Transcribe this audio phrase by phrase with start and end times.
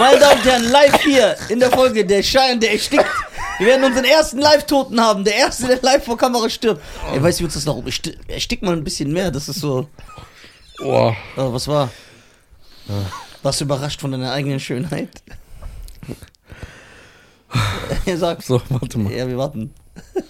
[0.00, 3.04] Meine Damen und Herren, live hier in der Folge Der Schein, der erstickt.
[3.58, 5.24] Wir werden unseren ersten Live-Toten haben.
[5.24, 6.80] Der erste, der live vor Kamera stirbt.
[7.12, 9.30] Ey, weißt du, wie uns das noch ersti- erstickt mal ein bisschen mehr.
[9.30, 9.86] Das ist so.
[10.78, 11.14] Boah.
[11.36, 11.90] Oh, was war?
[13.42, 15.10] Warst du überrascht von deiner eigenen Schönheit?
[18.06, 18.42] Ja, sag.
[18.42, 19.12] So, warte mal.
[19.12, 19.74] Ja, wir warten.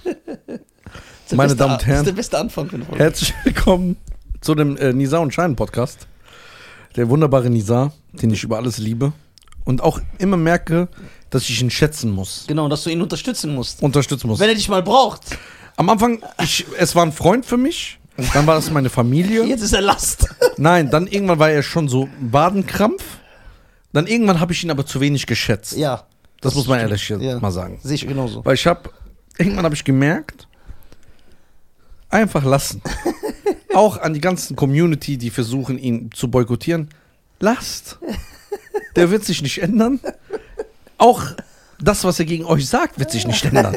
[0.05, 1.93] Das ist der Meine beste Damen und Herren.
[1.93, 3.05] Das ist der beste Anfang für eine Folge.
[3.05, 3.97] Herzlich willkommen
[4.41, 6.09] zu dem äh, Nisa und Schein Podcast.
[6.97, 9.13] Der wunderbare Nisa, den ich über alles liebe.
[9.71, 10.89] Und auch immer merke,
[11.31, 12.45] dass ich ihn schätzen muss.
[12.49, 13.81] Genau, dass du ihn unterstützen musst.
[13.85, 14.41] Unterstützen muss.
[14.41, 15.21] Wenn er dich mal braucht.
[15.77, 18.01] Am Anfang, ich, es war ein Freund für mich.
[18.35, 19.45] Dann war es meine Familie.
[19.47, 20.27] Jetzt ist er Last.
[20.57, 23.05] Nein, dann irgendwann war er schon so Wadenkrampf.
[23.93, 25.77] Dann irgendwann habe ich ihn aber zu wenig geschätzt.
[25.77, 26.03] Ja,
[26.41, 27.39] das, muss man ehrlich Ja.
[27.39, 27.79] mal sagen.
[27.85, 28.45] sehe ich genauso.
[28.45, 28.91] Weil ich habe,
[29.39, 30.49] irgendwann habe ich gemerkt,
[32.09, 32.83] einfach lassen.
[33.73, 36.89] Auch an die ganzen Community, die versuchen, ihn zu boykottieren,
[37.39, 38.01] lasst.
[38.97, 40.01] Der wird sich nicht ändern.
[40.99, 41.23] Auch
[41.81, 43.77] das, was er gegen euch sagt, wird sich nicht ändern.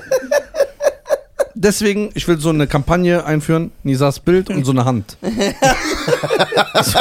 [1.55, 5.17] Deswegen, ich will so eine Kampagne einführen, Nisas Bild und so eine Hand.
[6.83, 6.99] so,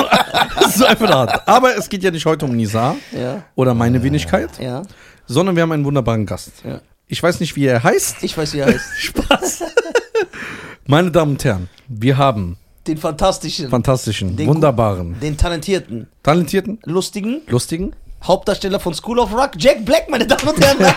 [0.77, 1.49] so einfach eine Hand.
[1.49, 4.83] Aber es geht ja nicht heute um Nisa Ja, oder meine Wenigkeit, ja,
[5.27, 6.53] sondern wir haben einen wunderbaren Gast.
[6.65, 6.81] ja.
[7.09, 8.23] Ich weiß nicht, wie er heißt.
[8.23, 8.85] Ich weiß, wie er heißt.
[8.99, 9.65] Spaß.
[10.87, 12.57] Meine Damen und Herren, wir haben
[12.87, 17.95] Den fantastischen, fantastischen, Den wunderbaren, den talentierten, talentierten, lustigen lustigen.
[18.25, 20.79] Hauptdarsteller von School of Rock, Jack Black, meine Damen und Herren.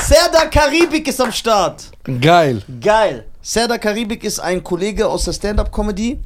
[0.00, 1.84] Serdar Karibik ist am Start.
[2.20, 2.62] Geil.
[2.80, 3.24] Geil.
[3.40, 6.18] Serdar Karibik ist ein Kollege aus der Stand-Up-Comedy.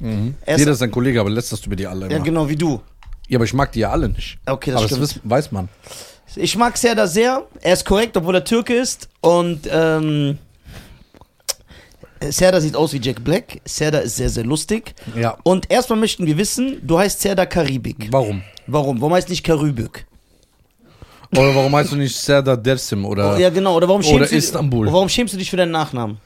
[0.44, 2.24] Er ist, Jeder ist ein Kollege, aber lässt das über die alle ja, immer.
[2.24, 2.80] genau wie du.
[3.28, 4.38] Ja, aber ich mag die ja alle nicht.
[4.46, 5.02] Okay, das aber stimmt.
[5.02, 5.68] das weiß man.
[6.34, 7.46] Ich mag Serdar sehr.
[7.60, 9.08] Er ist korrekt, obwohl er Türke ist.
[9.20, 10.38] Und ähm,
[12.20, 13.60] Serdar sieht aus wie Jack Black.
[13.64, 14.94] Serdar ist sehr, sehr lustig.
[15.14, 15.36] Ja.
[15.42, 18.08] Und erstmal möchten wir wissen, du heißt Serdar Karibik.
[18.10, 18.42] Warum?
[18.66, 19.00] Warum?
[19.00, 20.06] Warum heißt nicht Karibik?
[21.32, 23.34] Oder warum heißt du nicht Serdar Dersim oder...
[23.34, 23.76] Oh, ja, genau.
[23.76, 24.86] Oder warum Oder schämst, du, Istanbul.
[24.92, 26.18] warum schämst du dich für deinen Nachnamen?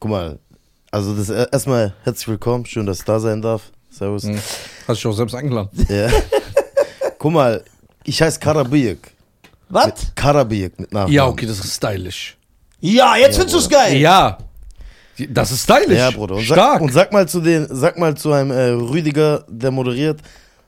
[0.00, 0.38] Guck mal,
[0.90, 3.72] also das äh, erstmal herzlich willkommen, schön, dass ich da sein darf.
[3.90, 4.24] Servus.
[4.24, 4.36] Hm.
[4.36, 5.70] Hast du dich auch selbst eingeladen.
[5.88, 6.08] Ja.
[7.18, 7.64] Guck mal,
[8.04, 9.12] ich heiße Karabiyek.
[9.68, 10.12] Was?
[10.14, 11.12] Karabiyek mit Nachnamen.
[11.12, 12.37] Ja, okay, das ist stylisch.
[12.80, 13.96] Ja, jetzt findest du es geil.
[13.96, 14.38] Ja.
[15.30, 15.98] Das ist stylisch.
[15.98, 16.36] Ja, Bruder.
[16.36, 16.74] Und Stark.
[16.74, 20.20] Sag, und sag mal zu den, sag mal zu einem äh, Rüdiger, der moderiert,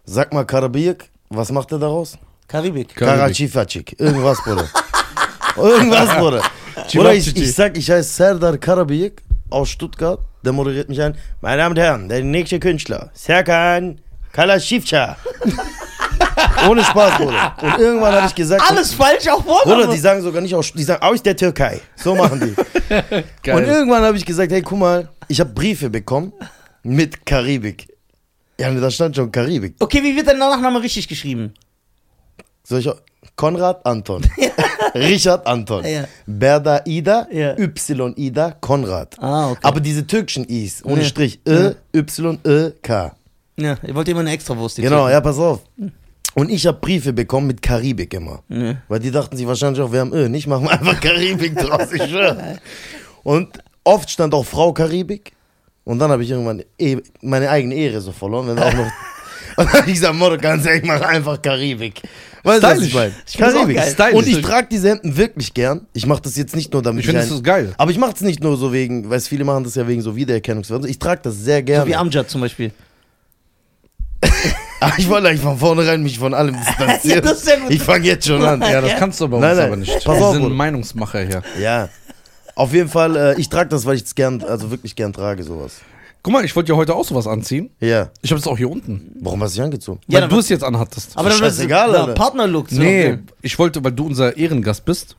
[0.05, 2.19] sag mal Karabiyek, was macht er daraus?
[2.49, 2.95] Karibik.
[2.97, 3.21] Karabik.
[3.21, 4.01] Karachifacik.
[4.01, 4.69] Irgendwas, Bruder.
[5.57, 6.43] Irgendwas, Bruder.
[6.99, 10.19] Oder ich, ich sag, ich heiße Serdar Karabiyek aus Stuttgart.
[10.45, 11.17] Der moderiert mich ein.
[11.41, 14.01] Meine Damen und Herren, der nächste Künstler, Serkan
[14.33, 15.17] Kalashivcha.
[16.69, 17.57] Ohne Spaß, Bruder.
[17.63, 19.93] Und irgendwann habe ich gesagt, Alles falsch, auch Bruder, Vorname.
[19.95, 21.81] die sagen sogar nicht aus, die sagen aus der Türkei.
[21.97, 22.55] So machen die.
[23.43, 23.57] Geil.
[23.57, 26.33] Und irgendwann habe ich gesagt, hey, guck mal, ich habe Briefe bekommen
[26.83, 27.89] mit Karibik.
[28.59, 29.75] Ja, da stand schon Karibik.
[29.79, 31.55] Okay, wie wird dein Nachname richtig geschrieben?
[32.65, 32.97] Soll ich auch?
[33.37, 34.23] Konrad Anton.
[34.95, 35.85] Richard Anton.
[35.85, 36.05] Ja.
[36.27, 37.27] Berda Ida.
[37.31, 37.57] Ja.
[37.59, 39.17] Y Ida Konrad.
[39.19, 39.61] Ah, okay.
[39.63, 41.07] Aber diese türkischen Is, ohne Ja.
[41.07, 41.41] Strich.
[41.47, 43.15] Ö, Y, Ö, K.
[43.57, 44.79] Ja, ihr wollt immer eine Extrawurst.
[44.79, 45.61] jetzt Genau, ja, pass auf.
[46.35, 48.43] Und ich habe Briefe bekommen mit Karibik immer.
[48.49, 48.77] Ja.
[48.89, 51.93] Weil die dachten sich wahrscheinlich auch, wir haben Ö, nicht machen wir einfach Karibik draus,
[51.93, 52.59] ich schwöre.
[53.23, 53.49] Und
[53.85, 55.33] oft stand auch Frau Karibik.
[55.85, 58.49] Und dann habe ich irgendwann eh, meine eigene Ehre so verloren.
[58.49, 58.87] Wenn auch noch
[59.57, 62.01] und dann hab ich gesagt, Motto, ganz ehrlich, mach einfach Karibik.
[62.43, 63.13] Weißt du, was ich meine?
[63.37, 63.91] Geil.
[63.93, 64.15] Stylisch.
[64.15, 65.87] Und ich trage diese Hemden wirklich gern.
[65.93, 67.75] Ich mache das jetzt nicht nur damit Ich finde, das geil.
[67.77, 70.17] Aber ich mache es nicht nur so wegen, weil viele machen das ja wegen so
[70.17, 70.87] Wiedererkennungswert.
[70.87, 71.87] Ich trage das sehr So gerne.
[71.91, 72.71] wie Amjad zum Beispiel.
[74.81, 77.01] Ah, ich wollte eigentlich von vornherein mich von allem distanzieren.
[77.05, 77.71] Ja, das ist gut.
[77.71, 78.61] Ich fange jetzt schon an.
[78.63, 79.93] Ja, das kannst du bei uns Nein, nein, aber nicht.
[80.05, 80.55] pass Wir auf, sind Bruder.
[80.55, 81.43] Meinungsmacher hier.
[81.61, 81.89] Ja.
[82.55, 85.43] Auf jeden Fall, äh, ich trage das, weil ich es gern, also wirklich gern trage,
[85.43, 85.75] sowas.
[86.23, 87.71] Guck mal, ich wollte ja heute auch sowas anziehen.
[87.81, 88.11] Ja.
[88.21, 89.13] Ich habe es auch hier unten.
[89.21, 90.01] Warum hast du dich angezogen?
[90.07, 91.13] Ja, weil dann- du es jetzt anhattest.
[91.17, 92.15] Aber dann scheißegal, ja, Alter.
[92.15, 92.69] Partnerlook.
[92.71, 92.81] So.
[92.81, 95.17] nee, ich wollte, weil du unser Ehrengast bist,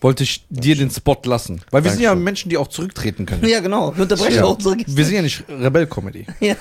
[0.00, 1.60] wollte ich dir den Spot lassen.
[1.70, 2.24] Weil wir sind ja Dankeschön.
[2.24, 3.44] Menschen, die auch zurücktreten können.
[3.48, 3.94] Ja, genau.
[3.96, 4.44] Wir unterbrechen Ja.
[4.44, 4.96] auch unsere Gäste.
[4.96, 6.26] Wir sind ja nicht Rebell-Comedy.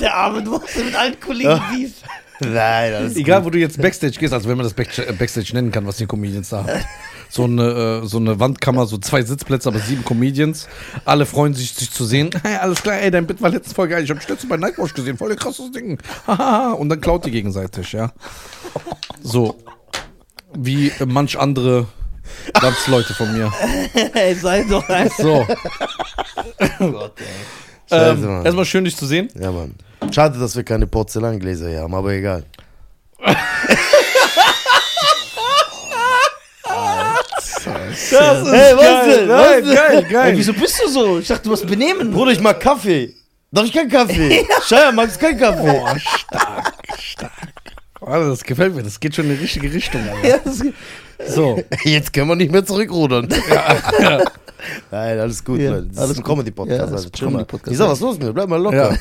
[0.00, 1.92] Der Arme, du machst ja mit allen Kollegen Beef.
[2.40, 5.50] Nein, alles Egal, wo du jetzt Backstage gehst, also wenn man das Back äh, Backstage
[5.54, 6.84] nennen kann, was die Comedians da haben.
[7.28, 10.68] So eine, äh, so eine Wandkammer, so zwei Sitzplätze, aber sieben Comedians.
[11.04, 12.30] Alle freuen sich, sich zu sehen.
[12.42, 14.04] Hey, alles klar, ey, dein Bit war letztes Folge geil.
[14.04, 15.16] Ich habe dich letztens bei Nightwatch gesehen.
[15.16, 15.98] Voll ein krasses Ding.
[16.26, 16.72] Hahaha.
[16.72, 18.12] Und dann klaut die gegenseitig, ja.
[19.22, 19.56] So.
[20.56, 21.88] Wie manch andere
[22.60, 23.52] Landsleute von mir.
[24.14, 25.16] Ey, sei doch einfach.
[25.18, 25.46] So.
[27.88, 28.44] Scheiße, Ähm, Mann.
[28.44, 29.28] erstmal schön, dich zu sehen.
[29.38, 29.74] Ja, Mann.
[30.12, 32.44] Schade, dass wir keine Porzellangläser hier haben, aber egal.
[38.10, 39.28] Das ist Hey, was denn?
[39.28, 39.74] Was Geil, denn?
[39.74, 40.32] geil, Ey, geil.
[40.36, 41.18] wieso bist du so?
[41.18, 42.10] Ich dachte, du musst benehmen.
[42.12, 43.14] Bruder, ich mag Kaffee.
[43.50, 44.44] Darf ich keinen Kaffee?
[44.66, 45.62] Scheier, magst du keinen Kaffee?
[45.62, 47.32] Boah, stark, stark.
[48.00, 50.02] Also, das gefällt mir, das geht schon in die richtige Richtung.
[50.08, 50.28] Alter.
[50.28, 50.60] Ja, das,
[51.28, 53.28] So, Jetzt können wir nicht mehr zurückrudern.
[54.90, 55.86] Nein, alles gut, Ja, Leute.
[55.88, 56.24] Das alles ist ein.
[56.24, 57.04] Comedy-Podcast.
[57.20, 57.26] Ja.
[57.26, 57.90] Comedy-Podcast, Ich sag, ja.
[57.90, 58.32] was ist los mit mir?
[58.32, 58.92] Bleib mal locker.
[58.92, 58.96] Ja.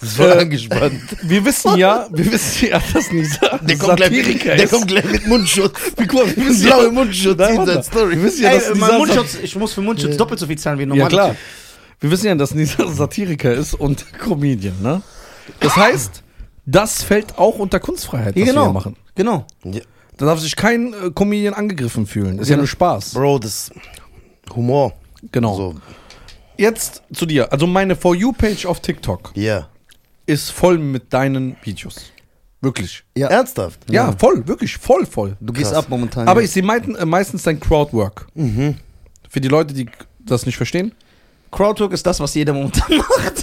[0.00, 1.00] Das ist voll angespannt.
[1.22, 5.04] wir wissen ja, wir wissen ja, dass Nisa Der kommt, gleich mit, der kommt gleich
[5.04, 5.72] mit Mundschutz.
[5.96, 8.10] Wie, guck mal, wir Mit wissen ja, blauem Mundschutz Nein, in Story.
[8.16, 10.58] wir wissen ja, Ey, dass mein Nisa Mundschutz, ich muss für Mundschutz doppelt so viel
[10.58, 11.08] zahlen wie Ja, normal.
[11.08, 11.36] klar.
[11.98, 15.02] Wir wissen ja, dass Nisa Satiriker ist und Comedian, ne?
[15.60, 16.22] Das heißt,
[16.66, 18.64] das fällt auch unter Kunstfreiheit, was Ja, wir genau.
[18.66, 18.96] hier machen.
[19.16, 19.46] Genau.
[19.64, 19.80] Ja.
[20.16, 22.38] Da darf sich kein äh, Comedian angegriffen fühlen.
[22.38, 23.14] Ist ja nur Spaß.
[23.14, 23.70] Bro, das
[24.54, 24.92] Humor.
[25.32, 25.56] Genau.
[25.56, 25.74] So,
[26.56, 27.52] Jetzt zu dir.
[27.52, 29.68] Also meine For You-Page auf TikTok ja.
[30.24, 32.12] ist voll mit deinen Videos.
[32.62, 33.04] Wirklich.
[33.14, 33.28] Ja.
[33.28, 33.80] Ernsthaft?
[33.90, 35.36] Ja, voll, wirklich, voll, voll.
[35.40, 35.84] Du gehst Krass.
[35.84, 36.26] ab momentan.
[36.26, 36.46] Aber ja.
[36.46, 38.26] ich sehe mei- äh, meistens dein Crowdwork.
[38.34, 38.76] Mhm.
[39.28, 39.86] Für die Leute, die
[40.20, 40.92] das nicht verstehen.
[41.50, 43.42] Crowdwork ist das, was jeder momentan macht.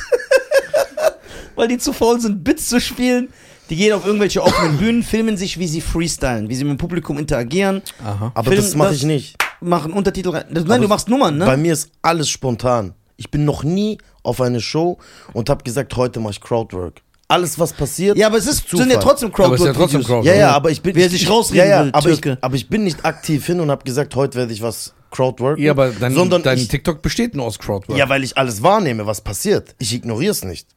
[1.55, 3.29] Weil die zu faul sind, Bits zu spielen.
[3.69, 6.77] Die gehen auf irgendwelche offenen Bühnen, filmen sich, wie sie freestylen, wie sie mit dem
[6.77, 8.31] Publikum interagieren, Aha.
[8.35, 9.35] Aber Film, das mache ich nicht.
[9.61, 10.45] machen Untertitel rein.
[10.51, 11.45] Das, nein, Aber du machst Nummern, ne?
[11.45, 12.93] Bei mir ist alles spontan.
[13.17, 14.97] Ich bin noch nie auf eine Show
[15.33, 17.01] und habe gesagt, heute mache ich Crowdwork.
[17.29, 18.17] Alles, was passiert.
[18.17, 18.99] Ja, aber es ist, sind ja Zufall.
[19.03, 20.05] trotzdem Aber es ist ja trotzdem Crowdwork-Videos.
[20.07, 20.25] Crowdwork.
[20.25, 20.93] Ja, ja, aber ich bin.
[20.95, 22.37] Wer ich, sich ich- rausreden ja, ja, will, aber ich, Türke.
[22.41, 25.57] aber ich bin nicht aktiv hin und habe gesagt, heute werde ich was Crowdwork.
[25.57, 27.97] Ja, aber dein, sondern dein ich, TikTok besteht nur aus Crowdwork.
[27.97, 29.73] Ja, weil ich alles wahrnehme, was passiert.
[29.79, 30.67] Ich ignoriere es nicht.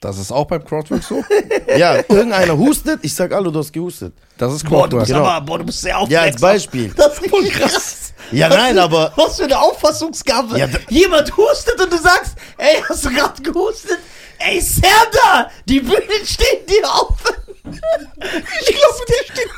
[0.00, 1.24] Das ist auch beim Crowdwork so?
[1.76, 4.14] Ja, irgendeiner hustet, ich sag, hallo, du hast gehustet.
[4.38, 5.00] Das ist Boah, du Crowdwork.
[5.02, 5.24] bist Genau.
[5.26, 6.32] aber, boah, du bist sehr Ja, aufmerksam.
[6.32, 6.92] als Beispiel.
[6.96, 8.12] Das ist richtig krass.
[8.30, 10.58] Ja, Was nein, für- aber- Was für eine Auffassungsgabe.
[10.58, 13.98] Ja, Jemand hustet und du sagst, ey, hast du gerade gehustet?
[14.38, 17.34] Ey, Serda, die Bühne steht dir offen.
[17.72, 19.48] Ich glaube, der steht.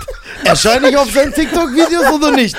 [0.44, 2.56] Erscheine ich auf seinen TikTok-Videos oder nicht?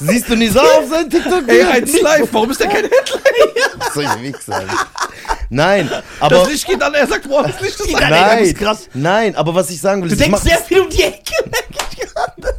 [0.00, 1.68] Siehst du Nisa auf seinen Ey, TikTok-Videos?
[1.70, 3.22] eins live, warum ist der kein Headline?
[3.94, 4.88] Soll ich Alter.
[5.48, 6.36] Nein, aber.
[6.36, 8.10] Das Licht geht an, er sagt, boah, das Licht ist an.
[8.10, 8.88] Nein, ey, das ist krass.
[8.94, 11.32] nein, aber was ich sagen will, Du ist, ich denkst sehr viel um die Ecke.
[11.44, 12.54] merk ich gerade.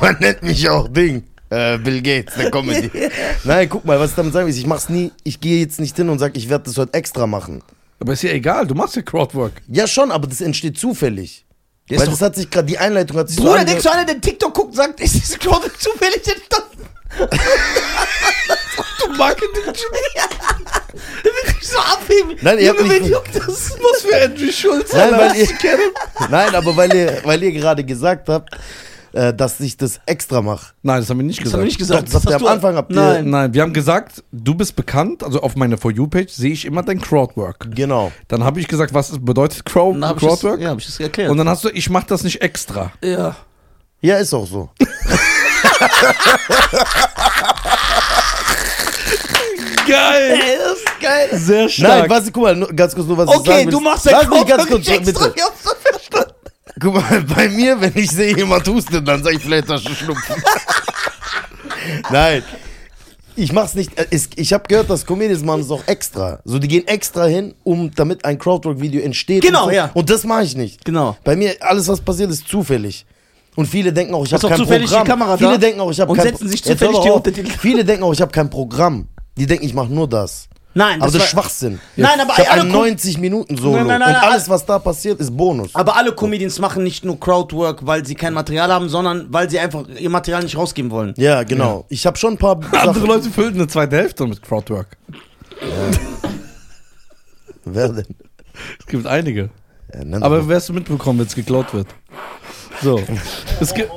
[0.00, 1.24] man nennt mich auch Ding.
[1.50, 2.90] Äh, Bill Gates, der Comedy.
[3.44, 5.80] Nein, guck mal, was ich damit sagen will, ist, ich mach's nie, ich gehe jetzt
[5.80, 7.62] nicht hin und sag, ich werde das heute extra machen.
[8.02, 9.52] Aber ist ja egal, du machst ja Crowdwork.
[9.68, 11.46] Ja, schon, aber das entsteht zufällig.
[11.88, 13.64] Der ist Weil doch- das hat sich gerade, die Einleitung hat sich so Bruder, ange-
[13.66, 16.88] denkst du, einer, der TikTok guckt, sagt, ist diese Crowdwork zufällig entstanden?
[18.98, 19.62] Du Marketing.
[21.24, 22.36] Der will sich so abheben.
[22.42, 23.70] Nein, ihr habt Junge, nicht- wen juckt das?
[23.80, 25.48] Was für Andrew Schulz, Nein, Alter, weil ihr,
[26.28, 28.50] nein, aber weil ihr, weil ihr gerade gesagt habt,
[29.12, 30.72] äh, dass ich das extra mache.
[30.82, 31.54] Nein, das haben wir nicht Das gesagt.
[31.54, 32.08] haben wir nicht gesagt.
[32.08, 33.30] Doch, das habt ihr am Anfang, habt ihr- Nein.
[33.30, 36.82] Nein, wir haben gesagt, du bist bekannt, also auf meiner For You-Page sehe ich immer
[36.82, 37.68] dein Crowdwork.
[37.74, 38.10] Genau.
[38.28, 40.60] Dann habe ich gesagt, was bedeutet Crow Dann hab ich das, Crowdwork?
[40.60, 41.30] ja, hab ich das erklärt.
[41.30, 42.92] Und dann hast du, ich mache das nicht extra.
[43.02, 43.36] ja.
[44.04, 44.68] Ja, ist auch so.
[49.86, 50.40] Geil!
[50.40, 51.28] Ey, das ist geil.
[51.32, 52.00] Sehr stark.
[52.02, 53.72] Nein, was, guck mal, ganz kurz nur, was ich Okay, sagen will.
[53.72, 56.31] du machst Lass dein mich ganz Crowdwork kurz, nicht
[56.82, 60.42] Guck mal, bei mir, wenn ich sehe, jemand hustet, dann sag ich Flattersche schnupfen.
[62.10, 62.42] Nein.
[63.34, 63.96] Ich mach's nicht.
[63.98, 66.40] äh, Es, ich habe gehört, dass Comedians machen es auch extra.
[66.44, 69.42] So, die gehen extra hin, um damit ein Crowdwork-Video entsteht.
[69.42, 69.76] Genau, und so.
[69.76, 69.90] ja.
[69.94, 70.84] Und das mache ich nicht.
[70.84, 71.16] Genau.
[71.24, 73.06] Bei mir, alles, was passiert, ist zufällig.
[73.54, 75.04] Und viele denken auch, ich habe kein zufällig Programm.
[75.04, 77.10] die Kamera viele da denken auch, ich habe und kein setzen sich zufällig die.
[77.10, 77.50] Untertitel.
[77.58, 79.08] Viele denken auch, ich habe kein Programm.
[79.36, 80.48] Die denken, ich mache nur das.
[80.74, 81.80] Nein, Aber das, war- ist Schwachsinn.
[81.96, 83.76] Nein, aber ich alle ein Com- 90 Minuten Solo.
[83.76, 85.74] Nein, nein, nein, und alles, was da passiert, ist Bonus.
[85.74, 89.58] Aber alle Comedians machen nicht nur Crowdwork, weil sie kein Material haben, sondern weil sie
[89.58, 91.12] einfach ihr Material nicht rausgeben wollen.
[91.18, 91.84] Ja, genau.
[91.90, 93.06] Ich habe schon ein paar Andere.
[93.06, 94.96] Leute füllen eine zweite Hälfte mit Crowdwork.
[97.64, 98.06] Wer denn?
[98.80, 99.50] Es gibt einige.
[99.94, 101.86] Ja, Aber wer es mitbekommen, wenn es geklaut wird.
[102.82, 103.00] So.
[103.60, 103.90] Es, gibt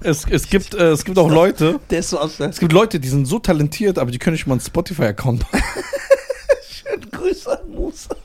[0.00, 3.00] es, es, gibt, äh, es gibt auch Leute, Der ist so aus es gibt Leute,
[3.00, 5.62] die sind so talentiert, aber die können nicht mal einen Spotify-Account machen.
[6.68, 8.16] Schönen Grüße an Musa.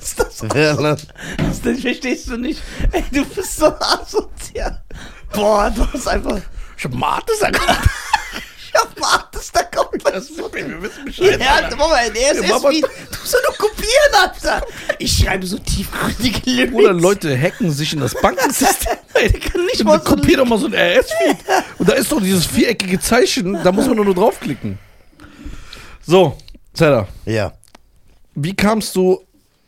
[0.00, 0.48] Ist das denn?
[0.48, 2.60] Das, verstehst du nicht.
[2.92, 4.82] Ey, du bist so asozial.
[5.32, 6.40] Boah, du hast einfach.
[6.76, 7.78] Ich hab Martes Account.
[8.94, 10.30] Ich Martes, da kommt was.
[10.36, 11.40] Wir wissen Bescheid.
[11.40, 12.80] Ja, Alter, Mama, der ist Ja, Mama- wie.
[12.80, 12.88] Du
[13.24, 14.66] soll nur kopieren, Alter.
[14.98, 16.74] Ich schreibe so tiefgründige Lyrics.
[16.74, 18.96] Oder Leute hacken sich in das Bankensystem.
[19.14, 21.36] Der kann nicht mal so Kopier doch mal so ein RS-Feed.
[21.78, 24.78] Und da ist doch dieses viereckige Zeichen, da muss man nur draufklicken.
[26.06, 26.36] So,
[26.74, 27.52] Zedda, Ja.
[28.34, 29.24] wie kamst du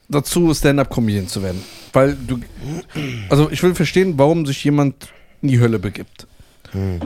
[0.08, 1.64] dazu, Stand-Up-Comedian zu werden?
[1.94, 2.38] Weil du,
[3.30, 5.08] also ich will verstehen, warum sich jemand
[5.42, 6.26] in die Hölle begibt.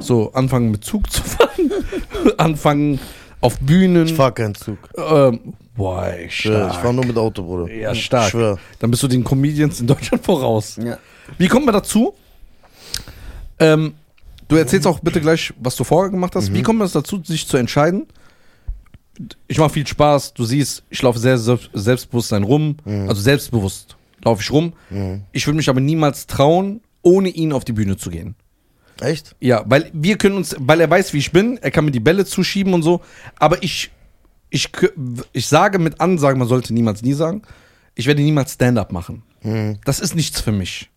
[0.00, 1.70] So, anfangen mit Zug zu fahren,
[2.38, 2.98] anfangen
[3.40, 4.06] auf Bühnen.
[4.06, 4.78] Ich fahr keinen Zug.
[4.96, 7.72] ähm, boah, ey, Ich schwör, ich fahr nur mit Auto, Bruder.
[7.72, 8.26] Ja, stark.
[8.26, 8.58] Ich schwör.
[8.80, 10.76] Dann bist du den Comedians in Deutschland voraus.
[10.82, 10.98] Ja.
[11.38, 12.14] Wie kommt man dazu?
[13.58, 13.94] Ähm,
[14.48, 16.52] du erzählst auch bitte gleich, was du vorher gemacht hast.
[16.52, 18.06] Wie kommt man dazu, sich zu entscheiden,
[19.46, 20.34] ich mache viel Spaß.
[20.34, 22.76] Du siehst, ich laufe sehr selbst- Selbstbewusstsein rum.
[22.84, 24.72] Also selbstbewusst laufe ich rum.
[25.32, 28.34] Ich würde mich aber niemals trauen, ohne ihn auf die Bühne zu gehen.
[29.02, 29.34] Echt?
[29.40, 32.00] Ja, weil wir können uns, weil er weiß, wie ich bin, er kann mir die
[32.00, 33.00] Bälle zuschieben und so,
[33.36, 33.90] aber ich,
[34.50, 34.70] ich,
[35.32, 37.42] ich sage mit Ansagen, man sollte niemals nie sagen,
[37.94, 39.22] ich werde niemals Stand-up machen.
[39.84, 40.88] Das ist nichts für mich.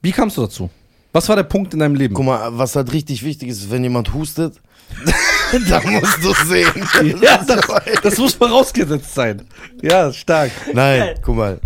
[0.00, 0.70] Wie kamst du dazu?
[1.12, 2.14] Was war der Punkt in deinem Leben?
[2.14, 4.60] Guck mal, was halt richtig wichtig ist, wenn jemand hustet,
[5.68, 6.88] dann musst du sehen.
[7.22, 7.66] ja, das,
[8.02, 9.46] das muss vorausgesetzt sein.
[9.82, 10.52] Ja, stark.
[10.72, 11.60] Nein, guck mal.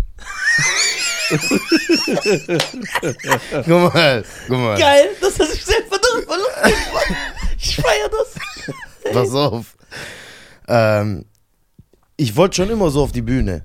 [3.65, 4.77] guck mal, guck mal.
[4.77, 6.35] Geil, dass er sich selber darüber.
[7.59, 8.33] Ich feier das.
[9.13, 9.65] Pass auf.
[10.67, 11.25] Ähm,
[12.17, 13.63] ich wollte schon immer so auf die Bühne.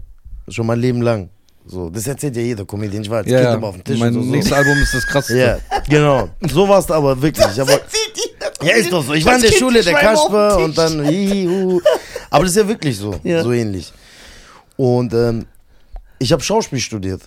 [0.49, 1.29] Schon mein Leben lang.
[1.67, 3.03] So, das erzählt ja jeder Comedian.
[3.03, 4.21] Ich war als Ja, Kind immer auf dem Tisch mein so.
[4.21, 5.39] nächstes Album ist das krasseste.
[5.39, 5.59] Ja,
[5.89, 6.31] genau.
[6.41, 7.47] So war es aber wirklich.
[7.53, 9.13] Ich hab, ja, ist doch so.
[9.13, 11.81] Ich war in der Kind Schule, der Kasper und dann hihi, hu.
[12.31, 13.15] Aber das ist ja wirklich so.
[13.23, 13.43] Ja.
[13.43, 13.93] So ähnlich.
[14.77, 15.45] Und ähm,
[16.19, 17.21] ich habe Schauspiel studiert.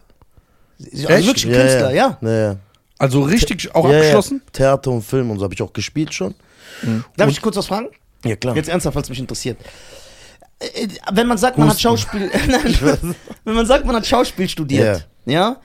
[0.91, 2.17] Also wirklich ein Künstler, ja.
[2.21, 2.29] ja.
[2.29, 2.55] ja.
[2.97, 4.41] Also richtig auch ja, abgeschlossen?
[4.45, 4.51] Ja.
[4.51, 6.35] Theater und Film und so habe ich auch gespielt schon.
[7.17, 7.87] Darf ich kurz was fragen?
[8.23, 8.55] Ja, klar.
[8.55, 9.57] Jetzt ernsthaft, falls mich interessiert.
[10.59, 15.07] Äh, Wenn man sagt, man hat Schauspiel, nein, wenn man sagt, man hat Schauspiel studiert,
[15.25, 15.57] ja,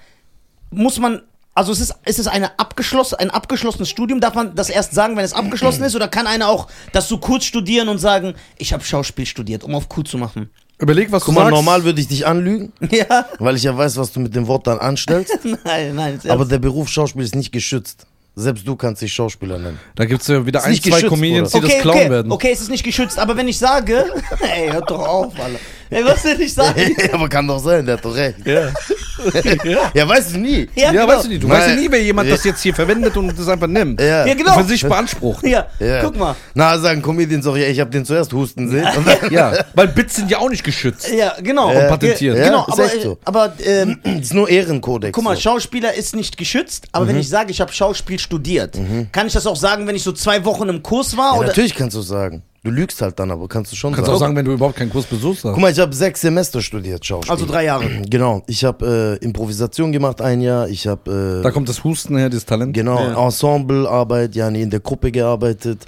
[0.71, 1.23] muss man,
[1.55, 4.21] also ist es, ist es eine abgeschlossen, ein abgeschlossenes Studium?
[4.21, 5.95] Darf man das erst sagen, wenn es abgeschlossen ist?
[5.95, 9.75] Oder kann einer auch das so kurz studieren und sagen, ich habe Schauspiel studiert, um
[9.75, 10.51] auf cool zu machen?
[10.79, 11.55] Überleg, was Guck du mal, sagst.
[11.55, 14.67] normal würde ich dich anlügen, Ja, weil ich ja weiß, was du mit dem Wort
[14.67, 15.39] dann anstellst.
[15.65, 16.15] nein, nein.
[16.17, 16.53] ist aber ernst.
[16.53, 18.07] der Beruf Schauspiel ist nicht geschützt.
[18.39, 19.79] Selbst du kannst dich Schauspieler nennen.
[19.95, 22.11] Da gibt es ja wieder Ist ein, nicht zwei geschützt, Comedians, die das klauen okay,
[22.11, 22.31] werden.
[22.33, 24.05] okay, es ist nicht geschützt, aber wenn ich sage,
[24.55, 25.59] ey, hört doch auf, Alter.
[25.91, 26.97] Ey, was will ich sagen?
[27.13, 28.39] aber kann doch sein, der hat doch recht.
[28.45, 28.69] Ja.
[29.95, 30.69] Ja, weißt du nie.
[30.75, 31.09] Ja, genau.
[31.09, 31.43] weißt du nicht.
[31.43, 31.57] Du Nein.
[31.59, 33.99] weißt ja nie, wer jemand das jetzt hier verwendet und das einfach nimmt.
[33.99, 34.27] Ja.
[34.27, 34.53] Ja, genau.
[34.59, 35.45] Für sich beansprucht.
[35.47, 36.03] Ja, Ja.
[36.03, 36.37] guck mal.
[36.55, 38.87] Na, sagen Comedians auch, ja, ich habe den zuerst husten sehen.
[38.95, 41.11] Und Ja, weil Bits sind ja auch nicht geschützt.
[41.11, 41.73] Ja, genau.
[41.73, 41.89] Ja.
[41.89, 42.37] patentiert.
[42.37, 43.19] Genau, ist aber, echt so.
[43.25, 45.13] aber ähm, das ist nur Ehrenkodex.
[45.15, 45.41] guck mal, so.
[45.43, 47.09] Schauspieler ist nicht geschützt, aber Mhm.
[47.11, 48.79] wenn ich sage, ich habe Schauspiel studiert,
[49.13, 51.33] kann ich das auch sagen, wenn ich so zwei Wochen im Kurs war?
[51.33, 51.49] ja, oder?
[51.49, 52.43] natürlich kannst du sagen.
[52.67, 54.17] Du lügst halt dann, aber kannst du schon Kannst sagen.
[54.17, 55.43] auch sagen, wenn du überhaupt keinen Kurs besuchst.
[55.43, 57.31] Guck mal, ich habe sechs Semester studiert, Schauspiel.
[57.33, 57.89] Also drei Jahre.
[58.11, 62.17] Genau, ich habe äh, Improvisation gemacht ein Jahr, ich habe Da äh, kommt das Husten
[62.19, 62.75] her, das Talent.
[62.75, 63.25] genau Ja.
[63.27, 65.85] Ensemblearbeit, ja, nee, in der Gruppe gearbeitet,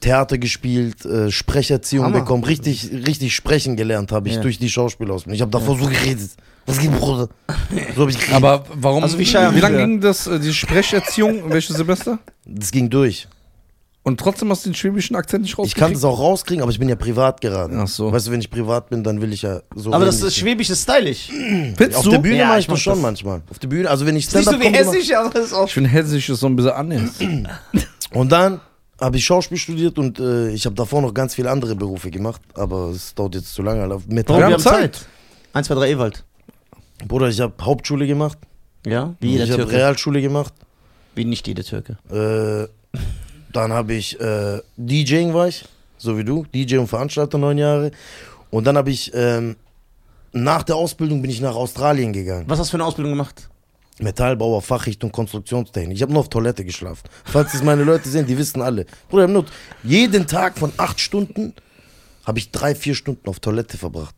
[0.00, 2.20] Theater gespielt, äh, Sprecherziehung Hammer.
[2.20, 4.40] bekommen, richtig richtig sprechen gelernt habe ich Ja.
[4.42, 5.34] durch die Schauspielausbildung.
[5.34, 6.30] Ich habe davor so geredet.
[6.66, 7.28] Was geht, Bruder?
[7.96, 8.34] So habe ich geredet.
[8.36, 9.02] Aber warum?
[9.02, 11.42] Also wie Scheiern wie lange ging das, äh, die Sprecherziehung?
[11.48, 12.18] Welches Semester?
[12.44, 13.26] das ging durch.
[14.08, 15.96] Und trotzdem hast du den schwäbischen Akzent nicht Ich kann rausgekriegt?
[15.96, 17.76] das auch rauskriegen, aber ich bin ja privat gerade.
[17.78, 18.10] Ach so.
[18.10, 19.92] Weißt du, wenn ich privat bin, dann will ich ja so.
[19.92, 21.28] Aber das ist Schwäbisch ist stylisch.
[21.28, 22.10] Findest Auf du?
[22.12, 23.02] der Bühne Ja, mache ich ich mach das schon das.
[23.02, 23.42] manchmal.
[23.50, 25.44] Auf der Bühne, also wenn ich Siehst du Stand-up wie Comedy mache- hessisch, aber das
[25.46, 25.66] ist auch.
[25.66, 27.10] Ich finde, Hessisch ist so ein bisschen anders.
[28.14, 28.60] Und dann
[29.00, 32.40] habe ich Schauspiel studiert und äh, ich habe davor noch ganz viele andere Berufe gemacht,
[32.54, 33.82] aber es dauert jetzt zu lange.
[33.82, 34.00] Alter.
[34.08, 34.38] Metall.
[34.38, 34.96] Wir haben Zeit.
[34.96, 35.06] Zeit.
[35.52, 36.24] 1, 2, 3 Ewald.
[37.06, 38.38] Bruder, ich habe Hauptschule gemacht,
[38.86, 39.76] Ja, wie jeder ich habe Türke.
[39.76, 40.52] Realschule gemacht,
[41.14, 41.98] Wie nicht jeder Türke.
[42.10, 42.98] äh,
[43.52, 45.64] dann habe ich äh, DJing war ich,
[45.96, 47.90] so wie du, DJ und Veranstalter neun Jahre.
[48.50, 49.56] Und dann habe ich ähm,
[50.32, 52.44] nach der Ausbildung bin ich nach Australien gegangen.
[52.46, 53.48] Was hast du für eine Ausbildung gemacht?
[54.00, 55.96] Metallbauer, Fachrichtung Konstruktionstechnik.
[55.96, 57.02] Ich habe nur auf Toilette geschlafen.
[57.24, 58.86] Falls es meine Leute sehen, die wissen alle.
[59.08, 59.44] Bruder, ich nur
[59.82, 61.54] jeden Tag von acht Stunden
[62.24, 64.14] habe ich drei, vier Stunden auf Toilette verbracht.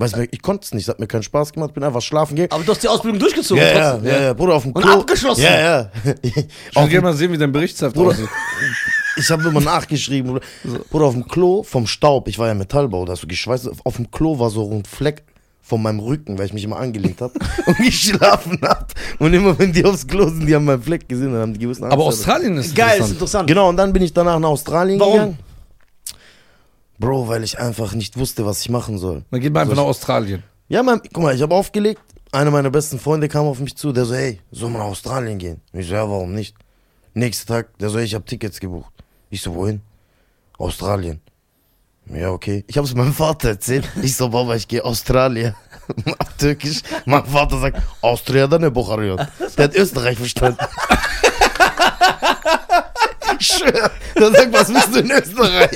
[0.00, 2.36] Weißt du, ich konnte es nicht, es hat mir keinen Spaß gemacht, bin einfach schlafen
[2.36, 2.52] gegangen.
[2.52, 3.60] Aber du hast die Ausbildung durchgezogen.
[3.60, 4.92] Ja, ja, trotzdem, ja, ja, Bruder, auf dem Und Klo.
[4.92, 5.42] abgeschlossen.
[5.42, 5.90] Ja, ja.
[6.22, 8.28] Ich würde gerne mal sehen, wie dein Berichtsheft aussieht.
[9.16, 10.30] ich habe immer nachgeschrieben.
[10.30, 10.78] Bruder.
[10.88, 13.96] Bruder, auf dem Klo vom Staub, ich war ja Metallbau, da hast du geschweißt, auf
[13.96, 15.24] dem Klo war so ein Fleck
[15.62, 17.34] von meinem Rücken, weil ich mich immer angelegt habe
[17.66, 18.86] und geschlafen habe.
[19.18, 21.58] Und immer, wenn die aufs Klo sind, die haben meinen Fleck gesehen, dann haben die
[21.58, 21.82] gewusst.
[21.82, 23.12] Aber ah, Australien ist Geil, ist interessant.
[23.14, 23.48] interessant.
[23.48, 25.12] Genau, und dann bin ich danach nach Australien Warum?
[25.12, 25.38] gegangen.
[26.98, 29.24] Bro, weil ich einfach nicht wusste, was ich machen soll.
[29.30, 30.42] Dann geht man einfach So, nach Australien.
[30.68, 32.00] Ja, mein, guck mal, ich habe aufgelegt.
[32.32, 35.38] Einer meiner besten Freunde kam auf mich zu, der so, hey, soll man nach Australien
[35.38, 35.60] gehen?
[35.72, 36.56] Ich so, ja, warum nicht?
[37.14, 38.92] Nächster Tag, der so, hey, ich habe Tickets gebucht.
[39.30, 39.80] Ich so, wohin?
[40.58, 41.20] Australien.
[42.12, 42.64] Ja, okay.
[42.66, 43.88] Ich habe es meinem Vater erzählt.
[44.02, 45.54] Ich so, Baba, ich gehe Australien.
[46.18, 46.82] Auf Türkisch.
[47.06, 49.20] Mein Vater sagt, Austria ne Bukhariot.
[49.56, 50.58] Der hat Österreich verstanden.
[53.44, 53.90] Schwör.
[54.16, 55.70] Der sagt, was bist du in Österreich?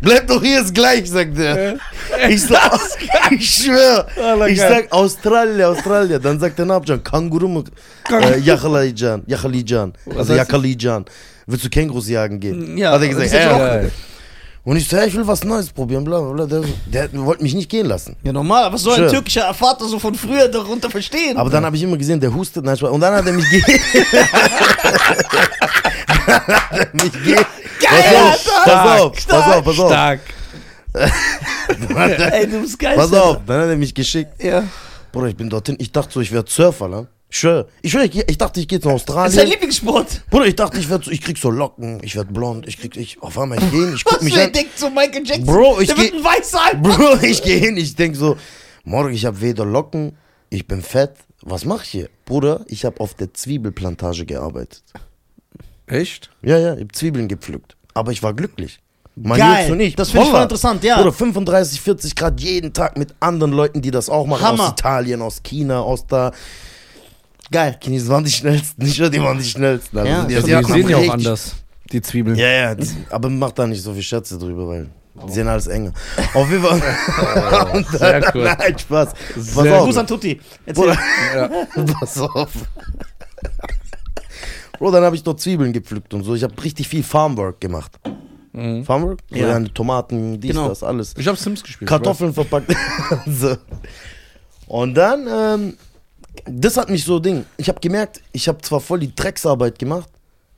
[0.00, 1.76] Bleib doch hier, ist gleich, sagt er.
[2.28, 2.54] Ich so,
[3.30, 4.06] ich schwör.
[4.48, 6.20] Ich sag Australien, Australien.
[6.22, 7.62] Dann sagt der Nabjan, Kanguru mu?
[8.10, 9.92] Äh, Yakalijan, Yakalijan.
[10.06, 11.04] Also heißt Yakalijan.
[11.46, 12.76] Willst du Kängurus jagen gehen?
[12.76, 13.58] Ja, Hat er gesagt, das ist ja.
[13.58, 13.92] Geil.
[14.66, 16.60] Und ich so, hey, ich will was Neues probieren, bla bla bla.
[16.86, 18.16] Der, der wollte mich nicht gehen lassen.
[18.24, 18.72] Ja, normal.
[18.72, 19.10] Was soll ein Schön.
[19.10, 21.36] türkischer Vater so von früher darunter verstehen?
[21.36, 22.64] Aber dann habe ich immer gesehen, der hustet.
[22.64, 22.90] Nein, Spaß.
[22.90, 23.62] und dann hat er mich ge
[26.26, 27.44] Dann hat er mich ge Geil,
[27.80, 29.88] pass auf, pass auf, pass auf, pass auf.
[29.88, 30.20] Stark.
[32.32, 32.96] Ey, du bist geil.
[32.96, 34.42] Pass auf, dann hat er mich geschickt.
[34.42, 34.64] Ja.
[35.12, 37.06] Bruder, ich bin dorthin, ich dachte so, ich werde Surfer, ne?
[37.36, 37.68] Ich schwöre.
[37.82, 39.50] Ich, schwör, ich, ich dachte, ich gehe jetzt nach Das ist dein Australien.
[39.50, 40.22] Lieblingssport.
[40.30, 42.96] Bruder, ich dachte, ich, werd so, ich krieg so Locken, ich werd blond, ich krieg,
[42.96, 44.52] ich, auf einmal, ich geh hin, ich guck Was mich an.
[44.52, 45.44] denkt so Michael Jackson?
[45.44, 46.64] Bro, ich Der wird geh- ein Weißer.
[46.64, 46.78] Alter.
[46.78, 48.38] Bro, ich gehe hin, ich denk so,
[48.84, 50.16] morgen, ich habe weder Locken,
[50.48, 51.12] ich bin fett.
[51.42, 52.08] Was mach ich hier?
[52.24, 54.82] Bruder, ich habe auf der Zwiebelplantage gearbeitet.
[55.86, 56.30] Echt?
[56.42, 57.76] Ja, ja, ich hab Zwiebeln gepflückt.
[57.92, 58.80] Aber ich war glücklich.
[59.14, 59.58] Mein Geil.
[59.60, 59.96] Jungs und ich.
[59.96, 60.96] Das finde ich voll interessant, ja.
[60.96, 64.42] Bruder, 35, 40 Grad jeden Tag mit anderen Leuten, die das auch machen.
[64.42, 64.64] Hammer.
[64.64, 66.32] Aus Italien, aus China, aus da.
[67.50, 67.78] Geil.
[67.82, 68.82] Chinesen waren die schnellsten.
[68.84, 69.98] Nicht nur die waren die schnellsten.
[69.98, 71.54] Also Ja, die, die die sehen ja auch anders,
[71.92, 72.36] die Zwiebeln.
[72.36, 74.88] Ja, ja, die, aber mach da nicht so viel Schätze drüber, weil
[75.28, 75.92] die sehen alles enger.
[76.34, 76.82] Auf jeden Fall.
[77.72, 78.44] Und dann- sehr cool.
[78.44, 79.08] Nein, Spaß.
[79.34, 79.84] Pass Sehr auf.
[79.86, 80.40] Gruß an Tutti.
[80.66, 80.96] Erzähl.
[81.34, 81.50] Ja.
[82.00, 82.50] pass auf.
[84.78, 86.34] Bro, dann habe ich dort Zwiebeln gepflückt und so.
[86.34, 87.92] Ich habe richtig viel Farmwork gemacht.
[88.84, 89.20] Farmwork?
[89.30, 89.58] So, Ja.
[89.58, 89.68] ja.
[89.68, 90.68] Tomaten, dies, Genau.
[90.68, 91.14] das, alles.
[91.18, 91.88] Ich habe Sims gespielt.
[91.88, 92.74] Kartoffeln verpackt.
[93.26, 93.56] so.
[94.66, 95.76] Und dann, ähm,
[96.44, 97.44] das hat mich so Ding.
[97.56, 100.08] Ich habe gemerkt, ich habe zwar voll die Drecksarbeit gemacht,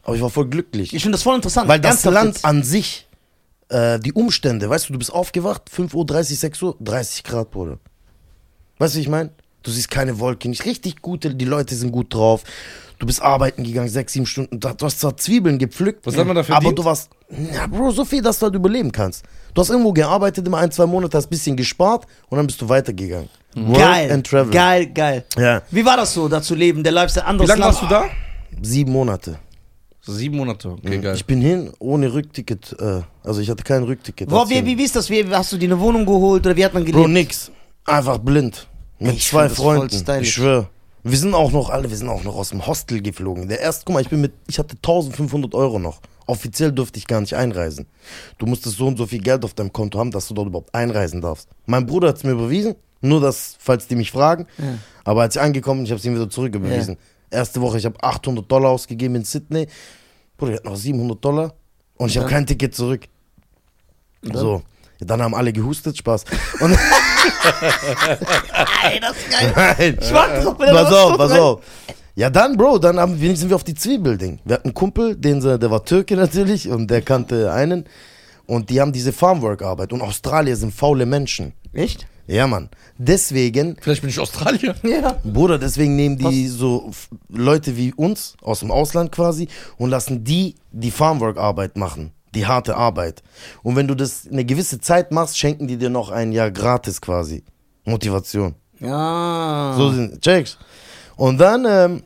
[0.03, 0.95] aber ich war voll glücklich.
[0.95, 1.69] Ich finde das voll interessant.
[1.69, 2.45] Weil das Land jetzt.
[2.45, 3.07] an sich,
[3.69, 7.51] äh, die Umstände, weißt du, du bist aufgewacht, 5 Uhr, 30, 6 Uhr, 30 Grad,
[7.51, 7.79] Bruder.
[8.79, 9.31] Weißt du, ich meine?
[9.69, 12.43] Du siehst keine Wolke, nicht richtig gute, die Leute sind gut drauf.
[12.99, 14.59] Du bist arbeiten gegangen, 6, 7 Stunden.
[14.59, 16.79] Du hast zwar Zwiebeln gepflückt, Was hat man dafür aber verdient?
[16.79, 17.11] du warst,
[17.55, 19.27] ja, Bro, so viel, dass du halt überleben kannst.
[19.53, 22.63] Du hast irgendwo gearbeitet, immer ein, zwei Monate, hast ein bisschen gespart und dann bist
[22.63, 23.29] du weitergegangen.
[23.57, 24.11] Work Geil.
[24.11, 24.51] and travel.
[24.51, 25.25] Geil, geil.
[25.37, 26.83] Ja, Wie war das so, da zu leben?
[26.83, 27.75] Der Lifestyle, Wie anderes lange Land.
[27.75, 28.05] warst du da?
[28.63, 29.39] sieben Monate.
[30.01, 30.71] Sieben Monate.
[30.71, 31.15] Okay, geil.
[31.15, 34.31] Ich bin hin ohne Rückticket, äh, also ich hatte kein Rückticket.
[34.31, 35.11] Wo, wie, wie, wie ist das?
[35.11, 36.97] Wie, hast du dir eine Wohnung geholt oder wie hat man gelebt?
[37.05, 37.51] Bro, nix.
[37.85, 38.67] Einfach blind.
[38.99, 40.05] Mit Ich zwei Freunden.
[40.21, 40.69] Ich schwöre.
[41.05, 43.49] Wir sind auch noch alle, wir sind auch noch aus dem Hostel geflogen.
[43.49, 46.01] Der erste, guck mal, ich bin mit, ich hatte 1500 Euro noch.
[46.27, 47.87] Offiziell durfte ich gar nicht einreisen.
[48.37, 50.75] Du musstest so und so viel Geld auf deinem Konto haben, dass du dort überhaupt
[50.75, 51.49] einreisen darfst.
[51.67, 54.47] Mein Bruder hat es mir überwiesen, nur das, falls die mich fragen.
[55.05, 56.99] Aber als ich angekommen bin, ich habe es ihm wieder zurücküberwiesen.
[57.31, 59.69] Erste Woche, ich habe 800 Dollar ausgegeben in Sydney.
[60.37, 61.55] Bruder, ich hatte noch 700 Dollar
[61.97, 62.35] und ich habe dann?
[62.35, 63.07] kein Ticket zurück.
[64.23, 64.63] So.
[65.01, 66.25] Ja, dann haben alle gehustet, Spaß.
[66.61, 66.73] Und
[68.85, 69.53] Ey, das ist geil.
[69.55, 69.99] Nein.
[70.01, 71.61] Ich warte doch, wenn Pass was auf, pass auf.
[72.15, 74.41] Ja, dann, Bro, dann haben wir, sind wir auf die Zwiebelding.
[74.45, 77.85] Wir hatten einen Kumpel, den, sie- der war Türke natürlich und der kannte einen.
[78.47, 79.93] Und die haben diese Farmwork-Arbeit.
[79.93, 81.53] Und Australier sind faule Menschen.
[81.73, 82.07] Echt?
[82.27, 82.69] Ja, Mann.
[82.97, 84.75] Deswegen, Vielleicht bin ich Australier.
[84.83, 85.17] Ja.
[85.23, 90.25] Bruder, deswegen nehmen die so f- Leute wie uns aus dem Ausland quasi und lassen
[90.25, 92.13] die die Farmwork-Arbeit machen.
[92.35, 93.23] Die harte Arbeit.
[93.63, 97.01] Und wenn du das eine gewisse Zeit machst, schenken die dir noch ein Jahr gratis
[97.01, 97.43] quasi.
[97.85, 98.55] Motivation.
[98.81, 99.75] Ja.
[99.77, 100.59] So sind, checkst.
[101.17, 102.03] Und dann, ähm,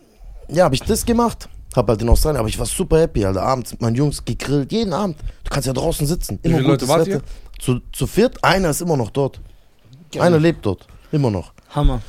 [0.49, 1.49] ja, habe ich das gemacht.
[1.75, 3.43] Hab halt in Australien, aber ich war super happy, Alter.
[3.43, 5.17] Abends mit meinen Jungs gegrillt, jeden Abend.
[5.45, 6.39] Du kannst ja draußen sitzen.
[6.43, 7.23] Wie viele Leute wart Wetter.
[7.59, 9.41] Zu, zu viert, einer ist immer noch dort.
[10.19, 10.87] Einer lebt dort.
[11.11, 11.53] Immer noch.
[11.71, 12.03] Hammer.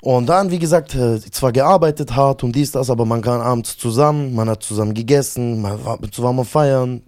[0.00, 3.76] Und dann, wie gesagt, äh, zwar gearbeitet hart und dies, das, aber man kann abends
[3.76, 7.02] zusammen, man hat zusammen gegessen, man war zusammen feiern.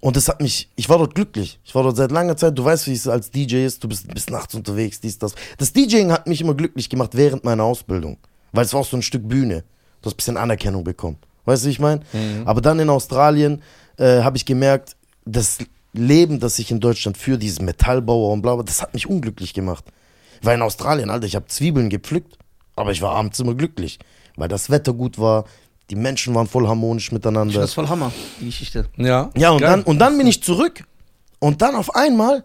[0.00, 1.58] Und das hat mich, ich war dort glücklich.
[1.64, 4.12] Ich war dort seit langer Zeit, du weißt, wie es als DJ ist, du bist
[4.14, 5.34] bis nachts unterwegs, dies, das.
[5.58, 8.16] Das DJing hat mich immer glücklich gemacht während meiner Ausbildung.
[8.52, 9.64] Weil es war auch so ein Stück Bühne.
[10.00, 11.18] Du hast ein bisschen Anerkennung bekommen.
[11.44, 12.00] Weißt du, wie ich meine?
[12.46, 13.62] Aber dann in Australien
[13.96, 15.58] äh, habe ich gemerkt, das
[15.92, 19.52] Leben, das ich in Deutschland für diesen Metallbauer und bla, bla, das hat mich unglücklich
[19.52, 19.84] gemacht.
[20.42, 22.38] Weil in Australien, Alter, ich habe Zwiebeln gepflückt,
[22.76, 23.98] aber ich war abends immer glücklich.
[24.36, 25.44] Weil das Wetter gut war,
[25.90, 27.60] die Menschen waren voll harmonisch Ich miteinander.
[27.60, 28.86] das voll Hammer, die Geschichte.
[28.96, 29.30] Ja.
[29.36, 29.70] Ja, und Geil.
[29.70, 30.84] dann, und dann bin ich zurück
[31.40, 32.44] und dann auf einmal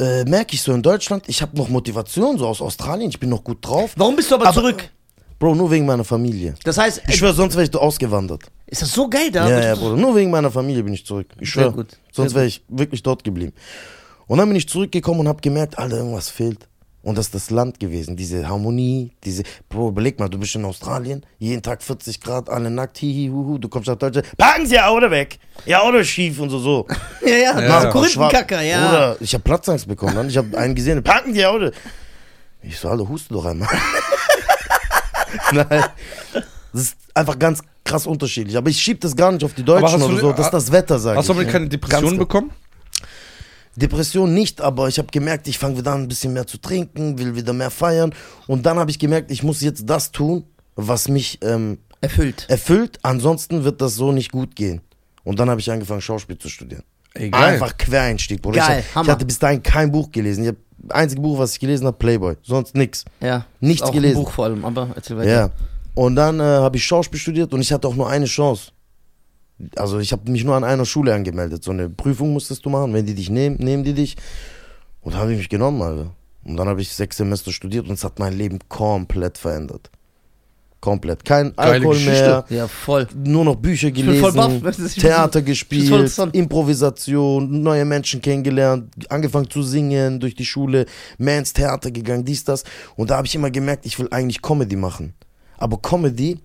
[0.00, 3.30] äh, merke ich so in Deutschland, ich habe noch Motivation, so aus Australien, ich bin
[3.30, 3.92] noch gut drauf.
[3.96, 4.90] Warum bist du aber, Aber- zurück?
[5.38, 6.54] Bro, nur wegen meiner Familie.
[6.64, 8.44] Das heißt, Ich schwör, sonst wäre ich ausgewandert.
[8.66, 9.46] ist das so geil da?
[9.46, 11.26] Ja, ja, Bruder, nur wegen meiner Familie bin ich zurück.
[11.38, 13.52] Ich Sehr schwör, gut, sehr sonst wäre ich wirklich dort geblieben.
[14.26, 16.66] Und dann bin ich zurückgekommen und habe gemerkt, Alter, irgendwas fehlt.
[17.06, 20.64] Und das ist das Land gewesen, diese Harmonie, diese, Bro, überleg mal, du bist in
[20.64, 24.74] Australien, jeden Tag 40 Grad, alle nackt, hihi, huhu, du kommst nach Deutschland, packen Sie
[24.74, 26.84] Ihr Auto weg, Ihr Auto schief und so, so.
[27.24, 27.82] Ja, ja, Ja.
[27.84, 27.90] ja.
[27.90, 28.84] Korinthenkacker, ja.
[28.88, 30.28] Bruder, ich habe Platzangst bekommen, dann.
[30.28, 31.70] ich habe einen gesehen, packen Sie Ihr Auto.
[32.62, 33.68] Ich so, Alter, huste doch einmal.
[35.52, 35.84] Nein,
[36.72, 39.84] das ist einfach ganz krass unterschiedlich, aber ich schieb das gar nicht auf die Deutschen
[39.86, 41.38] hast du- oder so, das ist das Wetter, sag Hast du ich.
[41.38, 42.50] aber keine Ganz Depression bekommen?
[43.76, 47.18] Depression nicht, aber ich habe gemerkt, ich fange wieder an, ein bisschen mehr zu trinken,
[47.18, 48.14] will wieder mehr feiern.
[48.46, 52.46] Und dann habe ich gemerkt, ich muss jetzt das tun, was mich ähm, Erfüllt.
[52.48, 52.98] erfüllt.
[53.02, 54.80] Ansonsten wird das so nicht gut gehen.
[55.24, 56.84] Und dann habe ich angefangen, Schauspiel zu studieren.
[57.14, 57.54] Ey, geil.
[57.54, 58.60] Einfach Quereinstieg, Bruder.
[58.60, 60.44] Geil, ich, hab, ich hatte bis dahin kein Buch gelesen.
[60.44, 60.56] Ich hab,
[60.90, 62.36] einzige Buch, was ich gelesen habe, Playboy.
[62.42, 63.04] Sonst nix.
[63.20, 63.46] Ja.
[63.60, 64.18] Nichts auch gelesen.
[64.18, 65.30] Ein Buch vor allem, aber erzähl weiter.
[65.30, 65.50] Ja.
[65.94, 68.70] Und dann äh, habe ich Schauspiel studiert und ich hatte auch nur eine Chance.
[69.76, 71.64] Also ich habe mich nur an einer Schule angemeldet.
[71.64, 72.92] So eine Prüfung musstest du machen.
[72.92, 74.16] Wenn die dich nehmen, nehmen die dich.
[75.00, 76.10] Und da habe ich mich genommen, Alter.
[76.44, 79.90] Und dann habe ich sechs Semester studiert und es hat mein Leben komplett verändert.
[80.80, 81.24] Komplett.
[81.24, 82.44] Kein Geile Alkohol Geschichte.
[82.48, 83.08] mehr, Ja, voll.
[83.24, 84.52] nur noch Bücher bin voll gelesen, baff.
[84.62, 86.34] Das ist- Theater gespielt, interessant.
[86.36, 90.86] Improvisation, neue Menschen kennengelernt, angefangen zu singen durch die Schule,
[91.18, 92.62] mehr ins Theater gegangen, dies, das.
[92.94, 95.14] Und da habe ich immer gemerkt, ich will eigentlich Comedy machen.
[95.58, 96.38] Aber Comedy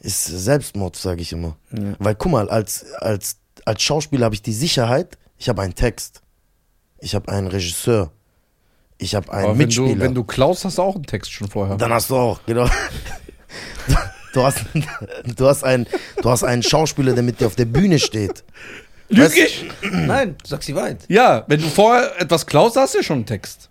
[0.00, 1.56] ist Selbstmord, sage ich immer.
[1.72, 1.94] Ja.
[1.98, 6.22] Weil guck mal, als, als, als Schauspieler habe ich die Sicherheit, ich habe einen Text,
[6.98, 8.10] ich habe einen Regisseur,
[8.98, 9.94] ich habe einen Aber wenn Mitspieler.
[9.94, 11.76] du, wenn du klaust, hast du auch einen Text schon vorher.
[11.76, 12.68] Dann hast du auch, genau.
[14.32, 14.60] Du hast,
[15.24, 15.88] du, hast einen,
[16.22, 18.44] du hast einen Schauspieler, der mit dir auf der Bühne steht.
[19.08, 19.68] Lüg ich?
[19.82, 20.98] Nein, sag sie weit.
[21.08, 23.68] Ja, wenn du vorher etwas klaust, hast du ja schon einen Text.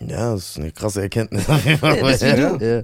[0.00, 1.44] Ja, das ist eine krasse Erkenntnis.
[1.46, 2.64] Ja, das ist wie du.
[2.64, 2.82] ja.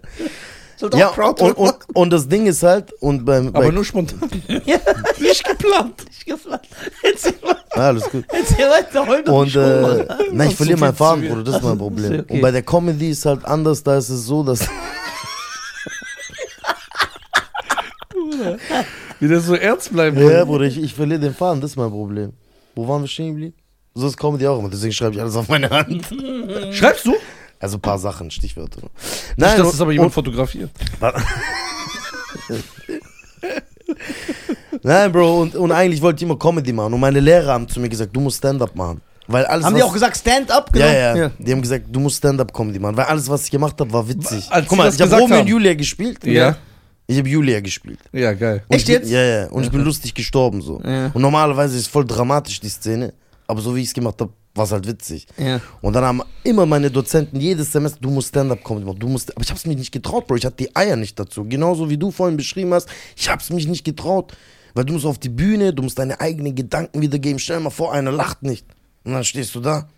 [0.80, 3.70] Sollte ja auch proud und, und, und das Ding ist halt, und beim, Aber bei,
[3.70, 4.18] nur spontan.
[4.64, 4.78] Ja,
[5.20, 6.04] nicht geplant.
[6.06, 6.62] Nicht geplant.
[7.02, 8.24] Erzähl, mal- Ah, alles gut.
[8.28, 12.12] erzähl weiter, doch Und äh, nein, ich verliere meinen Faden, Bruder, das ist mein Problem.
[12.14, 12.32] Ist okay.
[12.34, 14.66] Und bei der Comedy ist halt anders, da ist es so, dass
[19.20, 20.44] Wie der so ernst bleiben ja.
[20.44, 22.32] Bruder, ich, ich verliere den Faden, das ist mein Problem.
[22.74, 23.54] Wo waren wir stehen geblieben?
[23.94, 26.06] So ist Comedy auch immer, deswegen schreibe ich alles auf meine Hand.
[26.72, 27.14] Schreibst du?
[27.60, 28.80] Also ein paar Sachen, Stichwörter.
[28.80, 28.90] Nicht,
[29.36, 30.70] Nein, dass und- es aber jemand fotografiert.
[34.82, 36.94] Nein, Bro, und, und eigentlich wollte ich immer Comedy machen.
[36.94, 39.00] Und meine Lehrer haben zu mir gesagt, du musst Stand-up machen.
[39.26, 40.74] Weil alles, Haben was, die auch gesagt, Stand-up?
[40.74, 41.24] ja, Genau.
[41.26, 42.96] ja, Die haben gesagt, du musst Stand-up-Comedy machen.
[42.96, 44.46] Weil alles, was ich gemacht habe, war witzig.
[44.50, 45.46] Als Guck mal, ich habe Romeo und.
[45.46, 46.24] Julia gespielt.
[46.24, 46.56] Ja.
[47.06, 47.98] Ich habe Julia gespielt.
[48.12, 48.62] Ja, geil.
[48.68, 49.10] Und Echt ich bin, jetzt?
[49.12, 49.46] Ja, ja.
[49.48, 50.80] Und ich bin lustig gestorben so.
[50.84, 51.10] Ja.
[51.12, 53.12] Und normalerweise ist es voll dramatisch, die Szene.
[53.46, 55.26] Aber so wie ich es gemacht habe, war es halt witzig.
[55.38, 55.60] Ja.
[55.80, 59.44] Und dann haben immer meine Dozenten jedes Semester, du musst Stand-up-Comedy machen, du musst, aber
[59.44, 61.44] ich hab's mich nicht getraut, Bro, ich hatte die Eier nicht dazu.
[61.48, 64.36] Genauso wie du vorhin beschrieben hast, ich hab's mich nicht getraut.
[64.74, 67.40] Weil du musst auf die Bühne, du musst deine eigenen Gedanken wiedergeben.
[67.40, 68.64] Stell dir mal vor, einer lacht nicht.
[69.02, 69.88] Und dann stehst du da.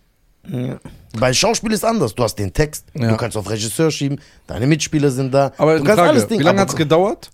[0.47, 0.79] Ja.
[1.19, 2.15] Bei Schauspiel ist anders.
[2.15, 3.07] Du hast den Text, Ja.
[3.09, 5.51] du kannst auf Regisseur schieben, deine Mitspieler sind da.
[5.57, 7.29] Aber du eine Frage, Ding- wie lange hat es gedauert,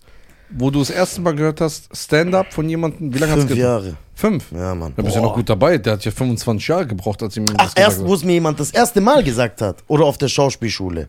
[0.52, 3.14] wo du das erste Mal gehört hast, Stand-up von jemandem?
[3.14, 3.84] Wie lange hat es Fünf gedauert?
[3.86, 3.98] Jahre.
[4.16, 4.52] Fünf?
[4.52, 4.94] Ja, Mann.
[4.96, 5.78] Da bist du ja noch gut dabei.
[5.78, 8.34] Der hat ja 25 Jahre gebraucht, als ihm das Ach, gesagt erst, wo es mir
[8.34, 9.84] jemand das erste Mal gesagt hat.
[9.88, 11.08] Oder auf der Schauspielschule.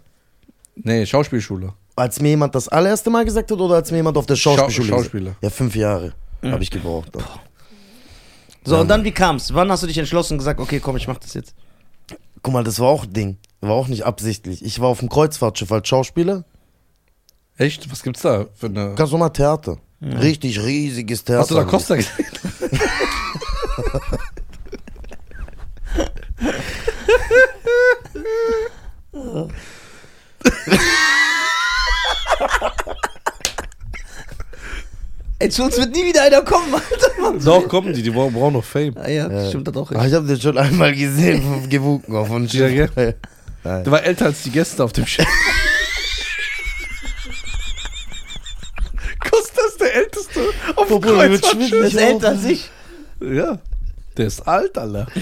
[0.77, 1.73] Nee, Schauspielschule.
[1.97, 4.87] Als mir jemand das allererste Mal gesagt hat oder als mir jemand auf der Schauspielschule
[4.89, 5.35] Schau- gesagt Schauspieler.
[5.43, 7.11] Ja, fünf Jahre habe ich gebraucht.
[8.65, 9.53] So, und dann wie kam's?
[9.55, 11.55] Wann hast du dich entschlossen und gesagt, okay, komm, ich mach das jetzt?
[12.43, 13.37] Guck mal, das war auch ein Ding.
[13.61, 14.65] War auch nicht absichtlich.
[14.65, 16.45] Ich war auf dem Kreuzfahrtschiff als Schauspieler.
[17.61, 17.91] Echt?
[17.93, 18.95] Was gibt's da für eine.
[18.95, 19.77] Ganz normal Theater.
[20.03, 21.41] Richtig riesiges Theater.
[21.43, 22.15] Hast du da Costa gesehen?
[35.39, 37.11] Ey, zu uns wird nie wieder einer kommen, Alter.
[37.21, 37.43] Mann.
[37.43, 38.95] Doch, kommen die, die brauchen brauchen noch Fame.
[38.97, 39.91] Ah, ja, stimmt das auch.
[39.93, 42.95] Ah, ich habe den schon einmal gesehen, vom gewunken auf dem Ja, Schiff.
[42.95, 43.15] gell?
[43.65, 45.27] Der war älter als die Gäste auf dem Schiff.
[49.21, 50.41] Costa ist der Älteste
[50.77, 51.71] auf dem er Kreuzfahrtschiff.
[51.71, 52.71] Das ist älter als ich.
[53.21, 53.59] Ja.
[54.17, 55.07] Der ist alt, Alter.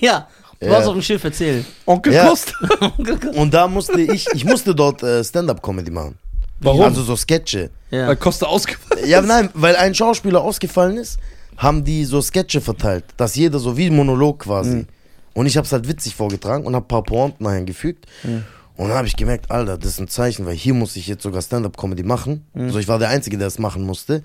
[0.00, 0.28] ja.
[0.60, 0.72] Du Ja.
[0.72, 1.64] warst auf dem Schiff, erzähl.
[1.86, 2.28] Onkel Ja.
[2.28, 2.52] Costa.
[3.34, 6.16] Und da musste ich, ich musste dort äh, Stand-Up-Comedy machen.
[6.60, 6.82] Warum?
[6.82, 7.70] Also so Sketche.
[7.90, 8.08] Ja.
[8.08, 11.18] Weil Costa ausgefallen Ja, nein, weil ein Schauspieler ausgefallen ist,
[11.56, 14.86] haben die so Sketche verteilt, dass jeder so wie ein Monolog quasi.
[15.34, 18.06] Und ich habe es halt witzig vorgetragen und habe ein paar Pointen eingefügt.
[18.76, 21.22] Und dann habe ich gemerkt, Alter, das ist ein Zeichen, weil hier muss ich jetzt
[21.22, 22.46] sogar Stand-up-Comedy machen.
[22.54, 24.16] Also ich war der Einzige, der es machen musste.
[24.16, 24.22] Und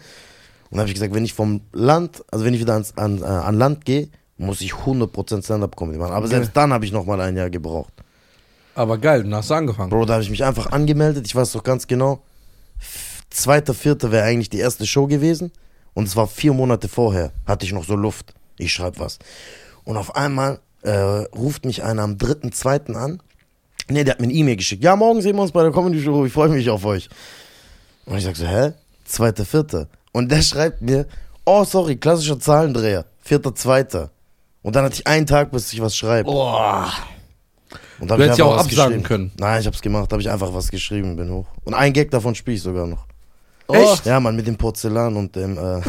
[0.71, 3.25] dann habe ich gesagt, wenn ich vom Land, also wenn ich wieder ans, an, äh,
[3.25, 6.13] an Land gehe, muss ich 100% Stand-up-Comedy machen.
[6.13, 7.93] Aber selbst dann habe ich nochmal ein Jahr gebraucht.
[8.73, 9.89] Aber geil, dann hast du angefangen.
[9.89, 11.25] Bro, da habe ich mich einfach angemeldet.
[11.27, 12.23] Ich weiß doch ganz genau.
[13.29, 15.51] Zweiter, vierter wäre eigentlich die erste Show gewesen.
[15.93, 17.33] Und es war vier Monate vorher.
[17.45, 18.33] Hatte ich noch so Luft.
[18.57, 19.19] Ich schreibe was.
[19.83, 23.21] Und auf einmal äh, ruft mich einer am dritten, zweiten an.
[23.89, 24.83] Nee, der hat mir eine E-Mail geschickt.
[24.83, 26.25] Ja, morgen sehen wir uns bei der Comedy Show.
[26.25, 27.09] Ich freue mich auf euch.
[28.05, 28.73] Und ich sag so, hä?
[29.05, 29.87] Zweiter, vierter.
[30.11, 31.07] Und der schreibt mir,
[31.45, 33.05] oh, sorry, klassischer Zahlendreher.
[33.21, 34.11] Vierter, zweiter.
[34.61, 36.29] Und dann hatte ich einen Tag, bis ich was schreibe.
[36.29, 36.91] Boah.
[37.99, 39.31] Und da hab Du ich hättest ja auch was absagen können.
[39.37, 41.47] Nein, ich hab's gemacht, habe ich einfach was geschrieben, bin hoch.
[41.63, 43.05] Und ein Gag davon spiele ich sogar noch.
[43.71, 44.05] Echt?
[44.05, 45.57] Ja, Mann, mit dem Porzellan und dem.
[45.57, 45.81] Äh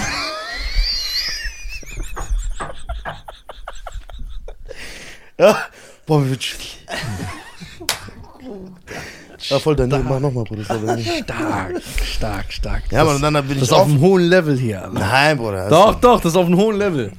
[5.38, 5.58] ja,
[6.06, 6.44] boah, mir wird.
[9.48, 10.62] Ja, voll daneben, mach nochmal, Bruder.
[10.64, 10.78] das.
[11.24, 12.82] Stark, stark, stark.
[12.92, 14.82] Ja, und dann bin Das ich ist auf einem hohen Level hier.
[14.84, 14.98] Alter.
[14.98, 15.60] Nein, Bruder.
[15.62, 17.12] das- Doch, doch, das ist auf einem hohen Level.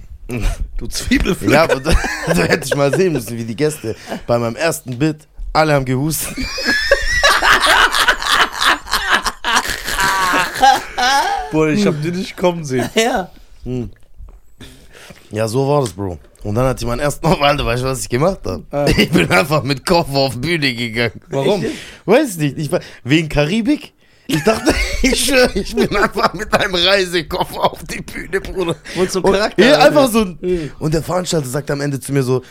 [0.78, 1.50] Du Zwiebelfleck.
[1.52, 1.92] Ja, aber da,
[2.28, 3.96] da hätte ich mal sehen müssen, wie die Gäste
[4.28, 6.38] bei meinem ersten Bit, alle haben gehustet.
[11.52, 12.90] Bruder, ich hab die nicht kommen sehen.
[12.96, 13.30] Ja.
[15.32, 16.18] Ja, so war das, Bro.
[16.44, 18.64] Und dann hatte ich meinen ersten Aufwand, weißt du, was ich gemacht habe?
[18.72, 18.86] Ah.
[18.98, 21.22] Ich bin einfach mit Koffer auf Bühne gegangen.
[21.30, 21.64] Warum?
[22.06, 23.94] Weiß nicht, ich war, wegen Karibik?
[24.28, 24.74] Ich dachte,
[25.04, 28.76] ich schwöre, ich bin einfach mit einem Reisekoffer auf die Bühne, Bruder.
[28.96, 30.08] Wolltest so Und- Charakter Ja, haben, einfach ja.
[30.08, 30.22] so.
[30.22, 32.42] ein- Und der Veranstalter sagt am Ende zu mir so,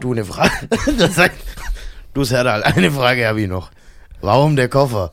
[0.00, 0.68] du, eine Frage.
[0.98, 1.36] Der sagt,
[2.14, 3.70] du Serdal, eine Frage habe ich noch.
[4.22, 5.12] Warum der Koffer?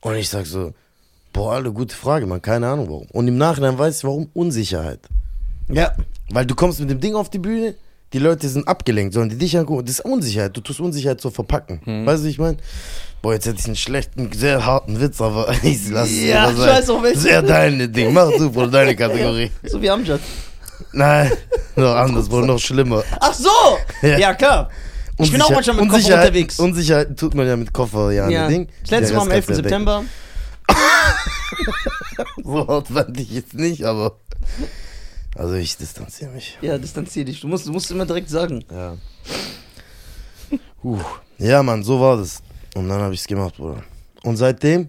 [0.00, 0.74] Und ich sag so,
[1.32, 3.06] boah, Alter, gute Frage, man, keine Ahnung warum.
[3.12, 5.00] Und im Nachhinein weiß ich, warum Unsicherheit.
[5.68, 5.92] Ja.
[6.32, 7.74] Weil du kommst mit dem Ding auf die Bühne,
[8.12, 9.84] die Leute sind abgelenkt, sollen die dich angucken.
[9.84, 10.56] Das ist Unsicherheit.
[10.56, 11.80] Du tust Unsicherheit so verpacken.
[11.84, 12.06] Hm.
[12.06, 12.56] Weißt du, ich meine?
[13.22, 16.58] Boah, jetzt hätte ich einen schlechten, sehr harten Witz, aber ich lass es Ja, ich
[16.58, 17.20] weiß auch welchen.
[17.20, 18.12] Sehr deine Ding.
[18.12, 19.50] Mach du, Bruder, deine Kategorie.
[19.64, 20.20] So wie Amjad.
[20.92, 21.30] Nein,
[21.76, 23.04] noch anders, Bruder, noch schlimmer.
[23.20, 23.48] Ach so!
[24.02, 24.18] Ja.
[24.18, 24.70] Ja, klar.
[25.18, 26.58] Ich bin auch manchmal mit Koffer Unsicherheit- unterwegs.
[26.58, 28.48] Unsicherheit tut man ja mit Koffer, ja, Ja.
[28.48, 28.68] Ding.
[28.82, 29.56] Das letzte Mal am Rest 11.
[29.56, 30.04] kannst du ja September.
[32.44, 34.16] So hart fand ich jetzt nicht, aber.
[35.36, 36.58] Also ich distanziere mich.
[36.60, 37.40] Ja, distanzier dich.
[37.40, 38.64] Du musst, du musst immer direkt sagen.
[38.70, 38.96] Ja.
[40.82, 40.98] Huh.
[41.38, 42.42] Ja, Mann, so war das.
[42.74, 43.82] Und dann habe ich es gemacht, Bruder.
[44.22, 44.88] Und seitdem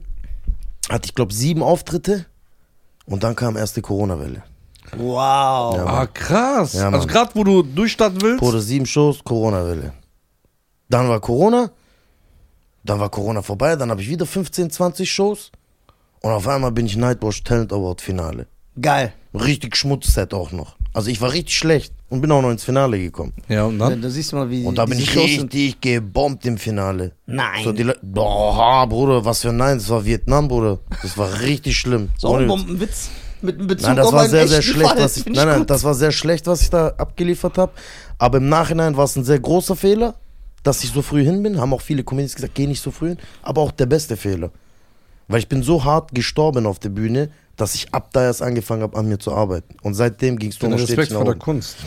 [0.90, 2.26] hatte ich, glaube sieben Auftritte.
[3.06, 4.44] Und dann kam erste Corona-Welle.
[4.98, 5.76] Wow.
[5.76, 5.86] Ja.
[5.86, 6.74] Ah, krass.
[6.74, 8.40] Ja, also gerade wo du durchstarten willst.
[8.40, 9.94] Bruder, sieben Shows, Corona-Welle.
[10.90, 11.72] Dann war Corona.
[12.84, 13.76] Dann war Corona vorbei.
[13.76, 15.52] Dann habe ich wieder 15, 20 Shows.
[16.22, 18.48] Und auf einmal bin ich Nightwatch Talent Award Finale.
[18.80, 19.14] Geil.
[19.34, 20.76] Richtig Schmutzset auch noch.
[20.94, 23.32] Also ich war richtig schlecht und bin auch noch ins Finale gekommen.
[23.48, 24.02] Ja, und Da, dann?
[24.02, 27.14] da siehst du mal, wie Und da bin ich richtig gebombt im Finale.
[27.28, 27.64] Nein.
[27.64, 30.80] So die Le Boah, Bruder, was für ein Nein, das war Vietnam, Bruder.
[31.02, 32.10] Das war richtig schlimm.
[32.18, 33.10] so ein Bombenwitz.
[33.42, 35.00] Mit einem Bezug Nein, das auf war sehr, sehr schlecht, Fall.
[35.00, 35.70] was ich, nein, nein, gut.
[35.72, 37.72] das war sehr schlecht, was ich da abgeliefert habe.
[38.20, 40.14] Aber im Nachhinein war es ein sehr großer Fehler,
[40.62, 41.60] dass ich so früh hin bin.
[41.60, 43.18] Haben auch viele Comedians gesagt, geh nicht so früh hin.
[43.42, 44.52] Aber auch der beste Fehler.
[45.32, 48.82] Weil ich bin so hart gestorben auf der Bühne, dass ich ab da erst angefangen
[48.82, 49.76] habe, an mir zu arbeiten.
[49.82, 51.36] Und seitdem ging es nur noch Respekt vor der.
[51.36, 51.78] Kunst.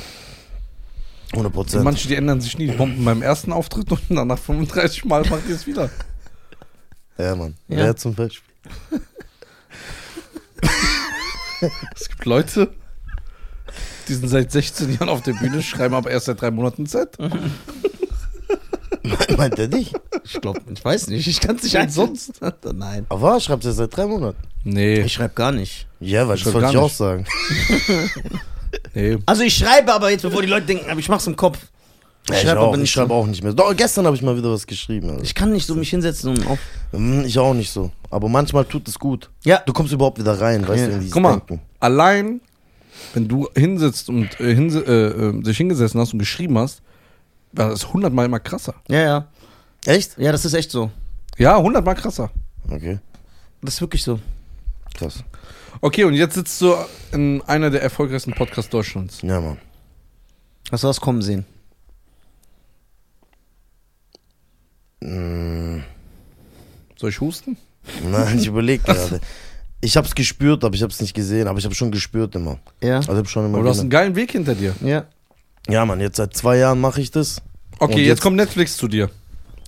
[1.33, 1.85] 100 Prozent.
[1.85, 2.69] Manche, die ändern sich nie.
[2.69, 5.91] Die bomben beim ersten Auftritt und dann nach 35 Mal macht ihr es wieder.
[7.19, 7.55] Ja, Mann.
[7.69, 7.79] Ja.
[7.79, 8.55] Wer zum Beispiel?
[11.95, 12.75] Es gibt Leute,
[14.07, 17.17] die sind seit 16 Jahren auf der Bühne, schreiben aber erst seit drei Monaten Set.
[19.37, 19.93] Meint er dich?
[20.25, 21.27] Ich glaube, ich weiß nicht.
[21.27, 22.41] Ich kann es nicht sonst.
[22.75, 23.05] Nein.
[23.11, 24.39] Aber schreibt er seit drei Monaten.
[24.65, 25.87] Nee, Ich schreibe gar nicht.
[26.01, 26.97] Ja, weil Ich das wollte ich auch nicht.
[26.97, 27.27] sagen.
[28.95, 29.19] nee.
[29.27, 31.59] Also ich schreibe aber jetzt, bevor die Leute denken, aber ich mach's im Kopf.
[32.31, 33.53] Ich, schreib schreibe auch, aber ich nicht schreibe auch nicht mehr.
[33.53, 35.11] Doch, gestern habe ich mal wieder was geschrieben.
[35.11, 35.23] Also.
[35.23, 36.59] Ich kann nicht so mich hinsetzen und auf.
[36.93, 37.91] Hm, Ich auch nicht so.
[38.11, 39.29] Aber manchmal tut es gut.
[39.45, 39.59] Ja.
[39.67, 40.87] Du kommst überhaupt wieder rein, weißt Ja.
[40.89, 41.61] du, in dieses Guck mal, Denken.
[41.81, 42.41] allein,
[43.13, 46.81] wenn du hinsitzt und äh, hinse äh, äh, dich hingesessen hast und geschrieben hast,
[47.57, 48.75] war das hundertmal immer krasser.
[48.89, 49.27] Ja, ja.
[49.87, 50.17] Echt?
[50.19, 50.91] Ja, das ist echt so.
[51.39, 52.31] Ja, hundertmal krasser.
[52.71, 52.99] Okay,
[53.63, 54.19] Das ist wirklich so.
[54.95, 55.23] krass.
[55.81, 56.75] Okay, und jetzt sitzt du
[57.13, 59.21] in einer der erfolgreichsten Podcasts Deutschlands.
[59.23, 59.59] Ja, Mann.
[60.73, 61.45] Hast du was kommen sehen?
[65.01, 65.81] Mm,
[66.97, 67.57] Soll ich husten?
[68.11, 69.21] nein, ich überlege gerade.
[69.81, 71.47] Ich habe es gespürt, aber ich habe es nicht gesehen.
[71.49, 72.59] Aber ich habe schon gespürt immer.
[72.83, 72.97] Ja.
[72.99, 74.75] Also ich hab schon immer Aber du hast einen geilen Weg hinter dir.
[74.81, 75.05] Ja.
[75.69, 77.41] Ja, Mann, jetzt seit zwei Jahren mache ich das.
[77.79, 79.11] Okay, jetzt, jetzt- kommt Netflix zu dir.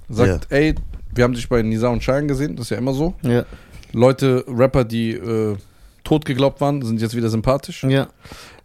[0.08, 0.74] Sagt, ey,
[1.14, 3.14] wir haben dich bei Nisa und Schein gesehen, das ist ja immer so.
[3.22, 3.44] Ja.
[3.92, 5.56] Leute, Rapper, die äh,
[6.04, 7.82] tot geglaubt waren, sind jetzt wieder sympathisch.
[7.84, 8.08] Ja.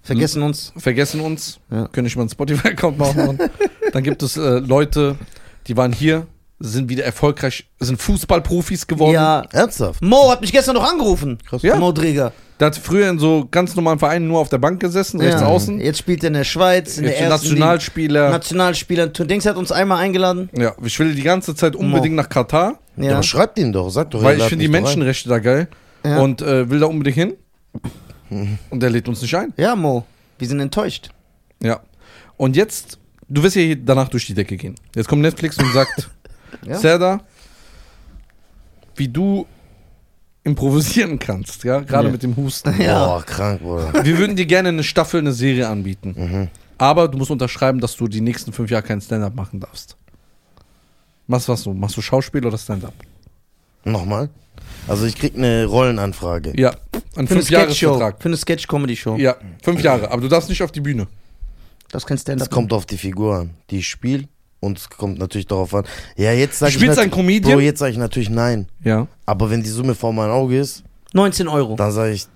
[0.04, 0.74] Vergessen uns.
[0.78, 1.88] Vergessen uns, Ja.
[1.88, 3.40] können ich mal einen Spotify-Account machen.
[3.94, 5.16] Dann gibt es äh, Leute,
[5.68, 6.28] die waren hier,
[6.64, 9.14] sind wieder erfolgreich, sind Fußballprofis geworden.
[9.14, 9.44] Ja.
[9.52, 10.02] Ernsthaft?
[10.02, 11.38] Mo hat mich gestern noch angerufen.
[11.48, 11.62] Krass.
[11.62, 11.76] Ja.
[11.76, 12.32] Mo Dreger.
[12.60, 15.48] Der hat früher in so ganz normalen Vereinen nur auf der Bank gesessen, rechts ja.
[15.48, 15.80] außen.
[15.82, 18.20] Jetzt spielt er in der Schweiz, in Jetzt der ersten Nationalspieler.
[18.26, 18.32] Liga.
[18.38, 19.08] Nationalspieler.
[19.08, 20.50] Dings hat uns einmal eingeladen.
[20.56, 23.12] ja, ich will die ganze Zeit unbedingt nach Katar, Ja, Ja.
[23.14, 24.22] aber schreibt ihn doch, sag doch.
[24.22, 25.68] weil er ich finde die mich doch Menschenrechte da geil
[26.06, 26.20] Ja.
[26.20, 27.34] und äh, will da unbedingt hin.
[28.70, 29.54] Und der lädt uns nicht ein.
[29.58, 30.06] Ja, Mo.
[30.40, 31.10] Wir sind enttäuscht.
[31.62, 31.82] Ja.
[32.38, 32.98] Und jetzt,
[33.28, 34.76] du wirst ja hier danach durch die Decke gehen.
[34.96, 36.10] Jetzt kommt Netflix und sagt,
[36.66, 36.78] Ja.
[36.78, 37.22] Serdar,
[38.96, 39.46] wie du
[40.44, 42.12] improvisieren kannst, ja, gerade Ja.
[42.12, 42.80] mit dem Husten.
[42.82, 43.06] Ja.
[43.06, 44.04] Boah, krank, Bruder.
[44.04, 46.16] Wir würden dir gerne eine Staffel, eine Serie anbieten.
[46.18, 46.48] Mhm.
[46.78, 49.96] Aber du musst unterschreiben, dass du die nächsten fünf Jahre kein Stand-up machen darfst.
[51.28, 51.74] Was was du?
[51.74, 52.94] Machst du Schauspiel oder Stand-up?
[53.84, 54.30] Nochmal?
[54.88, 56.54] Also ich krieg eine Rollenanfrage.
[56.60, 56.72] Ja,
[57.16, 57.90] ein Für eine Sketch-Show.
[58.00, 58.22] Fünf-Jahres-Vertrag.
[58.22, 59.18] Für eine Sketch-Comedy-Show.
[59.18, 60.10] Ja, fünf Jahre.
[60.12, 61.08] Aber du darfst nicht auf die Bühne.
[61.92, 62.50] Das ist kein Es Stand-up.
[62.50, 64.28] kommt auf die Figur an, die ich spiele.
[64.62, 65.84] Und es kommt natürlich darauf an.
[66.16, 67.54] Ja, jetzt sag Du spielst ich einen nat- Comedian?
[67.56, 68.68] Bro, jetzt sage ich natürlich nein.
[68.84, 69.08] Ja.
[69.26, 71.76] Aber wenn die Summe vor meinem Auge ist, 19 Euro.
[71.76, 72.28] dann sage ich,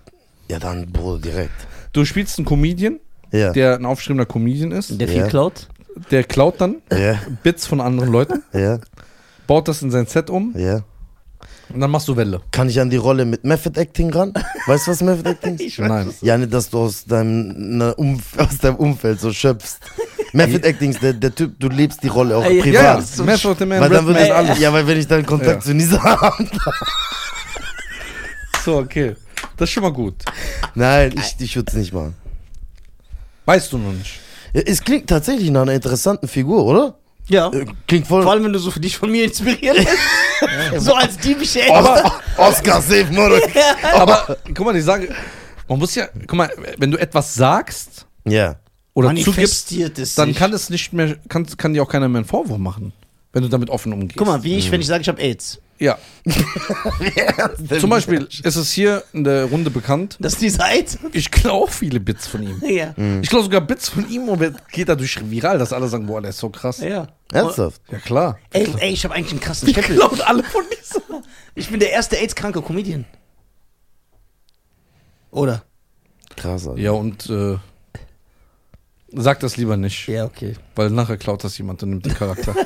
[0.49, 1.51] ja dann, Bruder, direkt.
[1.93, 2.99] Du spielst einen Comedian,
[3.31, 3.53] Ja.
[3.53, 4.99] der ein aufstrebender Comedian ist.
[4.99, 5.27] Der viel Ja.
[5.27, 5.69] klaut.
[6.11, 8.79] Der klaut dann Ja, Bits von anderen Leuten, ja,
[9.47, 10.81] baut das in sein Set um ja.
[11.73, 12.41] Und dann machst du Welle.
[12.51, 14.33] Kann ich an die Rolle mit Method Acting ran?
[14.67, 15.61] Weißt du, was Method Acting ist?
[15.65, 16.13] Ich weiß Nein.
[16.21, 19.79] Ja, nicht, dass du aus deinem, ne, Umf aus deinem Umfeld so schöpfst.
[20.33, 22.83] Method Acting ist der, der Typ, du lebst die Rolle auch Ey, privat.
[22.83, 24.59] Ja, so Method Man, Weil dann Redman, ich, alles.
[24.59, 25.59] ja, weil wenn ich dann Kontakt Ja.
[25.61, 26.45] zu Nisa habe.
[28.63, 29.15] So, okay.
[29.57, 30.15] Das ist schon mal gut.
[30.73, 32.15] Nein, ich, ich würde es nicht machen.
[33.45, 34.19] Weißt du noch nicht.
[34.53, 36.97] Ja, Es klingt tatsächlich nach einer interessanten Figur, oder?
[37.27, 37.51] Ja.
[37.51, 38.23] Äh, Klingt voll.
[38.23, 39.97] Vor allem, wenn du so für dich von mir inspiriert bist.
[40.85, 43.41] so als diebische Oscar, Oscar Safe Murray.
[43.93, 45.13] Aber guck mal, ich sage,
[45.67, 48.57] man muss ja, guck mal, wenn du etwas sagst Ja.
[48.93, 49.71] oder zugibst,
[50.17, 50.35] dann sich.
[50.37, 52.93] kann es nicht mehr, kann, kann dir auch keiner mehr einen Vorwurf machen,
[53.33, 54.17] wenn du damit offen umgehst.
[54.17, 55.59] Guck mal, wie ich, wenn ich sage, ich habe AIDS.
[55.77, 55.97] Ja.
[57.79, 60.97] Zum Beispiel ist es hier in der Runde bekannt, Das ist dieser AIDS?
[61.11, 62.61] ich klaue auch viele Bits von ihm.
[62.65, 62.93] Ja.
[63.21, 66.29] Ich glaube sogar Bits von ihm und geht dadurch viral, dass alle sagen, boah, der
[66.29, 66.79] ist so krass.
[66.79, 67.07] Ja, Ja.
[67.33, 67.81] Ernsthaft?
[68.05, 68.39] klar.
[68.53, 69.97] Ey, ey, ich habe eigentlich einen krassen Stempel.
[69.97, 71.01] Klaut alle von diesem.
[71.57, 73.05] Ich bin der erste AIDS-kranke Comedian.
[75.31, 75.63] Oder?
[76.35, 76.81] Krass, Alter.
[76.81, 77.57] Ja, und äh,
[79.13, 80.55] sag das lieber nicht, Ja, okay.
[80.75, 82.53] weil nachher klaut das jemand und nimmt den Charakter.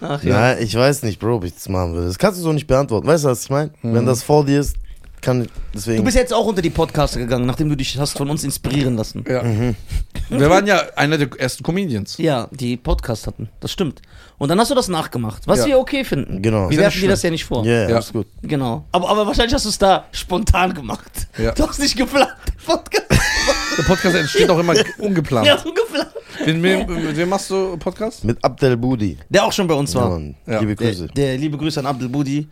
[0.00, 0.34] Ach ja.
[0.38, 2.08] Nein, ich weiß nicht, Bro, ob ich das machen würde.
[2.08, 3.06] Das kannst du so nicht beantworten.
[3.06, 3.70] Weißt du, was ich meine?
[3.82, 4.76] Wenn das vor dir ist,
[5.24, 5.98] kann deswegen.
[5.98, 8.96] Du bist jetzt auch unter die Podcaster gegangen, nachdem du dich hast von uns inspirieren
[8.96, 9.24] lassen.
[9.28, 9.42] ja.
[10.30, 12.16] Wir waren ja einer der ersten Comedians.
[12.16, 13.50] Ja, die Podcast hatten.
[13.60, 14.00] Das stimmt.
[14.38, 15.66] Und dann hast du das nachgemacht, was Ja.
[15.66, 16.40] wir okay finden.
[16.40, 16.62] Genau.
[16.64, 17.64] Wir Ist ja werfen nicht dir das ja nicht vor.
[17.64, 17.94] Ja, yeah, Ja.
[17.96, 18.26] alles gut.
[18.42, 18.86] Genau.
[18.90, 21.10] Aber, aber wahrscheinlich hast du es da spontan gemacht.
[21.36, 21.52] Ja.
[21.52, 23.06] Du hast nicht geplant, den Podcast.
[23.78, 25.46] Der Podcast entsteht auch immer ungeplant.
[25.46, 26.08] Ja, ungeplant.
[26.46, 28.24] Mit, wem, mit wem machst du Podcast?
[28.24, 29.18] Mit Abdel Budi.
[29.28, 30.10] Der auch schon bei uns Ja, war.
[30.10, 30.34] Mann.
[30.46, 30.60] Ja.
[30.60, 31.08] Liebe der, Grüße.
[31.08, 32.48] der liebe Grüße an Abdel Budi.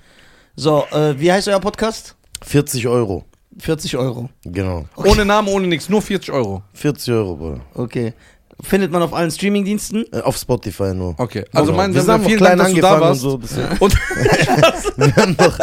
[0.57, 2.15] So, äh, wie heißt euer Podcast?
[2.45, 3.25] 40 Euro.
[3.59, 4.29] 40 Euro.
[4.45, 4.87] Genau.
[4.97, 6.63] Ohne Namen, ohne nichts, nur 40 Euro.
[6.75, 7.61] 40 Euro, Bruder.
[7.75, 8.15] Okay.
[8.63, 10.05] Findet man auf allen Streamingdiensten.
[10.13, 11.15] Äh, Auf Spotify nur.
[11.19, 11.77] Okay, also Genau.
[11.83, 13.37] mein, wir wir haben vielen klein Dank, dass du da angefangen und so.
[13.39, 13.95] deswegen- Und
[14.97, 15.59] wir, haben noch,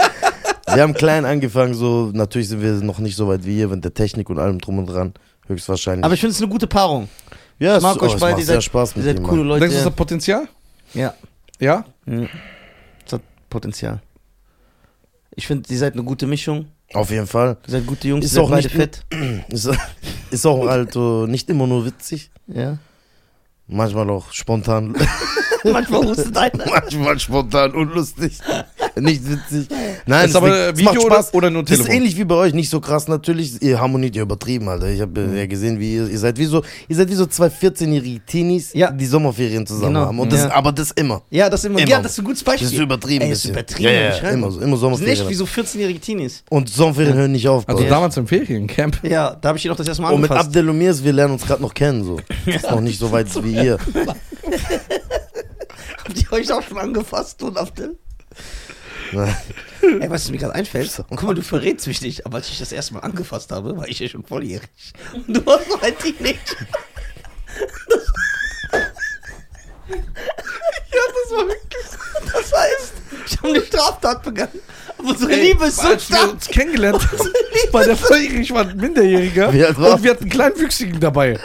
[0.76, 2.12] wir haben klein angefangen, so.
[2.14, 4.80] Natürlich sind wir noch nicht so weit wie ihr, mit der Technik und allem drum
[4.80, 5.14] und dran.
[5.48, 6.04] Höchstwahrscheinlich.
[6.04, 7.08] Aber ich finde es eine gute Paarung.
[7.58, 9.06] ja, Ich mag es, euch oh, es beide, macht ihr sehr seid, Spaß ihr mit
[9.06, 9.24] seid ihm.
[9.24, 9.44] coole.
[9.44, 9.60] Leute.
[9.62, 10.48] denkst du, das hat Potenzial?
[10.94, 11.14] ja,
[11.60, 11.86] Ja?
[12.06, 14.02] das hat Potenzial.
[15.40, 16.66] Ich finde, ihr seid eine gute Mischung.
[16.94, 17.56] Auf jeden Fall.
[17.66, 19.06] Ihr seid gute Jungs, Ist ihr seid auch beide nicht- fett.
[19.48, 19.70] Ist,
[20.32, 22.30] ist auch halt so nicht immer nur witzig.
[22.48, 22.78] Ja.
[23.68, 24.98] Manchmal auch spontan.
[25.64, 26.66] Manchmal hustet einer.
[26.70, 28.38] manchmal spontan und lustig.
[29.02, 29.68] Nicht witzig.
[30.06, 31.34] Nein, Ist aber es Video macht oder- Spaß.
[31.34, 31.96] oder nur Das ist Telefon?
[31.96, 33.62] ähnlich wie bei euch, nicht so krass natürlich.
[33.62, 34.88] Ihr harmoniert ja übertrieben, Alter.
[34.90, 35.38] Ich habe Mhm.
[35.38, 38.74] ja gesehen, wie ihr, ihr seid wie so, ihr seid wie so zwei 14-jährige Teenies,
[38.74, 38.92] Ja.
[38.92, 40.06] die Sommerferien zusammen Genau.
[40.08, 40.20] haben.
[40.20, 40.52] Und das, Ja.
[40.54, 41.22] aber das immer.
[41.30, 41.80] Ja, das immer.
[41.80, 41.88] Immer.
[41.90, 42.68] Ja, das ist ein gutes Beispiel.
[42.68, 43.22] Das ist übertrieben.
[43.24, 43.56] Ey, das ist bisschen.
[43.56, 43.90] übertrieben.
[43.94, 44.34] Ja, ja, beschreibung.
[44.40, 45.14] immer, so- immer Das Sommerferien.
[45.22, 46.44] echt wie so 14-jährige Teenies.
[46.50, 47.68] Und Sommerferien hören nicht auf.
[47.68, 49.04] Also damals im Feriencamp.
[49.04, 50.56] Ja, da habe ich ihn auch das erste Mal und mit angefasst.
[50.56, 52.04] Und mir, ist, wir lernen uns gerade noch kennen.
[52.04, 52.18] So.
[52.46, 53.78] Ist noch nicht so weit wie ihr.
[55.98, 57.98] Habt ihr euch auch schon angefasst, du Abdel?
[59.12, 59.22] Ey,
[59.82, 61.04] weißt du, was mir gerade einfällt?
[61.10, 63.88] Guck mal, du verrätst mich nicht, aber als ich das erste Mal angefasst habe, war
[63.88, 64.70] ich ja schon volljährig.
[65.14, 66.38] Und du warst noch ein Teenager.
[69.90, 71.86] ja, das war wirklich.
[72.26, 72.94] Das heißt,
[73.26, 74.60] ich habe eine Straftat begangen.
[74.98, 76.32] Aber unsere Liebe ist so als wir stark.
[76.34, 77.20] uns kennengelernt haben,
[77.72, 79.54] war der volljährig, war ein Minderjähriger.
[79.54, 81.40] Wie alt Und wir hatten einen Kleinwüchsigen dabei.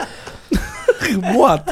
[1.20, 1.62] Mord.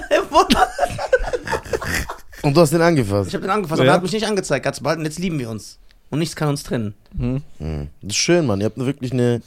[2.43, 3.29] Und du hast den angefasst.
[3.29, 3.93] Ich habe den angefasst, aber Ja.
[3.93, 4.65] er hat mich nicht angezeigt.
[4.65, 5.79] Ganz bald und jetzt lieben wir uns.
[6.11, 6.95] Und nichts kann uns trennen.
[7.15, 8.61] Das ist schön, Mann.
[8.61, 9.41] Ihr habt wirklich eine.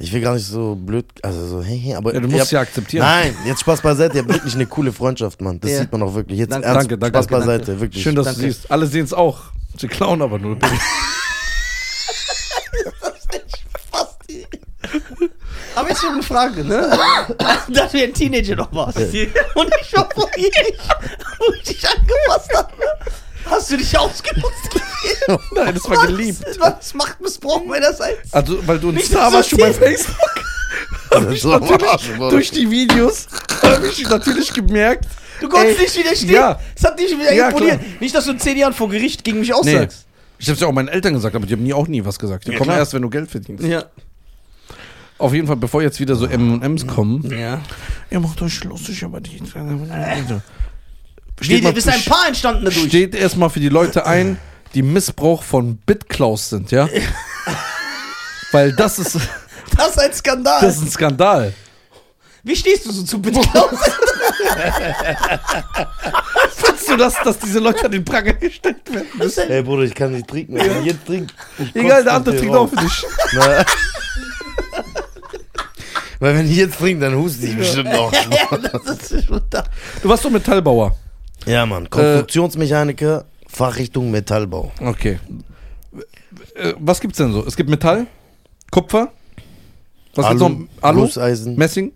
[0.00, 1.06] Ich will gar nicht so blöd.
[1.22, 2.14] Also so, hey, hey, aber.
[2.14, 3.04] Ja, du ihr musst habt, ja akzeptieren.
[3.04, 4.16] Nein, jetzt Spaß beiseite.
[4.16, 5.58] Ihr habt wirklich eine coole Freundschaft, Mann.
[5.60, 5.78] Das Ja.
[5.80, 6.38] sieht man auch wirklich.
[6.38, 6.66] Jetzt Danke.
[6.66, 7.80] ernst, Danke, danke, Spaß danke, beiseite, danke.
[7.80, 8.02] wirklich.
[8.02, 8.40] Schön, dass Danke.
[8.42, 8.70] du siehst.
[8.70, 9.38] Alle sehen es auch.
[9.76, 10.56] Sie klauen aber nur.
[13.90, 14.16] Fast.
[15.78, 16.98] Aber jetzt noch eine Frage, ne?
[17.68, 18.98] Dass du ein Teenager noch warst.
[18.98, 20.78] Und ich war volljährig,
[21.38, 22.72] wo ich dich angefasst habe.
[23.46, 25.40] Hast du dich ausgenutzt gefühlt?
[25.54, 26.38] Nein, das war geliebt.
[26.58, 28.32] Was macht Missbrauch meinerseits?
[28.32, 29.72] Also, weil du ein Nicht Star warst schon bei.
[29.72, 30.16] Facebook.
[31.10, 32.30] Das am Arsch, Bruder.
[32.30, 33.26] Durch die Videos
[33.62, 35.06] habe ich natürlich gemerkt.
[35.40, 36.30] Du konntest Ey, nicht widerstehen.
[36.34, 36.60] ja.
[36.76, 37.80] Es hat dich wieder Ja, imponiert.
[37.80, 37.90] klar.
[38.00, 39.54] Nicht, dass du in zehn Jahren vor Gericht gegen mich Nee.
[39.54, 40.04] aussagst.
[40.38, 42.46] Ich hab's ja auch meinen Eltern gesagt, aber die haben nie auch nie was gesagt.
[42.46, 42.78] Die Ja, kommen klar.
[42.78, 43.64] erst, wenn du Geld verdienst.
[43.64, 43.84] Ja.
[45.18, 47.28] Auf jeden Fall, bevor jetzt wieder so M&M's kommen.
[47.36, 47.60] Ja.
[48.10, 49.40] Ihr macht euch lustig, aber die...
[49.40, 52.86] Wie, Steht du bist ein Paar entstanden dadurch.
[52.88, 54.38] steht erstmal für die Leute ein,
[54.74, 56.88] die Missbrauch von BitClaus sind, ja?
[58.52, 59.18] Weil das ist,
[59.76, 60.60] Das ist ein Skandal.
[60.60, 61.52] das ist ein Skandal.
[62.44, 63.70] Wie stehst du so zu BitCloud?
[66.56, 69.50] Findest du das, dass diese Leute an den Pranger gestellt werden müssen?
[69.50, 70.54] Ey, Bruder, ich kann nicht trinken.
[70.54, 71.34] Wenn jetzt trinkt.
[71.74, 73.04] Egal, der andere trinkt auch für dich.
[76.20, 78.12] Weil wenn ich jetzt trinke, dann huste ich bestimmt noch.
[80.02, 80.96] Du warst doch Metallbauer.
[81.46, 81.88] Ja, Mann.
[81.88, 84.72] Konstruktionsmechaniker, Fachrichtung Metallbau.
[84.80, 85.18] Okay.
[86.54, 87.46] Äh, Was gibt's denn so?
[87.46, 88.06] Es gibt Metall,
[88.70, 89.12] Kupfer,
[90.14, 90.56] was gibt's noch?
[90.80, 91.56] Alu, Gusseisen.
[91.56, 91.92] Messing?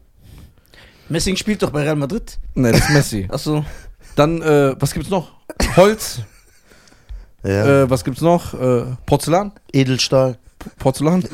[1.09, 2.39] Messing spielt doch bei Real Madrid.
[2.55, 3.29] Ne, das ist Messi.
[3.31, 3.65] Achso.
[4.15, 5.33] Dann, äh, was gibt's noch?
[5.77, 6.21] Holz.
[7.43, 7.83] Ja.
[7.83, 8.55] Äh, was gibt's noch?
[8.55, 9.53] Äh, Porzellan?
[9.73, 10.39] Edelstahl.
[10.79, 11.25] Porzellan?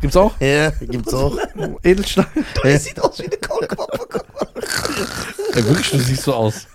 [0.00, 0.32] Gibt's auch?
[0.40, 1.36] Ja, gibt's auch.
[1.82, 2.26] Edelstahl?
[2.62, 4.24] Das sieht aus wie eine Kaulquappe.
[5.54, 6.66] Ja, wirklich, du siehst so aus.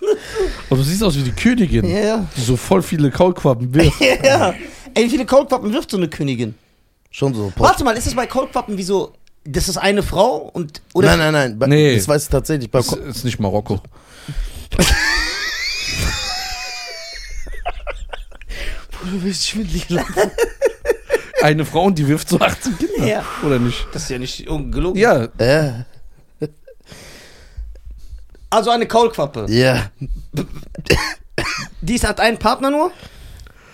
[0.68, 2.26] Aber du siehst aus wie die Königin, Ja, ja.
[2.36, 4.00] die so voll viele Kaulquappen wirft.
[4.00, 4.54] Ja, ja.
[4.94, 6.54] Ey, wie viele Kaulquappen wirft so eine Königin?
[7.10, 7.52] Schon so.
[7.54, 9.12] Port Warte mal, ist das bei Kaulquappen wie so,
[9.44, 11.08] das ist eine Frau und, oder?
[11.16, 11.58] nein, nein, nein.
[11.58, 11.96] Bei- Nee.
[11.96, 12.70] Das weiß ich tatsächlich.
[12.70, 13.80] Bei Das ist nicht Marokko.
[19.04, 20.30] du willst schwindelig lachen.
[21.44, 23.06] Eine Frau und die wirft so 18 Kinder.
[23.06, 23.22] Ja.
[23.44, 23.86] Oder nicht?
[23.92, 24.98] Das ist ja nicht gelogen.
[24.98, 25.84] Ja, Ja.
[28.48, 29.44] Also eine Kaulquappe.
[29.50, 29.90] Ja.
[31.82, 32.92] Die hat einen Partner nur?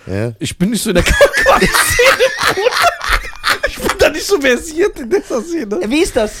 [0.05, 0.33] Ja.
[0.39, 2.23] ich bin nicht so in der Kaulquappen-Szene,
[2.55, 3.67] Bruder.
[3.67, 5.79] Ich bin da nicht so versiert in dieser Szene.
[5.87, 6.31] Wie ist das?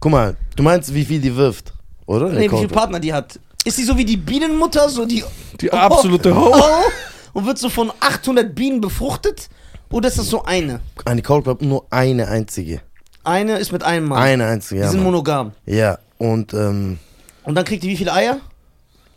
[0.00, 1.72] Guck mal, du meinst, wie viel die wirft,
[2.04, 2.28] oder?
[2.28, 3.38] Nee, wie viele Partner die hat?
[3.64, 5.24] Ist die so wie die Bienenmutter, so die.
[5.60, 6.52] Die absolute Ho.
[6.52, 9.48] Oh, und wird so von 800 Bienen befruchtet?
[9.92, 10.80] Oder ist das so eine?
[11.04, 12.80] Eine Kaulquappe, nur eine einzige.
[13.24, 14.22] Eine ist mit einem Mann.
[14.22, 14.90] Eine einzige, Die ja.
[14.90, 15.12] sind Mann.
[15.12, 15.52] monogam.
[15.66, 16.98] Ja, und ähm,
[17.44, 18.38] Und dann kriegt die wie viele Eier?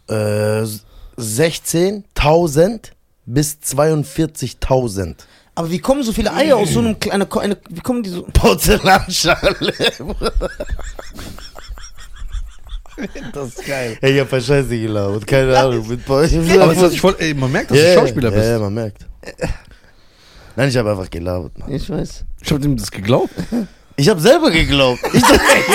[0.09, 0.65] äh,
[1.17, 2.79] 16.000
[3.25, 5.15] bis 42.000.
[5.55, 7.27] Aber wie kommen so viele Eier aus so einem kleinen.
[7.31, 8.23] Eine, wie kommen die so.
[8.33, 9.55] Porzellanschale.
[13.33, 13.97] Das ist geil.
[14.01, 15.25] Ey, ich hab bei Scheiße gelaufen.
[15.25, 15.87] Keine Ahnung.
[15.87, 16.31] Mit Aber es
[16.81, 18.49] ist, ich voll, ey, man merkt, dass du Schauspieler ja, bist.
[18.49, 19.05] Ja, man merkt.
[20.55, 21.57] Nein, ich habe einfach gelabert.
[21.57, 21.71] Mann.
[21.71, 22.25] Ich weiß.
[22.41, 23.33] Ich hab dem das geglaubt.
[23.95, 24.99] Ich habe selber geglaubt.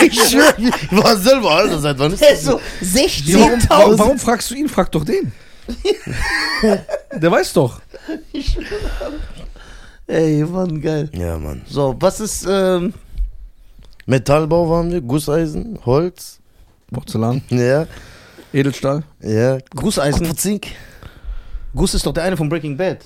[0.04, 0.34] Ich, ich
[0.90, 2.42] war selber, Alter, seit wann ist das?
[2.42, 3.98] so Ja, warum, warum, 16.000.
[3.98, 4.68] warum fragst du ihn?
[4.68, 5.30] Frag doch den.
[7.14, 7.80] Der weiß doch.
[10.08, 11.08] Ey, Mann, geil.
[11.12, 11.62] Ja, Mann.
[11.68, 12.44] So, was ist.
[12.48, 12.92] Ähm,
[14.06, 16.40] Metallbau waren wir, Gusseisen, Holz.
[16.92, 17.86] Porzellan, Ja,
[18.52, 19.04] Edelstahl.
[19.20, 19.58] ja.
[19.76, 20.36] Gusseisen.
[20.36, 20.66] Zink.
[21.74, 22.98] Gus ist doch der eine von Breaking Bad.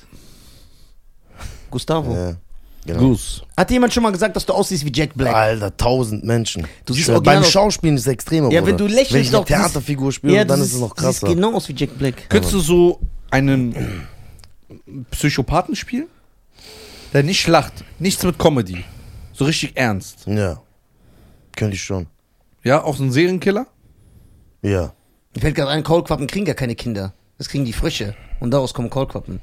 [1.72, 2.14] Gustavo.
[2.14, 2.36] Ja,
[2.86, 3.00] genau.
[3.00, 3.42] Goose.
[3.56, 5.34] Hat dir jemand schon mal gesagt, dass du aussiehst wie Jack Black?
[5.34, 6.66] Alter, tausend Menschen.
[6.86, 9.22] Du siehst schwör, original beim aus- Schauspielen ist es extremer, Ja, wenn du lächelst, Wenn
[9.22, 11.34] ich eine Theaterfigur spiele, dann du ist es noch siehst- siehst krasser.
[11.34, 12.28] genau aus wie Jack Black.
[12.28, 13.00] Könntest du so
[13.30, 13.74] einen
[15.10, 16.06] Psychopathen spielen?
[17.12, 17.72] Der nicht lacht.
[17.98, 18.84] Nichts mit Comedy.
[19.32, 20.26] So richtig ernst.
[20.26, 20.60] Ja,
[21.56, 22.06] könnte ich schon.
[22.64, 23.66] Ja, auch so ein Serienkiller?
[24.62, 24.92] Ja.
[25.34, 27.12] Mir fällt gerade ein, Kaulquappen kriegen gar keine Kinder.
[27.38, 28.14] Das kriegen die Frösche.
[28.40, 29.40] Und daraus kommen Kaulquappen.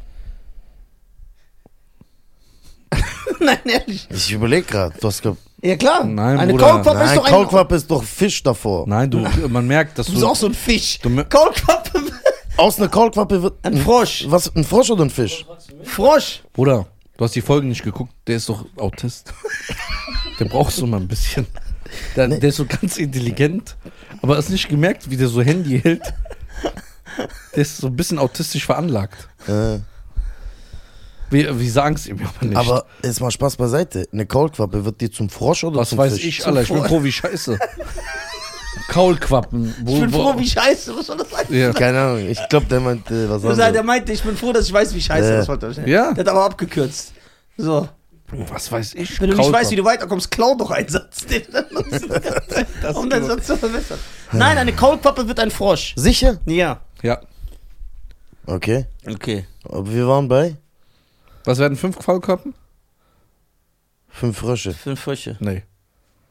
[3.46, 4.08] Nein, ehrlich.
[4.12, 4.96] Ich überlege gerade.
[5.00, 6.04] Du hast ge Ja klar.
[6.04, 6.66] Nein, Eine Bruder.
[6.68, 7.32] Kaulquappe ist Nein, doch ein...
[7.32, 8.88] Kaulquappe ist doch Fisch davor.
[8.88, 9.20] Nein, du,
[9.50, 10.28] man merkt, dass Du bist du.
[10.28, 11.00] auch so ein Fisch.
[11.00, 12.02] Du- Kaulquappe.
[12.58, 14.26] Aus einer Kaulquappe wird Ein Frosch.
[14.28, 15.46] Was, ein Frosch oder ein Fisch?
[15.84, 16.44] Frosch.
[16.54, 16.88] Bruder,
[17.18, 18.12] du hast die Folgen nicht geguckt.
[18.28, 19.34] Der ist doch Autist.
[20.40, 21.46] Der braucht so mal ein bisschen.
[22.16, 23.76] Der, der ist so ganz intelligent,
[24.22, 26.14] aber hast nicht gemerkt, wie der so Handy hält.
[27.56, 29.28] Der ist so ein bisschen autistisch veranlagt.
[29.48, 29.80] Äh,
[31.30, 32.58] Wir, wir sagen es ihm aber nicht.
[32.58, 34.08] aber jetzt mal Spaß beiseite.
[34.12, 36.26] Eine Kaulquappe wird dir zum Frosch oder Was zum weiß Fisch?
[36.40, 37.58] ich, Alter, ich bin froh wie scheiße.
[38.88, 39.76] Kaulquappen.
[39.84, 40.96] Wo, Ich bin froh, wie scheiße.
[40.98, 41.46] Was soll das sein?
[41.50, 41.72] Ja.
[41.74, 42.28] Keine Ahnung.
[42.28, 43.86] Ich glaube, der meint äh, was sagst, der anderes.
[43.86, 45.60] meinte, ich bin froh, dass ich weiß, wie scheiße das war.
[45.88, 46.14] Ja.
[46.14, 47.14] Der hat aber abgekürzt.
[47.58, 47.88] So.
[48.32, 49.20] Was weiß ich?
[49.20, 51.26] Wenn du nicht weißt, wie du weiterkommst, klau doch einen Satz.
[51.26, 52.06] Den dann nutzt,
[52.96, 53.98] um den Satz zu verbessern.
[54.32, 55.94] Nein, eine Kaulquappe wird ein Frosch.
[55.96, 56.38] Sicher?
[56.46, 56.80] Ja.
[57.02, 57.20] Ja.
[58.46, 58.86] Okay.
[59.08, 59.46] Okay.
[59.64, 60.56] Aber wir waren bei
[61.50, 62.54] Was werden fünf Kaulquappen?
[64.08, 64.72] fünf Frösche.
[64.72, 65.36] Fünf Frösche.
[65.40, 65.64] Nee.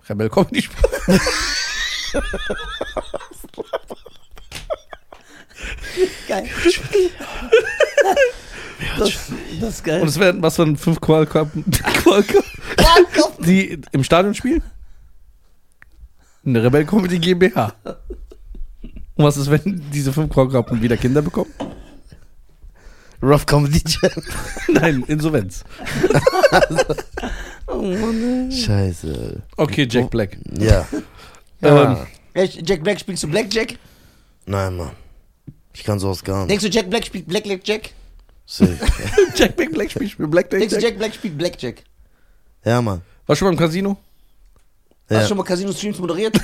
[0.08, 0.80] Rebell Comedy Spiel.
[6.28, 6.48] Geil.
[8.96, 10.02] Das, das ist geil.
[10.02, 11.64] Und es werden, was werden fünf Kaulquappen,
[12.04, 14.62] Kaulquappen die im Stadion spielen?
[16.46, 17.72] Eine Rebell Comedy GmbH.
[19.16, 21.52] Und was ist, wenn diese fünf Kaulquappen wieder Kinder bekommen?
[23.22, 24.10] Rough Comedy Jam.
[24.68, 25.64] Nein, Insolvenz.
[27.70, 29.42] Oh Mann, Scheiße.
[29.58, 30.38] Okay, Jack Black.
[30.58, 30.86] Ja.
[31.60, 32.44] Ähm, ey.
[32.44, 33.74] Ey, Jack Black spielst du Blackjack?
[34.46, 34.92] Nein, Mann.
[35.74, 36.50] Ich kann sowas gar nicht.
[36.52, 37.90] Denkst du, Jack Black spielt Blackjack Jack?
[38.46, 38.78] Safe.
[39.34, 40.60] Jack Black Black spielt spielt Black Jack.
[40.60, 40.90] Denkst du, Jack.
[40.92, 41.82] Jack Black spielt Blackjack?
[42.64, 43.02] Ja, Mann.
[43.26, 43.98] Warst du schon beim Casino?
[45.08, 45.20] Hast Ja.
[45.22, 46.38] du schon mal Casino-Streams moderiert?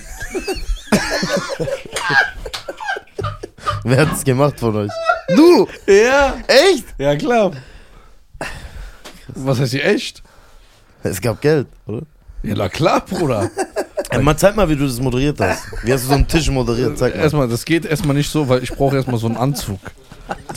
[3.85, 4.91] Wer hat es gemacht von euch?
[5.37, 5.66] Du!
[5.87, 6.35] Ja.
[6.47, 6.87] Echt?
[6.99, 7.53] Ja, klar.
[9.28, 10.22] Was heißt hier echt?
[11.03, 12.03] Es gab Geld, oder?
[12.43, 13.51] Ja, na klar, Bruder.
[14.11, 15.64] Ey, mal zeig mal, wie du das moderiert hast.
[15.82, 16.97] Wie hast du so einen Tisch moderiert?
[16.99, 17.22] Zeig mal.
[17.22, 19.78] Erstmal, das geht erstmal nicht so, weil ich brauche erstmal so einen Anzug.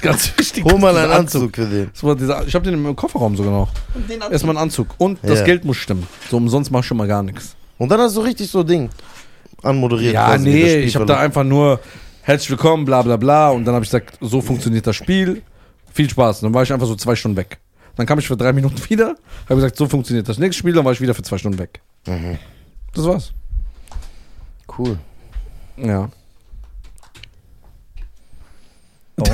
[0.01, 0.63] Ganz wichtig.
[0.63, 1.89] Hol mal einen Anzug für den.
[1.93, 3.69] Das war dieser, ich habe den im Kofferraum sogar noch.
[3.93, 4.87] Und den Erstmal einen Anzug.
[4.97, 5.45] Und das Ja.
[5.45, 6.07] Geld muss stimmen.
[6.29, 7.55] So umsonst mach ich schon mal gar nichts.
[7.77, 8.89] Und dann hast du richtig so Ding
[9.63, 10.13] anmoderiert.
[10.13, 11.25] Ja, quasi, wie das nee, Spiel ich habe da verläuft.
[11.37, 11.79] einfach nur
[12.27, 13.49] herzlich willkommen, bla bla bla.
[13.49, 15.41] Und dann habe ich gesagt, so funktioniert das Spiel.
[15.93, 16.41] Viel Spaß.
[16.41, 17.57] Dann war ich einfach so zwei Stunden weg.
[17.95, 19.15] Dann kam ich für drei Minuten wieder,
[19.45, 21.81] habe gesagt, so funktioniert das nächste Spiel, dann war ich wieder für zwei Stunden weg.
[22.05, 22.37] Mhm.
[22.93, 23.31] Das war's.
[24.77, 24.99] Cool.
[25.77, 26.09] Ja.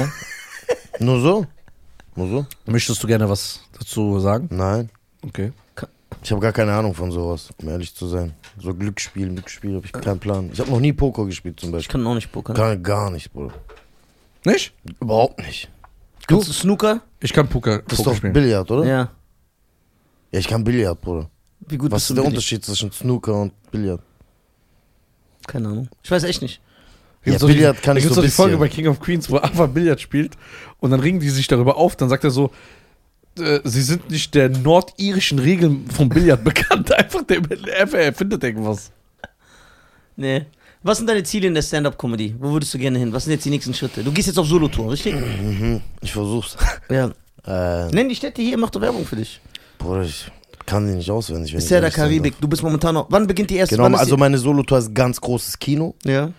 [0.99, 1.45] Nur so?
[2.15, 2.45] Nur so?
[2.65, 4.47] Möchtest du gerne was dazu sagen?
[4.51, 4.89] Nein.
[5.23, 5.51] Okay.
[6.23, 8.33] Ich habe gar keine Ahnung von sowas, um ehrlich zu sein.
[8.57, 10.49] So Glücksspiel, Glücksspiel habe ich keinen Plan.
[10.53, 11.91] Ich habe noch nie Poker gespielt zum Ich Beispiel.
[11.91, 12.55] kann auch nicht pokern.
[12.55, 13.53] Gar, gar nicht, Bruder.
[14.45, 14.73] Nicht?
[15.01, 15.69] Überhaupt nicht.
[16.27, 17.01] Kannst du Snooker?
[17.19, 18.33] Ich kann Poker, Das ist Poker doch spielen.
[18.33, 18.85] Billard, oder?
[18.85, 19.09] Ja.
[20.31, 20.39] Ja.
[20.39, 21.29] ich kann Billard, Bruder.
[21.67, 22.25] Wie gut Was bist ist du der?
[22.25, 24.01] Unterschied zwischen Snooker und Billard?
[25.47, 25.89] Keine Ahnung.
[26.03, 26.61] Ich weiß echt nicht.
[27.25, 28.69] Ja, Gibt's doch die- Billard kann ich so doch ein die Folge bisschen.
[28.69, 30.37] bei King of Queens, wo Ava Billard spielt
[30.79, 31.95] und dann ringen die sich darüber auf.
[31.97, 32.51] Dann sagt er so,
[33.39, 36.91] äh, sie sind nicht der nordirischen Regeln vom Billard bekannt.
[36.93, 38.91] Einfach der er erfindet irgendwas.
[40.15, 40.45] Nee.
[40.83, 42.35] Was sind deine Ziele in der Stand-Up-Comedy?
[42.39, 43.13] Wo würdest du gerne hin?
[43.13, 44.03] Was sind jetzt die nächsten Schritte?
[44.03, 45.15] Du gehst jetzt auf Solo-Tour, richtig?
[45.15, 46.57] Mhm, ich versuch's.
[46.89, 47.11] ja.
[47.45, 49.41] Äh, Nenn die Städte hier, mach doch Werbung für dich.
[49.77, 50.31] Bruder, ich
[50.65, 51.51] kann die nicht auswendig.
[51.51, 52.39] wenn ich Bisher der Karibik.
[52.39, 53.07] Du bist momentan noch.
[53.09, 53.75] Wann beginnt die erste?
[53.75, 55.93] Genau, ist also meine Solotour ist ganz großes Kino.
[56.05, 56.09] die?
[56.11, 56.31] Ja.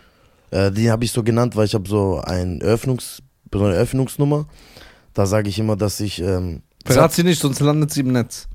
[0.50, 3.20] Äh, die habe ich so genannt, weil ich habe so ein Eröffnungs,
[3.52, 4.46] so eine Eröffnungsnummer.
[5.12, 6.22] Da sage ich immer, dass ich.
[6.22, 8.46] Ähm, Verrat sie nicht, sonst landet sie im Netz.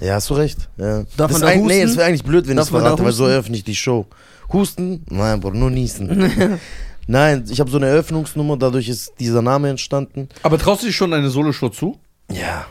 [0.00, 0.68] ja, hast du recht.
[0.76, 1.04] Ja.
[1.16, 3.26] Darf das man ein, nee, es wäre eigentlich blöd, wenn ich es verrate, weil so
[3.26, 4.06] eröffne ich die Show.
[4.52, 5.04] Husten?
[5.08, 6.58] Nein, Bruder, nur niesen.
[7.06, 10.28] Nein, ich habe so eine Eröffnungsnummer, dadurch ist dieser Name entstanden.
[10.42, 11.98] Aber traust du dich schon eine Soloshow zu?
[12.30, 12.66] Ja,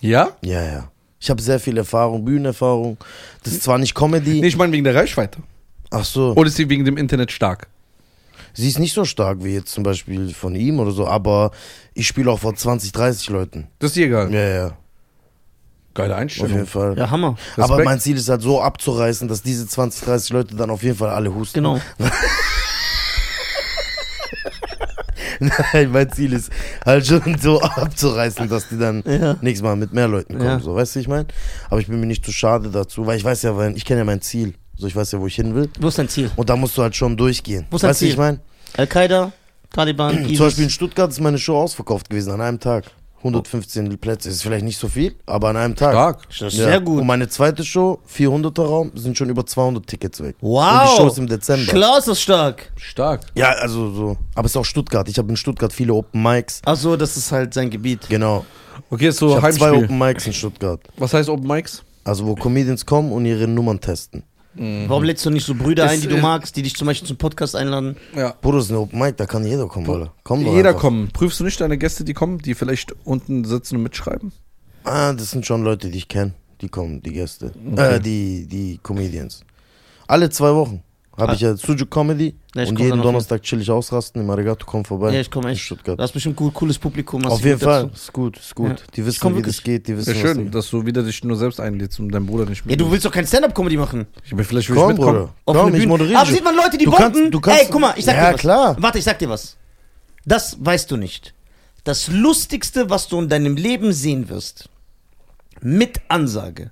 [0.00, 0.30] Ja?
[0.42, 0.90] ja, ja.
[1.20, 2.98] Ich habe sehr viel Erfahrung, Bühnenerfahrung.
[3.42, 4.40] Das ist zwar nicht Comedy.
[4.42, 5.38] Nee, ich meine wegen der Reichweite.
[5.90, 6.34] Ach so.
[6.36, 7.68] Oder ist sie wegen dem Internet stark?
[8.54, 11.50] Sie ist nicht so stark wie jetzt zum Beispiel von ihm oder so, aber
[11.92, 13.66] ich spiele auch vor 20, 30 Leuten.
[13.80, 14.32] Das ist dir egal.
[14.32, 14.76] Ja, ja,
[15.92, 16.52] Geile auf Einstellung.
[16.52, 16.96] jeden Fall.
[16.98, 17.36] Ja, Hammer.
[17.56, 17.84] Aber Respekt.
[17.84, 21.10] mein Ziel ist halt so abzureißen, dass diese 20, 30 Leute dann auf jeden Fall
[21.10, 21.54] alle husten.
[21.62, 21.80] Genau.
[25.40, 26.50] Nein, mein Ziel ist
[26.84, 29.36] halt schon so abzureißen, dass die dann Ja.
[29.40, 30.48] nächstes Mal mit mehr Leuten kommen.
[30.48, 30.60] Ja.
[30.60, 31.26] So, weißt du, ich meine?
[31.70, 34.00] Aber ich bin mir nicht zu schade dazu, weil ich weiß ja, weil ich kenne
[34.00, 34.54] ja mein Ziel.
[34.76, 35.68] So, ich weiß ja, wo ich hin will.
[35.80, 36.30] Wo ist dein Ziel?
[36.36, 37.66] Und da musst du halt schon durchgehen.
[37.70, 38.12] Wo ist dein weißt du, Ziel?
[38.12, 38.40] ich meine?
[38.76, 39.32] Al-Qaida,
[39.70, 40.36] Taliban, ISIS.
[40.38, 42.84] Zum Beispiel in Stuttgart ist meine Show ausverkauft gewesen an einem Tag.
[43.18, 44.28] 115 Plätze.
[44.28, 45.92] Ist vielleicht nicht so viel, aber an einem Tag.
[45.92, 46.28] Stark.
[46.28, 46.64] Das ist Ja.
[46.66, 47.00] sehr gut.
[47.00, 50.36] Und meine zweite Show, 400er Raum, sind schon über 200 Tickets weg.
[50.42, 50.62] Wow.
[50.82, 51.72] Und die Show ist im Dezember.
[51.72, 52.70] Klar ist das stark.
[52.76, 53.22] Stark.
[53.34, 54.16] Ja, also so.
[54.34, 55.08] Aber es ist auch Stuttgart.
[55.08, 56.60] Ich habe in Stuttgart viele Open Mics.
[56.66, 58.06] Ach so, das ist halt sein Gebiet.
[58.10, 58.44] Genau.
[58.90, 59.84] Okay, ist Ich so habe zwei Heimspiel.
[59.84, 60.80] Open Mics in Stuttgart.
[60.98, 61.82] Was heißt Open Mics?
[62.04, 64.22] Also wo Comedians kommen und ihre Nummern testen.
[64.56, 66.86] Warum lädst du nicht so Brüder Ist, ein, die du äh, magst, die dich zum
[66.86, 67.96] Beispiel zum Podcast einladen?
[68.16, 68.34] Ja.
[68.40, 70.12] Bruder, das ist eine Open Mic, da kann jeder kommen, Alter.
[70.22, 70.80] Komm Jeder einfach.
[70.82, 71.10] kommen.
[71.12, 74.32] Prüfst du nicht deine Gäste, die kommen, die vielleicht unten sitzen und mitschreiben?
[74.84, 76.34] Ah, das sind schon Leute, die ich kenne.
[76.60, 77.52] Die kommen, die Gäste.
[77.72, 77.96] Okay.
[77.96, 79.44] Äh, die, die Comedians.
[80.06, 80.82] Alle zwei Wochen
[81.16, 81.34] habe Ah.
[81.34, 82.34] ich ja Sujuk Comedy.
[82.54, 84.20] Ja, ich und jeden Donnerstag chill ich ausrasten.
[84.22, 85.12] Im Arigato komm vorbei.
[85.12, 85.62] Ja, ich komme In echt.
[85.62, 85.98] Stuttgart.
[85.98, 87.24] Du hast bestimmt gut, cooles Publikum.
[87.26, 87.84] Auf jeden Fall.
[87.84, 88.68] dazu- Ist gut, ist gut.
[88.70, 88.76] Ja.
[88.94, 89.56] Die Ich wissen, wie wirklich.
[89.56, 89.86] das geht.
[89.88, 92.64] Die wissen, was schön, dass du wieder dich nur selbst einlädst und dein Bruder nicht
[92.66, 94.06] Ja, du willst doch kein Stand-Up-Comedy machen.
[94.24, 95.18] Ich will vielleicht will ich Komm, mitkommen.
[95.18, 95.34] Bruder.
[95.44, 96.18] Auf Komm, ich moderiere.
[96.18, 97.12] Aber sieht man Leute, die Du bomben?
[97.12, 98.40] kannst- du kannst- Ey, guck mal, ich sag Ja, dir was.
[98.40, 98.76] klar.
[98.80, 99.56] Warte, ich sag dir was.
[100.24, 101.34] Das weißt du nicht.
[101.84, 104.70] Das Lustigste, was du in deinem Leben sehen wirst,
[105.60, 106.70] mit Ansage,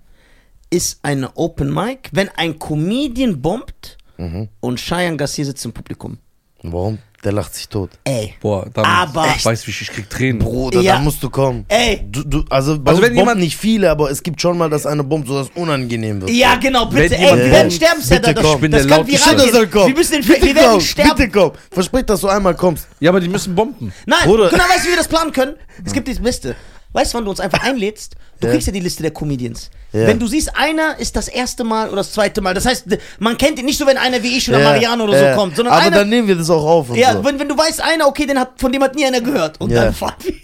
[0.71, 4.49] ist eine Open Mic, wenn ein Comedian bombt Mhm.
[4.61, 6.19] und Cheyenne Garcia sitzt im Publikum.
[6.65, 6.99] Warum?
[7.25, 7.91] Der lacht sich tot.
[8.05, 8.35] Ey.
[8.41, 10.39] Boah, dann Aber- ich weiß, wie ich, ich krieg Tränen.
[10.41, 10.95] Bruder, Ja.
[10.95, 11.65] da musst du kommen.
[11.69, 12.05] Ey.
[12.11, 14.87] Du, du, also bei Also wenn jemand- nicht viele, aber es gibt schon mal, dass
[14.87, 16.31] eine bombt, so dass es unangenehm wird.
[16.33, 17.11] Ja, genau, bitte.
[17.11, 18.55] Wenn Ey, jemand wir werden bombt, sterben, bitte Das, komm.
[18.57, 19.53] Ich bin das der kann viral gehen.
[19.53, 19.87] soll kommen.
[19.89, 21.11] Wir, müssen den, bitte wir werden komm, sterben.
[21.17, 21.53] Bitte komm.
[21.71, 22.89] Versprich, dass du einmal kommst.
[23.01, 23.93] Ja, aber die müssen bomben.
[24.07, 24.49] Nein, Bruder.
[24.49, 25.55] genau, weißt du, wie wir das planen können?
[25.85, 26.57] Es gibt die Beste.
[26.93, 28.17] Weißt du, wann du uns einfach einlädst?
[28.41, 29.71] Du kriegst ja die Liste der Comedians.
[29.93, 32.55] Wenn du siehst, einer ist das erste Mal oder das zweite Mal.
[32.55, 32.87] Das heißt,
[33.21, 35.75] man kennt ihn nicht so, wenn einer wie ich oder Mariano oder so kommt, sondern
[35.75, 35.99] Aber einer.
[35.99, 37.25] dann nehmen wir das auch auf ja, so.
[37.25, 39.61] wenn, wenn du weißt, einer, okay, den hat, von dem hat nie einer gehört.
[39.61, 40.35] Und dann fahren wir.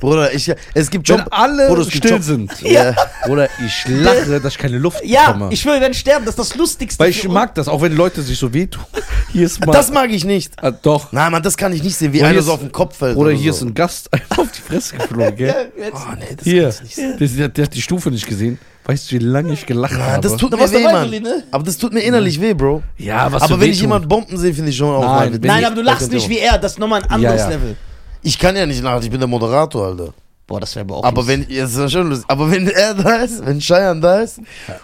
[0.00, 1.28] Bruder, ich, es gibt Wenn schon...
[1.30, 2.60] alle Bruder, still schon- sind.
[2.62, 2.94] Ja.
[3.28, 5.52] Oder ich lache, dass ich keine Luft Ja, bekomme.
[5.52, 6.24] ich schwöre, wir werden sterben.
[6.24, 6.98] Das ist das Lustigste.
[7.02, 8.84] Weil ich mag das, auch wenn Leute sich so wehtun.
[9.32, 9.72] Hier ist mal.
[9.72, 10.52] Das mag ich nicht.
[10.62, 11.12] ah, doch.
[11.12, 12.72] Nein, Mann, das kann ich nicht sehen, wie Oder einer hier so ist- auf den
[12.72, 13.16] Kopf fällt.
[13.16, 13.66] Oder hier ist so.
[13.66, 15.54] ein Gast einfach auf die Fresse geflogen, gell?
[15.78, 15.86] Ja.
[15.92, 17.38] Oh, nee, das Hier, kann ich nicht sehen.
[17.38, 18.58] der, der, hat die Stufe nicht gesehen.
[18.86, 20.22] Weißt du, wie lange ich gelacht Ah, habe?
[20.22, 21.10] das tut Da mir weh, Mann.
[21.10, 21.44] Ne?
[21.50, 22.82] Aber das tut mir innerlich weh, Bro.
[22.96, 23.82] ja, was Aber wenn ich wehtun.
[23.90, 26.10] jemand bomben sehe, finde ich schon auch Nein, mal wenn Nein, ich- aber du lachst
[26.10, 26.56] nicht wie er.
[26.56, 27.56] Das ist nochmal ein anderes Ja, ja.
[27.56, 27.76] Level.
[28.22, 30.12] Ich kann ja nicht lachen, ich bin der Moderator, Alter.
[30.46, 31.46] Boah, das wäre aber auch Aber lustig.
[31.48, 34.40] wenn, jetzt ist das schon lustig, aber wenn er da ist, wenn Cheyenne da ist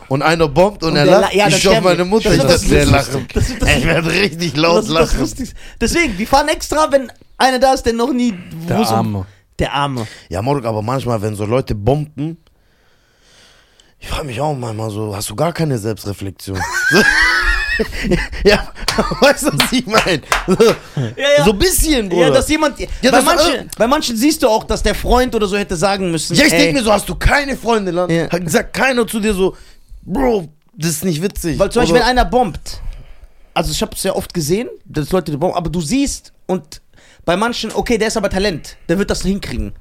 [0.09, 2.05] und einer bombt und, Und er lacht, la- ja, ich schau meine.
[2.05, 3.27] Mutter, Das ich das sehr lachen.
[3.33, 5.21] Das das- Ich werde richtig das laut das lachen.
[5.21, 5.57] Lustigste.
[5.81, 8.35] Deswegen, wir fahren extra, wenn einer da ist, der noch nie.
[8.69, 9.25] Der Arme.
[9.59, 10.07] Der Arme.
[10.29, 12.37] Ja, Morg, aber manchmal, wenn so Leute bomben,
[13.99, 16.59] ich frage mich auch manchmal so, hast du gar keine Selbstreflexion?
[18.45, 18.69] ja,
[19.21, 20.23] weißt du, was ich meine?
[20.47, 20.57] So,
[21.17, 21.45] Ja, ja.
[21.45, 22.27] so ein bisschen, Bruder.
[22.27, 22.77] Ja, dass jemand.
[22.79, 26.11] bei, das- manchen, bei manchen siehst du auch, dass der Freund oder so hätte sagen
[26.11, 26.35] müssen.
[26.37, 27.97] Ja, ich denke mir so, hast du keine Freundin?
[27.97, 28.31] Dann Ja.
[28.31, 29.57] hat gesagt keiner zu dir so,
[30.03, 31.59] Bro, das ist nicht witzig.
[31.59, 32.81] Weil zum Beispiel, wenn einer bombt,
[33.55, 36.81] also ich habe es ja oft gesehen, dass Leute die bomben, aber du siehst und
[37.25, 39.73] bei manchen, okay, der ist aber Talent, der wird das hinkriegen.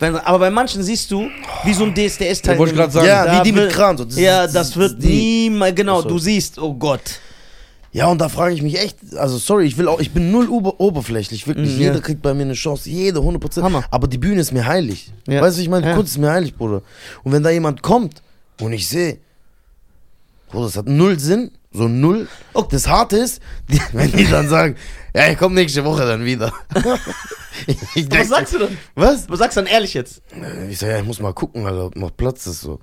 [0.00, 1.28] Wenn, aber bei manchen siehst du,
[1.64, 2.54] wie so ein DSDS-Teil.
[2.54, 3.06] Ja, wollte ich grad sagen.
[3.06, 6.08] Ja, wie die mit Kran, so, das ja, das wird niemals, genau, so.
[6.08, 7.00] du siehst, oh Gott.
[7.98, 10.48] Ja, und da frage ich mich echt, also sorry, ich will auch, ich bin null
[10.48, 11.74] ober oberflächlich, wirklich.
[11.74, 11.86] Mhm, ja.
[11.88, 13.60] Jeder kriegt bei mir eine Chance, jede 100%.
[13.60, 13.82] Hammer.
[13.90, 15.12] Aber die Bühne ist mir heilig.
[15.26, 15.42] Ja.
[15.42, 15.94] Weißt du, ich meine, Ja.
[15.96, 16.82] Kunst ist mir heilig, Bruder.
[17.24, 18.22] Und wenn da jemand kommt
[18.60, 19.18] und ich sehe,
[20.48, 22.28] Bruder, das hat null Sinn, so null.
[22.54, 22.62] Oh.
[22.70, 24.76] Das Harte ist, die, wenn die dann sagen,
[25.12, 26.52] ja, ich komme nächste Woche dann wieder.
[27.66, 28.78] ich, ich Was denk, sagst du denn?
[28.94, 29.28] Was?
[29.28, 30.22] Was sagst du dann ehrlich jetzt?
[30.70, 32.78] Ich sag, ja, ich muss mal gucken, Alter, ob noch Platz ist so.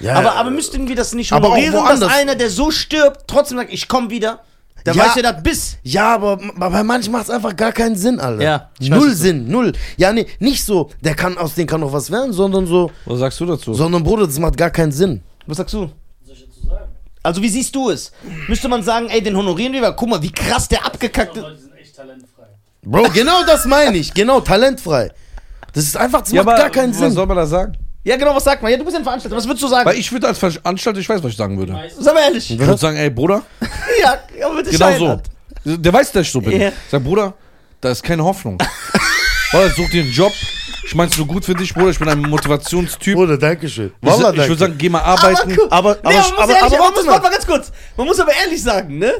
[0.00, 2.12] Ja, Aber, aber müssten wir das nicht Aber honorieren, dass woanders.
[2.12, 4.40] einer, der so stirbt, trotzdem sagt, ich komme wieder?
[4.84, 5.04] Der Ja.
[5.06, 5.76] weiß ja das bis.
[5.82, 8.42] Ja, aber bei manchen macht es einfach gar keinen Sinn, Alter.
[8.42, 9.72] Ja, weiß, null was du- Sinn, null.
[9.96, 13.18] Ja, nee, nicht so, der kann, aus dem kann noch was werden, sondern so, Was
[13.18, 13.74] sagst du dazu?
[13.74, 15.22] sondern Bruder, das macht gar keinen Sinn.
[15.46, 15.82] Was sagst du?
[15.82, 15.90] Was
[16.26, 16.90] soll ich dazu sagen?
[17.22, 18.12] Also wie siehst du es?
[18.46, 21.42] Müsste man sagen, ey, den honorieren wir, weil guck mal, wie krass der abgekackt ist.
[21.42, 22.44] Leute sind echt talentfrei.
[22.82, 25.10] Bro, genau das meine ich, genau, talentfrei.
[25.72, 27.10] Das ist einfach, das macht gar keinen was Sinn.
[27.10, 27.76] soll man da sagen?
[28.06, 28.70] Ja, genau, was sagt man?
[28.70, 29.84] Ja, du bist ein Veranstalter, was würdest du sagen?
[29.84, 31.76] Weil ich würde als Veranstalter, ich weiß, was ich sagen würde.
[31.98, 32.48] Sag mal ehrlich.
[32.52, 33.42] Ich würde sagen, ey, Bruder,
[34.00, 35.20] ja, aber bitte genau
[35.64, 35.76] so.
[35.76, 36.60] Der weiß, dass ich so bin.
[36.60, 36.70] Ja.
[36.88, 37.34] Sag, Bruder,
[37.80, 38.58] da ist keine Hoffnung.
[39.50, 40.32] Bruder, such dir einen Job.
[40.86, 41.90] Ich mein's nur gut für dich, Bruder.
[41.90, 43.16] Ich bin ein Motivationstyp.
[43.16, 43.92] Bruder, danke schön.
[44.00, 45.56] Ich, ich würde sagen, geh mal Aber, arbeiten.
[45.56, 47.06] guck, Aber- nee, aber- aber- ehrlich, aber mal.
[47.08, 47.72] warte mal ganz kurz.
[47.96, 49.12] Man muss aber ehrlich sagen, ne?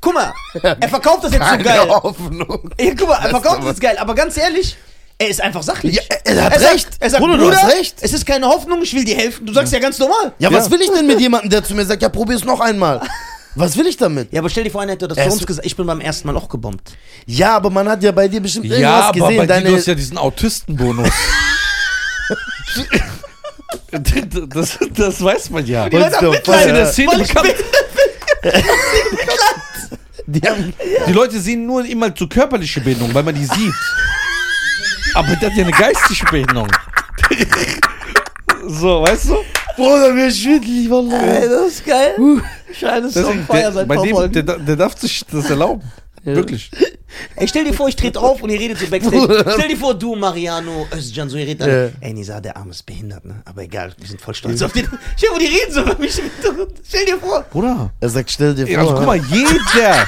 [0.00, 1.88] Guck mal, er verkauft das jetzt so geil.
[1.88, 2.70] Hoffnung.
[2.80, 4.76] Ja, guck mal, er Das verkauft ist das jetzt geil, aber ganz ehrlich,
[5.18, 5.96] er ist einfach sachlich.
[5.96, 6.88] Ja, er hat sagt- recht.
[7.00, 7.96] Er sagt, Bruder, Bruder, du hast recht.
[8.00, 9.46] es ist keine Hoffnung, ich will dir helfen.
[9.46, 10.32] Du sagst ja ganz normal.
[10.38, 10.70] Ja, was Ja.
[10.72, 13.00] will ich denn mit jemandem, der zu mir sagt, ja, probier's noch einmal?
[13.58, 14.30] Was will ich damit?
[14.34, 15.64] Ja, aber stell dir vor, einer hätte das Er ist- uns gesagt.
[15.64, 16.92] Ich bin beim ersten Mal auch gebombt.
[17.24, 19.36] Ja, aber man hat ja bei dir bestimmt irgendwas Ja, aber gesehen.
[19.38, 21.08] bei dir, deine, du hast ja diesen Autistenbonus.
[24.50, 25.88] das, das weiß man ja.
[25.88, 27.54] Die Leute haben Mitleid, in der Szene bekannt.
[30.26, 30.74] die haben,
[31.08, 33.74] Die Leute sehen nur immer zu körperliche Behinderung, weil man die sieht.
[35.16, 36.68] Aber der hat ja eine geistige Behinderung.
[38.68, 39.36] so, weißt du?
[39.74, 41.22] Bruder, mir schwindelig, Wallah.
[41.22, 42.14] Ey, das ist geil.
[42.18, 42.42] On
[42.78, 45.82] Deswegen, fire der, seit bei paar dem, der, der darf sich das erlauben.
[46.22, 46.70] Wirklich.
[47.36, 49.44] Ey, stell dir vor, ich trete auf und ihr redet so backstage.
[49.56, 51.84] stell dir vor, du, Mariano, Özcan, so ihr redet alle.
[51.86, 52.08] Ja.
[52.08, 53.40] Ey, Nisa, der Arm ist behindert, ne?
[53.46, 54.86] Aber egal, wir sind voll stolz auf den.
[55.16, 56.72] Stell dir vor, die reden so über mich im Hintergrund.
[56.86, 57.42] Stell dir vor.
[57.50, 57.90] Bruder.
[58.00, 58.78] Er sagt, stell dir vor.
[58.78, 60.06] Also guck mal, jeder.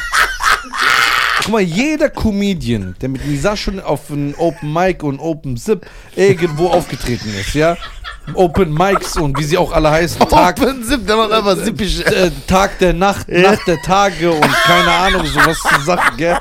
[1.49, 5.87] Guck mal, jeder Comedian, der mit Nisa schon auf einem Open Mic und Open Zip
[6.15, 7.75] irgendwo aufgetreten ist, ja?
[8.35, 12.01] Open Mics und wie sie auch alle heißen, Tag, Open Zip, der macht einfach sippisch.
[12.01, 16.37] äh, Tag der Nacht, Nacht der Tage und keine Ahnung, sowas zu Sachen, gell?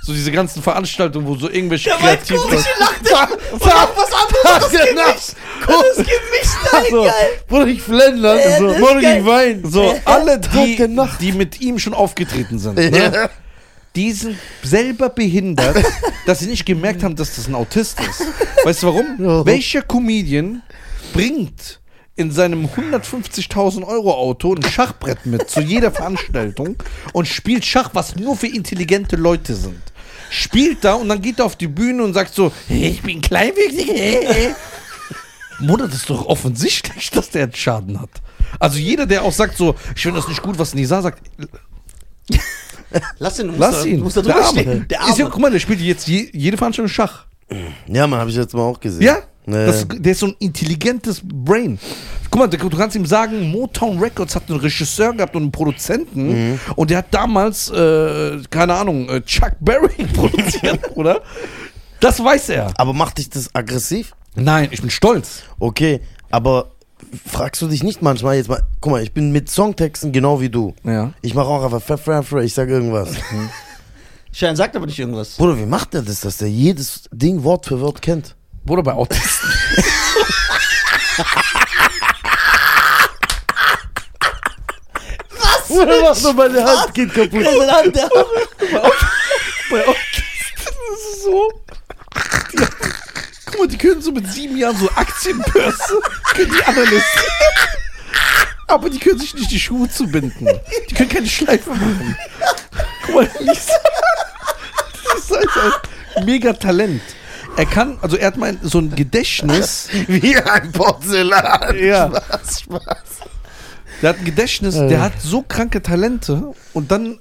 [0.00, 3.32] So diese ganzen Veranstaltungen, wo so irgendwelche Der kreativ komische Lacht.
[3.52, 4.60] Und auch was anderes.
[4.60, 5.32] Das der gemischt.
[5.66, 7.02] Das gemischt, nein, So.
[7.02, 7.12] geil.
[7.46, 8.42] Bruder, ich flender.
[8.42, 9.18] Äh, so, geil.
[9.18, 9.62] ich wein.
[9.70, 11.20] So, alle, Tag die, der Nacht.
[11.20, 13.28] die mit ihm schon aufgetreten sind, ne?
[13.96, 15.82] Die sind selber behindert,
[16.26, 18.22] dass sie nicht gemerkt haben, dass das ein Autist ist.
[18.62, 19.16] Weißt du warum?
[19.18, 19.46] Ja.
[19.46, 20.62] Welcher Comedian
[21.14, 21.80] bringt
[22.14, 26.76] in seinem 150.000 Euro Auto ein Schachbrett mit zu jeder Veranstaltung
[27.14, 29.80] und spielt Schach, was nur für intelligente Leute sind?
[30.28, 33.22] Spielt da und dann geht er auf die Bühne und sagt so, hey, ich bin
[33.22, 33.88] kleinwüchsig.
[33.88, 34.54] hey, hey.
[35.58, 38.10] Mutter, das ist doch offensichtlich, dass der einen Schaden hat.
[38.58, 41.22] Also jeder, der auch sagt so, ich finde das nicht gut, was Nisa sagt,
[43.18, 43.98] Lass ihn, du musst lass da, ihn.
[43.98, 44.60] Du musst da Der drüber Arme.
[44.60, 44.88] stehen.
[44.88, 45.32] Der Ist ja, Arme.
[45.32, 47.26] guck mal, der spielt jetzt je, jede Veranstaltung Schach.
[47.86, 49.02] ja, man, hab ich jetzt mal auch gesehen.
[49.02, 49.18] Ja?
[49.48, 49.64] Nee.
[49.66, 51.78] Das, der ist so ein intelligentes Brain.
[52.30, 56.50] Guck mal, du kannst ihm sagen, Motown Records hat einen Regisseur gehabt und einen Produzenten
[56.52, 56.60] Mhm.
[56.74, 61.22] und der hat damals, äh, keine Ahnung, äh, Chuck Berry produziert, oder?
[62.00, 62.72] Das weiß er.
[62.76, 64.12] aber macht dich das aggressiv?
[64.34, 65.44] Nein, ich bin stolz.
[65.60, 66.72] Okay, aber
[67.24, 70.48] fragst du dich nicht manchmal jetzt mal, guck mal, ich bin mit Songtexten genau wie
[70.48, 70.74] du.
[70.84, 71.12] Ja.
[71.22, 71.82] Ich mache auch einfach
[72.42, 73.10] ich sage irgendwas.
[74.32, 75.36] Schein sagt aber nicht irgendwas.
[75.36, 78.34] Bruder, wie macht er das, dass der jedes Ding Wort für Wort kennt?
[78.64, 79.48] Bruder, bei Autisten.
[85.68, 87.32] Bruder, mach doch meine Hand geht kaputt.
[87.32, 88.08] Der ist an der
[89.70, 91.50] bei Autisten ist es so.
[93.46, 96.00] Guck mal, die können so mit sieben Jahren so Aktienbörse,
[96.34, 97.02] können die analysieren.
[98.68, 100.48] Aber die können sich nicht die Schuhe zubinden.
[100.90, 102.16] Die können keine Schleife machen.
[103.06, 103.72] Guck mal, Lisa.
[105.04, 105.74] Das ist halt
[106.16, 107.00] ein mega Talent.
[107.56, 109.88] Er kann, also er hat mal so ein Gedächtnis.
[110.08, 111.78] Wie ein Porzellan.
[111.78, 112.08] Ja.
[112.08, 112.82] Spaß, Spaß.
[114.02, 117.18] Der hat ein Gedächtnis, der hat so kranke Talente und dann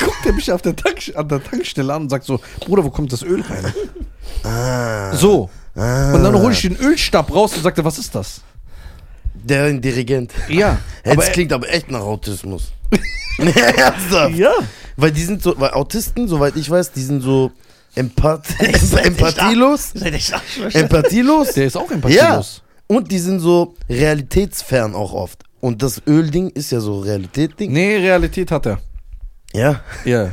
[0.00, 2.90] guckt er mich auf der Tank, an der Tankstelle an und sagt so, Bruder, wo
[2.90, 3.72] kommt das Öl rein?
[4.42, 5.14] Ah.
[5.16, 5.50] So.
[5.74, 8.40] Und dann hole ich den Ölstab raus und sagte, was ist das?
[9.34, 10.32] Der Dirigent.
[10.48, 10.78] Ja.
[11.02, 12.72] Hey, aber das klingt aber echt nach Autismus.
[13.38, 14.34] Ernsthaft?
[14.36, 14.52] ja.
[14.96, 17.50] Weil die sind so, weil Autisten, soweit ich weiß, die sind so
[17.96, 18.46] empath
[19.04, 19.92] empathielos.
[20.72, 21.52] Empathielos.
[21.54, 21.94] Der ist auch Ja.
[21.96, 22.62] empathielos.
[22.86, 25.42] Und die sind so realitätsfern auch oft.
[25.60, 27.72] Und das Ölding ist ja so Realitätding.
[27.72, 28.78] Nee, Realität hat er.
[29.54, 29.80] Ja.
[30.04, 30.32] Ja.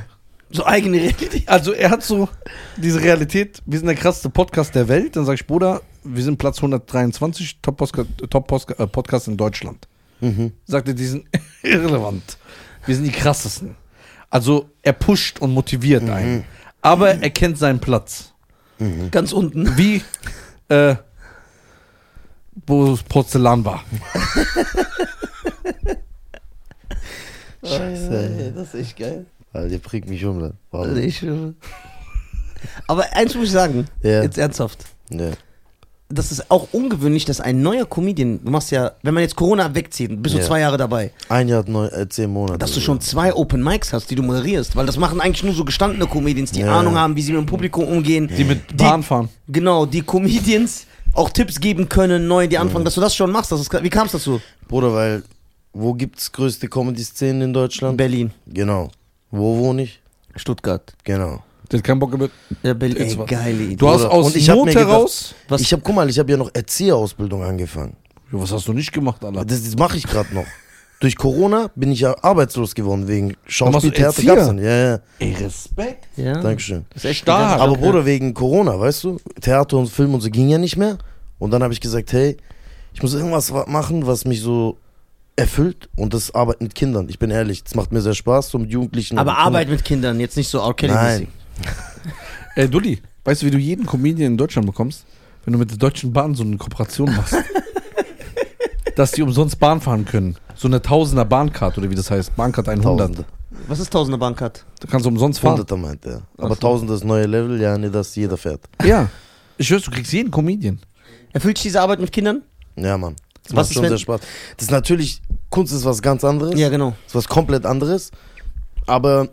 [0.51, 1.47] So eigene Realität.
[1.47, 2.29] Also er hat so
[2.77, 5.15] diese Realität, wir sind der krasseste Podcast der Welt.
[5.15, 9.87] Dann sag ich, Bruder, wir sind Platz 123, Top, Postka Top äh, Podcast in Deutschland.
[10.19, 10.51] Mhm.
[10.65, 11.25] Sagt er, die sind
[11.63, 12.37] irrelevant.
[12.85, 13.75] Wir sind die krassesten.
[14.29, 16.45] Also er pusht und motiviert einen.
[16.81, 18.33] Aber er kennt seinen Platz.
[19.11, 19.77] Ganz unten.
[19.77, 20.01] Wie
[20.69, 20.95] äh,
[22.65, 23.83] wo das Porzellan war.
[27.63, 29.25] Scheiße, das ist echt geil.
[29.53, 30.39] Weil der bringt mich um.
[30.39, 30.53] Dann.
[30.71, 31.25] Also ich,
[32.87, 34.23] Aber eins muss ich sagen, Ja.
[34.23, 34.85] jetzt ernsthaft.
[35.09, 35.31] Ja.
[36.13, 39.73] Das ist auch ungewöhnlich, dass ein neuer Comedian, du machst ja, wenn man jetzt Corona
[39.73, 40.45] wegzieht, bist du Ja.
[40.45, 42.59] zwei Jahre dabei, Ein Jahr, neun, äh, zehn Monate.
[42.59, 44.75] dass du schon zwei Open Mics hast, die du moderierst.
[44.75, 46.63] Weil das machen eigentlich nur so gestandene Comedians, die.
[46.65, 48.29] Ahnung haben, wie sie mit dem Publikum umgehen.
[48.35, 49.29] Die mit Bahn fahren.
[49.47, 53.51] Genau, die Comedians auch Tipps geben können, neu, die anfangen, dass du das schon machst.
[53.53, 54.41] Das ist, wie kam es dazu?
[54.67, 55.23] Bruder, weil
[55.73, 57.95] wo gibt's größte Comedy-Szenen in Deutschland?
[57.97, 58.89] Berlin, genau.
[59.31, 60.01] Wo wohne ich?
[60.35, 60.93] Stuttgart.
[61.03, 61.41] Genau.
[61.71, 62.29] Der hat keinen Bock mehr.
[62.63, 63.75] Ja, Jetzt ey, geile Idee.
[63.77, 65.35] Du hast aus und ich hab Not gedacht- heraus.
[65.47, 67.95] Was- Ich habe, guck mal, ich habe ja noch Erzieherausbildung angefangen.
[68.31, 69.45] Ja, was hast du nicht gemacht, Alter?
[69.45, 70.45] Das, das mache ich gerade noch.
[70.99, 74.21] Durch Corona bin ich ja arbeitslos geworden wegen Schauspieltheater.
[74.23, 74.63] Gab's nicht.
[74.63, 74.99] Ja, ja.
[75.19, 76.07] Ey, Respekt.
[76.15, 76.85] ja, Dankeschön.
[76.93, 77.59] Das ist echt Stark.
[77.59, 80.97] Aber Bruder, wegen Corona, weißt du, Theater und Film und so ging ja nicht mehr.
[81.39, 82.37] Und dann habe ich gesagt, hey,
[82.93, 84.77] ich muss irgendwas wa- machen, was mich so
[85.35, 85.89] erfüllt.
[85.95, 87.07] Und das Arbeit mit Kindern.
[87.09, 89.17] Ich bin ehrlich, das macht mir sehr Spaß, so mit Jugendlichen.
[89.17, 90.73] Aber Arbeit mit Kindern, jetzt nicht so R.
[90.73, 91.27] Kelly-mäßig.
[91.63, 91.73] Nein.
[92.55, 95.05] Ey, Dulli, weißt du, wie du jeden Comedian in Deutschland bekommst?
[95.45, 97.35] Wenn du mit der Deutschen Bahn so eine Kooperation machst.
[98.95, 100.35] dass die umsonst Bahn fahren können.
[100.55, 102.35] So eine Tausender Bahncard oder wie das heißt.
[102.35, 102.99] Bahncard 100.
[102.99, 103.25] Tausende.
[103.67, 104.65] Was ist Tausender Bankart?
[104.79, 105.53] Da kannst du umsonst fahren.
[105.53, 106.21] Hunderter meint er.
[106.37, 108.61] Aber Tausende ist neue Level, ja, nee, das jeder fährt.
[108.83, 109.09] Ja.
[109.57, 110.79] Ich schwör's, du kriegst jeden Comedian.
[111.33, 112.41] Erfüllt dich diese Arbeit mit Kindern?
[112.75, 113.15] Ja, Mann.
[113.43, 114.21] Das Was macht ist, schon sehr Spaß.
[114.57, 116.59] Das ist natürlich, Kunst ist was ganz anderes.
[116.59, 116.95] Ja, genau.
[117.05, 118.11] ist was komplett anderes.
[118.87, 119.29] Aber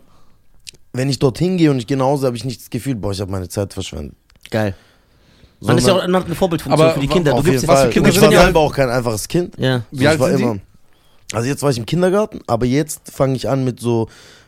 [0.93, 3.11] wenn ich dorthin gehe und ich gehe nach Hause, habe ich nicht das Gefühl, boah,
[3.11, 4.15] ich habe meine Zeit verschwendet.
[4.49, 4.75] Geil.
[5.61, 7.33] Man ist ja auch man hat eine Vorbildfunktion Aber für die Kinder.
[7.33, 9.55] Du gibst was für Kinder ich war selber auch kein einfaches Kind.
[9.57, 9.83] ja.
[9.91, 10.59] Wie So, alt ich war sind immer.
[11.33, 14.07] Also jetzt war ich im Kindergarten, aber jetzt fange ich an mit so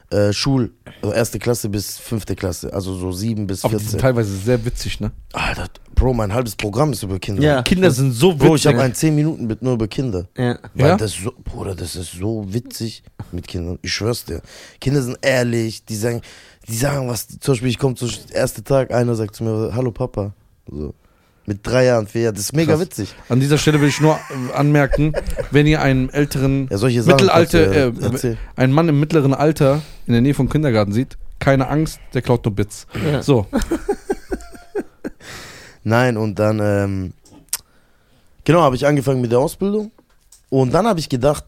[0.10, 3.92] äh, Schul, also erste Klasse bis fünfte Klasse, also so sieben bis Aber die sind
[3.92, 4.00] 14.
[4.00, 5.12] teilweise sehr witzig, ne?
[5.34, 5.68] Alter,
[6.02, 7.44] Bro, mein halbes Programm ist über Kinder.
[7.44, 7.62] Ja.
[7.62, 8.48] Kinder sind so witzig.
[8.48, 10.26] Bro, ich habe ein 10 Minuten mit nur über Kinder.
[10.36, 10.58] ja.
[10.74, 10.98] Weil Ja?
[10.98, 13.78] das so, Bruder, das ist so witzig mit Kindern.
[13.84, 14.42] Ich schwör's dir.
[14.80, 16.22] Kinder sind ehrlich, die sagen,
[16.68, 19.92] die sagen was, zum Beispiel, ich komme zum ersten Tag, einer sagt zu mir, hallo
[19.92, 20.34] Papa.
[20.68, 20.96] So.
[21.46, 22.34] Mit drei Jahren, vier Jahren.
[22.36, 22.82] Das ist mega Krass.
[22.82, 23.14] witzig.
[23.30, 24.18] An dieser Stelle will ich nur
[24.56, 25.14] anmerken,
[25.52, 27.28] wenn ihr einen älteren, Ja, solche Sachen.
[27.28, 31.68] Kannst ja äh, einen Mann im mittleren Alter in der Nähe vom Kindergarten sieht, keine
[31.68, 32.88] Angst, der klaut nur Bits.
[33.12, 33.22] Ja.
[33.22, 33.46] So,
[35.84, 37.14] Nein, und dann, ähm,
[38.44, 39.92] genau, habe ich angefangen mit der Ausbildung.
[40.50, 41.46] Und dann habe ich gedacht,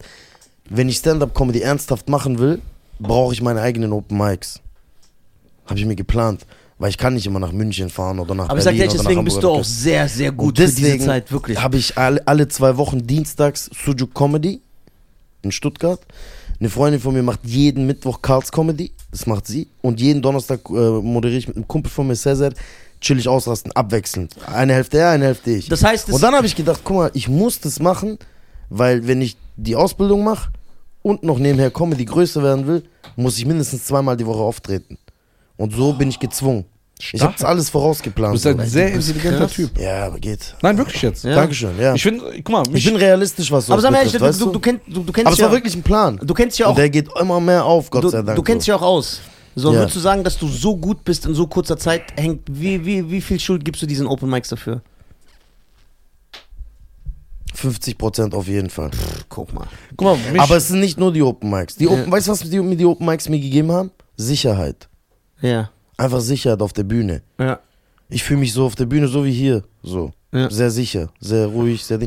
[0.69, 2.61] wenn ich Stand-Up-Comedy ernsthaft machen will,
[2.99, 4.59] brauche ich meine eigenen Open Mics.
[5.65, 6.45] Habe ich mir geplant.
[6.79, 8.97] Weil ich kann nicht immer nach München fahren oder nach Aber ich sag Berlin dir,
[8.97, 11.61] deswegen bist du auch sehr, sehr gut für diese Zeit, wirklich.
[11.61, 14.59] habe ich alle, alle zwei Wochen dienstags Sujuk Comedy
[15.43, 16.01] in Stuttgart.
[16.59, 19.67] Eine Freundin von mir macht jeden Mittwoch Karls Comedy, das macht sie.
[19.81, 22.51] Und jeden Donnerstag äh, moderiere ich mit einem Kumpel von mir, Cesar,
[23.04, 24.36] chill ich ausrasten, abwechselnd.
[24.47, 25.70] Eine Hälfte er, eine Hälfte ich.
[25.70, 28.18] Das heißt, es, und dann habe ich gedacht, guck mal, ich muss das machen,
[28.70, 30.49] weil wenn ich die Ausbildung mache
[31.04, 32.84] und noch nebenher Comedy größer werden will,
[33.16, 34.97] muss ich mindestens zweimal die Woche auftreten.
[35.58, 36.66] Und so bin ich gezwungen.
[37.12, 38.34] Ich habe das alles du vorausgeplant.
[38.34, 38.66] bist ein so.
[38.66, 39.51] sehr intelligenter krass.
[39.51, 39.78] Typ.
[39.78, 40.56] Ja, aber geht.
[40.62, 41.24] Nein, wirklich jetzt.
[41.26, 41.36] Ja.
[41.36, 41.93] Dankeschön, ja.
[41.93, 44.51] Ich finde, guck mal, Ich bin realistisch, was aber sag mal ehrlich, du, weißt du,
[44.51, 46.20] du, kennst, du, du kennst Aber es ja, war wirklich ein Plan.
[46.24, 48.38] du kennst ja auch, Und der geht immer mehr auf, Gott du, sei Dank.
[48.38, 49.20] du kennst ja auch aus.
[49.56, 49.80] So, Ja.
[49.80, 53.10] würdest du sagen, dass du so gut bist in so kurzer Zeit, hängt, wie, wie,
[53.10, 54.82] wie viel Schuld gibst du diesen Open Mics dafür?
[57.56, 58.89] 50 Prozent auf jeden Fall.
[59.30, 59.68] Guck mal.
[59.95, 61.76] guck mal, mich, Aber es sind nicht nur die Open Mics.
[61.76, 61.91] Die Ja.
[61.91, 63.91] Open, Weißt du, was die, mir die Open Mics mir gegeben haben?
[64.18, 64.89] Sicherheit.
[65.41, 67.22] Ja, Einfach Sicherheit auf der Bühne.
[67.39, 67.60] ja.
[68.10, 69.64] Ich fühle mich so auf der Bühne, so wie hier.
[69.82, 70.12] So.
[70.32, 70.47] Ja.
[70.49, 71.99] Sehr sicher, sehr ruhig, sehr.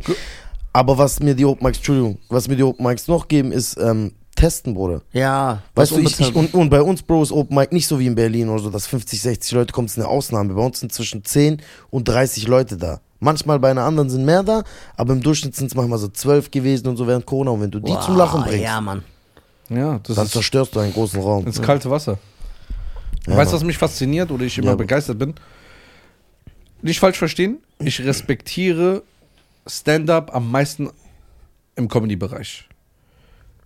[0.72, 3.76] Aber was mir die Open Mics, Entschuldigung, was mir die Open Mics noch geben, ist
[3.78, 5.02] ähm, Testen, Bruder.
[5.12, 7.98] Ja, Weißt du, ich, ich, und, und bei uns, Bro, ist Open Mic nicht so
[7.98, 10.54] wie in Berlin oder so, dass 50, 60 Leute kommen, ist eine Ausnahme.
[10.54, 11.60] Bei uns sind zwischen 10
[11.90, 13.00] und 30 Leute da.
[13.18, 14.62] Manchmal bei einer anderen sind mehr da,
[14.96, 17.50] aber im Durchschnitt sind es manchmal so 12 gewesen und so während Corona.
[17.50, 19.02] Und wenn du die Boah, zum Lachen bringst, Ja, Mann.
[19.68, 21.44] Ja, das dann ist zerstörst du einen großen Raum.
[21.46, 22.18] ins kalte Wasser.
[23.26, 24.74] Ja, weißt du, was mich fasziniert oder ich immer Ja.
[24.76, 25.34] begeistert bin?
[26.82, 29.02] Nicht falsch verstehen, ich respektiere
[29.66, 30.90] Stand-up am meisten
[31.74, 32.68] im Comedy-Bereich.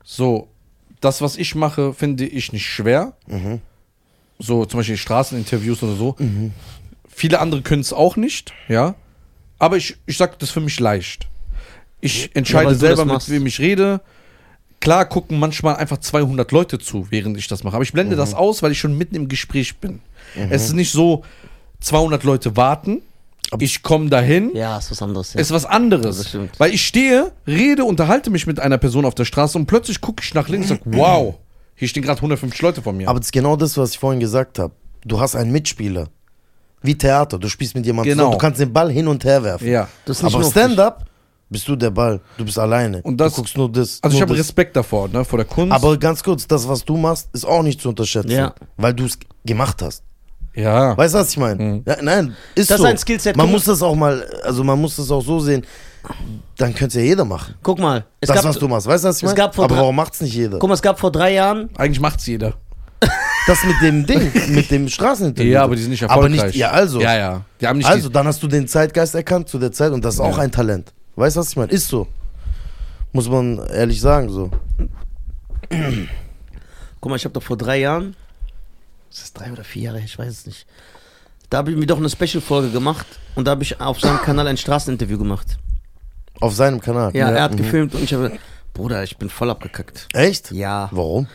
[0.05, 0.49] So,
[1.01, 3.15] das, was ich mache, finde ich nicht schwer.
[3.27, 3.61] Mhm.
[4.39, 6.17] So, zum Beispiel Straßeninterviews oder so.
[7.09, 8.95] Viele andere können es auch nicht, ja.
[9.59, 11.29] Aber ich, ich sag das für mich leicht.
[12.01, 14.01] Ich entscheide du selber, mit wem ich rede.
[14.81, 17.75] Klar gucken manchmal einfach 200 Leute zu, während ich das mache.
[17.75, 20.01] Aber ich blende das aus, weil ich schon mitten im Gespräch bin.
[20.49, 21.23] Es ist nicht so,
[21.81, 23.03] 200 Leute warten,
[23.59, 25.35] ich komme dahin, Ja, ist was anderes.
[25.35, 25.41] Ja.
[25.41, 26.19] ist was anderes.
[26.19, 26.59] Das stimmt.
[26.59, 30.23] Weil ich stehe, rede, unterhalte mich mit einer Person auf der Straße und plötzlich gucke
[30.25, 31.35] ich nach links und sage, wow,
[31.75, 33.09] hier stehen gerade 150 Leute vor mir.
[33.09, 34.75] Aber das ist genau das, was ich vorhin gesagt habe.
[35.05, 36.09] Du hast einen Mitspieler.
[36.83, 37.39] Wie Theater.
[37.39, 38.23] Du spielst mit jemandem Genau.
[38.25, 38.33] zusammen.
[38.33, 39.69] Du kannst den Ball hin und her werfen.
[39.69, 39.89] ja.
[40.07, 41.05] das ist nicht Aber Stand-up
[41.51, 42.21] bist du der Ball.
[42.39, 43.03] Du bist alleine.
[43.03, 43.99] Und das- du guckst nur das.
[44.03, 44.47] Also ich nur habe das.
[44.47, 45.73] Respekt davor, ne, vor der Kunst.
[45.75, 48.31] Aber ganz kurz, das, was du machst, ist auch nicht zu unterschätzen.
[48.31, 48.55] Ja.
[48.77, 50.03] Weil du es gemacht hast.
[50.61, 50.97] Ja.
[50.97, 51.83] Weißt du, was ich meine?
[51.87, 52.89] Ja, nein, ist Das ist so.
[52.89, 53.37] ein Skillset.
[53.37, 55.65] Man muss das auch mal, also man muss das auch so sehen.
[56.57, 57.55] Dann könnte es ja jeder machen.
[57.63, 58.87] Guck mal, es das, gab, was du machst.
[58.87, 59.37] Weißt du, was ich es meine?
[59.37, 60.59] gab vor Aber drei- warum macht es nicht jeder?
[60.59, 62.55] guck mal, es gab vor drei Jahren, Eigentlich macht's jeder.
[63.47, 65.51] Das mit dem Ding, mit dem Straßeninterview.
[65.51, 66.45] Ja, aber die sind nicht Aber erfolgreich.
[66.49, 67.01] nicht, ja, also.
[67.01, 67.41] Ja, ja.
[67.61, 70.15] Die haben nicht Also, dann hast du den Zeitgeist erkannt zu der Zeit und das
[70.15, 70.43] ist auch Ja.
[70.45, 70.93] ein Talent.
[71.17, 71.73] Weißt du, was ich meine?
[71.73, 72.07] Ist so.
[73.13, 74.51] Muss man ehrlich sagen, so.
[77.01, 78.15] guck mal, ich habe doch vor drei Jahren,
[79.11, 80.67] ist das drei oder vier Jahre, her, ich weiß es nicht,
[81.49, 84.47] da habe ich mir doch eine Special-Folge gemacht und da habe ich auf seinem Kanal
[84.47, 85.59] ein Straßeninterview gemacht.
[86.41, 87.15] Auf seinem Kanal.
[87.15, 87.57] Ja, er hat Mhm.
[87.59, 88.33] gefilmt und ich habe,
[88.73, 90.09] Bruder, ich bin voll abgekackt.
[90.15, 90.53] Echt?
[90.53, 91.27] Ja, Warum?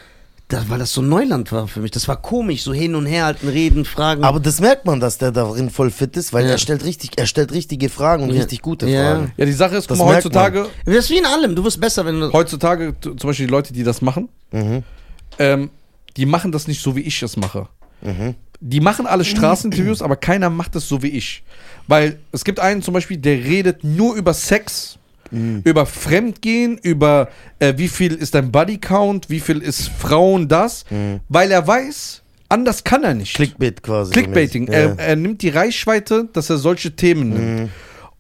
[0.48, 1.92] das, weil das so Neuland war für mich.
[1.92, 4.24] Das war komisch, so hin und her halten, reden, fragen.
[4.24, 6.52] Aber das merkt man, dass der darin voll fit ist, weil Ja.
[6.52, 8.38] er stellt richtig, er stellt richtige Fragen und Ja.
[8.42, 9.02] richtig gute Ja.
[9.02, 9.32] Fragen.
[9.38, 11.64] Ja, die Sache ist, guck Das mal, merkt heutzutage, das ist wie in allem, du
[11.64, 12.32] wirst besser, wenn du...
[12.32, 14.84] heutzutage, zum Beispiel die Leute, die das machen, Mhm.
[15.40, 15.70] ähm,
[16.18, 17.68] die machen das nicht so, wie ich es mache.
[18.02, 18.36] Mhm.
[18.62, 21.44] Die machen alle Straßeninterviews, aber keiner macht es so wie ich.
[21.88, 24.98] Weil es gibt einen zum Beispiel, der redet nur über Sex,
[25.32, 25.62] Mhm.
[25.64, 30.86] über Fremdgehen, über äh, wie viel ist dein Bodycount, wie viel ist Frauen das,
[31.30, 33.34] weil er weiß, anders kann er nicht.
[33.34, 33.44] Mhm.
[33.44, 34.12] Clickbait quasi.
[34.12, 34.68] Clickbaiting.
[34.68, 34.74] Ja.
[34.74, 37.72] Er, er nimmt die Reichweite, dass er solche Themen nimmt.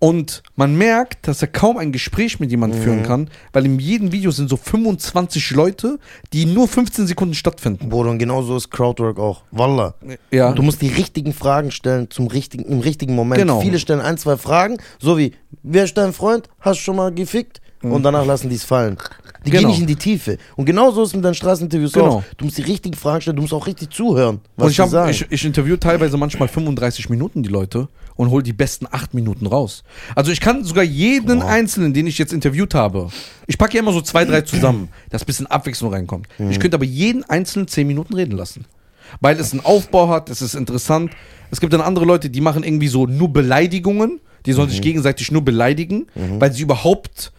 [0.05, 0.09] Mhm.
[0.09, 2.83] Und man merkt, dass er kaum ein Gespräch mit jemandem Mhm.
[2.83, 5.99] führen kann, weil in jedem Video sind so 25 Leute,
[6.33, 7.89] die nur 15 Sekunden stattfinden.
[7.89, 9.43] Bruder, und genauso ist Crowdwork auch.
[9.51, 9.95] Wallah.
[10.31, 10.51] Ja.
[10.53, 13.39] Du musst die richtigen Fragen stellen zum richtigen, im richtigen Moment.
[13.41, 13.61] Genau.
[13.61, 15.33] Viele stellen ein, zwei Fragen, so wie,
[15.63, 16.49] wer ist dein Freund?
[16.59, 17.61] Hast du schon mal gefickt?
[17.81, 18.97] Und danach lassen die es fallen.
[19.45, 19.61] Die Genau.
[19.61, 20.39] gehen nicht in die Tiefe.
[20.55, 22.07] Und genauso ist es mit deinen Straßeninterviews Genau.
[22.07, 22.23] auch.
[22.35, 25.09] Du musst die richtigen Fragen stellen, du musst auch richtig zuhören, was und ich, hab,
[25.09, 29.45] ich, ich interview teilweise manchmal 35 Minuten die Leute und hole die besten 8 Minuten
[29.45, 29.84] raus.
[30.16, 33.09] Also ich kann sogar jeden Einzelnen, den ich jetzt interviewt habe,
[33.47, 36.28] ich packe ja immer so zwei, drei zusammen, dass ein bisschen Abwechslung reinkommt.
[36.38, 36.51] Mhm.
[36.51, 38.66] Ich könnte aber jeden Einzelnen 10 Minuten reden lassen.
[39.22, 41.11] Weil es einen Aufbau hat, es ist interessant.
[41.51, 44.72] Es gibt dann andere Leute, die machen irgendwie so nur Beleidigungen, die sollen Mhm.
[44.72, 46.07] sich gegenseitig nur beleidigen,
[46.39, 47.32] weil sie überhaupt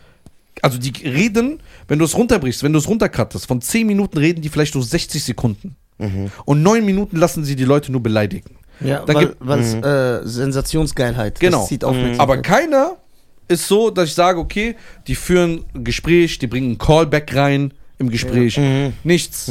[0.62, 4.40] also die reden, wenn du es runterbrichst, wenn du es runtercuttest, von 10 Minuten reden
[4.40, 5.76] die vielleicht nur 60 Sekunden.
[5.98, 6.30] Mhm.
[6.46, 8.56] Und 9 Minuten lassen sie die Leute nur beleidigen.
[8.80, 11.40] Ja, Dann weil, weil es äh, Sensationsgeilheit.
[11.40, 11.60] Genau.
[11.60, 12.20] Das zieht Aufmerksamkeit.
[12.20, 12.92] Aber keiner
[13.48, 17.72] ist so, dass ich sage, okay, die führen ein Gespräch, die bringen einen Callback rein
[17.98, 18.60] im Gespräch.
[19.04, 19.50] Nichts.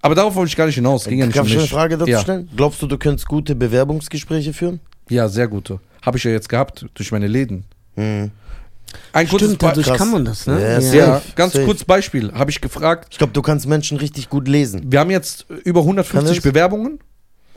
[0.00, 1.04] Aber darauf wollte ich gar nicht hinaus.
[1.04, 1.66] Ging ja nicht Darf ich eine.
[1.66, 2.20] Frage dazu ja.
[2.20, 2.48] stellen?
[2.56, 4.80] Glaubst du, du könntest gute Bewerbungsgespräche führen?
[5.08, 5.78] Ja, sehr gute.
[6.02, 7.64] Habe ich ja jetzt gehabt durch meine Läden.
[7.96, 9.98] Ein kurzes Stimmt, dadurch krass.
[9.98, 10.60] kann man das, ne?
[10.60, 11.64] Ja, Ja, ganz safe.
[11.64, 12.32] kurz Beispiel.
[12.32, 14.82] Habe ich gefragt, Ich glaube, du kannst Menschen richtig gut lesen.
[14.90, 16.42] wir haben jetzt über Kann 150 das?
[16.44, 16.98] Bewerbungen.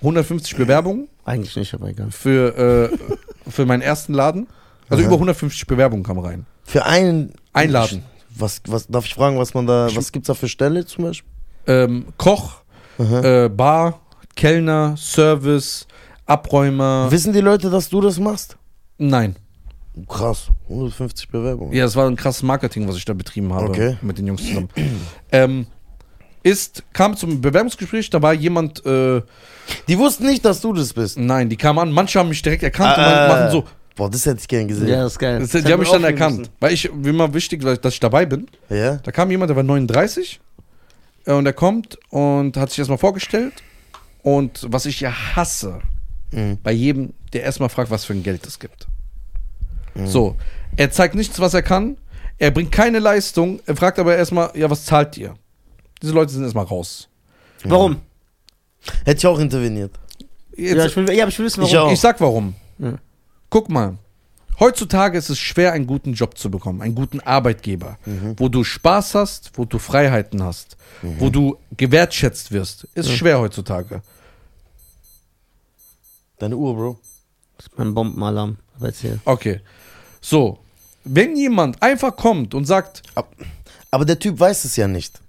[0.05, 2.11] 150 Bewerbungen Eigentlich nicht, aber egal.
[2.11, 4.47] für, äh, für meinen ersten Laden.
[4.89, 5.07] Also Aha.
[5.07, 6.45] über 150 Bewerbungen kamen rein.
[6.63, 7.33] Für einen.
[7.53, 8.03] Einladen.
[8.37, 11.31] Was, was darf ich fragen, was man da, was gibt's da für Stelle zum Beispiel?
[11.67, 12.57] Ähm, Koch,
[12.99, 14.01] äh, Bar,
[14.35, 15.87] Kellner, Service,
[16.25, 17.07] Abräumer.
[17.09, 18.57] Wissen die Leute, dass du das machst?
[18.97, 19.35] Nein.
[20.09, 21.73] Krass, 150 Bewerbungen.
[21.73, 23.97] Ja, das war ein krasses Marketing, was ich da betrieben habe Okay.
[24.01, 24.69] mit den Jungs zusammen.
[25.31, 25.65] ähm,
[26.45, 29.21] ist, kam zum Bewerbungsgespräch, da war jemand, äh,
[29.87, 31.17] Die wussten nicht, dass du das bist.
[31.17, 33.65] nein, die kamen an, manche haben mich direkt erkannt und Äh, machen so.
[33.95, 34.87] Boah, das hätte ich gern gesehen.
[34.89, 35.39] Ja, das ist geil.
[35.39, 36.33] Das, Das die haben mich dann erkannt.
[36.33, 38.47] aufnehmen Weil ich, wie immer wichtig, dass ich dabei bin.
[38.69, 38.97] Ja?
[38.97, 40.39] Da kam jemand, der war 39
[41.25, 43.53] äh, und der kommt und hat sich erstmal vorgestellt.
[44.21, 45.79] Und was ich ja hasse,
[46.63, 48.87] Bei jedem, der erstmal fragt, was für ein Geld es gibt.
[50.05, 50.35] So,
[50.75, 51.95] er zeigt nichts, was er kann.
[52.37, 53.61] Er bringt keine Leistung.
[53.65, 55.35] Er fragt aber erstmal, ja, was zahlt ihr?
[56.05, 57.09] Diese Leute sind erstmal raus.
[57.63, 57.99] Warum?
[59.05, 59.91] Hätte ich auch interveniert.
[60.55, 61.71] Jetzt, Ja, ich will, ja, aber ich will wissen, warum.
[61.71, 61.91] Ich auch.
[61.91, 62.53] Ich sag warum.
[62.77, 62.99] Ja.
[63.49, 63.97] Guck mal.
[64.59, 67.97] Heutzutage ist es schwer, einen guten Job zu bekommen, einen guten Arbeitgeber,
[68.37, 72.83] wo du Spaß hast, wo du Freiheiten hast, wo du gewertschätzt wirst.
[72.93, 74.03] Ist schwer heutzutage.
[76.37, 76.99] Deine Uhr, Bro.
[77.57, 78.57] Das ist mein Bombenalarm.
[78.75, 79.19] Aber erzähl.
[79.25, 79.59] Okay.
[80.21, 80.59] So.
[81.03, 83.01] Wenn jemand einfach kommt und sagt,
[83.89, 85.19] Aber der Typ weiß es ja nicht.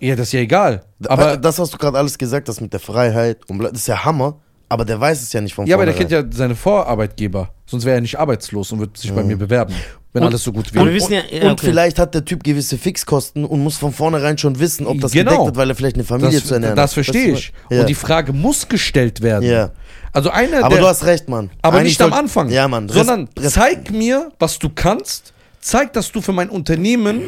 [0.00, 0.82] Ja, das ist ja egal.
[1.06, 3.86] Aber das, was du gerade alles gesagt hast mit der Freiheit, und bla- das ist
[3.88, 4.36] ja Hammer,
[4.68, 7.50] aber der weiß es ja nicht von ja, aber der kennt ja seine Vorarbeitgeber.
[7.66, 9.74] Sonst wäre er nicht arbeitslos und würde sich bei mir bewerben,
[10.12, 10.94] wenn Und- alles so gut Und wir wäre.
[10.94, 11.66] wissen ja, ja Und okay.
[11.66, 15.30] vielleicht hat der Typ gewisse Fixkosten und muss von vornherein schon wissen, ob das Genau.
[15.30, 16.94] gedeckt wird, weil er vielleicht eine Familie Das, zu ernähren das hat.
[16.94, 17.52] verstehe Weißt ich.
[17.68, 17.74] du?
[17.74, 17.80] Ja.
[17.82, 19.48] Und die Frage muss gestellt werden.
[19.48, 19.70] Ja.
[20.14, 21.50] Also einer, aber der, du hast recht, Mann.
[21.62, 22.50] aber Eigentlich nicht am soll- Anfang.
[22.50, 22.88] Ja, Mann.
[22.88, 25.32] Sondern Res- Res- zeig mir, was du kannst.
[25.60, 27.22] Zeig, dass du für mein Unternehmen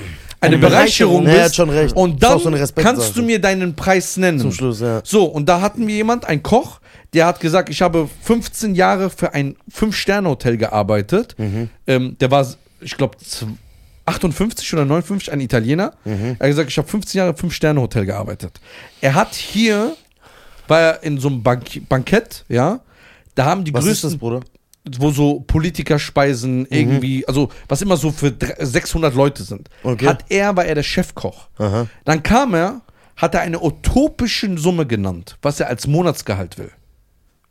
[0.44, 1.24] eine Eine Bereicherung Bereicherung.
[1.24, 1.34] bist.
[1.34, 1.96] Ja, er hat schon recht.
[1.96, 4.38] Und Ist dann so kannst du mir deinen Preis nennen.
[4.38, 5.00] Zum Schluss, ja.
[5.04, 6.80] So, und da hatten wir jemand, ein Koch,
[7.12, 11.34] der hat gesagt, ich habe 15 Jahre für ein 5-Sterne-Hotel gearbeitet.
[11.38, 11.70] Mhm.
[11.86, 12.46] Ähm, der war,
[12.80, 13.16] ich glaube,
[14.06, 15.94] 58 oder 59, ein Italiener.
[16.04, 16.36] Mhm.
[16.38, 18.60] Er hat gesagt, ich habe 15 Jahre im 5-Sterne-Hotel gearbeitet.
[19.00, 19.96] Er hat hier,
[20.68, 22.80] war er in so einem Bank Bankett, ja,
[23.34, 24.40] da haben die Was ist größten das, Bruder?
[24.98, 29.68] Wo so Politiker speisen irgendwie, also was immer so für dr- 600 Leute sind.
[29.82, 30.06] Okay.
[30.06, 31.48] Hat er, war er der Chefkoch.
[31.58, 31.86] Aha.
[32.04, 32.82] Dann kam er,
[33.16, 36.70] hat er eine utopische Summe genannt, was er als Monatsgehalt will.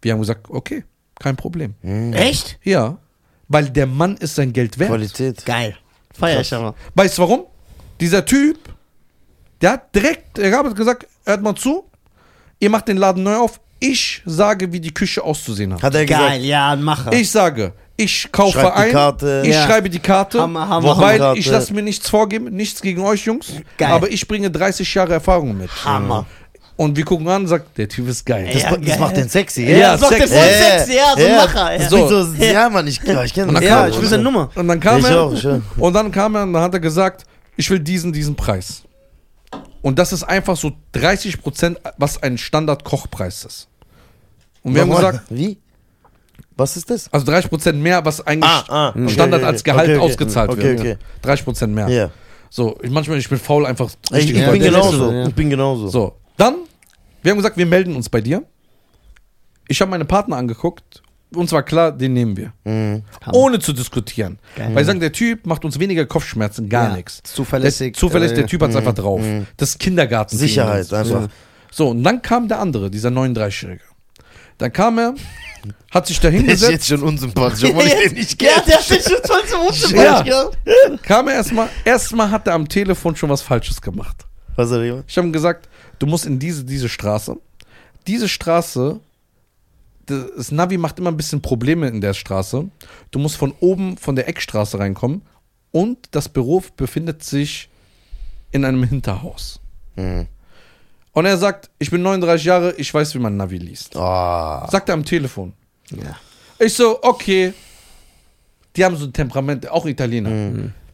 [0.02, 0.84] Wir haben gesagt, okay,
[1.20, 1.74] kein Problem.
[2.14, 2.60] Echt?
[2.64, 2.98] Ja,
[3.48, 4.90] weil der Mann ist sein Geld wert.
[4.90, 5.46] Qualität.
[5.46, 5.76] Geil.
[6.14, 6.76] Feier ich aber.
[6.94, 7.46] Weißt du warum?
[8.00, 8.58] Dieser Typ,
[9.62, 11.86] der hat direkt, er hat gesagt, hört mal zu,
[12.60, 15.84] ihr macht den Laden neu auf, ich sage, wie die Küche auszusehen hat.
[15.84, 16.42] Hat er Geil, gesagt.
[16.46, 17.12] ja, ein Macher.
[17.14, 19.44] Ich sage, ich kaufe Schreib die ein, Karte.
[19.46, 19.66] ich Ja.
[19.66, 21.38] schreibe die Karte, Hammer, Hammer, weil Hammer.
[21.38, 23.48] ich lasse mir nichts vorgeben, nichts gegen euch Jungs,
[23.78, 23.92] Geil.
[23.92, 25.70] aber ich bringe 30 Jahre Erfahrung mit.
[25.86, 26.26] Hammer.
[26.76, 28.50] Und wir gucken an und sagt, der Typ ist geil.
[28.52, 29.00] Das, Ja, das geil.
[29.00, 29.64] macht den sexy.
[29.70, 30.32] Ja, Ja, das macht der Sex.
[30.32, 31.36] voll sexy, ja, so ein ja.
[31.46, 31.74] Macher.
[31.82, 32.08] Ja, So.
[32.24, 33.70] So, ja, Mann, ich, ja, ich kenne Und dann das.
[33.72, 34.50] kam- ja ich will seine Nummer.
[34.56, 35.62] Und dann kam Ich er auch, auch.
[35.78, 37.26] und dann kam er und dann hat er gesagt,
[37.58, 38.82] ich will diesen, diesen Preis.
[39.84, 43.68] Und das ist einfach so 30 Prozent, was ein Standard-Kochpreis ist.
[44.64, 45.12] Und wir haben Nochmal.
[45.12, 45.60] gesagt, Wie?
[46.56, 47.12] Was ist das?
[47.14, 49.64] also 30 Prozent mehr, was eigentlich Ah, ah, Standard okay, als.
[49.64, 50.06] Gehalt Okay, okay.
[50.12, 50.80] ausgezahlt wird.
[50.80, 50.98] okay.
[51.22, 51.88] 30 Prozent mehr.
[51.90, 52.10] Ja.
[52.50, 55.12] So, ich, manchmal, ich bin faul, einfach Ich, richtig ich Ja, bin genauso.
[55.12, 55.28] Ja.
[55.28, 55.88] Ich bin genauso.
[55.90, 56.56] So, dann,
[57.22, 58.44] wir haben gesagt, wir melden uns bei dir.
[59.68, 61.03] Ich habe meine Partner angeguckt.
[61.36, 62.54] Uns war klar, den nehmen wir.
[62.64, 63.04] Mhm.
[63.32, 64.40] Ohne zu diskutieren.
[64.56, 64.70] Geil.
[64.74, 67.22] Weil sie sagen, der Typ macht uns weniger Kopfschmerzen, gar Ja, nichts.
[67.24, 69.22] zuverlässig, Der, zuverlässig, äh, der Typ hat's einfach drauf.
[69.58, 70.38] Das ist Kindergarten.
[70.38, 71.30] Sicherheit, einfach.
[71.72, 73.82] So, und dann kam der andere, dieser 39-Jährige.
[74.60, 75.16] Dann kam er,
[75.92, 78.64] hat sich da Der ist hingesetzt, jetzt schon unsympathisch, obwohl ich den nicht Ja, kenne.
[78.68, 80.98] der hat sich schon voll zum Unsympathisch Ja.
[81.02, 84.26] kam er erstmal, erstmal hat er am Telefon schon was Falsches gemacht.
[84.56, 85.06] Was hat er gemacht?
[85.08, 85.68] Ich habe ihm gesagt,
[85.98, 87.36] du musst in diese, diese Straße.
[88.06, 89.00] Diese Straße,
[90.06, 92.70] das Navi macht immer ein bisschen Probleme in der Straße.
[93.12, 95.22] Du musst von oben von der Eckstraße reinkommen
[95.72, 97.70] und das Büro befindet sich
[98.52, 99.60] in einem Hinterhaus.
[99.96, 100.28] Mhm.
[101.14, 103.96] Und er sagt, ich bin 39 Jahre, ich weiß, wie man Navi liest.
[103.96, 104.68] Ah.
[104.72, 105.54] Sagt er am Telefon.
[105.92, 106.18] Ja.
[106.60, 107.54] Ich so, okay.
[108.76, 110.30] Die haben so ein Temperament, auch Italiener.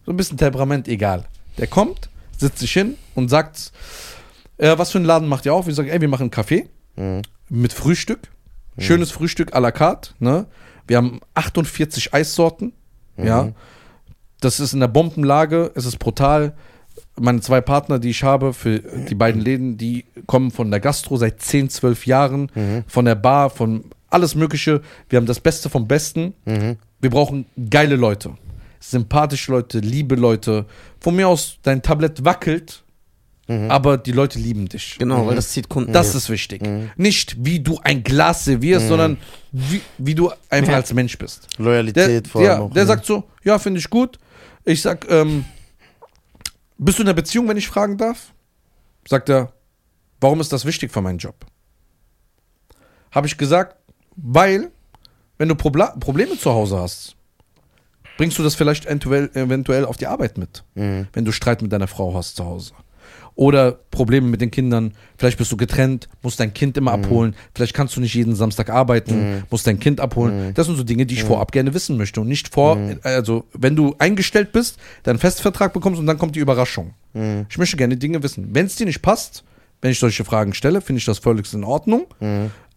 [0.05, 1.25] So ein bisschen Temperament, egal.
[1.57, 3.71] Der kommt, setzt sich hin und sagt,
[4.57, 5.67] äh, was für einen Laden macht ihr auf?
[5.69, 7.21] Ich sage, ey, wir machen einen Kaffee Mhm.
[7.47, 8.19] mit Frühstück.
[8.79, 10.13] Schönes Frühstück à la carte.
[10.19, 10.45] Ne?
[10.87, 12.73] Wir haben 48 Eissorten.
[13.17, 13.51] Ja.
[14.39, 16.53] Das ist in der Bombenlage, es ist brutal.
[17.19, 21.17] Meine zwei Partner, die ich habe für die beiden Läden, die kommen von der Gastro
[21.17, 22.51] seit 10, 12 Jahren,
[22.87, 24.81] von der Bar, von alles Mögliche.
[25.09, 26.33] Wir haben das Beste vom Besten.
[26.45, 28.31] Wir brauchen geile Leute,
[28.79, 30.65] sympathische Leute, liebe Leute.
[30.99, 32.83] Von mir aus, dein Tablett wackelt,
[33.49, 34.97] aber die Leute lieben dich.
[34.99, 35.91] Genau, weil das zieht Kunden.
[35.91, 36.61] Das ist wichtig.
[36.97, 39.17] Nicht, wie du ein Glas servierst, sondern
[39.51, 41.47] wie, wie du einfach als Mensch bist.
[41.57, 42.71] Der, Loyalität vor allem ja, auch.
[42.71, 42.87] der ne?
[42.87, 44.19] sagt so, ja, finde ich gut.
[44.65, 45.45] Ich sag, ähm,
[46.77, 48.33] bist du in einer Beziehung, wenn ich fragen darf?
[49.07, 49.51] Sagt er,
[50.21, 51.35] warum ist das wichtig für meinen Job?
[53.11, 53.75] Habe ich gesagt,
[54.15, 54.69] weil,
[55.39, 57.15] wenn du Probla Probleme zu Hause hast,
[58.17, 61.07] bringst du das vielleicht eventuell, eventuell auf die Arbeit mit, Mhm.
[61.13, 62.73] wenn du Streit mit deiner Frau hast zu Hause.
[63.39, 64.91] Oder Probleme mit den Kindern.
[65.17, 67.35] Vielleicht bist du getrennt, musst dein Kind immer abholen.
[67.55, 70.53] Vielleicht kannst du nicht jeden Samstag arbeiten, musst dein Kind abholen.
[70.55, 72.19] Das sind so Dinge, die ich vorab gerne wissen möchte.
[72.19, 76.39] Und nicht vor, also wenn du eingestellt bist, deinen Festvertrag bekommst und dann kommt die
[76.41, 76.93] Überraschung.
[77.49, 78.49] Ich möchte gerne Dinge wissen.
[78.51, 79.45] Wenn es dir nicht passt,
[79.81, 82.07] wenn ich solche Fragen stelle, finde ich das völlig in Ordnung.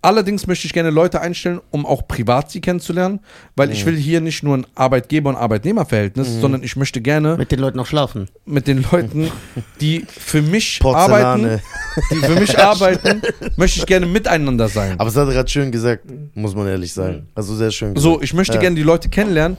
[0.04, 3.20] Allerdings möchte ich gerne Leute einstellen, um auch privat sie kennenzulernen,
[3.54, 7.52] weil ich will hier nicht nur ein Arbeitgeber- und Arbeitnehmerverhältnis, sondern ich möchte gerne Mit
[7.52, 8.28] den Leuten noch schlafen.
[8.44, 9.30] mit den Leuten,
[9.80, 11.22] die für mich Porzellane.
[11.48, 11.62] arbeiten,
[12.10, 13.22] die für mich arbeiten,
[13.56, 14.98] möchte ich gerne miteinander sein.
[14.98, 16.02] Aber es hat er gerade schön gesagt,
[16.34, 17.28] muss man ehrlich sagen.
[17.36, 18.02] Also sehr schön gesagt.
[18.02, 18.60] So, ich möchte Ja.
[18.60, 19.56] gerne die Leute kennenlernen,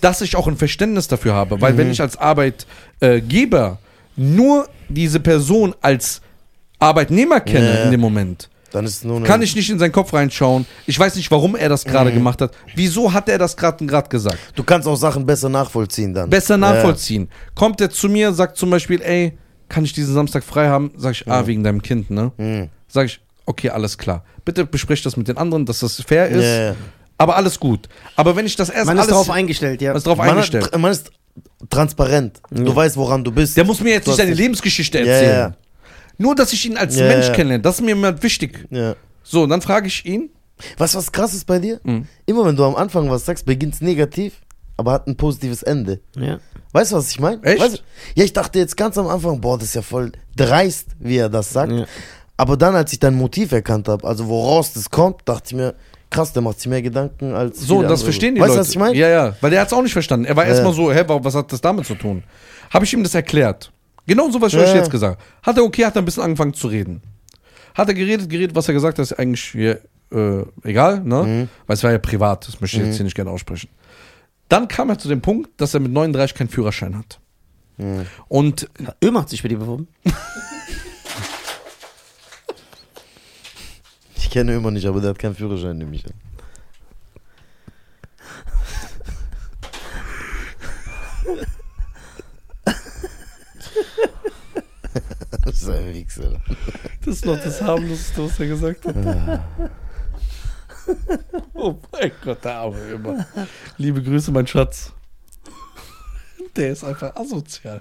[0.00, 1.60] dass ich auch ein Verständnis dafür habe.
[1.60, 1.78] Weil Mhm.
[1.78, 3.78] wenn ich als Arbeitgeber
[4.16, 6.20] nur diese Person als
[6.78, 7.84] Arbeitnehmer kenne ja.
[7.84, 10.66] in dem Moment, Dann ist es nur eine, kann ich nicht in seinen Kopf reinschauen.
[10.86, 12.14] Ich weiß nicht, warum er das gerade Mhm.
[12.16, 12.50] gemacht hat.
[12.74, 14.38] Wieso hat er das gerade gerade gesagt?
[14.56, 16.28] Du kannst auch Sachen besser nachvollziehen dann.
[16.28, 17.28] Besser nachvollziehen.
[17.54, 20.90] Kommt er zu mir, sagt zum Beispiel, ey, kann ich diesen Samstag frei haben?
[20.96, 22.32] Sag ich, ah, wegen deinem Kind, ne?
[22.36, 22.68] Mhm.
[22.88, 24.24] Sag ich, okay, alles klar.
[24.44, 26.42] Bitte besprich das mit den anderen, dass das fair ist.
[26.42, 26.74] Ja, ja.
[27.16, 27.88] Aber alles gut.
[28.16, 29.94] Aber wenn ich das erst Man ist alles darauf eingestellt, ja.
[29.94, 30.64] was drauf Man, eingestellt.
[30.72, 31.12] hat, man ist
[31.70, 32.40] transparent.
[32.50, 33.56] Du weißt, woran du bist.
[33.56, 35.54] Der muss mir jetzt Du nicht seine Lebensgeschichte Ja, erzählen.
[36.18, 37.32] Nur, dass ich ihn als Ja, Mensch ja.
[37.32, 37.62] kennenlerne.
[37.62, 38.66] Das ist mir immer wichtig.
[38.70, 38.94] Ja.
[39.22, 40.30] So, und dann frage ich ihn.
[40.78, 41.80] Weißt du, was krass ist bei dir?
[41.82, 42.06] Mhm.
[42.26, 44.34] Immer wenn du am Anfang was sagst, beginnt es negativ,
[44.76, 46.00] aber hat ein positives Ende.
[46.16, 46.38] ja.
[46.72, 47.40] Weißt du, was ich meine?
[47.44, 47.60] Echt?
[47.62, 47.80] Weißt du?
[48.16, 51.28] Ja, ich dachte jetzt ganz am Anfang, boah, das ist ja voll dreist, wie er
[51.28, 51.70] das sagt.
[51.72, 51.84] Ja.
[52.36, 55.74] Aber dann, als ich dein Motiv erkannt habe, also woraus das kommt, dachte ich mir,
[56.10, 57.60] krass, der macht sich mehr Gedanken als.
[57.60, 58.04] So, viele das andere.
[58.04, 58.58] verstehen die weißt Leute.
[58.58, 58.96] du, was ich meine?
[58.96, 59.36] Ja, ja.
[59.40, 60.26] Weil der hat es auch nicht verstanden.
[60.26, 60.50] Er war Ja.
[60.50, 62.24] erstmal so, hä, was hat das damit zu tun?
[62.70, 63.70] Habe ich ihm das erklärt.
[64.06, 65.30] Genau so, was ich Ja, euch jetzt gesagt habe.
[65.42, 67.00] Hat er okay, hat er ein bisschen angefangen zu reden.
[67.74, 69.80] Hat er geredet, geredet, was er gesagt hat, ist eigentlich hier,
[70.12, 71.22] äh, egal, ne?
[71.22, 71.48] Mhm.
[71.66, 73.68] Weil es war ja privat, das möchte ich jetzt hier nicht gerne aussprechen.
[74.48, 77.18] Dann kam er zu dem Punkt, dass er mit 39 keinen Führerschein hat.
[77.78, 78.06] Mhm.
[78.28, 78.68] Und
[79.02, 79.88] Ömer hat sich bei dir beworben.
[84.16, 85.94] Ich kenne immer nicht, aber der hat keinen Führerschein, nehme
[95.44, 96.40] das ist ein Wichser.
[97.04, 99.40] Das ist noch das harmloseste, was er gesagt hat.
[101.54, 103.26] oh mein Gott, der Arme immer.
[103.76, 104.92] Liebe Grüße, mein Schatz.
[106.56, 107.80] Der ist einfach asozial.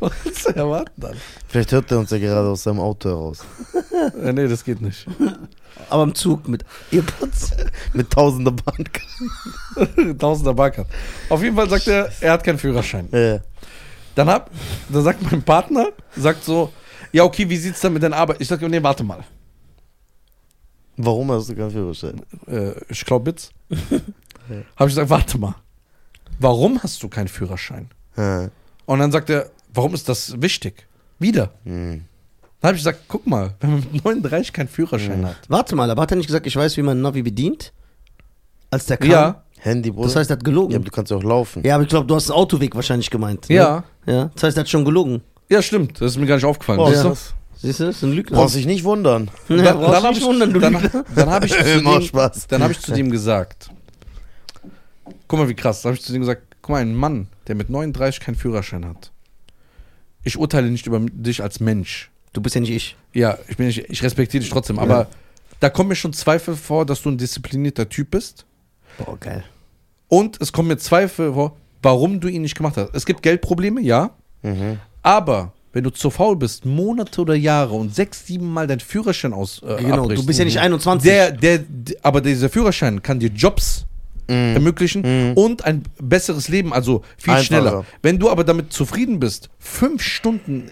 [0.00, 1.16] Was willst du erwarten dann?
[1.48, 3.44] Vielleicht hört er uns ja gerade aus seinem Auto heraus.
[4.20, 5.06] Äh, nee, das geht nicht.
[5.88, 7.52] Aber im Zug mit Earpods.
[7.92, 9.00] Mit tausender Bank.
[10.18, 10.88] Tausender Barkert.
[11.28, 13.08] Auf jeden Fall sagt er, er hat keinen Führerschein.
[13.12, 13.40] Ja.
[14.14, 14.50] Dann, hab,
[14.88, 16.72] dann sagt mein Partner, sagt so,
[17.12, 18.36] ja okay, wie sieht's dann mit deiner Arbeit?
[18.40, 19.24] Ich sag, nee, warte mal.
[20.96, 22.20] Warum hast du keinen Führerschein?
[22.46, 23.52] Äh, ich glaube jetzt.
[24.76, 25.54] Habe ich gesagt, warte mal.
[26.38, 27.88] Warum hast du keinen Führerschein?
[28.16, 28.50] Ja.
[28.86, 30.86] Und dann sagt er, warum ist das wichtig?
[31.18, 31.52] Wieder.
[31.64, 32.04] Hm.
[32.60, 35.36] Dann habe ich gesagt, guck mal, wenn man mit 39 keinen Führerschein hat.
[35.48, 37.72] Warte mal, aber hat er nicht gesagt, ich weiß, wie man Navi bedient?
[38.70, 39.10] Als der kam?
[39.10, 40.06] Ja, Handy, Bruder.
[40.08, 40.70] Das heißt, er hat gelogen.
[40.70, 41.64] ja, Ja, aber du kannst ja auch laufen.
[41.66, 43.48] aber ich glaube, du hast den Autoweg wahrscheinlich gemeint.
[43.48, 43.56] Ne?
[43.56, 44.30] ja, Ja.
[44.34, 45.22] Das heißt, er hat schon gelogen.
[45.52, 46.00] Ja, stimmt.
[46.00, 46.78] Das ist mir gar nicht aufgefallen.
[46.78, 47.08] Boah, Siehst du?
[47.08, 47.34] krass.
[47.60, 48.36] Siehst du, das ist ein Lügner.
[48.38, 49.30] Brauchst dich nicht wundern.
[49.48, 51.04] Ja, Dann, brauchst dann du habe nicht ich, wundern, du dann, Lügner.
[51.14, 52.46] dann hab ich, zu Immer dem, Spaß.
[52.48, 53.70] dann hab ich zu dem gesagt,
[55.28, 55.82] guck mal, wie krass.
[55.82, 58.84] Dann habe ich zu dem gesagt, guck mal, ein Mann, der mit 39 keinen Führerschein
[58.86, 59.12] hat.
[60.24, 62.10] Ich urteile nicht über dich als Mensch.
[62.32, 62.96] Du bist ja nicht ich.
[63.12, 65.08] Ja, ich, bin nicht, ich respektiere dich trotzdem, aber
[65.60, 68.46] da kommen mir schon Zweifel vor, dass du ein disziplinierter Typ bist.
[68.98, 69.44] Boah, geil.
[70.08, 72.94] Und es kommen mir Zweifel vor, warum du ihn nicht gemacht hast.
[72.94, 74.10] Es gibt Geldprobleme, ja.
[74.42, 74.78] Mhm.
[75.02, 79.32] Aber wenn du zu faul bist, Monate oder Jahre und sechs, sieben Mal deinen Führerschein
[79.32, 81.10] aus äh, Genau, abbrichst, du bist ja nicht 21.
[81.10, 83.86] der, der, d- aber dieser Führerschein kann dir Jobs
[84.28, 84.54] Mhm.
[84.54, 87.44] ermöglichen und ein besseres Leben, also viel Einfacher.
[87.44, 87.84] schneller.
[88.02, 90.70] Wenn du aber damit zufrieden bist, fünf Stunden,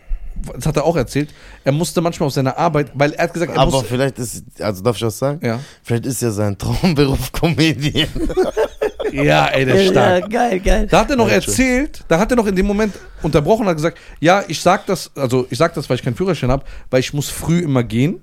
[0.55, 1.31] das hat er auch erzählt,
[1.65, 4.45] er musste manchmal auf seine Arbeit, weil er hat gesagt, er Aber muss, vielleicht ist,
[4.63, 5.45] also darf ich was sagen?
[5.45, 8.09] ja, Vielleicht ist ja sein Traumberuf Comedian.
[9.13, 10.31] ja, ey, der ist ja, stark.
[10.31, 10.87] geil, geil.
[10.91, 13.69] Da hat er noch Ja, erzählt, da hat er noch in dem Moment unterbrochen und
[13.69, 16.65] hat gesagt, ja, ich sag das, also ich sag das, weil ich keinen Führerschein habe,
[16.91, 18.23] weil ich muss früh immer gehen,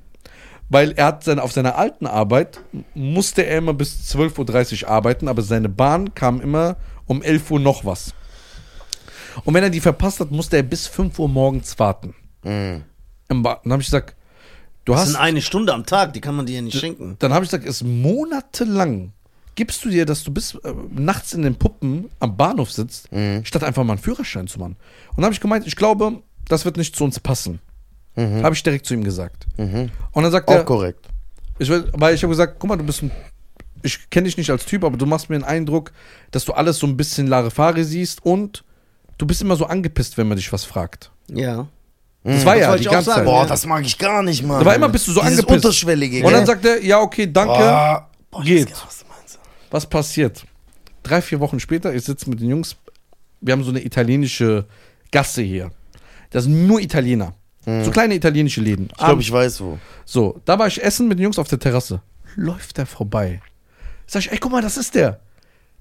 [0.70, 2.60] weil er hat seine, auf seiner alten Arbeit
[2.94, 7.60] musste er immer bis 12.30 Uhr arbeiten, aber seine Bahn kam immer um 11 Uhr
[7.60, 8.14] noch was.
[9.46, 12.16] Und wenn er die verpasst hat, musste er bis 5 Uhr morgens warten.
[12.44, 12.84] Mhm.
[13.30, 14.16] Im Ba- Dann habe ich gesagt,
[14.86, 17.16] du Das hast, ist eine Stunde am Tag, die kann man dir ja nicht schenken.
[17.20, 19.12] dann habe ich gesagt, es ist monatelang
[19.58, 23.44] gibst du dir, dass du bis äh, nachts in den Puppen am Bahnhof sitzt, Mhm.
[23.44, 24.78] statt einfach mal einen Führerschein zu machen.
[25.10, 27.60] Und dann habe ich gemeint, ich glaube, das wird nicht zu uns passen.
[28.16, 28.44] Mhm.
[28.44, 29.46] Habe ich direkt zu ihm gesagt.
[29.58, 29.90] Mhm.
[30.14, 31.06] Und dann sagt Auch er, korrekt.
[31.60, 33.12] ich will, weil ich habe gesagt, guck mal, du bist ein,
[33.84, 35.92] ich kenne dich nicht als Typ, aber du machst mir den Eindruck,
[36.32, 38.64] dass du alles so ein bisschen Larifari siehst und
[39.18, 41.12] du bist immer so angepisst, wenn man dich was fragt.
[41.30, 41.68] Ja.
[42.24, 43.20] Das war das ja die ich auch ganze sagen.
[43.20, 43.26] Zeit.
[43.26, 44.60] Boah, das mag ich gar nicht, Mann.
[44.60, 45.66] Da war immer, bist du so Dieses angepisst.
[45.66, 47.54] Unterschwellige, Und dann sagt er, ja, okay, danke.
[47.54, 48.66] Boah, boah, Geht.
[48.70, 48.76] nicht,
[49.72, 50.46] was passiert?
[51.04, 52.76] Drei, vier Wochen später, ich sitze mit den Jungs,
[53.42, 54.66] wir haben so eine italienische
[55.12, 55.72] Gasse hier.
[56.32, 57.34] Das sind nur Italiener.
[57.84, 58.88] So kleine italienische Läden.
[58.92, 59.78] Ich glaube, ich weiß wo.
[60.06, 62.02] So, da war ich essen mit den Jungs auf der Terrasse.
[62.38, 63.42] läuft der vorbei.
[64.06, 65.20] Sag ich, ey, guck mal, das ist der.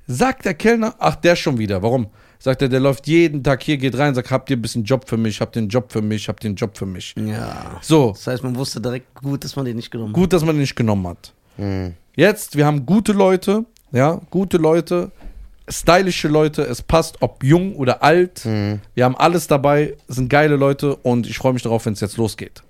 [0.09, 1.83] Sagt der Kellner, ach, der schon wieder.
[1.83, 2.09] Warum?
[2.41, 5.09] Sagt er, der läuft jeden Tag hier, geht rein, sagt, habt ihr ein bisschen Job
[5.09, 7.15] für mich, habt ihr einen Job für mich, habt ihr einen Job für mich.
[7.17, 7.79] Ja.
[7.83, 10.57] So, Das heißt, man wusste direkt gut, dass man den nicht genommen gut, dass man
[10.57, 11.33] den nicht genommen hat.
[11.57, 11.95] Mhm.
[12.17, 15.11] Jetzt, wir haben gute Leute, ja, gute Leute,
[15.69, 18.45] stylische Leute, es passt, ob jung oder alt.
[18.45, 18.81] Mhm.
[18.95, 22.17] Wir haben alles dabei, sind geile Leute und ich freue mich darauf, wenn es jetzt
[22.17, 22.63] losgeht.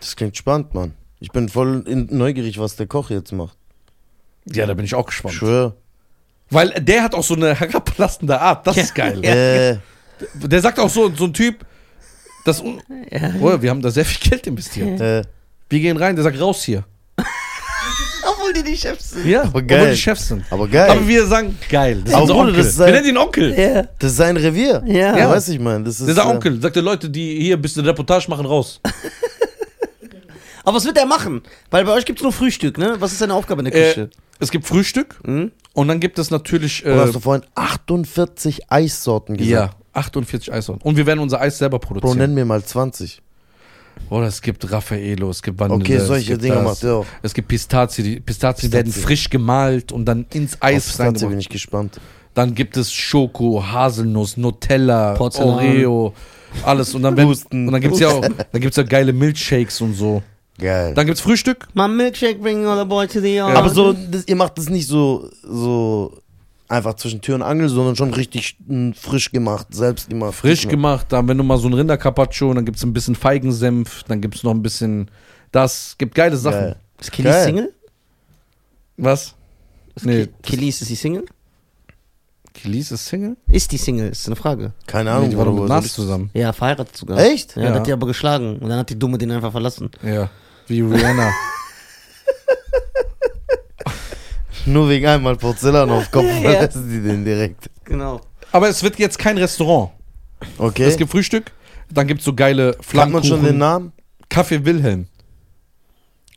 [0.00, 0.94] Das klingt spannend, Mann.
[1.20, 3.56] Ich bin voll neugierig, was der Koch jetzt macht.
[4.52, 5.34] Ja, da bin ich auch Ich gespannt.
[5.34, 5.74] schwör.
[6.50, 9.20] Weil der hat auch so eine herablassende Art, das ist geil.
[9.24, 9.32] Ja.
[9.34, 9.78] Äh,
[10.34, 11.66] Der sagt auch so, so ein Typ,
[12.44, 12.62] das,
[13.10, 13.34] Ja.
[13.40, 15.00] oh, wir haben da sehr viel Geld investiert.
[15.00, 15.22] äh,
[15.68, 16.84] Wir gehen rein, der sagt raus hier.
[18.48, 19.26] Obwohl die die Chefs sind.
[19.26, 19.90] Ja, Aber obwohl geil.
[19.92, 20.44] die Chefs sind.
[20.50, 20.90] aber geil.
[20.90, 22.00] Aber wir sagen, geil.
[22.02, 22.56] Das ist Aber Bruder, Onkel.
[22.56, 23.58] das ist wir ein- nennen ihn Onkel.
[23.58, 23.82] Ja.
[23.98, 24.82] das ist sein Revier.
[24.86, 25.16] Ja.
[25.16, 25.84] Ja, weiß ich, mein.
[25.84, 26.60] Das ist, Der ist der äh, Onkel.
[26.62, 28.80] Sagt der Leute, die hier ein bisschen Reportage machen, raus.
[30.64, 31.42] Aber was wird er machen?
[31.70, 32.96] Weil bei euch gibt es nur Frühstück, ne?
[32.98, 34.10] Was ist seine Aufgabe in der Äh, Küche?
[34.40, 35.52] es gibt Frühstück Hm?
[35.74, 36.84] und dann gibt es natürlich.
[36.84, 39.52] Oder hast Äh, du vorhin 48 Eissorten gesagt?
[39.52, 40.82] ja, 48 Eissorten.
[40.82, 42.18] Und wir werden unser Eis selber Bro, produzieren.
[42.18, 43.22] nenn mir mal 20.
[44.10, 45.80] Oder es gibt Raffaello, es gibt Vanille.
[45.80, 46.64] Okay, es solche gibt Dinge das.
[46.64, 47.06] macht er auch.
[47.22, 48.04] Es gibt Pistazien.
[48.04, 49.06] Die Pistazien werden Pistazien.
[49.06, 51.40] frisch gemalt und dann ins Auf Eis Pistazien bin reingemacht.
[51.42, 52.00] ich gespannt.
[52.34, 55.54] Dann gibt es Schoko, Haselnuss, Nutella, Porzellan.
[55.54, 56.14] Oreo,
[56.64, 56.94] alles.
[56.94, 57.66] Und dann, werden- Husten.
[57.66, 60.22] und dann gibt es ja auch dann gibt's ja geile Milchshakes und so.
[60.58, 60.94] Geil.
[60.94, 61.66] Dann gibt es Frühstück.
[61.74, 63.54] My milkshake bring all the boy to the yard.
[63.56, 66.16] Aber so, das, ihr macht das nicht so, so
[66.68, 68.56] einfach zwischen Tür und Angel, sondern schon richtig
[69.00, 70.34] frisch gemacht, selbst gemacht.
[70.34, 74.02] Frisch gemacht, dann wenn du mal so ein Rindercarpaccio, dann gibt es ein bisschen Feigensenf,
[74.08, 75.10] dann gibt es noch ein bisschen
[75.52, 76.58] das, gibt geile Sachen.
[76.60, 76.76] Geil.
[77.00, 77.44] Ist Kelly Geil.
[77.44, 77.72] Single?
[78.96, 79.34] Was?
[80.02, 81.24] Nee, Ke- Kelly ist sie Single?
[82.54, 83.36] Kelis ist Single?
[83.48, 84.08] Ist die Single?
[84.08, 84.72] Ist eine Frage.
[84.86, 85.94] Keine Nee, Ahnung, die war doch mit Nas ist.
[85.94, 86.30] zusammen.
[86.32, 87.18] Ja, verheiratet sogar.
[87.18, 87.54] Echt?
[87.54, 87.74] Ja, Ja.
[87.74, 88.58] hat die aber geschlagen.
[88.58, 89.90] Und dann hat die Dumme den einfach verlassen.
[90.02, 90.30] Ja,
[90.66, 91.30] wie Rihanna.
[94.66, 96.50] Nur wegen einmal Porzellan auf Kopf Ja.
[96.50, 97.70] verlassen die den direkt.
[97.84, 98.20] Genau.
[98.52, 99.90] Aber es wird jetzt kein Restaurant.
[100.58, 100.84] Okay.
[100.84, 101.52] Es gibt Frühstück,
[101.90, 102.84] dann gibt es so geile Kann man
[103.22, 103.24] Flammkuchen.
[103.28, 103.92] schon den Namen?
[104.28, 105.06] Kaffee Wilhelm.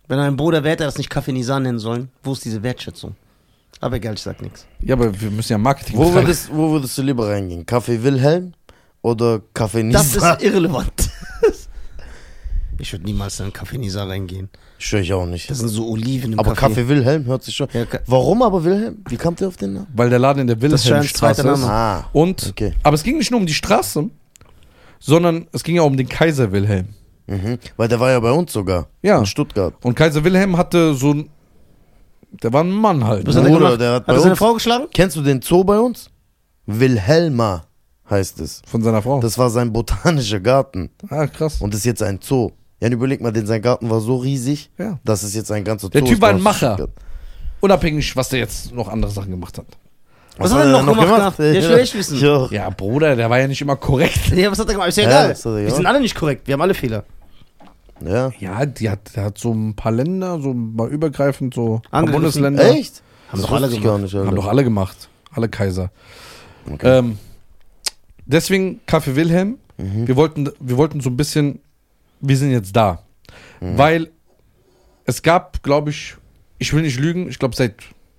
[0.08, 2.10] Wenn ein Bruder wäre, hätte er das nicht Kaffee Nisan nennen sollen.
[2.24, 3.16] Wo ist diese Wertschätzung?
[3.82, 4.66] Aber egal, ich sag nichts.
[4.82, 6.26] Ja, aber wir müssen ja Marketing Wo betreiben.
[6.28, 7.66] würdest, wo würdest du lieber reingehen?
[7.66, 8.54] Kaffee Wilhelm
[9.02, 10.34] oder Kaffee Das Nisa?
[10.34, 11.10] ist irrelevant.
[12.80, 14.50] ich würde niemals in einen Kaffee Nisa reingehen.
[14.82, 15.50] Schwör ich auch nicht.
[15.50, 17.68] Das sind so Oliven im Aber Kaffee Wilhelm hört sich schon.
[17.74, 19.04] Ja, Ka- Warum aber Wilhelm?
[19.10, 19.88] Wie kam der auf den Namen?
[19.94, 21.60] Weil der Laden in der Das ist schon ein Wilhelmstraße zweiter ist.
[21.62, 21.72] Name.
[21.72, 22.74] Ah, Und, okay.
[22.82, 24.10] aber es ging nicht nur um die Straße,
[25.00, 26.88] sondern es ging ja um den Kaiser Wilhelm.
[27.28, 27.60] Mhm.
[27.78, 28.88] Weil der war ja bei uns sogar.
[29.02, 29.20] Ja.
[29.20, 29.74] In Stuttgart.
[29.84, 31.30] Und Kaiser Wilhelm hatte so ein,
[32.42, 33.28] der war ein Mann halt.
[33.28, 33.42] Was ne?
[33.42, 33.82] hat er Bruder, gemacht?
[33.82, 34.86] der hat hat bei er seine uns- Frau geschlagen?
[34.94, 36.10] Kennst du den Zoo bei uns?
[36.66, 37.66] Wilhelma
[38.10, 38.62] heißt es.
[38.66, 39.20] Von seiner Frau.
[39.20, 40.90] Das war sein botanischer Garten.
[41.10, 41.62] ah, krass.
[41.62, 42.52] Und das ist jetzt ein Zoo.
[42.80, 45.00] Ja, und überleg mal, denn sein Garten war so riesig, Ja.
[45.04, 46.88] dass es jetzt ein ganzer Zoo Der Typ ist war ein Macher.
[47.60, 49.66] Unabhängig, was der jetzt noch andere Sachen gemacht hat.
[50.38, 51.40] Was hat er noch gemacht gehabt?
[51.40, 52.18] Ja, ich will echt wissen.
[52.20, 52.48] Ja.
[52.50, 54.30] Ja, Bruder, der war ja nicht immer korrekt.
[54.34, 54.88] Ja, was hat er gemacht?
[54.90, 55.32] Ist ja egal.
[55.32, 55.76] er Wir gemacht.
[55.76, 56.48] sind alle nicht korrekt.
[56.48, 57.04] Wir haben alle Fehler.
[58.06, 58.32] ja.
[58.40, 62.00] Ja, die hat, der hat so ein paar Länder, so mal übergreifend, so ein paar
[62.00, 62.22] Angegriffen.
[62.22, 62.72] Bundesländer.
[62.72, 63.02] Echt?
[63.30, 64.02] Haben doch alle ich gar gemacht.
[64.04, 64.28] nicht, Alter.
[64.28, 65.10] Haben doch alle gemacht.
[65.34, 65.92] Alle Kaiser.
[66.72, 67.00] Okay.
[67.00, 67.18] Ähm,
[68.26, 69.58] deswegen Kaffee Wilhelm.
[69.78, 70.08] Mhm.
[70.08, 71.60] Wir, wollten, wir wollten so ein bisschen,
[72.22, 73.04] wir sind jetzt da.
[73.62, 73.78] Mhm.
[73.78, 74.10] Weil
[75.06, 76.16] es gab, glaube ich,
[76.58, 77.76] ich will nicht lügen, ich glaube seit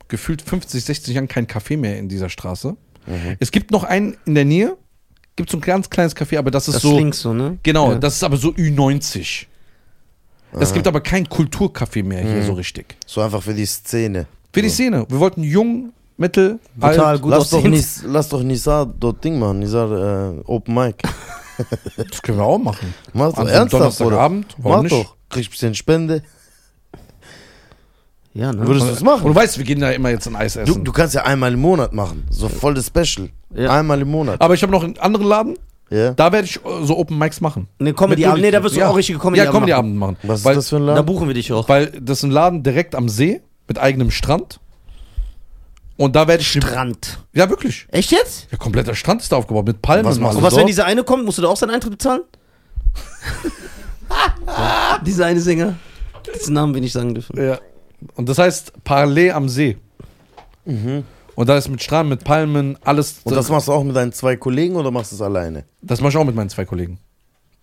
[0.09, 2.77] gefühlt 50, 60 Jahren kein Café mehr in dieser Straße.
[3.07, 3.37] Mhm.
[3.39, 4.77] Es gibt noch einen in der Nähe,
[5.37, 7.59] gibt so ein ganz kleines Café, aber das ist Das so, ist links so, ne?
[7.63, 7.99] genau, Ja.
[7.99, 9.47] das ist aber so Ü90.
[10.59, 12.47] Es gibt aber kein Kulturcafé mehr hier Mhm.
[12.47, 12.97] so richtig.
[13.07, 14.27] So einfach für die Szene.
[14.53, 15.07] Für die Szene.
[15.09, 17.23] Wir wollten jung, mittel, Brutal alt.
[17.23, 17.63] gut Lass doch.
[17.63, 19.61] Nis, lass doch Nisa dort Ding machen.
[19.61, 20.97] Nisa äh, Open Mic.
[21.97, 22.95] Das können wir auch machen.
[23.13, 23.79] Mach doch ernsthaft, oder?
[23.81, 24.47] Donnerstagabend.
[24.59, 24.93] Warum Mach nicht?
[24.93, 25.17] doch.
[25.29, 26.23] Kriegst ein bisschen Spende.
[28.33, 28.67] Ja, ne?
[28.67, 29.23] Würdest du es machen?
[29.25, 30.85] Und du weißt, wir gehen ja immer jetzt ein Eis Du, essen.
[30.85, 32.25] du kannst ja einmal im Monat machen.
[32.31, 33.29] So voll das Special.
[33.55, 33.71] Ja.
[33.79, 34.41] Einmal im Monat.
[34.41, 35.59] Aber ich habe noch einen anderen Laden,
[35.91, 36.13] Ja.
[36.13, 37.67] da werde ich äh, so Open Mics machen.
[37.81, 38.43] Ne, Comedy Mit Abend.
[38.43, 38.89] Nee, da wirst du ja.
[38.89, 39.79] auch richtige Comedy Ja, Abend Comedy machen.
[39.81, 40.17] Abend machen.
[40.23, 41.07] Was weil, ist das für ein Da Laden?
[41.07, 41.69] buchen wir dich auch.
[41.69, 44.61] Weil das ist ein Laden direkt am See mit eigenem Strand.
[46.01, 46.49] Und da werde ich.
[46.49, 47.19] Strand.
[47.35, 47.87] Ja, wirklich.
[47.91, 48.51] Echt jetzt?
[48.51, 50.55] Der komplette Strand ist da aufgebaut mit Palmen Was und machst Und alles.
[50.55, 52.23] was, wenn dieser eine kommt, musst du da auch seinen Eintritt bezahlen?
[55.05, 55.75] dieser eine Sänger.
[56.35, 57.39] Diesen Namen will ich sagen dürfen.
[57.39, 57.59] Ja.
[58.15, 59.77] Und das heißt Parallel am See.
[60.65, 63.17] Und da ist mit Strand, mit Palmen, alles.
[63.17, 63.21] Mhm.
[63.25, 65.65] Und das machst du auch mit deinen zwei Kollegen oder machst du es alleine?
[65.83, 66.99] das mache ich auch mit meinen zwei Kollegen.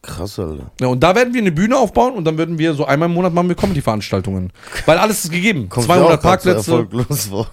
[0.03, 0.69] Krass, Alter.
[0.80, 3.15] Ja, und da werden wir eine Bühne aufbauen und dann würden wir so einmal im
[3.15, 4.53] Monat machen wir Comedy-Veranstaltungen.
[4.85, 5.69] Weil alles ist gegeben.
[5.69, 6.72] Kommst du 200 auch grad so Parkplätze.
[6.72, 7.47] Erfolglos vor.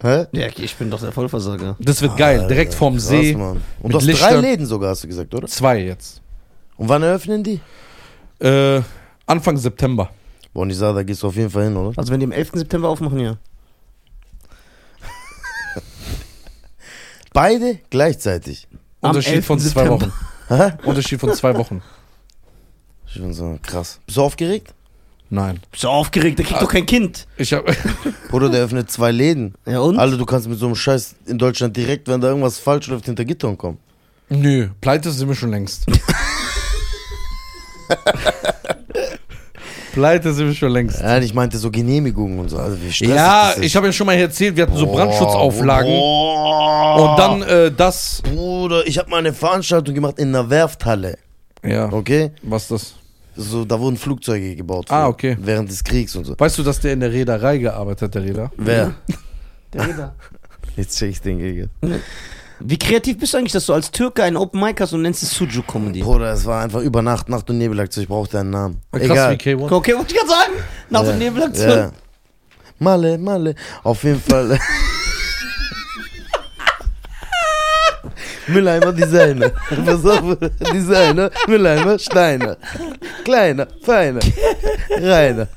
[0.00, 0.26] Hä?
[0.30, 1.76] Ja, ich bin doch der Vollversager.
[1.80, 2.46] Das wird geil.
[2.48, 3.34] Direkt vorm Krass, See.
[3.34, 3.60] Mann.
[3.80, 4.28] Und hast Lichter.
[4.30, 5.48] drei Läden sogar, hast du gesagt, oder?
[5.48, 6.22] Zwei jetzt.
[6.76, 7.60] Und wann eröffnen die?
[8.38, 8.80] Äh,
[9.26, 10.10] Anfang September.
[10.54, 11.98] Boah, und ich sage, da gehst du auf jeden Fall hin, oder?
[11.98, 12.52] Also wenn die am 11.
[12.54, 13.38] September aufmachen, ja.
[17.32, 18.68] Beide gleichzeitig.
[19.00, 19.46] Am Unterschied 11.
[19.46, 19.88] von zwei.
[19.90, 20.12] Wochen.
[20.46, 20.72] Hä?
[20.84, 21.82] Unterschied von zwei Wochen.
[23.06, 23.98] Ich bin so krass.
[24.06, 24.74] Bist du aufgeregt?
[25.30, 25.60] Nein.
[25.70, 26.38] Bist du aufgeregt?
[26.38, 27.26] Der kriegt doch kein Kind.
[27.36, 27.64] Ich hab,
[28.30, 29.54] Bruder, der öffnet zwei Läden.
[29.66, 29.98] Ja und?
[29.98, 33.04] Alle, du kannst mit so einem Scheiß in Deutschland direkt, wenn da irgendwas falsch läuft,
[33.04, 33.78] hinter Gittern kommen.
[34.30, 35.84] nö, pleite sind wir schon längst.
[39.92, 41.00] pleite sind wir schon längst.
[41.00, 42.58] Ja, ich meinte so Genehmigungen und so.
[42.58, 45.90] Also wie stressig Ja, ich habe ja schon mal erzählt, wir hatten so Brandschutzauflagen.
[45.90, 47.10] boah.
[47.10, 48.22] Und dann äh, das.
[48.22, 51.18] Bruder, ich habe mal eine Veranstaltung gemacht in einer Werfthalle.
[51.64, 52.30] Ja, Okay?
[52.42, 52.94] was ist das?
[53.40, 54.86] So, da wurden Flugzeuge gebaut.
[54.90, 55.36] Ah, okay.
[55.40, 56.34] Während des Kriegs und so.
[56.36, 58.50] Weißt du, dass der in der Reederei gearbeitet hat, der Reeder?
[58.56, 58.94] Wer?
[59.72, 60.14] Der Reeder.
[60.76, 61.68] Jetzt check ich den Gegen.
[62.60, 65.22] Wie kreativ bist du eigentlich, dass du als Türke einen Open Mic hast und nennst
[65.22, 66.00] es Sujuk Comedy?
[66.00, 68.04] Bruder, es war einfach über Nacht, Nacht und Nebelaktion.
[68.04, 68.80] Ich brauchte einen Namen.
[68.90, 69.32] Krass Egal.
[69.32, 69.70] wie K1.
[69.70, 70.52] Okay, wollte ich gerade sagen.
[70.88, 71.68] Nach der Nebelaktion.
[71.68, 71.92] Ja.
[72.78, 73.54] Malle, Malle.
[73.82, 74.58] Auf jeden Fall.
[78.48, 79.50] Mülleimer Designer.
[79.84, 80.36] Pass auf,
[80.72, 82.56] Designer, Mülleimer, Steiner.
[83.24, 84.20] Kleiner, feiner,
[84.90, 85.48] reiner.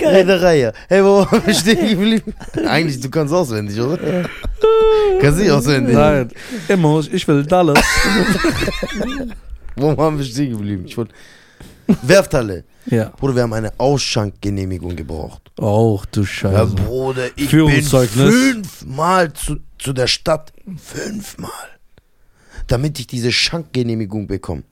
[0.00, 0.72] Reederei.
[0.88, 2.32] Hey, wo waren wir stehen geblieben?
[2.66, 4.28] Eigentlich, du kannst auswendig, oder?
[5.20, 5.94] kannst nicht auswendig.
[5.94, 6.30] Nein.
[6.68, 7.80] Immer, ich will Dallas.
[9.76, 10.84] Wo waren wir stehen geblieben?
[10.86, 11.12] Ich wollte.
[12.02, 12.64] Werfthalle.
[12.86, 13.10] ja.
[13.18, 15.50] Bruder, wir haben eine Ausschankgenehmigung gebraucht.
[15.58, 16.74] Och, du Ja, Scheiße.
[16.74, 20.52] Bruder, ich bin fünfmal zu, zu der Stadt.
[20.76, 21.50] Fünfmal.
[22.68, 24.62] Damit ich diese Schankgenehmigung bekomme.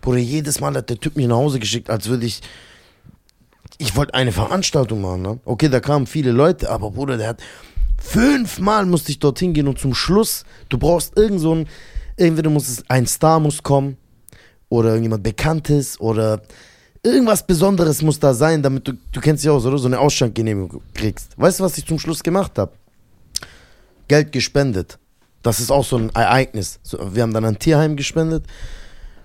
[0.00, 2.40] Bruder, jedes Mal hat der Typ mich nach Hause geschickt, als würde ich.
[3.78, 5.40] Ich wollte eine Veranstaltung machen, ne?
[5.44, 7.42] Okay, da kamen viele Leute, aber Bruder, der hat.
[7.98, 11.68] Fünfmal musste ich dorthin gehen und zum Schluss, du brauchst irgend so ein.
[12.16, 13.96] Entweder muss es, ein Star muss kommen
[14.68, 16.42] oder irgendjemand Bekanntes oder
[17.02, 19.78] irgendwas Besonderes muss da sein, damit du, du kennst dich aus, oder?
[19.78, 21.38] So eine Ausschankgenehmigung kriegst.
[21.38, 22.72] Weißt du, was ich zum Schluss gemacht habe?
[24.08, 24.98] Geld gespendet.
[25.42, 26.78] Das ist auch so ein Ereignis.
[26.82, 28.44] So, wir haben dann ein Tierheim gespendet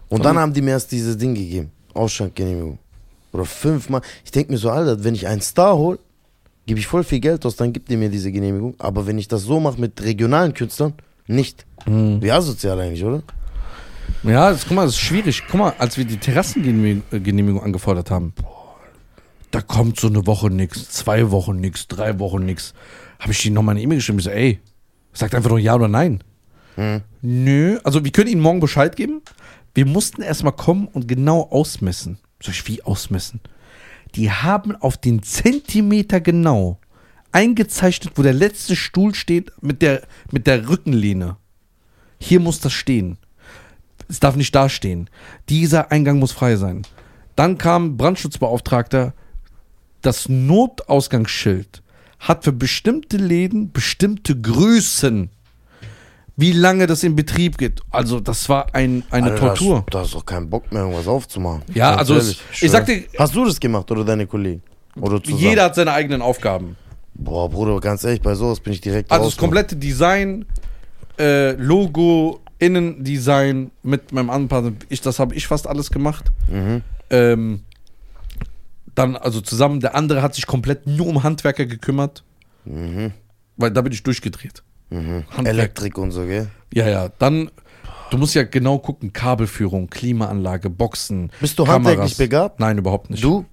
[0.10, 1.72] und dann haben die mir erst dieses Ding gegeben.
[1.94, 2.80] Ausschankgenehmigung.
[3.34, 4.02] Oder fünfmal.
[4.24, 6.00] Ich denke mir so, Alter, wenn ich einen Star hole,
[6.66, 8.76] gebe ich voll viel Geld aus, dann gibt ihr mir diese Genehmigung.
[8.80, 10.94] Aber wenn ich das so mache mit regionalen Künstlern,
[11.28, 11.66] nicht.
[11.86, 12.22] Hm.
[12.22, 13.22] Wie asozial eigentlich, oder?
[14.24, 15.44] Ja, das, guck mal, das ist schwierig.
[15.50, 18.34] Guck mal, als wir die Terrassengenehmigung angefordert haben,
[19.52, 22.74] da kommt so eine Woche nix, zwei Wochen nix, drei Wochen nix.
[23.20, 24.60] Habe ich ihnen nochmal eine E-Mail geschrieben, ich so, ey,
[25.18, 26.24] sagt einfach nur ja oder nein.
[26.76, 27.02] Hm.
[27.22, 29.22] Nö, also wir können ihnen morgen Bescheid geben.
[29.74, 32.20] Wir mussten erstmal kommen und genau ausmessen.
[32.42, 33.42] Sag ich, wie ausmessen?
[34.16, 36.80] Die haben auf den Zentimeter genau
[37.32, 41.38] eingezeichnet, wo der letzte Stuhl steht mit der, mit der Rückenlehne.
[42.20, 43.18] Hier muss das stehen.
[44.08, 45.10] Es darf nicht da stehen.
[45.50, 46.84] Dieser Eingang muss frei sein.
[47.36, 49.14] Dann kam Brandschutzbeauftragter.
[50.02, 51.84] Das Notausgangsschild
[52.20, 55.30] hat für bestimmte Läden bestimmte Größen.
[56.40, 57.82] Wie lange das in Betrieb geht.
[57.90, 59.86] Also, das war ein, eine Alter, Tortur.
[59.90, 61.64] Da hast du doch keinen Bock mehr, irgendwas aufzumachen.
[61.74, 62.70] Ja, Ganz also ehrlich, ich schwör.
[62.70, 64.62] sag dir- Hast du das gemacht oder deine Kollegen?
[65.02, 65.42] Oder zusammen?
[65.42, 66.76] Jeder hat seine eigenen Aufgaben.
[67.16, 70.46] Boah, Bruder, ganz ehrlich, bei sowas bin ich direkt Also das komplette Design,
[71.18, 76.26] äh, Logo, Innendesign mit meinem anderen Partner, ich, das habe ich fast alles gemacht.
[76.52, 76.82] Mhm.
[77.10, 77.62] Ähm,
[78.98, 82.24] dann also zusammen, der andere hat sich komplett nur um Handwerker gekümmert,
[82.66, 83.12] Mhm.
[83.58, 84.64] weil da bin ich durchgedreht.
[84.90, 85.24] Mhm.
[85.44, 86.48] Elektrik und so, gell?
[86.74, 87.52] Ja, ja, dann,
[88.10, 91.32] du musst ja genau gucken, Kabelführung, Klimaanlage, Boxen.
[91.40, 91.76] Bist du Kameras.
[91.88, 92.60] handwerklich begabt?
[92.60, 93.24] Nein, überhaupt nicht.
[93.24, 93.46] Du?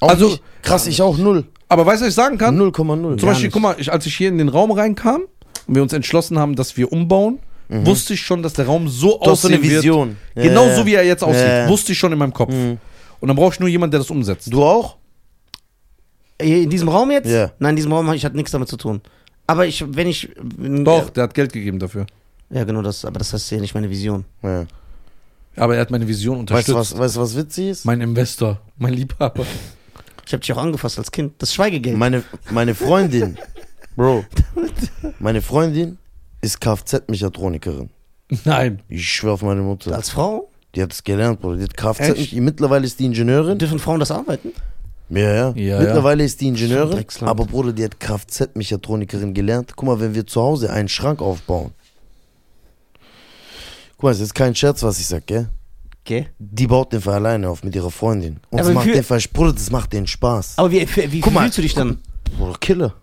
[0.00, 0.42] Auch Also- nicht?
[0.62, 1.44] Krass, ich auch null.
[1.68, 2.56] Aber weißt du, was ich sagen kann?
[2.56, 3.16] 0,0.
[3.18, 5.22] Zum Beispiel, guck mal, ich, als ich hier in den Raum reinkam
[5.66, 7.38] und wir uns entschlossen haben, dass wir umbauen,
[7.68, 9.12] wusste ich schon, dass der Raum so Mhm.
[9.12, 10.16] Hast so aussehen eine Vision.
[10.34, 10.46] wird.
[10.48, 11.46] Genau Ja, so, wie er jetzt aussieht.
[11.46, 11.68] Ja.
[11.68, 12.52] Wusste ich schon in meinem Kopf.
[12.52, 12.78] Mhm.
[13.20, 14.52] Und dann brauche ich nur jemanden, der das umsetzt.
[14.52, 14.96] Du auch?
[16.38, 17.28] In diesem Raum jetzt?
[17.28, 17.52] Ja.
[17.58, 19.00] Nein, in diesem Raum ich hatte nichts damit zu tun.
[19.46, 20.30] Aber ich, wenn ich.
[20.56, 22.06] wenn- Doch, der hat Geld gegeben dafür.
[22.50, 23.04] Ja, genau das.
[23.04, 24.24] Aber das ist ja nicht meine Vision.
[24.42, 24.66] Ja.
[25.56, 26.68] Aber er hat meine Vision Weißt unterstützt.
[26.70, 27.84] du, was, weißt, du, was witzig ist?
[27.84, 29.44] Mein Investor, mein Liebhaber.
[30.26, 31.34] Ich habe dich auch angefasst als Kind.
[31.38, 31.96] Das Schweigegeld.
[31.98, 33.36] Meine, meine Freundin,
[33.96, 34.24] Bro,
[35.18, 35.98] meine Freundin
[36.40, 37.90] ist Kfz-Mechatronikerin.
[38.44, 38.80] Nein.
[38.88, 39.94] Ich schwör auf meine Mutter.
[39.94, 40.49] als Frau?
[40.74, 41.56] Die hat es gelernt, Bro.
[41.56, 42.00] Die hat Kfz.
[42.18, 42.32] Echt?
[42.34, 43.58] Mittlerweile ist die Ingenieurin.
[43.58, 44.52] Dürfen Frauen das arbeiten?
[45.08, 45.52] Ja, ja.
[45.56, 47.04] Ja, Mittlerweile ist die Ingenieurin.
[47.22, 49.72] Aber Bruder, die hat Kfz-Mechatronikerin gelernt.
[49.74, 51.72] Guck mal, wenn wir zu Hause einen Schrank aufbauen.
[53.96, 55.48] Guck mal, es ist kein Scherz, was ich sag, gell?
[56.04, 56.28] Okay.
[56.38, 58.38] Die baut den Fall alleine auf mit ihrer Freundin.
[58.50, 60.54] Und Aber das macht wie- den Fall, Bruder, das macht den Spaß.
[60.56, 61.42] Aber wie, wie, wie mal.
[61.42, 61.98] fühlst du dich dann?
[62.38, 62.94] Bruder, Killer.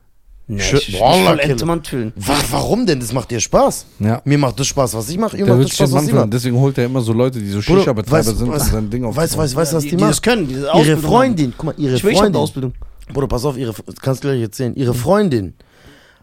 [0.49, 1.43] Nee, Schö- ich, voll Killer.
[1.43, 2.13] Entemannt fühlen.
[2.15, 3.01] Wa warum denn?
[3.01, 3.85] Das macht dir Spaß.
[3.99, 4.21] Ja.
[4.23, 5.35] Mir macht das Spaß, was ich mache.
[5.37, 6.29] Ihr Der macht wird das Spaß, was ich mache.
[6.29, 9.03] Deswegen holt er immer so Leute, die so Shisha-Betreiber weißt- sind und weißt- sein Ding
[9.03, 9.15] auf.
[9.15, 10.11] Weißt du, weißt, weißt, was die, die die macht?
[10.11, 11.95] das können, diese Ihre Freundin, guck mal, ihre.
[11.95, 12.41] Ich will, ich Freundin.
[12.41, 12.73] Ausbildung.
[13.13, 14.73] Bruder, pass auf, ihre, kannst du gleich erzählen.
[14.75, 15.53] Ihre Freundin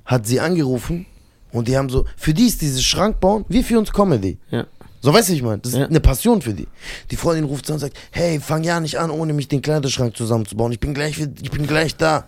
[0.06, 1.04] hat sie angerufen
[1.52, 4.38] und die haben so, für die ist dieses Schrank bauen wie für uns Comedy.
[4.50, 4.66] Ja.
[5.02, 5.86] So weißt du, ich meine, das ist Ja.
[5.86, 6.66] eine Passion für die.
[7.10, 10.16] Die Freundin ruft an und sagt, hey, fang ja nicht an, ohne mich den Kleiderschrank
[10.16, 10.72] zusammenzubauen.
[10.72, 12.24] Ich bin gleich, ich bin gleich da.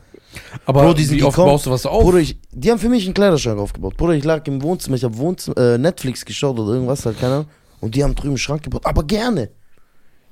[0.64, 1.52] Aber Bro, die sind wie oft gekommen.
[1.52, 2.02] baust du was auf?
[2.02, 3.96] Bruder, ich, die haben für mich einen Kleiderschrank aufgebaut.
[3.96, 7.32] Bruder, ich lag im Wohnzimmer, ich habe Wohnzimmer, äh, Netflix geschaut oder irgendwas, halt, keine
[7.34, 7.46] Ahnung.
[7.80, 9.50] Und die haben drüben einen Schrank gebaut, aber gerne.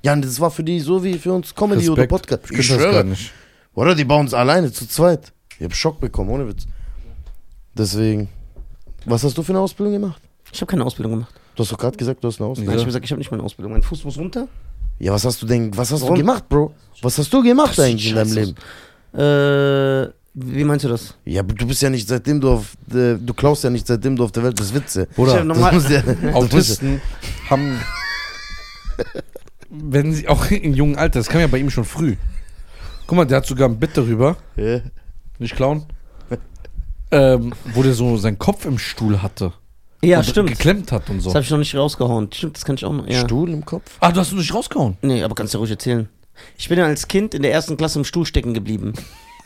[0.02, 2.28] Ja, das war für die so wie für uns Comedy oder Respekt.
[2.28, 2.50] Podcast.
[2.50, 3.32] Ich könnte das gar nicht.
[3.74, 5.32] Oder die bauen es alleine zu zweit.
[5.58, 6.66] Ich hab Schock bekommen, ohne Witz.
[7.76, 8.28] Deswegen.
[9.06, 10.20] Was hast du für eine Ausbildung gemacht?
[10.52, 11.34] Ich habe keine Ausbildung gemacht.
[11.54, 12.74] Du hast doch gerade gesagt, du hast eine Nein, Ausbildung.
[12.74, 13.72] ich habe gesagt, ich habe nicht meine Ausbildung.
[13.72, 14.48] Mein Fuß muss runter.
[14.98, 16.14] Ja, was hast du denn, was hast Warum?
[16.14, 16.72] du gemacht, Bro?
[17.02, 18.54] Was hast du gemacht Das eigentlich in deinem Leben?
[19.14, 21.14] Äh, wie meinst du das?
[21.24, 24.16] Ja, aber du bist ja nicht seitdem du auf, äh, du klaust ja nicht seitdem
[24.16, 25.06] du auf der Welt bist, Witze.
[25.10, 27.00] Ich Bruder, hab normal- Das muss ja, ja- Autisten
[27.48, 27.78] haben,
[29.70, 32.16] wenn sie auch in jungen Alter, das kam ja bei ihm schon früh.
[33.06, 34.80] Guck mal, der hat sogar ein Bit darüber, Ja.
[35.38, 35.84] nicht klauen,
[37.10, 39.52] ähm, wo der so seinen Kopf im Stuhl hatte.
[40.02, 40.50] Ja, und stimmt.
[40.50, 41.28] geklemmt hat und so.
[41.30, 42.28] Das habe ich noch nicht rausgehauen.
[42.32, 43.06] Stimmt, das kann ich auch noch.
[43.06, 43.20] Ja.
[43.20, 43.96] Stuhl im Kopf?
[44.00, 44.96] Ah, du hast ihn nicht rausgehauen.
[45.00, 46.08] Nee, aber kannst du ruhig erzählen.
[46.56, 48.92] Ich bin ja als Kind in der ersten Klasse im Stuhl stecken geblieben,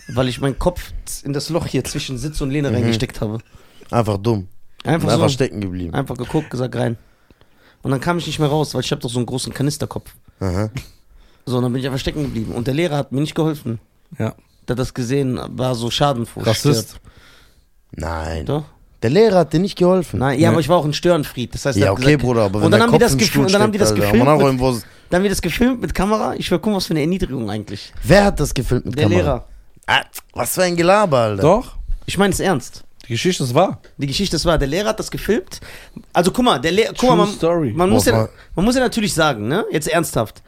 [0.08, 0.92] weil ich meinen Kopf
[1.24, 3.38] in das Loch hier zwischen Sitz und Lehne reingesteckt habe.
[3.90, 4.48] Einfach dumm.
[4.84, 5.34] Einfach Einfach so.
[5.34, 5.94] stecken geblieben.
[5.94, 6.96] Einfach geguckt, gesagt rein.
[7.82, 10.14] Und dann kam ich nicht mehr raus, weil ich habe doch so einen großen Kanisterkopf.
[10.40, 10.70] Aha.
[11.46, 12.52] So, und dann bin ich einfach stecken geblieben.
[12.52, 13.80] Und der Lehrer hat mir nicht geholfen.
[14.18, 14.34] Ja.
[14.66, 16.40] Der hat das gesehen, war so schadenfroh.
[16.40, 17.00] Rassist.
[17.92, 18.44] Nein.
[18.46, 18.64] Doch?
[19.02, 20.18] Der Lehrer hat dir nicht geholfen.
[20.18, 20.54] Nein, ja, Nee.
[20.54, 21.54] aber ich war auch ein Störenfried.
[21.54, 22.98] Das heißt, der Ja, hat okay, gesagt- Bruder, aber wenn und dann der haben die
[22.98, 24.24] Kopf das im gefilmt, und dann haben die das Alter, gefilmt.
[24.26, 24.80] Mit, irgendwo-
[25.10, 26.34] dann haben die das gefilmt mit Kamera.
[26.36, 27.92] Ich will gucken, was für eine Erniedrigung eigentlich.
[28.02, 29.20] Wer hat das gefilmt mit Der Kamera?
[29.22, 29.44] Lehrer.
[29.86, 30.00] Ah,
[30.34, 31.42] was für ein Gelaber, Alter.
[31.42, 31.76] Doch,
[32.06, 32.82] Ich meine es ernst.
[33.06, 33.80] die Geschichte ist wahr.
[33.96, 34.58] Die Geschichte ist wahr.
[34.58, 35.60] Der Lehrer hat das gefilmt.
[36.12, 37.72] Also guck mal, der Lehrer, guck mal, man, story.
[37.74, 40.42] man muss Boah, ja, man muss ja natürlich sagen, ne, jetzt ernsthaft.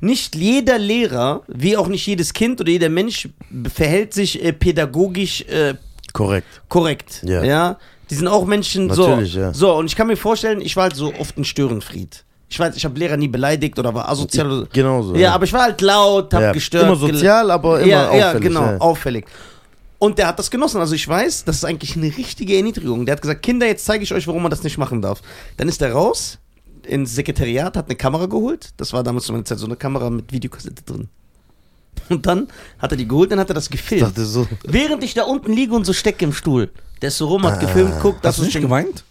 [0.00, 3.28] Nicht jeder Lehrer, wie auch nicht jedes Kind oder jeder Mensch,
[3.72, 5.74] verhält sich äh, pädagogisch äh,
[6.12, 6.46] Korrekt.
[6.68, 7.22] korrekt.
[7.24, 7.42] Ja.
[7.42, 7.78] ja.
[8.10, 9.38] Die sind auch Menschen Natürlich, so.
[9.40, 9.54] ja.
[9.54, 12.24] So, und ich kann mir vorstellen, ich war halt so oft ein Störenfried.
[12.48, 14.50] Ich weiß, ich habe Lehrer nie beleidigt oder war asozial.
[14.50, 15.14] Oder, Genauso.
[15.16, 16.84] ja, aber ich war halt laut, hab Ja, gestört.
[16.84, 18.20] Immer sozial, aber immer ja, auffällig.
[18.22, 18.78] ja, genau, ja.
[18.78, 19.24] auffällig.
[19.98, 20.80] Und der hat das genossen.
[20.80, 23.06] Also ich weiß, das ist eigentlich eine richtige Erniedrigung.
[23.06, 25.22] Der hat gesagt, Kinder, jetzt zeige ich euch, warum man das nicht machen darf.
[25.56, 26.38] Dann ist er raus
[26.86, 28.74] ins Sekretariat, hat eine Kamera geholt.
[28.76, 31.08] Das war damals zu meiner Zeit so eine Kamera mit Videokassette drin.
[32.10, 32.48] Und dann
[32.78, 34.02] hat er die geholt, dann hat er das Ich gefilmt.
[34.02, 34.46] dachte so.
[34.64, 36.70] Während ich da unten liege und so stecke im Stuhl.
[37.04, 38.62] Der ist so rum, hat gefilmt, guckt, das Hast du nicht Ding.
[38.62, 39.04] geweint?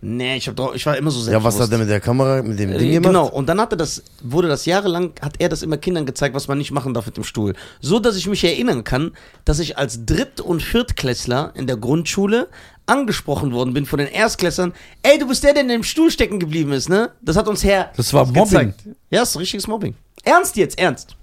[0.00, 1.58] Nee, ich, hab doch, ich war immer so Ja, selbstbewusst.
[1.58, 3.06] was hat er mit der Kamera, mit dem Ding Äh, gemacht?
[3.08, 6.46] Genau, und dann hatte das, wurde das jahrelang, hat er das immer Kindern gezeigt, was
[6.46, 7.54] man nicht machen darf mit dem Stuhl.
[7.80, 9.10] So, dass ich mich erinnern kann,
[9.44, 12.46] dass ich als Dritt- und Viertklässler in der Grundschule
[12.86, 14.72] angesprochen worden bin von den Erstklässlern.
[15.02, 17.10] Ey, du bist der, der in dem Stuhl stecken geblieben ist, ne?
[17.22, 18.44] Das hat uns Herr Das war Mobbing.
[18.44, 18.80] gezeigt.
[19.10, 19.94] Ja, das ist richtiges Mobbing.
[20.24, 21.16] Ernst jetzt, ernst.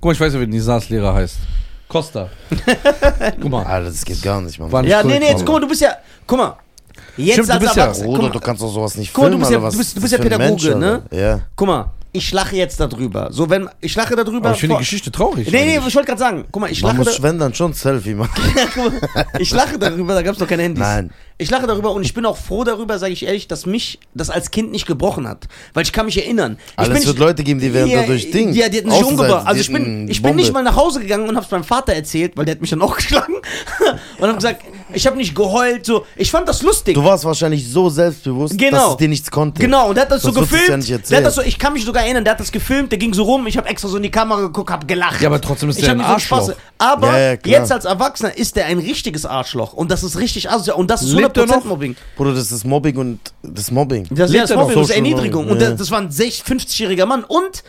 [0.00, 1.36] Guck mal, ich weiß ja, wie Nisas Lehrer heißt.
[1.88, 2.28] Costa.
[3.40, 3.64] Guck mal.
[3.64, 4.70] Alter, das geht gar nicht, Mann.
[4.72, 5.96] War nicht Ja, nee, nee, jetzt guck mal, du bist ja,
[6.26, 6.56] guck mal.
[7.16, 9.46] Jetzt Stimmt, du bist ja- Bruder, du kannst doch sowas nicht Guck mal, filmen, du
[9.46, 11.02] bist ja- was du bist- du ist bist ja Pädagoge, Mensch, Alter?
[11.16, 11.40] Ja.
[11.54, 13.32] guck mal, ich lache jetzt darüber.
[13.32, 14.46] So, wenn, ich lache darüber.
[14.46, 15.50] Aber ich finde die Geschichte traurig.
[15.50, 15.88] Nee, nee, eigentlich.
[15.88, 18.14] ich wollte gerade sagen, guck mal, ich Man lache, muss, da, wenn, dann schon Selfie
[18.14, 18.30] machen.
[19.40, 20.80] Ich lache darüber, da gab es doch keine Handys.
[20.80, 21.10] Nein.
[21.36, 24.30] Ich lache darüber und ich bin auch froh darüber, sage ich ehrlich, dass mich das
[24.30, 25.48] als Kind nicht gebrochen hat.
[25.72, 26.56] Weil ich kann mich erinnern.
[26.76, 28.52] Aber es wird Leute geben, die werden dadurch Ding.
[28.52, 29.48] Ja, die hätten sich umgebracht.
[29.48, 30.36] Also ich bin, ich bin Bombe.
[30.36, 32.82] nicht mal nach Hause gegangen und hab's meinem Vater erzählt, weil der hat mich dann
[32.82, 33.34] auch geschlagen.
[34.18, 34.62] und hab gesagt,
[34.94, 35.86] ich habe nicht geheult.
[35.86, 36.94] So, ich fand das lustig.
[36.94, 38.76] Du warst wahrscheinlich so selbstbewusst, Genau.
[38.78, 39.60] dass es dir nichts konnte.
[39.60, 40.88] Genau, und der hat das Sonst so gefilmt.
[40.88, 42.98] ja der hat das so, ich kann mich sogar erinnern, der hat das gefilmt, der
[42.98, 45.20] ging so rum, ich habe extra so in die Kamera geguckt, hab gelacht.
[45.20, 46.52] Ja, aber trotzdem ist ich der ein mir so Arschloch.
[46.78, 49.72] Aber Ja, ja, jetzt als Erwachsener ist der ein richtiges Arschloch.
[49.72, 50.76] Und das ist richtig asozial.
[50.76, 51.64] Und das ist Lebt er 100% noch?
[51.64, 51.96] Mobbing.
[52.16, 54.06] Bruder, das ist Mobbing und das ist Mobbing.
[54.10, 54.62] Das, er noch?
[54.62, 55.44] Mobbing, das ist Erniedrigung.
[55.44, 55.70] Mobbing, Und ja.
[55.70, 57.24] das, das war ein 60 50-jähriger Mann.
[57.24, 57.62] Und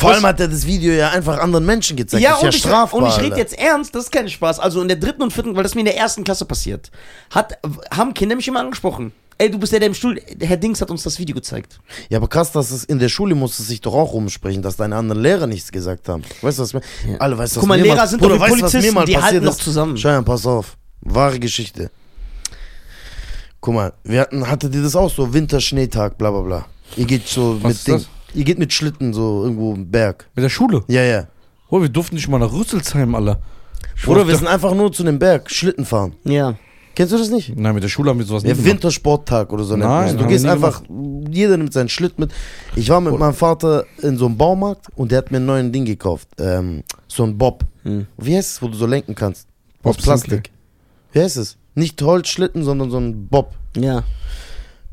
[0.00, 2.22] Vor allem hat er das Video ja einfach anderen Menschen gezeigt.
[2.22, 3.02] ja, das ist und, ja ich, strafbar.
[3.02, 4.58] und ich rede jetzt ernst, das ist kein Spaß.
[4.58, 6.90] Also in der dritten und vierten, weil das mir in der ersten Klasse passiert,
[7.30, 7.58] hat,
[7.90, 9.12] haben Kinder mich immer angesprochen.
[9.36, 10.20] Ey, du bist der, der im Stuhl.
[10.38, 11.80] Herr Dings hat uns das Video gezeigt.
[12.10, 14.76] Ja, aber krass, dass es in der Schule muss es sich doch auch rumsprechen, dass
[14.76, 16.22] deine anderen Lehrer nichts gesagt haben.
[16.42, 16.82] Weißt du, was mir.
[17.08, 17.16] Ja.
[17.18, 18.80] Alle, weißt du, was Guck mal, Lehrer mal, sind Bruder, doch wie weißt was mir
[18.80, 19.96] Polizisten, mal die halten noch zusammen.
[19.96, 20.76] Scheiern, pass auf.
[21.00, 21.90] Wahre Geschichte.
[23.62, 25.32] Guck mal, wir hatten, hattet ihr das auch so?
[25.32, 26.66] Winterschneetag, bla bla bla.
[26.96, 27.94] Ihr geht so Was mit Ding.
[27.94, 28.08] das?
[28.34, 30.28] Ihr geht mit Schlitten so irgendwo im Berg.
[30.34, 30.82] Mit der Schule.
[30.88, 31.26] Ja, ja.
[31.68, 33.40] Oh, wir durften nicht mal nach Rüsselsheim, Alter.
[34.04, 36.14] Bruder, wir sind einfach nur zu dem Berg, Schlitten fahren.
[36.24, 36.56] Ja.
[36.94, 37.56] Kennst du das nicht?
[37.56, 38.74] Nein, mit der Schule haben wir sowas Ja, nicht gemacht.
[38.74, 39.76] Wintersporttag oder so.
[39.76, 40.16] nennt Nein, man das.
[40.16, 40.82] Du haben gehst wir nie einfach,
[41.30, 42.32] jeder nimmt seinen Schlitt mit.
[42.76, 45.72] Ich war mit meinem Vater in so einem Baumarkt und der hat mir einen neuen
[45.72, 46.28] Ding gekauft.
[46.38, 47.64] Ähm, so ein Bob.
[47.84, 48.06] Hm.
[48.18, 49.46] Wie heißt es, wo du so lenken kannst?
[49.82, 50.50] Bob Aus Plastik.
[51.12, 51.56] Wie heißt es?
[51.74, 53.54] Nicht Holzschlitten, sondern so ein Bob.
[53.76, 54.02] Ja.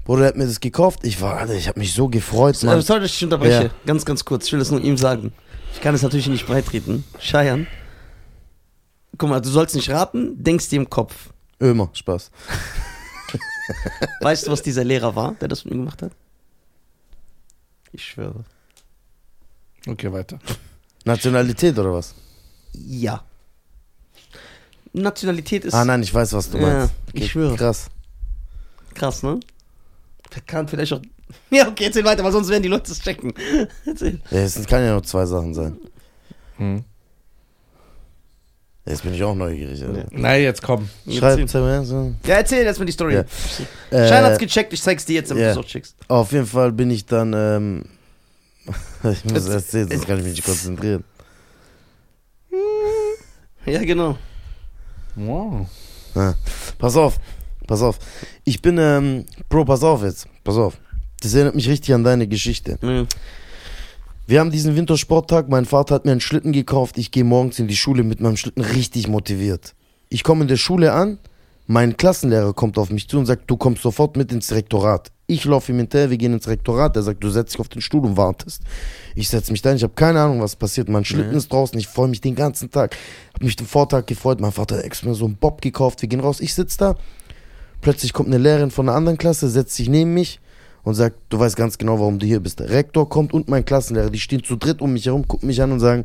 [0.07, 1.01] Bruder, der hat mir das gekauft.
[1.03, 2.81] Ich war, Alter, ich habe mich so gefreut, Mann.
[2.81, 3.63] sorry, dass ich dich unterbreche.
[3.65, 3.69] Ja.
[3.85, 4.45] Ganz, ganz kurz.
[4.47, 5.33] Ich will das nur ihm sagen.
[5.73, 7.03] Ich kann es natürlich nicht beitreten.
[7.19, 7.67] Scheiern.
[9.17, 11.13] Guck mal, du sollst nicht raten, denkst dir im Kopf.
[11.61, 12.31] Ömer, Spaß.
[14.21, 16.13] Weißt du, was dieser Lehrer war, der das mit mir gemacht hat?
[17.91, 18.45] Ich schwöre.
[19.85, 20.39] Okay, weiter.
[21.03, 22.15] Nationalität oder was?
[22.73, 23.23] Ja.
[24.93, 26.93] Nationalität ist Ah nein, ich weiß, was du Ja, meinst.
[27.11, 27.55] ich schwöre.
[27.57, 27.87] Krass.
[28.93, 29.39] krass, ne?
[30.33, 31.01] Der kann vielleicht auch.
[31.49, 33.33] Ja, okay, erzähl weiter, weil sonst werden die Leute es checken.
[33.85, 34.21] Erzähl.
[34.31, 35.77] Ja, es kann ja nur zwei Sachen sein.
[36.55, 36.83] Hm.
[38.85, 39.83] Jetzt bin ich auch neugierig.
[39.83, 40.05] Alter.
[40.11, 40.87] Nein, jetzt komm.
[41.09, 42.13] Schreib so.
[42.25, 43.15] Ja, erzähl erstmal die Story.
[43.15, 43.25] Ja.
[43.91, 45.53] Schein hat's Äh, gecheckt, ich zeig's dir jetzt, damit ja.
[45.53, 45.97] du es auch checkst.
[46.07, 47.33] auf jeden Fall bin ich dann.
[47.33, 47.85] Ähm,
[49.03, 51.03] ich muss Jetzt- erzählen, sonst kann ich mich nicht konzentrieren.
[53.65, 54.17] Ja, genau.
[55.15, 55.67] Wow.
[56.77, 57.19] Pass auf,
[57.67, 57.99] pass auf.
[58.43, 60.27] Ich bin, ähm, Bro, pass auf jetzt.
[60.43, 60.77] Pass auf.
[61.21, 62.77] Das erinnert mich richtig an deine Geschichte.
[62.81, 63.05] Ja.
[64.27, 67.69] Wir haben diesen Wintersporttag, mein Vater hat mir einen Schlitten gekauft, ich gehe morgens in
[67.69, 69.73] die Schule mit meinem Schlitten richtig motiviert.
[70.09, 71.17] Ich komme in der Schule an,
[71.65, 75.11] mein Klassenlehrer kommt auf mich zu und sagt, du kommst sofort mit ins Rektorat.
[75.27, 77.81] Ich laufe ihm hinterher, wir gehen ins Rektorat, er sagt, du setzt dich auf den
[77.81, 78.63] Stuhl und wartest.
[79.15, 80.89] Ich setze mich da hin, ich habe keine Ahnung, was passiert.
[80.89, 82.97] Mein Schlitten ist draußen, ich freue mich den ganzen Tag.
[83.33, 86.19] Habe mich den Vortag gefreut, mein Vater hat extra so einen Bob gekauft, wir gehen
[86.19, 86.95] raus, ich sitze da.
[87.81, 90.39] Plötzlich kommt eine Lehrerin von einer anderen Klasse, setzt sich neben mich
[90.83, 92.59] und sagt, du weißt ganz genau, warum du hier bist.
[92.59, 95.61] Der Rektor kommt und mein Klassenlehrer, die stehen zu dritt um mich herum, gucken mich
[95.61, 96.03] an und sagen,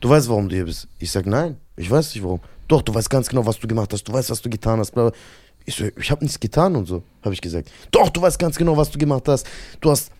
[0.00, 0.88] du weißt, warum du hier bist.
[0.98, 2.40] Ich sag, nein, ich weiß nicht warum.
[2.68, 4.90] Doch, du weißt ganz genau, was du gemacht hast, du weißt, was du getan hast,
[4.90, 5.18] bla bla.
[5.64, 7.70] Ich so, ich habe nichts getan und so, habe ich gesagt.
[7.90, 9.46] Doch, du weißt ganz genau, was du gemacht hast.
[9.80, 10.10] Du hast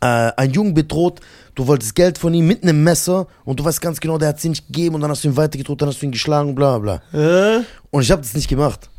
[0.00, 0.06] äh,
[0.36, 1.20] einen Jungen bedroht,
[1.54, 4.40] du wolltest Geld von ihm mit einem Messer und du weißt ganz genau, der hat
[4.40, 6.78] sie nicht gegeben und dann hast du ihn weitergedroht, dann hast du ihn geschlagen, bla
[6.78, 7.02] bla.
[7.12, 7.62] Äh?
[7.90, 8.90] Und ich habe das nicht gemacht.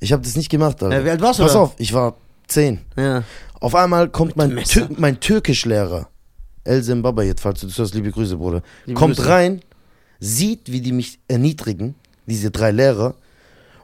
[0.00, 0.96] Ich habe das nicht gemacht, Alter.
[1.00, 1.60] Äh, wie alt warst du Pass da?
[1.60, 2.14] auf, ich war
[2.48, 2.80] zehn.
[2.96, 3.22] Ja.
[3.60, 4.54] Auf einmal kommt mein.
[4.56, 6.08] Tür mein Türkischlehrer,
[6.64, 9.28] El Zimbabwe, falls du das hörst, liebe Grüße, Bruder, Liebe kommt Grüße.
[9.28, 9.60] rein,
[10.20, 11.94] sieht, wie die mich erniedrigen,
[12.26, 13.14] diese drei Lehrer,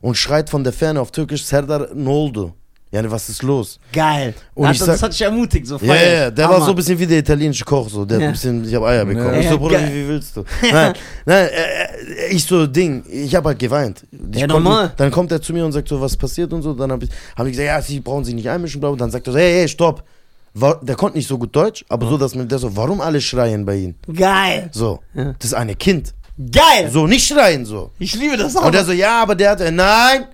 [0.00, 2.52] und schreit von der Ferne auf Türkisch, Serdar, ne oldu?
[2.92, 3.80] Ja, was ist los?
[3.90, 4.34] Geil.
[4.54, 6.58] Und hat, ich das sag- hat dich ermutigt, so Ja, ja, der Hammer.
[6.58, 8.04] war so ein bisschen wie der italienische Koch, so.
[8.04, 8.28] Der hat Ja.
[8.28, 9.32] ein bisschen, ich habe Eier bekommen.
[9.32, 9.40] Ja.
[9.40, 9.90] Ich so, Bruder, geil.
[9.90, 10.44] wie, wie willst du?
[10.70, 10.92] Nein,
[11.24, 14.02] nein, äh, äh, ich so, Ding, ich habe halt geweint.
[14.12, 14.92] Ich Ja, konnte- normal.
[14.98, 16.74] Dann kommt er zu mir und sagt so, was passiert und so.
[16.74, 18.90] Dann habe ich, hab ich gesagt, ja, Sie brauchen sich nicht einmischen, bla.
[18.90, 20.04] Und dann sagt er so, hey, hey, stopp.
[20.52, 23.22] Wa- Der konnte nicht so gut Deutsch, aber so, dass man der so, warum alle
[23.22, 23.94] schreien bei ihm?
[24.14, 24.68] Geil.
[24.70, 25.32] So, Ja.
[25.38, 26.12] das ist eine Kind.
[26.38, 26.90] Geil.
[26.92, 27.90] So, nicht schreien so.
[27.98, 28.66] Ich liebe das auch.
[28.66, 30.26] Und der so, ja, aber der hat, äh, nein,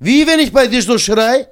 [0.00, 1.46] wie wenn ich bei dir so schrei?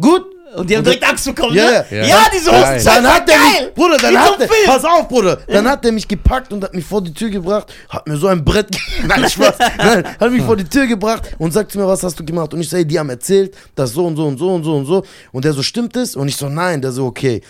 [0.00, 0.24] Gut.
[0.56, 1.86] Und die haben direkt Angst bekommen, Ja, ne?
[1.92, 2.04] ja.
[2.06, 2.50] Ja, diese.
[2.50, 3.64] Hostenzeit Dann hat er geil.
[3.66, 4.66] mich, Bruder, dann hat er, Film.
[4.66, 7.72] pass auf, Bruder, dann hat er mich gepackt und hat mich vor die Tür gebracht,
[7.88, 8.66] hat mir so ein Brett,
[9.06, 12.18] nein, Spaß, nein, hat mich vor die Tür gebracht und sagt zu mir, was hast
[12.18, 12.52] du gemacht?
[12.52, 14.86] Und ich ey, die haben erzählt, das so und so und so und so und
[14.86, 15.04] so.
[15.30, 16.16] Und der so, stimmt es?
[16.16, 17.42] Und ich so, nein, der so, okay.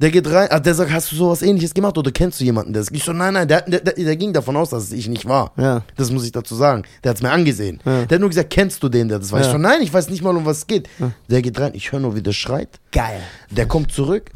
[0.00, 2.72] Der geht rein, ah, der sagt, hast du sowas ähnliches gemacht oder kennst du jemanden,
[2.72, 2.90] der ist?
[2.90, 5.52] Ich so, nein, nein, der, der, der, ging davon aus, dass es ich nicht war.
[5.58, 5.82] Ja.
[5.96, 6.84] Das muss ich dazu sagen.
[7.04, 7.80] Der hat's mir angesehen.
[7.84, 8.06] Ja.
[8.06, 9.40] Der hat nur gesagt, kennst du den, der das war?
[9.40, 9.52] Ich Ja.
[9.52, 10.88] so, nein, ich weiß nicht mal, um was es geht.
[11.28, 12.80] Der geht rein, ich höre nur, wie der schreit.
[12.92, 13.20] Geil.
[13.50, 14.30] Der kommt zurück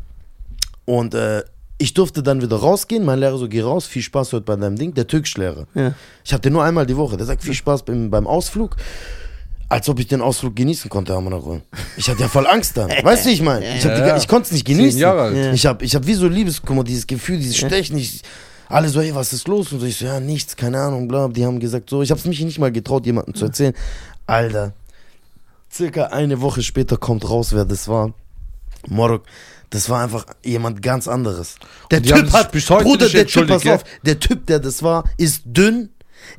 [0.84, 1.42] und äh,
[1.78, 3.04] ich durfte dann wieder rausgehen.
[3.04, 4.92] Mein Lehrer so, geh raus, viel Spaß heute bei deinem Ding.
[4.92, 5.66] Der Türkischlehrer.
[5.74, 5.94] Ja.
[6.24, 7.16] Ich hatte nur einmal die Woche.
[7.16, 8.76] Der sagt, viel Spaß beim, beim Ausflug.
[9.68, 11.62] Als ob ich den Ausflug genießen konnte, Amanakol.
[11.96, 12.90] Ich hatte ja voll Angst dann.
[13.02, 13.76] Weißt du, wie ich meine?
[13.76, 14.16] Ich, Ja, ja.
[14.16, 15.00] ich konnte es nicht genießen.
[15.00, 15.36] Jahre alt.
[15.36, 15.52] Ja.
[15.52, 17.96] Ich habe ich hab wie so Liebeskummer, dieses Gefühl, dieses Stechen.
[17.96, 18.22] Ich,
[18.68, 19.72] alle so, ey, was ist los?
[19.72, 21.28] Und so, ich so, ja, nichts, keine Ahnung, bla.
[21.28, 23.74] Die haben gesagt, so, ich habe es mich nicht mal getraut, jemandem zu erzählen.
[24.26, 24.72] Alter,
[25.72, 28.12] circa eine Woche später kommt raus, wer das war.
[28.86, 29.22] Morok,
[29.70, 31.56] das war einfach jemand ganz anderes.
[31.90, 34.46] Der Und haben Typ hat, bis heute Bruder, nicht der Typ, pass auf, der Typ,
[34.46, 35.90] der das war, ist dünn,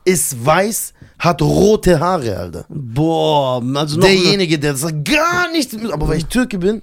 [0.04, 2.66] ist weiß, hat rote Haare, Alter.
[2.70, 4.06] Boah, also noch.
[4.06, 6.82] Derjenige, der das gar nichts mit, aber weil ich Türke bin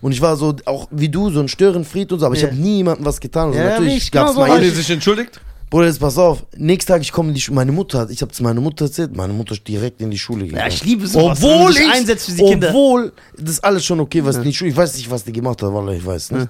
[0.00, 2.48] und ich war so, auch wie du, so ein Störenfried und so, aber ich Ja.
[2.48, 3.48] habe nie jemandem was getan.
[3.48, 4.74] Also Ja, natürlich ich gab's mal die ich.
[4.74, 5.40] sich entschuldigt?
[5.70, 6.44] Bruder, jetzt pass auf.
[6.56, 7.56] Nächsten Tag, ich komme in die Schule.
[7.56, 10.18] Meine Mutter hat, ich habe es meiner Mutter erzählt, meine Mutter ist direkt in die
[10.18, 10.60] Schule gegangen.
[10.60, 12.68] Ja, ich liebe sowas, Obwohl ich, einsetzt für die Kinder.
[12.68, 15.62] Obwohl, das ist alles schon okay, was die Schule, ich weiß nicht, was die gemacht
[15.62, 16.48] hat, Wallah, ich weiß nicht.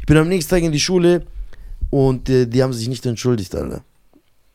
[0.00, 1.26] Ich bin am nächsten Tag in die Schule
[1.90, 3.82] und äh, die haben sich nicht entschuldigt, Alter.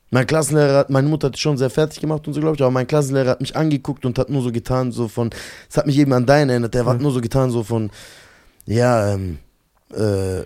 [0.09, 2.71] Mein Klassenlehrer, hat- meine Mutter hat schon sehr fertig gemacht und so, glaube ich, aber
[2.71, 5.29] mein Klassenlehrer hat mich angeguckt und hat nur so getan, so von,
[5.69, 7.89] es hat mich eben an deinen erinnert, der hat nur so getan, so von,
[8.65, 9.39] ja, ähm,
[9.91, 10.43] äh,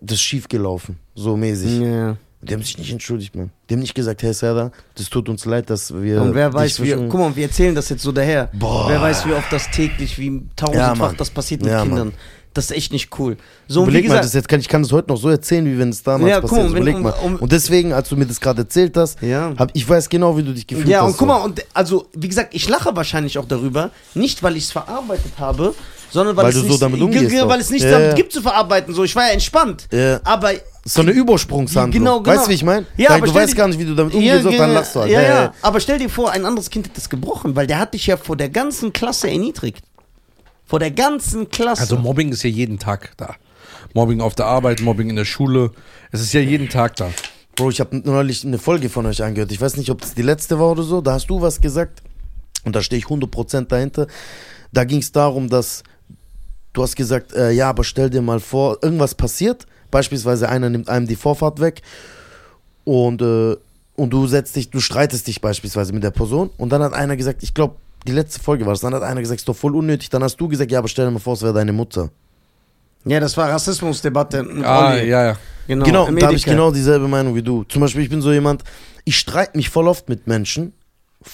[0.00, 1.80] das ist schief gelaufen, so mäßig.
[1.80, 2.16] Ja.
[2.42, 3.48] Die haben sich nicht entschuldigt, man.
[3.70, 6.20] Die haben nicht gesagt, hey Sarah, das tut uns leid, dass wir.
[6.20, 8.50] Und wer weiß, wie, zwischen- guck mal, wir erzählen das jetzt so daher.
[8.52, 8.86] Boah.
[8.90, 11.14] Wer weiß, wie oft das täglich, wie tausendfach Ja, Mann.
[11.16, 12.12] das passiert mit Ja, Kindern.
[12.54, 13.36] Das ist echt nicht cool.
[13.66, 15.76] So, Überleg mal, gesagt, das jetzt kann, ich kann das heute noch so erzählen, wie
[15.78, 16.74] wenn es damals Ja, guck passiert mal, ist.
[16.74, 17.34] wenn- Überleg um- mal.
[17.34, 19.52] um- und deswegen, als du mir das gerade erzählt hast, Ja.
[19.58, 21.06] hab, ich weiß genau, wie du dich gefühlt Ja, hast.
[21.06, 21.26] und guck so.
[21.26, 25.32] mal, und also, wie gesagt, ich lache wahrscheinlich auch darüber, nicht weil ich es verarbeitet
[25.38, 25.74] habe,
[26.12, 27.48] sondern weil, Weil es du so nicht, damit umgehst Ge- doch.
[27.48, 28.14] weil es nichts Ja, damit ja.
[28.14, 28.94] gibt zu verarbeiten.
[28.94, 29.88] So, ich war ja entspannt.
[29.92, 30.20] Ja.
[30.22, 30.52] Aber
[30.86, 31.90] So eine Übersprungshandlung.
[32.04, 32.36] Genau, genau.
[32.36, 32.86] Weißt du, wie ich meine?
[32.96, 34.94] Ja, aber du weißt dir- gar nicht, wie du damit Ja, umgehst, und dann lachst
[34.94, 35.10] du halt.
[35.10, 35.54] Ja, Ja, ja, ja.
[35.62, 38.16] Aber stell dir vor, ein anderes Kind hat das gebrochen, weil der hat dich ja
[38.16, 39.82] vor der ganzen Klasse erniedrigt.
[40.74, 41.82] Vor der ganzen Klasse.
[41.82, 43.36] Also Mobbing ist ja jeden Tag da.
[43.92, 45.70] Mobbing auf der Arbeit, Mobbing in der Schule.
[46.10, 47.12] Es ist ja jeden Tag da.
[47.54, 49.52] Bro, ich habe neulich eine Folge von euch angehört.
[49.52, 51.00] Ich weiß nicht, ob das die letzte war oder so.
[51.00, 52.02] Da hast du was gesagt.
[52.64, 54.08] Und da stehe ich 100% dahinter.
[54.72, 55.84] Da ging es darum, dass
[56.72, 59.68] du hast gesagt, äh, ja, aber stell dir mal vor, irgendwas passiert.
[59.92, 61.82] Beispielsweise einer nimmt einem die Vorfahrt weg.
[62.82, 63.54] Und, äh,
[63.94, 66.50] und du setzt dich, du streitest dich beispielsweise mit der Person.
[66.56, 67.76] Und dann hat einer gesagt, ich glaube,
[68.06, 68.80] die letzte Folge war das.
[68.80, 70.10] Dann hat einer gesagt, ist doch voll unnötig.
[70.10, 72.10] Dann hast du gesagt, ja, aber stell dir mal vor, es wäre deine Mutter.
[73.04, 74.46] ja, das war Rassismusdebatte.
[74.62, 75.08] Ah, Olli.
[75.08, 75.36] ja, ja.
[75.66, 77.64] Genau, Genau, da habe ich genau dieselbe Meinung wie du.
[77.64, 78.62] Zum Beispiel, ich bin so jemand,
[79.04, 80.74] ich streite mich voll oft mit Menschen,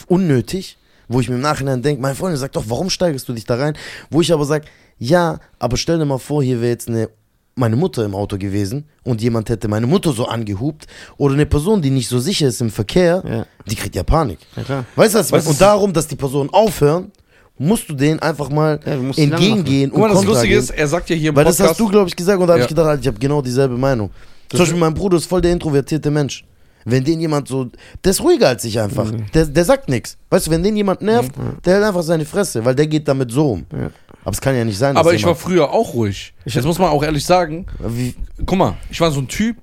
[0.07, 0.79] unnötig,
[1.09, 3.57] wo ich mir im Nachhinein denke, mein Freund sagt doch, warum steigerst du dich da
[3.57, 3.77] rein?
[4.11, 4.67] Wo ich aber sage,
[4.99, 7.09] ja, aber stell dir mal vor, hier wäre jetzt eine,
[7.55, 10.87] meine Mutter im Auto gewesen und jemand hätte meine Mutter so angehupt
[11.17, 13.47] oder eine Person, die nicht so sicher ist im Verkehr, Ja.
[13.67, 14.39] die kriegt ja Panik.
[14.69, 14.85] Ja.
[14.97, 15.33] Weißt du was?
[15.33, 17.11] Weißt Und darum, dass die Personen aufhören,
[17.59, 21.11] musst du denen einfach mal Ja, entgegengehen Guck mal, und das Lustige ist, er sagt
[21.11, 22.69] ja hier im Weil das Podcast, hast du, glaube ich, gesagt und da habe ich
[22.69, 24.11] gedacht, Alter, ich habe genau dieselbe Meinung.
[24.49, 26.45] Zum Beispiel mein Bruder ist voll der introvertierte Mensch.
[26.87, 27.67] Wenn den jemand so,
[28.03, 29.13] der ist ruhiger als ich einfach.
[29.13, 29.27] Mhm.
[29.35, 30.17] Der, der sagt nichts.
[30.31, 31.33] Weißt du, wenn den jemand nervt,
[31.65, 33.67] der hält einfach seine Fresse, weil der geht damit so um.
[33.73, 33.91] Ja.
[34.23, 36.35] Aber es kann ja nicht sein, dass aber ich war früher auch ruhig.
[36.45, 38.15] Jetzt muss man auch ehrlich sagen, wie,
[38.45, 39.57] guck mal, ich war so ein Typ,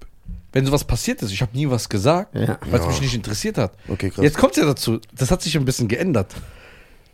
[0.51, 2.57] wenn sowas passiert ist, ich habe nie was gesagt, Ja.
[2.71, 3.73] weil es mich nicht interessiert hat.
[3.87, 4.23] Okay, krass.
[4.23, 6.33] Jetzt kommt ja dazu, das hat sich ein bisschen geändert.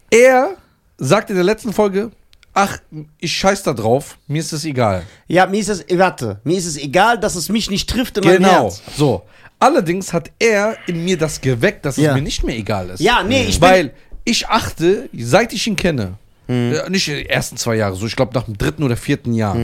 [0.10, 0.57] Er
[0.98, 2.11] sagt in der letzten Folge,
[2.53, 2.78] ach,
[3.20, 5.03] ich scheiß da drauf, mir ist es egal.
[5.28, 8.24] Ja, mir ist es, warte, mir ist es egal, dass es mich nicht trifft in
[8.24, 8.82] meinem Genau, Herz.
[8.95, 9.24] so.
[9.60, 12.10] Allerdings hat er in mir das geweckt, dass Ja.
[12.11, 12.99] es mir nicht mehr egal ist.
[12.99, 13.94] Ja, nee, ich bin, Weil
[14.26, 16.14] ich achte, seit ich ihn kenne,
[16.54, 19.56] äh, nicht die ersten zwei Jahre, so ich glaube nach dem dritten oder vierten Jahr,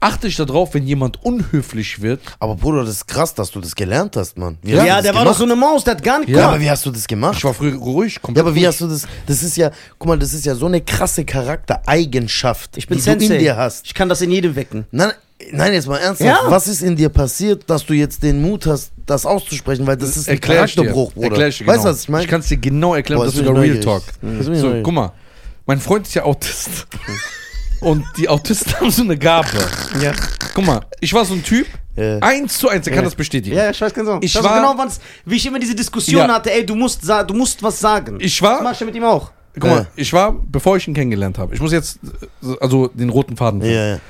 [0.00, 2.20] achte ich darauf, wenn jemand unhöflich wird.
[2.38, 4.56] aber Bruder, das ist krass, dass du das gelernt hast, Mann.
[4.62, 5.26] Wie ja, das der war gemacht?
[5.34, 6.50] doch so eine Maus, der hat gar nicht Ja, gemacht.
[6.54, 7.34] aber wie hast du das gemacht?
[7.38, 8.68] Ich war früher ruhig, Ja, komplett aber wie ruhig.
[8.68, 9.08] hast du das?
[9.26, 13.02] Das ist ja, guck mal, das ist ja so eine krasse Charaktereigenschaft, Ich bin die
[13.02, 13.26] Sensei.
[13.28, 13.86] du in dir hast.
[13.86, 14.86] Ich kann das in jedem wecken.
[14.90, 15.10] Nein,
[15.52, 16.42] nein, jetzt mal ernsthaft.
[16.44, 16.50] Ja.
[16.50, 19.86] Was ist in dir passiert, dass du jetzt den Mut hast, das auszusprechen?
[19.86, 20.40] Weil das ist ein.
[20.40, 21.26] Charakterbruch, Bruder.
[21.28, 21.90] Erklär ich dir Weißt du, genau.
[21.94, 22.24] was ich meine?
[22.24, 24.02] Ich kann es dir genau erklären, Boah, das ist sogar Real Talk.
[24.22, 25.12] ich So, guck mal,
[25.68, 26.88] mein Freund ist ja Autist.
[27.80, 29.48] Und die Autisten haben so eine Gabe.
[30.02, 30.12] Ja.
[30.54, 32.18] Guck mal, ich war so ein Typ, Ja.
[32.18, 33.04] eins zu eins, er kann Ja.
[33.04, 33.54] das bestätigen.
[33.56, 34.18] Ja, ich weiß genau.
[34.20, 36.34] Ich weiß war- genau, wann's, wie ich immer diese Diskussion Ja.
[36.34, 38.18] hatte, ey, du musst, du musst was sagen.
[38.20, 39.30] Ich das war, mach ich mit ihm auch.
[39.54, 41.98] guck mal, ich war, bevor ich ihn kennengelernt habe, ich muss jetzt,
[42.60, 43.60] also den roten Faden.
[43.62, 44.00] Ja, ja.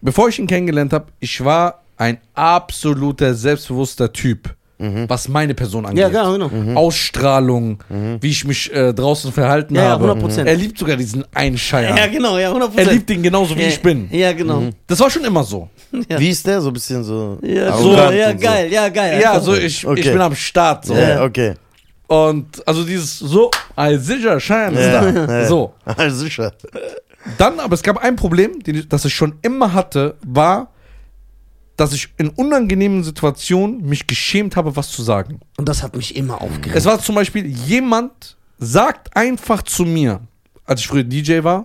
[0.00, 6.00] Bevor ich ihn kennengelernt habe, ich war ein absoluter, selbstbewusster Typ, was meine Person angeht.
[6.02, 6.48] Ja, genau, genau.
[6.48, 6.76] Mhm.
[6.76, 7.78] Ausstrahlung,
[8.20, 10.10] wie ich mich äh, draußen verhalten Ja, ja, habe.
[10.12, 10.44] 100%.
[10.44, 11.96] Er liebt sogar diesen Einscheier.
[11.96, 12.72] Ja, genau, ja, 100%.
[12.76, 14.08] er liebt ihn genauso, wie ja, ich bin.
[14.10, 14.64] Ja, genau.
[14.86, 15.68] Das war schon immer so.
[16.10, 16.18] Ja.
[16.18, 16.60] Wie ist der?
[16.60, 17.38] So ein bisschen so.
[17.42, 18.46] Ja, So, ja, und so.
[18.46, 19.20] geil, ja, geil.
[19.22, 20.00] Ja, Einfach so ich, Okay.
[20.00, 20.84] ich bin am Start.
[20.84, 20.94] So.
[20.94, 21.54] Ja, okay.
[22.08, 25.46] Und also dieses so, ein sicher Schein ist Ja, da.
[25.46, 25.72] So.
[25.84, 26.52] Also sicher.
[27.38, 30.68] Dann, aber es gab ein Problem, den das ich schon immer hatte, war,
[31.76, 35.40] dass ich in unangenehmen Situationen mich geschämt habe, was zu sagen.
[35.56, 36.74] Und das hat mich immer aufgeregt.
[36.74, 40.20] Es war zum Beispiel, jemand sagt einfach zu mir,
[40.64, 41.64] als ich früher DJ war,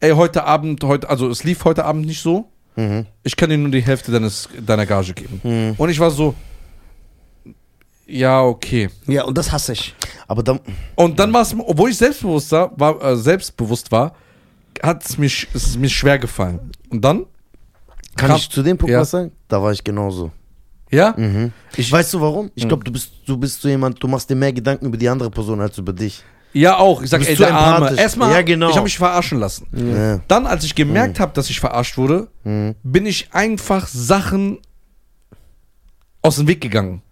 [0.00, 2.50] ey, heute Abend, heute, also es lief heute Abend nicht so,
[3.24, 5.74] ich kann dir nur die Hälfte deines, deiner Gage geben.
[5.76, 6.34] Und ich war so,
[8.08, 8.88] ja, okay.
[9.06, 9.94] Ja, und das hasse ich.
[10.26, 10.60] Aber dann.
[10.94, 14.14] Und dann war es, obwohl ich selbstbewusst war, war äh, selbstbewusst war,
[14.82, 15.18] hat es
[15.52, 16.72] ist mir schwer gefallen.
[16.88, 17.26] Und dann,
[18.18, 19.00] Kann Kam- ich zu dem Punkt Ja.
[19.00, 19.32] was sagen?
[19.48, 20.30] Da war ich genauso.
[20.90, 21.14] ja,
[21.76, 22.50] Ich weißt du warum?
[22.54, 22.68] Ich Mhm.
[22.68, 25.30] glaube, du bist, du bist so jemand, du machst dir mehr Gedanken über die andere
[25.30, 26.22] Person als über dich.
[26.54, 27.02] ja auch.
[27.02, 27.94] Ich sag, Du bist ey, zu der Arme.
[27.96, 28.70] Erstmal, Ja, genau.
[28.70, 29.66] ich habe mich verarschen lassen.
[29.72, 30.20] Ja.
[30.28, 34.58] Dann, als ich gemerkt habe, dass ich verarscht wurde, bin ich einfach Sachen
[36.22, 37.02] aus dem Weg gegangen.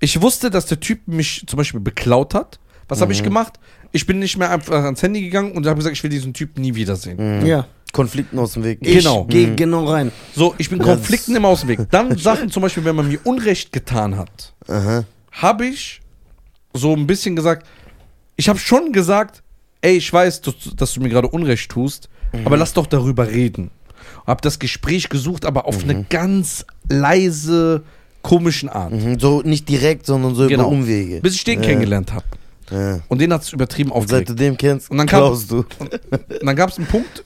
[0.00, 2.58] Ich wusste, dass der Typ mich zum Beispiel beklaut hat.
[2.88, 3.58] Was habe ich gemacht?
[3.92, 6.60] Ich bin nicht mehr einfach ans Handy gegangen und habe gesagt, ich will diesen Typen
[6.62, 7.46] nie wiedersehen.
[7.46, 7.66] Ja.
[7.92, 8.78] Konflikten aus dem Weg.
[8.80, 9.24] Ich- Genau.
[9.24, 10.10] Geh genau rein.
[10.34, 11.80] So, ich bin Konflikten immer aus dem Weg.
[11.90, 14.54] Dann Sachen zum Beispiel, wenn man mir Unrecht getan hat,
[15.32, 16.00] habe ich
[16.74, 17.66] so ein bisschen gesagt,
[18.36, 19.42] ich habe schon gesagt,
[19.82, 22.08] ey, ich weiß, dass, dass du mir gerade Unrecht tust,
[22.44, 23.70] aber lass doch darüber reden.
[24.26, 27.82] Hab das Gespräch gesucht, aber auf eine ganz leise,
[28.22, 28.92] komischen Art.
[28.92, 29.18] Mhm.
[29.18, 30.64] So nicht direkt, sondern so Genau.
[30.68, 31.20] über Umwege.
[31.20, 31.66] Bis ich den Ja.
[31.68, 32.24] kennengelernt habe.
[32.70, 33.00] Ja.
[33.08, 34.28] Und den hat es übertrieben Und seit aufgeregt.
[34.30, 35.56] du den kennst, Und dann kam- klaust du.
[35.58, 37.24] Und dann gab es einen Punkt,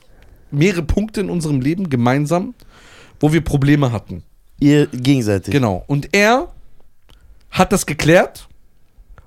[0.56, 2.54] mehrere Punkte in unserem Leben gemeinsam,
[3.20, 4.22] wo wir Probleme hatten.
[4.58, 5.52] Ihr gegenseitig.
[5.52, 5.84] Genau.
[5.86, 6.48] Und er
[7.50, 8.48] hat das geklärt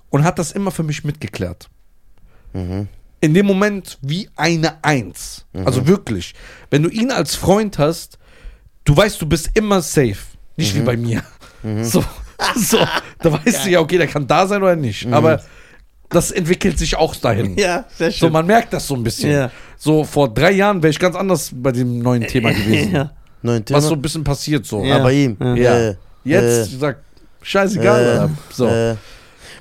[0.10, 1.69] und hat das immer für mich mitgeklärt.
[2.53, 2.88] Mhm.
[3.22, 5.45] In dem Moment wie eine Eins.
[5.65, 6.34] Also wirklich.
[6.69, 8.18] Wenn du ihn als Freund hast,
[8.85, 10.18] du weißt, du bist immer safe.
[10.56, 11.23] Nicht wie bei mir.
[11.81, 12.01] So,
[12.56, 12.77] so.
[13.22, 15.06] Da weißt du ja, okay, der kann da sein oder nicht.
[15.07, 15.43] Aber
[16.10, 17.57] das entwickelt sich auch dahin.
[17.57, 18.31] Ja, sehr So, schön.
[18.34, 19.31] man merkt das so ein bisschen.
[19.31, 19.52] Ja.
[19.77, 22.94] So, vor drei Jahren wäre ich ganz anders bei dem neuen Thema gewesen.
[22.94, 23.11] Ja.
[23.41, 23.77] Neun Thema.
[23.77, 24.84] Was so ein bisschen passiert so.
[24.84, 24.99] Ja.
[24.99, 25.38] Bei ihm.
[25.40, 25.56] Ja.
[25.56, 25.77] Ja.
[25.90, 25.95] Äh,
[26.26, 26.98] Jetzt, ich sag,
[27.41, 28.30] scheißegal.
[28.30, 28.68] äh, so.
[28.68, 28.95] äh,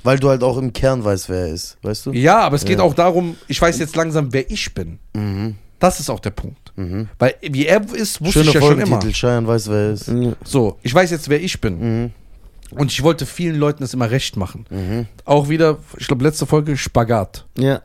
[0.03, 1.77] weil du halt auch im Kern weißt, wer er ist.
[1.81, 2.11] Weißt du?
[2.13, 2.83] Ja, aber es geht Ja.
[2.83, 4.99] auch darum, ich weiß jetzt langsam, wer ich bin.
[5.13, 5.55] Mhm.
[5.79, 6.73] Das ist auch der Punkt.
[6.75, 7.07] Mhm.
[7.17, 8.85] Weil wie er ist, wusste Schöner ich ja schon immer.
[8.87, 9.13] Folgentitel.
[9.13, 10.11] Cheyenne weiß, wer er ist.
[10.43, 11.79] So, ich weiß jetzt, wer ich bin.
[12.03, 12.11] Mhm.
[12.71, 14.65] Und ich wollte vielen Leuten das immer recht machen.
[14.69, 15.07] Mhm.
[15.25, 17.45] Auch wieder, ich glaube, letzte Folge, Spagat.
[17.57, 17.81] Ja,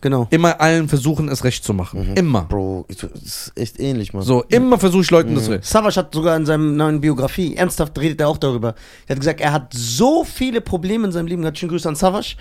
[0.00, 0.26] genau.
[0.30, 2.14] Immer allen versuchen, es recht zu machen.
[2.14, 2.42] Immer.
[2.42, 4.22] Bro, das ist echt ähnlich, Mann.
[4.22, 5.64] So, immer versuche ich Leuten das recht.
[5.64, 8.74] Savage hat sogar in seinem neuen Biografie, ernsthaft redet er auch darüber.
[9.06, 11.44] Er hat gesagt, er hat so viele Probleme in seinem Leben.
[11.44, 12.36] Hat schönen Grüße an Savage.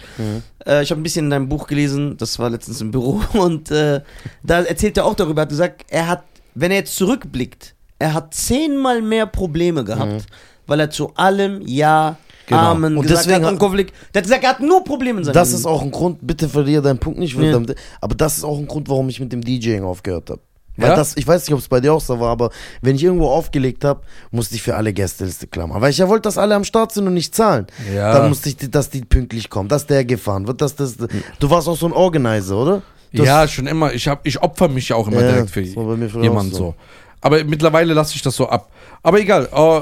[0.65, 3.21] Äh, ich habe ein bisschen in deinem Buch gelesen, das war letztens im Büro.
[3.33, 4.01] Und äh,
[4.43, 5.41] da erzählt er auch darüber.
[5.41, 6.23] Er hat gesagt, er hat,
[6.55, 10.25] wenn er jetzt zurückblickt, er hat zehnmal mehr Probleme gehabt,
[10.71, 12.15] weil er zu allem Ja,
[12.47, 12.61] Genau.
[12.71, 13.53] Amen Und gesagt deswegen hat.
[13.53, 13.93] Und Konflikt.
[14.13, 15.59] Der hat gesagt, er hat nur Probleme in seinem Das Leben.
[15.59, 17.51] ist auch ein Grund, bitte verliere deinen Punkt nicht, Ja.
[17.51, 20.41] damit- aber das ist auch ein Grund, warum ich mit dem DJing aufgehört habe.
[20.75, 20.95] Weil Ja?
[20.95, 22.49] das, ich weiß nicht, ob es bei dir auch so war, aber
[22.81, 25.79] wenn ich irgendwo aufgelegt habe, musste ich für alle Gästeliste klammern.
[25.81, 27.67] Weil ich ja wollte, dass alle am Start sind und nicht zahlen.
[27.93, 28.11] Ja.
[28.13, 30.95] Dann musste ich, dass die pünktlich kommen, dass der gefahren wird, dass das.
[31.39, 32.81] Du warst auch so ein Organizer, oder?
[33.13, 33.93] Das- ja, schon immer.
[33.93, 36.57] Ich, hab, ich opfer mich ja auch immer Ja, direkt für jemanden so.
[36.57, 36.75] so.
[37.21, 38.69] Aber mittlerweile lasse ich das so ab.
[39.03, 39.81] Aber egal, äh,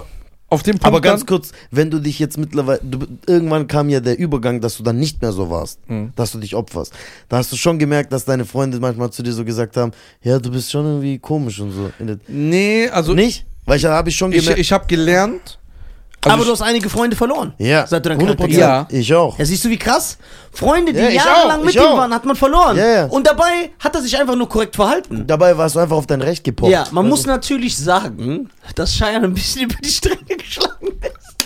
[0.50, 4.00] auf dem Punkt Aber ganz kurz, wenn du dich jetzt mittlerweile, du, irgendwann kam ja
[4.00, 6.12] der Übergang, dass du dann nicht mehr so warst, Mhm.
[6.16, 6.94] dass du dich opferst.
[7.28, 9.92] Da hast du schon gemerkt, dass deine Freunde manchmal zu dir so gesagt haben,
[10.24, 11.92] ja, du bist schon irgendwie komisch und so.
[12.28, 13.46] Nee, also nicht?
[13.66, 14.60] Weil ich habe ich schon ich, gemerkt.
[14.60, 15.60] ich habe gelernt.
[16.22, 17.54] Also Aber du hast einige Freunde verloren.
[17.60, 18.26] ja, Seit du deinen 100%.
[18.36, 18.88] Charakter Ja.
[18.90, 19.40] Ich auch.
[19.40, 20.18] Ja, siehst du, wie krass?
[20.52, 22.76] Freunde, die Ja, jahrelang auch, mit ihm waren, hat man verloren.
[22.76, 23.06] Ja, ja.
[23.06, 25.26] Und dabei hat er sich einfach nur korrekt verhalten.
[25.26, 26.72] Dabei warst du einfach auf dein Recht gepocht.
[26.72, 31.46] Ja, man Weißt muss natürlich sagen, dass Cheyenne ein bisschen über die Stränge geschlagen ist.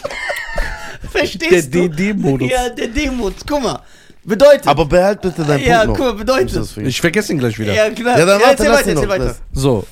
[1.12, 1.90] Verstehst Der du?
[1.90, 2.50] DD-Modus.
[2.50, 3.42] Ja, der D-Modus.
[3.48, 3.80] Guck mal.
[4.24, 4.68] Bedeutet.
[4.68, 6.14] Aber behalt bitte deinen ja, Punkt guck noch.
[6.14, 6.78] mal, bedeutet.
[6.78, 7.74] Ich vergesse ihn gleich wieder.
[7.74, 8.18] Ja, klar.
[8.18, 9.36] Ja, dann warte, erzähl lass weiter, ihn erzähl weiter.
[9.52, 9.86] So.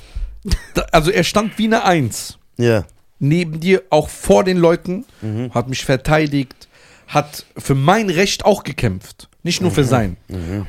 [0.73, 2.37] Da, also er stand wie eine Eins.
[2.57, 2.83] Ja.
[3.23, 5.53] Neben dir, auch vor den Leuten, Mhm.
[5.53, 6.67] hat mich verteidigt,
[7.07, 9.29] hat für mein Recht auch gekämpft.
[9.43, 9.67] Nicht Mhm.
[9.67, 10.17] nur für sein.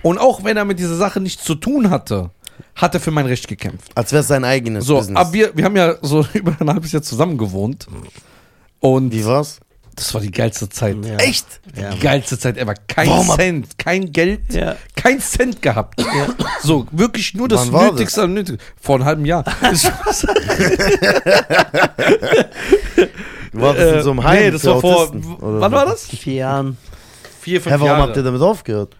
[0.02, 2.30] Und auch wenn er mit dieser Sache nichts zu tun hatte,
[2.74, 3.90] hat er für mein Recht gekämpft.
[3.94, 5.16] Als wäre es sein eigenes So, Business.
[5.18, 7.86] aber wir, wir haben ja so über ein halbes Jahr zusammen gewohnt.
[8.80, 9.58] Und Wie war's?
[9.96, 10.96] Das war die geilste Zeit.
[11.04, 11.16] Ja.
[11.16, 11.46] Echt?
[11.76, 11.90] Ja.
[11.90, 12.74] Die geilste Zeit ever.
[12.88, 14.76] Kein Warum Cent, kein Geld, Ja.
[14.96, 16.02] kein Cent gehabt.
[16.62, 18.66] So, wirklich nur das Wann Nötigste am Nötigsten.
[18.80, 19.44] Vor einem halben Jahr.
[23.52, 24.96] Du warst in so einem Heim Äh, nee, das für war vor.
[24.96, 26.06] Autisten, Wann war das?
[26.06, 26.78] Vier Jahren.
[27.40, 28.02] Vier, fünf Hä, warum Jahre.
[28.02, 28.96] habt ihr damit aufgehört?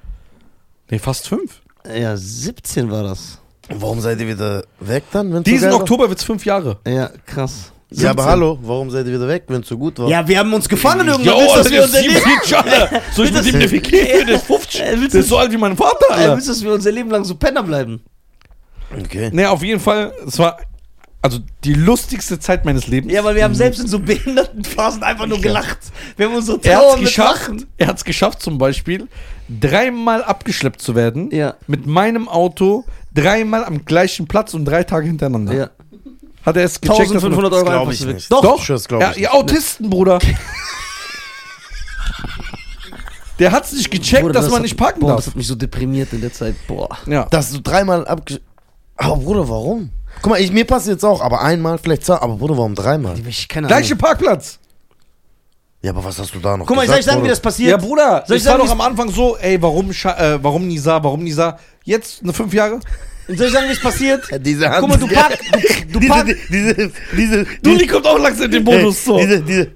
[0.91, 1.61] nee, fast fünf.
[1.87, 3.39] Ja, 17 war das.
[3.69, 5.43] Warum seid ihr wieder weg dann?
[5.43, 5.73] Diesen?
[5.73, 6.79] Oktober wird es fünf Jahre.
[6.87, 7.72] Ja, krass.
[7.95, 8.31] Ja, aber 17.
[8.31, 10.09] hallo, warum seid ihr wieder weg, wenn es so gut war?
[10.09, 11.35] Ja, wir haben uns gefangen irgendwann.
[11.35, 13.03] Jo, willst, das dass wir unser ist Leben, 47 Jahre.
[13.15, 14.81] Soll ich eine WG für den 50?
[14.81, 16.37] Äh, Der ist so alt wie mein Vater, äh, Alter.
[16.37, 18.01] willst, dass wir unser Leben lang so Penner bleiben?
[18.99, 19.31] Okay.
[19.33, 20.59] Nee, auf jeden Fall, es war
[21.25, 23.13] also die lustigste Zeit meines Lebens.
[23.13, 25.79] Ja, weil wir haben selbst in so behinderten Phasen einfach nur gelacht.
[26.17, 27.67] Wir haben unsere Er hat Trauer es mit geschafft, Lachen.
[27.79, 29.07] er hat's geschafft zum Beispiel,
[29.49, 31.55] dreimal abgeschleppt zu werden Ja.
[31.69, 35.55] mit meinem Auto, dreimal am gleichen Platz und drei Tage hintereinander.
[35.55, 35.71] Ja.
[36.45, 37.01] Hat er es gecheckt?
[37.15, 38.33] dass man- 1500 Euro Das glaub einfach ich nicht.
[38.33, 38.43] Doch.
[38.43, 39.33] Doch, Das glaub ja, ich ihr.
[39.35, 40.19] Autisten, Bruder.
[43.39, 45.17] Der hat's nicht gecheckt, Bruder, dass man hat- nicht parken boah, darf.
[45.19, 46.55] Das hat mich so deprimiert in der Zeit.
[46.67, 46.89] Boah.
[47.07, 47.25] Ja.
[47.31, 48.41] Dass du dreimal abge...
[48.97, 49.91] Aber Bruder, warum?
[50.21, 53.19] Guck mal, ich, mir passiert jetzt auch, aber einmal, vielleicht zwei, aber Bruder, warum dreimal?
[53.27, 53.99] Ich keine Gleiche Ahnung.
[53.99, 54.59] Parkplatz.
[55.81, 57.31] Ja, aber was hast du da noch Guck mal, soll ich sagen, wie Bruder?
[57.33, 57.71] das passiert?
[57.71, 60.39] Ja, Bruder, Soll ich ich war sagen, doch am Anfang so, ey, warum, Scha- äh,
[60.45, 61.59] warum Nisa, warum Nisa?
[61.85, 62.79] Jetzt, eine fünf Jahre?
[63.29, 64.25] Soll ich sagen, wie es passiert?
[64.31, 64.81] Ja, diese Hand.
[64.81, 68.51] Guck mal, du pack, du, du diese, pack, diese, diese, Dulli kommt auch langsam in
[68.53, 69.19] den Bonus, so.
[69.19, 69.71] Diese, diese.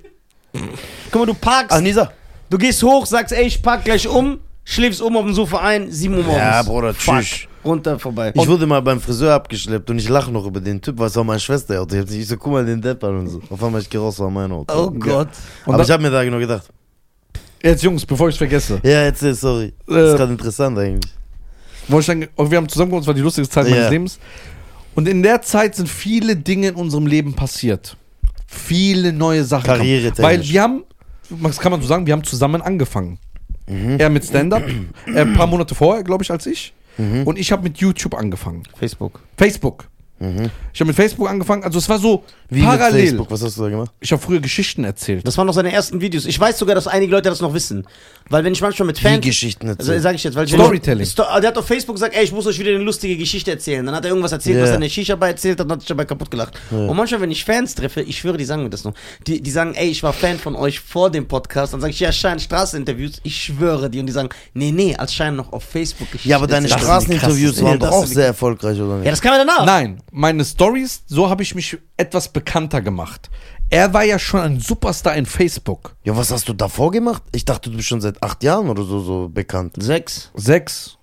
[1.10, 2.12] guck mal, du parkst, Ach, Nisa.
[2.50, 5.90] du gehst hoch, sagst, ey, ich park gleich um, schläfst um auf dem Sofa ein,
[5.90, 6.38] 7 Uhr morgens.
[6.42, 7.46] Ja, Bruder, tschüss.
[7.64, 8.32] Runter, vorbei.
[8.34, 11.24] Ich wurde mal beim Friseur abgeschleppt und ich lache noch über den Typ, was war
[11.24, 11.96] meine Schwester Auto.
[11.96, 13.42] Ich so, guck mal den Deppern und so.
[13.50, 14.72] Auf einmal ich geh raus, war mein Auto.
[14.72, 15.28] oh Gott.
[15.64, 16.68] Und Aber ich hab mir da nur gedacht,
[17.62, 18.78] Jetzt, Jungs, bevor ich vergesse.
[18.84, 19.72] ja, erzähl, sorry.
[19.86, 21.12] Das Äh, ist gerade interessant eigentlich.
[21.88, 23.90] Wo ich dann, oh, wir haben zusammen, das war die lustigste Zeit meines.
[23.90, 24.18] Lebens.
[24.94, 27.96] Und in der Zeit sind viele Dinge in unserem Leben passiert.
[28.46, 29.64] Viele neue Sachen.
[29.64, 29.78] kamen.
[29.78, 30.24] Karrieretechnisch.
[30.24, 30.84] Weil wir haben,
[31.28, 33.18] was kann man so sagen, wir haben zusammen angefangen.
[33.68, 33.98] Mhm.
[33.98, 34.62] Er mit Stand-Up,
[35.06, 36.72] ein paar Monate vorher, glaube ich, als ich.
[36.96, 37.24] Mhm.
[37.24, 38.62] Und ich habe mit YouTube angefangen.
[38.78, 39.20] Facebook.
[39.36, 39.88] Facebook.
[40.18, 43.06] Ich habe mit Facebook angefangen, also es war so Wie mit parallel.
[43.08, 43.90] Facebook, was hast du da gemacht?
[44.00, 45.26] Ich habe früher Geschichten erzählt.
[45.26, 46.24] Das waren noch seine ersten Videos.
[46.24, 47.86] Ich weiß sogar, dass einige Leute das noch wissen.
[48.30, 49.24] Weil wenn ich manchmal mit Wie Fans...
[49.24, 50.02] Geschichten Also, erzählen.
[50.02, 51.04] sag ich jetzt, weil ich Storytelling.
[51.06, 53.84] Sto der hat auf Facebook gesagt, ey, ich muss euch wieder eine lustige Geschichte erzählen.
[53.84, 54.62] Dann hat er irgendwas erzählt, Ja.
[54.62, 56.54] was er in der Shisha bei erzählt hat, und hat sich dabei kaputt gelacht.
[56.70, 58.94] Und manchmal, wenn ich Fans treffe, ich schwöre, die sagen mir das noch.
[59.26, 61.74] Die, die sagen, ey, ich war Fan von euch vor dem Podcast.
[61.74, 63.20] Dann sage ich, ja, Schein, Straßeninterviews.
[63.22, 64.00] Ich schwöre die.
[64.00, 66.28] Und die sagen, nee, nee, als Schein noch auf Facebook Geschichte.
[66.30, 66.82] Ja, aber deine erzählt.
[66.84, 69.04] Straßeninterviews waren doch auch sehr erfolgreich, oder nicht?
[69.04, 69.66] Ja, das kann man danach.
[69.66, 73.30] Nein, meine Stories, so habe ich mich etwas bekannter gemacht.
[73.68, 75.96] Er war ja schon ein Superstar in Facebook.
[76.04, 77.22] Ja, was hast du davor gemacht?
[77.32, 79.74] Ich dachte, du bist schon seit acht Jahren oder so, so bekannt.
[79.78, 80.30] Sechs.
[80.34, 80.95] Sechs.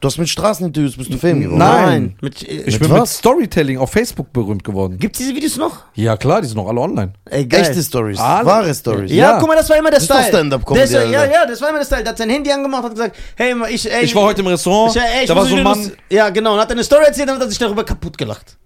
[0.00, 1.58] Du hast mit Straßeninterviews bist du Fame geworden.
[1.58, 2.16] Nein.
[2.22, 3.18] Mit, äh, Ich Mit bin mit was?
[3.18, 4.96] Storytelling auf Facebook berühmt geworden.
[4.98, 5.84] Gibt's diese Videos noch?
[5.94, 7.12] Ja klar, die sind noch alle online.
[7.26, 7.60] Ey, geil.
[7.60, 9.10] Echte Stories, Alle- wahre Stories.
[9.12, 9.38] Ja, Ja.
[9.38, 10.28] guck mal, das war immer der Das ist doch Style.
[10.28, 12.02] Stand-up-Comedy, Das Ja, ja, das war immer der Style.
[12.02, 14.96] Der hat sein Handy angemacht, hat gesagt, hey, ich, ey, Ich war heute im Restaurant,
[14.96, 16.54] ich, ey, ich da war so ein Mann, Ja, genau.
[16.54, 18.56] Und hat eine Story erzählt, dann hat sich darüber kaputt gelacht.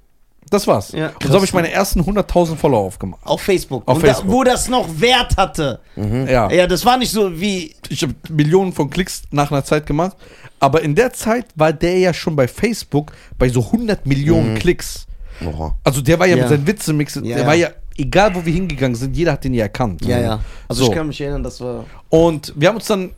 [0.55, 0.93] Das war's.
[0.93, 1.09] Ja.
[1.23, 3.21] Und so habe ich meine ersten 100.000 Follower aufgemacht.
[3.25, 3.83] Auf Facebook.
[3.87, 4.27] Auf Facebook.
[4.27, 5.81] Da, wo das noch Wert hatte.
[5.97, 6.51] Ja.
[6.51, 7.75] Ja, das war nicht so wie.
[7.89, 10.17] Ich habe Millionen von Klicks nach einer Zeit gemacht,
[10.61, 15.07] aber in der Zeit war der ja schon bei Facebook bei so 100 Millionen Klicks.
[15.45, 15.77] Oha.
[15.85, 16.43] Also der war ja, Ja.
[16.43, 19.53] mit seinen Witzemix, Ja, der war ja, egal wo wir hingegangen sind, jeder hat den
[19.55, 20.05] ja erkannt.
[20.05, 20.41] Ja, ja.
[20.69, 20.91] Also So.
[20.91, 21.85] ich kann mich erinnern, das war.
[22.09, 23.11] Und wir haben uns dann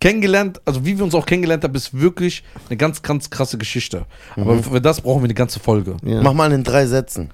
[0.00, 4.06] kennengelernt, also wie wir uns auch kennengelernt haben, ist wirklich eine ganz, ganz krasse Geschichte.
[4.36, 5.96] Aber für das brauchen wir eine ganze Folge.
[6.02, 6.22] Ja.
[6.22, 7.30] Mach mal in drei Sätzen.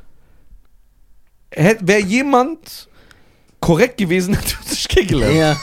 [1.55, 2.89] Wäre jemand
[3.61, 5.35] korrekt gewesen, hätte uns nicht kennengelernt.
[5.35, 5.57] Ja.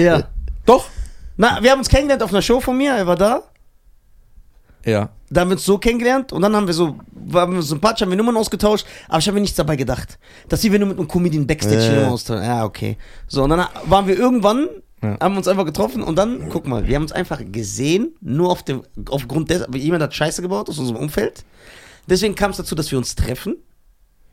[0.00, 0.28] Ja.
[0.66, 0.86] Doch?
[1.36, 3.42] Na, wir haben uns kennengelernt auf einer Show von mir, er war da.
[4.84, 5.10] Ja.
[5.30, 8.10] Da haben wir uns so kennengelernt und dann haben wir so, waren wir sympathisch, haben
[8.10, 10.18] wir Nummern ausgetauscht, aber ich habe mir nichts dabei gedacht.
[10.48, 12.00] Dass wir nur mit einem Comedian Backstage die Ja.
[12.00, 12.44] Nummer austauschen.
[12.44, 12.96] Ja, okay.
[13.26, 14.68] So, und dann waren wir irgendwann,
[15.04, 15.16] Ja.
[15.20, 18.62] haben uns einfach getroffen und dann, guck mal, wir haben uns einfach gesehen, nur auf
[18.62, 21.44] dem, aufgrund dessen, jemand hat Scheiße gebaut aus unserem Umfeld.
[22.08, 23.56] Deswegen kam es dazu, dass wir uns treffen.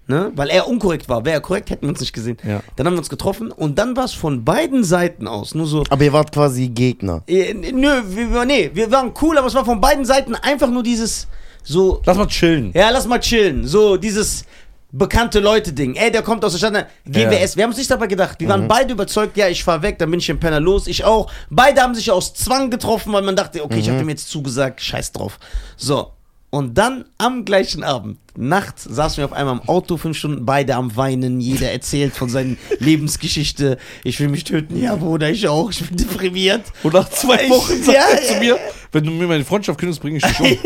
[0.08, 0.32] Ne?
[0.36, 1.24] Weil er unkorrekt war.
[1.26, 2.36] Wäre er korrekt, hätten wir uns nicht gesehen.
[2.46, 2.62] Ja.
[2.76, 5.84] Dann haben wir uns getroffen und dann war es von beiden Seiten aus nur so,
[5.90, 7.22] Aber ihr wart quasi Gegner.
[7.28, 10.70] äh, nö, wir, wir- nee, wir waren cool, aber es war von beiden Seiten einfach
[10.70, 11.28] nur dieses
[11.64, 12.72] so, Lass mal chillen.
[12.74, 14.46] ja, lass mal chillen, so dieses
[14.92, 15.96] bekannte Leute-Ding.
[15.96, 17.44] Ey, der kommt aus der Stadt, ne, gehen wir Ja.
[17.44, 17.58] essen.
[17.58, 18.40] Wir haben uns nicht dabei gedacht.
[18.40, 21.04] Wir waren beide überzeugt, ja, ich fahr weg, dann bin ich im Penner los, ich
[21.06, 21.32] auch.
[21.50, 24.82] Beide haben sich aus Zwang getroffen, weil man dachte, okay, ich habe dem jetzt zugesagt,
[24.82, 25.40] scheiß drauf.
[25.78, 26.12] So.
[26.54, 30.76] Und dann am gleichen Abend, nachts, saßen wir auf einmal im Auto, fünf Stunden, beide
[30.76, 33.78] am Weinen, jeder erzählt von seiner Lebensgeschichte.
[34.04, 36.64] Ich will mich töten, ja, Bruder, ich auch, ich bin deprimiert.
[36.84, 38.58] Und nach zwei Ich- Wochen sagt ja, er zu mir,
[38.92, 40.48] wenn du mir meine Freundschaft kündigst, bringe ich dich um.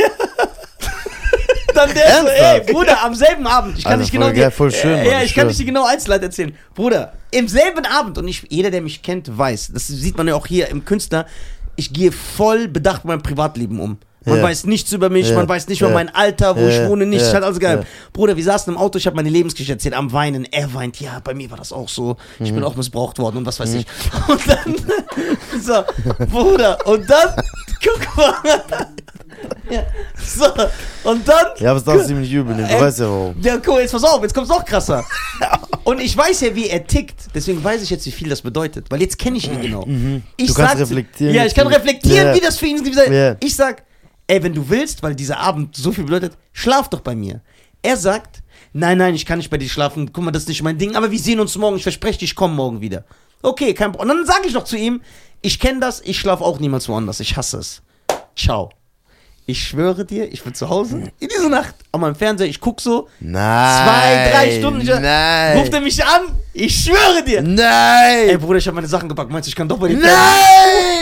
[1.76, 2.74] Dann der so, ey?
[2.74, 3.78] Bruder, am selben Abend.
[3.78, 5.66] Ich kann Alter, nicht genau geil, voll schön, äh, Ja, ich ich kann nicht die
[5.66, 6.56] genaue Einzelheit erzählen.
[6.74, 10.36] Bruder, im selben Abend und ich, jeder, der mich kennt, weiß, das sieht man ja
[10.36, 11.26] auch hier im Künstler,
[11.76, 13.98] ich gehe voll bedacht mit meinem Privatleben um.
[14.26, 14.44] Man Ja.
[14.44, 15.36] weiß nichts über mich, Ja.
[15.36, 17.28] man weiß nicht über mein Alter, wo ich wohne, nichts.
[17.28, 17.34] Ja.
[17.36, 17.60] Halt alles.
[17.62, 17.82] Ja.
[18.12, 20.46] Bruder, wir saßen im Auto, ich habe meine Lebensgeschichte erzählt, am Weinen.
[20.52, 22.18] Er weint, ja, bei mir war das auch so.
[22.40, 22.56] Ich Mhm.
[22.56, 23.86] bin auch missbraucht worden und was weiß ich.
[24.28, 24.76] Und dann,
[25.62, 27.36] so, Bruder, und dann,
[27.84, 28.34] guck mal.
[29.70, 29.84] Ja,
[30.24, 30.46] so,
[31.10, 31.46] und dann.
[31.60, 32.68] Ja, aber es darfst du ihm nicht übel nehmen.
[32.68, 33.36] Du Äh, weißt ja warum.
[33.42, 35.04] Ja, guck mal, jetzt pass auf, jetzt kommt's noch krasser.
[35.84, 38.86] Und ich weiß ja, wie er tickt, deswegen weiß ich jetzt, wie viel das bedeutet,
[38.90, 39.82] weil jetzt kenne ich ihn genau.
[39.82, 40.24] Ich Mhm.
[40.38, 42.34] Du kannst sag- reflektieren Ja, ich kann reflektieren, Ja.
[42.36, 43.38] wie das für ihn ist.
[43.44, 43.84] Ich sag,
[44.28, 47.42] ey, wenn du willst, weil dieser Abend so viel bedeutet, schlaf doch bei mir.
[47.82, 48.44] Er sagt,
[48.74, 50.96] nein, nein, ich kann nicht bei dir schlafen, guck mal, das ist nicht mein Ding,
[50.96, 53.06] aber wir sehen uns morgen, ich verspreche dir, ich komme morgen wieder.
[53.42, 54.12] Okay, kein Problem.
[54.12, 55.02] Und dann sage ich noch zu ihm,
[55.42, 57.82] ich kenne das, ich schlafe auch niemals woanders, ich hasse es.
[58.36, 58.72] Ciao.
[59.48, 62.82] Ich schwöre dir, ich bin zu Hause in dieser Nacht an meinem Fernseher, ich guck
[62.82, 63.84] so, Nein.
[63.86, 64.82] zwei, drei Stunden.
[64.82, 65.58] Ich, Nein.
[65.60, 66.22] Ruft er mich an?
[66.52, 67.38] Ich schwöre dir.
[67.40, 68.40] Ey, Nein.
[68.40, 69.30] Bruder, ich habe meine Sachen gepackt.
[69.30, 70.10] Meinst du, ich kann doch bei dir Nein.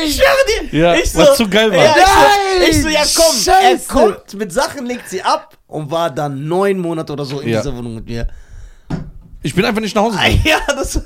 [0.05, 0.77] Ich schwöre dir.
[0.77, 1.77] Ja, ich so, was zu geil war.
[1.77, 2.57] Ja, ich, Nein.
[2.59, 3.35] so, ich so, ja komm.
[3.37, 3.53] Scheiße.
[3.71, 7.47] Er kommt mit Sachen, legt sie ab und war dann neun Monate oder so in
[7.49, 7.61] Ja.
[7.61, 8.27] dieser Wohnung mit mir.
[9.41, 10.41] Ich bin einfach nicht nach Hause Ah, gegangen.
[10.67, 10.99] Ja, das,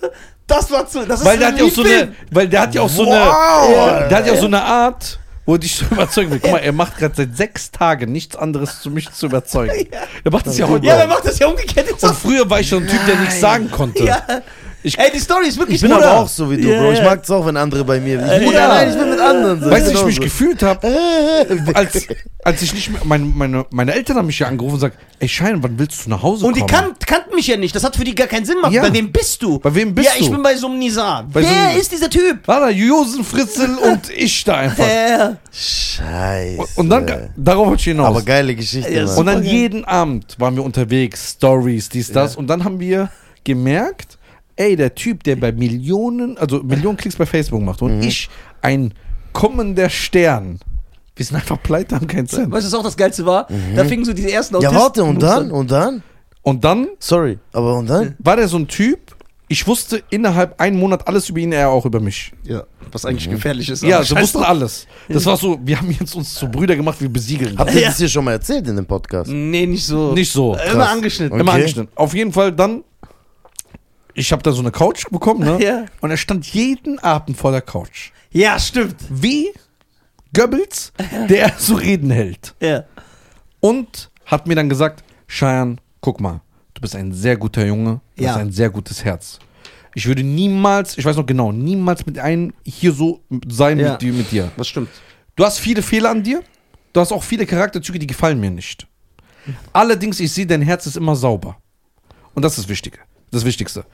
[0.48, 1.06] das war zu.
[1.06, 3.06] Das ist Weil der hat ja auch so eine, weil der hat ja auch so
[3.06, 3.12] Wow.
[3.12, 6.40] eine, der hat ja auch so eine Art, wo dich so überzeugen will.
[6.40, 9.88] Guck mal, er macht gerade seit sechs Tagen nichts anderes, zu mich zu überzeugen.
[10.24, 10.86] Er macht das ja heute.
[10.86, 11.88] Ja, er macht das ja umgekehrt.
[11.90, 14.04] Jetzt Und früher war ich schon ein Typ, der nichts sagen konnte.
[14.04, 14.22] ja.
[14.88, 16.10] Ich- Ey, die Story ist wirklich Ich bin Bruder.
[16.12, 16.92] aber auch so wie du, Ja, Bro.
[16.94, 17.06] Ich ja.
[17.06, 18.20] mag es auch, wenn andere bei mir.
[18.42, 18.68] Ich, Ja.
[18.68, 19.62] Nein, ich bin mit anderen.
[19.64, 19.70] So.
[19.70, 20.88] Weißt du, wie ich mich gefühlt habe,
[21.74, 22.08] als,
[22.44, 25.28] als ich nicht mehr, meine, meine, meine Eltern haben mich ja angerufen und gesagt, ey
[25.28, 26.72] Schein, wann willst du nach Hause Und die kommen?
[26.72, 27.76] kan kannten mich ja nicht.
[27.76, 28.72] Das hat für die gar keinen Sinn gemacht.
[28.74, 28.82] Ja.
[28.82, 29.60] Bei wem bist du?
[29.60, 30.32] Bei wem bist ja, ich du?
[30.34, 31.26] bin bei so einem Nizar.
[31.32, 32.48] Bei so Wer einem- ist dieser Typ?
[32.48, 34.84] War da Josen Fritzel und ich da einfach.
[34.88, 36.68] Äh, Scheiße.
[36.76, 38.08] Und dann, darauf wollte ich hinaus.
[38.08, 39.06] Aber geile Geschichte, Ja.
[39.16, 42.36] Und dann jeden Abend waren wir unterwegs, Stories, dies, das.
[42.36, 43.10] Und dann haben wir
[43.44, 44.17] gemerkt,
[44.58, 48.30] ey, der Typ, der bei Millionen, also Millionen Klicks bei Facebook macht und ich,
[48.62, 48.94] ein
[49.34, 50.60] kommender Stern,
[51.16, 52.52] Wir sind einfach pleite, haben keinen Cent.
[52.52, 53.48] Weißt du, was auch das Geilste war?
[53.76, 54.62] Da fingen so diese ersten Mhm.
[54.62, 55.52] Ja, Autisten- warte, und dann?
[55.52, 56.04] Und dann?
[56.44, 58.14] Und dann Sorry, aber und dann?
[58.20, 59.00] war der so ein Typ,
[59.48, 62.34] ich wusste innerhalb einen Monat alles über ihn, er auch über mich.
[62.44, 63.82] Ja, was eigentlich gefährlich ist.
[63.84, 64.86] Ja, sie wussten alles.
[65.10, 67.58] Das war so, wir haben jetzt uns zu Brüder gemacht, wir besiegeln.
[67.58, 67.88] Habt ihr Ja.
[67.88, 69.30] das hier schon mal erzählt in dem Podcast?
[69.32, 70.14] Nee, nicht so.
[70.14, 70.54] Nicht so.
[70.54, 70.90] Immer Krass.
[70.92, 71.40] angeschnitten.
[71.40, 71.62] Immer Okay.
[71.62, 71.92] angeschnitten.
[71.96, 72.84] Auf jeden Fall dann,
[74.18, 75.58] ich habe da so eine Couch bekommen, ne?
[75.64, 75.86] Ja.
[76.02, 78.12] Und er stand jeden Abend vor der Couch.
[78.32, 78.96] Ja, stimmt.
[79.10, 79.52] Wie
[80.36, 80.92] Goebbels,
[81.30, 82.56] der so Reden hält.
[82.60, 82.84] Ja.
[83.60, 86.42] Und hat mir dann gesagt, Cheyenne, guck mal,
[86.74, 88.32] du bist ein sehr guter Junge, du Ja.
[88.32, 89.40] hast ein sehr gutes Herz.
[89.94, 93.92] Ich würde niemals, ich weiß noch genau, niemals mit einem hier so sein Ja.
[93.94, 94.52] mit, dir, mit dir.
[94.58, 94.90] Das stimmt.
[95.36, 96.44] Du hast viele Fehler an dir,
[96.94, 98.88] du hast auch viele Charakterzüge, die gefallen mir nicht.
[99.74, 101.58] Allerdings, ich sehe, dein Herz ist immer sauber.
[102.34, 103.00] Und das ist das Wichtige,
[103.32, 103.86] das Wichtigste.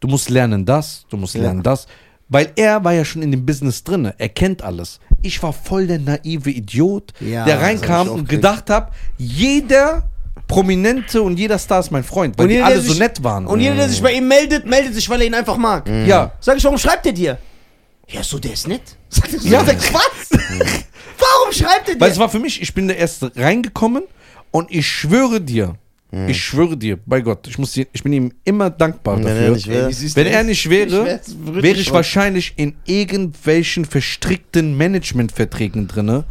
[0.00, 1.42] Du musst lernen das, du musst Ja.
[1.42, 1.86] lernen das.
[2.32, 5.00] Weil er war ja schon in dem Business drin, er kennt alles.
[5.20, 10.08] Ich war voll der naive Idiot, Ja, der reinkam und gedacht hat, jeder
[10.46, 13.22] Prominente und jeder Star ist mein Freund, weil die jeder, alle der so sich- nett
[13.24, 13.46] waren.
[13.46, 15.88] Und jeder, der sich bei ihm meldet, meldet sich, weil er ihn einfach mag.
[15.88, 17.36] ja, Sag ich, warum schreibt er dir?
[18.08, 18.82] Ja, so, der ist nett.
[19.08, 19.62] Sagt er so, Ja.
[19.62, 19.66] ja.
[19.66, 20.38] was?
[21.18, 22.00] warum schreibt er dir?
[22.00, 24.04] Weil es war für mich, ich bin der Erste reingekommen
[24.52, 25.74] und ich schwöre dir,
[26.12, 26.28] Hm.
[26.28, 29.34] ich schwöre dir, bei Gott, ich, muss dir, ich bin ihm immer dankbar Wenn er
[29.34, 29.54] dafür.
[29.54, 29.88] nicht wäre.
[29.88, 36.24] Ey, Wenn er nicht Ich wäre, wirklich wäre ich wahrscheinlich in irgendwelchen verstrickten Managementverträgen drinne,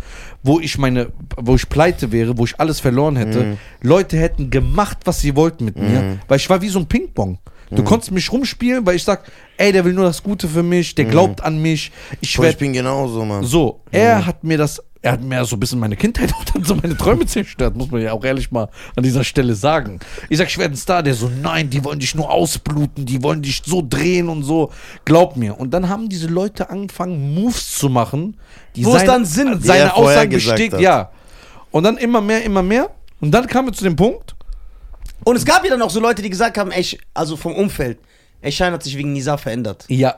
[0.43, 1.07] wo ich meine,
[1.37, 3.43] wo ich pleite wäre, wo ich alles verloren hätte.
[3.43, 3.57] Mhm.
[3.81, 7.37] Leute hätten gemacht, was sie wollten mit mir, weil ich war wie so ein Ping-Pong.
[7.69, 7.75] Mhm.
[7.75, 10.91] Du konntest mich rumspielen, weil ich sag, ey, der will nur das Gute für mich,
[10.91, 10.95] Mhm.
[10.95, 11.91] der glaubt an mich.
[12.19, 13.43] Ich Boah, werde ich bin genauso, Mann.
[13.43, 16.63] so, er hat mir das, er hat mir so ein bisschen meine Kindheit auch dann
[16.63, 19.99] so meine Träume zerstört, muss man ja auch ehrlich mal an dieser Stelle sagen.
[20.29, 23.23] Ich sag, ich werde ein Star, der so, nein, die wollen dich nur ausbluten, die
[23.23, 24.71] wollen dich so drehen und so.
[25.05, 25.57] Glaub mir.
[25.57, 28.37] Und dann haben diese Leute angefangen, Moves zu machen,
[28.75, 31.11] die Wo es seine, dann Sinn- seine Aussagen bestätigt, ja.
[31.71, 32.89] Und dann immer mehr, immer mehr.
[33.21, 34.35] Und dann kamen wir zu dem Punkt,
[35.23, 37.53] Und es gab ja dann auch so Leute, die gesagt haben, ey, ich- also vom
[37.55, 37.99] Umfeld,
[38.41, 39.85] ey, Schein hat sich wegen Nisa verändert.
[39.87, 40.15] Ja.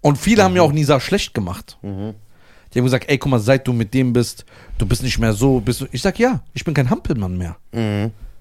[0.00, 1.76] Und viele haben ja auch Nisa schlecht gemacht.
[2.78, 4.44] Die haben gesagt, ey, guck mal, seit du mit dem bist,
[4.78, 5.86] du bist nicht mehr so, bist du.
[5.90, 7.56] Ich sag, ja, ich bin kein Hampelmann mehr.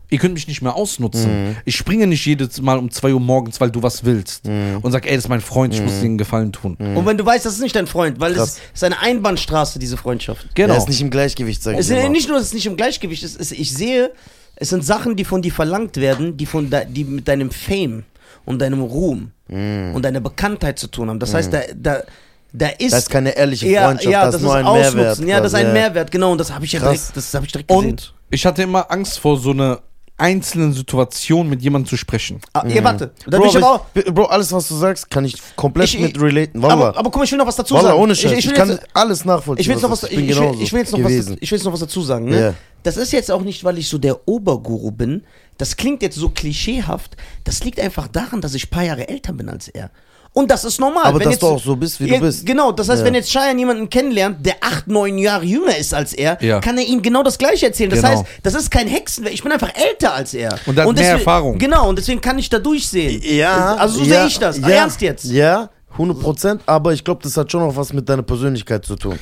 [0.10, 1.58] Ihr könnt mich nicht mehr ausnutzen.
[1.66, 4.46] Ich springe nicht jedes Mal um 2 Uhr morgens, weil du was willst.
[4.46, 6.76] Und sag, ey, das ist mein Freund, ich muss dir einen Gefallen tun.
[6.76, 8.60] Und wenn du weißt, das ist nicht dein Freund, weil es Krass.
[8.76, 10.48] ist eine Einbahnstraße, diese Freundschaft.
[10.54, 10.76] Genau.
[10.76, 12.10] Er ist nicht im Gleichgewicht, sag ich Es ist immer.
[12.10, 14.12] nicht nur, dass es nicht im Gleichgewicht ist, es, ich sehe,
[14.56, 18.04] es sind Sachen, die von dir verlangt werden, die, von de, die mit deinem Fame
[18.46, 21.20] und deinem Ruhm und deiner Bekanntheit zu tun haben.
[21.20, 22.04] Das heißt, da, da,
[22.54, 22.94] da ist.
[22.94, 24.96] Das ist keine ehrliche ja, Freundschaft, ja, das, das ist nur ein Ausnutzen.
[24.98, 25.20] Mehrwert.
[25.28, 26.32] Ja, das ist ein Mehrwert, genau.
[26.32, 27.92] Und das habe ich ja direkt, das habe ich direkt gesehen.
[27.92, 29.82] Und ich hatte immer Angst vor so einer
[30.18, 32.42] einzelnen Situation mit jemandem zu sprechen.
[32.54, 33.12] Ah, ja, warte.
[33.28, 33.86] Da Bro, bin ich aber auch.
[33.94, 36.62] ich, Bro, alles, was du sagst, kann ich komplett Ich- mit relaten.
[36.62, 36.74] Wallah.
[36.74, 38.00] Aber, aber guck mal, ich will noch was dazu Wallah, sagen.
[38.02, 38.32] ohne Scheiß.
[38.32, 39.62] Ich, will kann jetzt, alles nachvollziehen.
[39.62, 41.38] ich will jetzt noch was, ich, ich, will, ich jetzt noch was, gewesen.
[41.40, 42.26] ich will jetzt noch was dazu sagen.
[42.26, 42.42] Ne?
[42.42, 42.54] Ja.
[42.82, 45.24] Das ist jetzt auch nicht, weil ich so der Oberguru bin.
[45.58, 47.16] Das klingt jetzt so klischeehaft.
[47.44, 49.92] Das liegt einfach daran, dass ich ein paar Jahre älter bin als er.
[50.38, 51.06] Und das ist normal.
[51.06, 52.46] Aber wenn dass jetzt, du auch so bist, wie du Ja, bist.
[52.46, 53.06] Genau, das heißt, Ja.
[53.06, 56.60] wenn jetzt Cheyenne jemanden kennenlernt, der acht, neun Jahre jünger ist als er, Ja.
[56.60, 57.90] kann er ihm genau das Gleiche erzählen.
[57.90, 58.12] Das Genau.
[58.20, 59.34] heißt, das ist kein Hexenwerk.
[59.34, 60.54] Ich bin einfach älter als er.
[60.68, 61.58] Und hat mehr deswegen, Erfahrung.
[61.58, 63.20] Genau, und deswegen kann ich da durchsehen.
[63.24, 63.78] Ja.
[63.78, 64.60] Also so ja, sehe ich das.
[64.60, 65.26] Ja, Ernst jetzt.
[65.26, 66.62] Ja, 100 Prozent.
[66.68, 69.18] Aber ich glaube, das hat schon noch was mit deiner Persönlichkeit zu tun.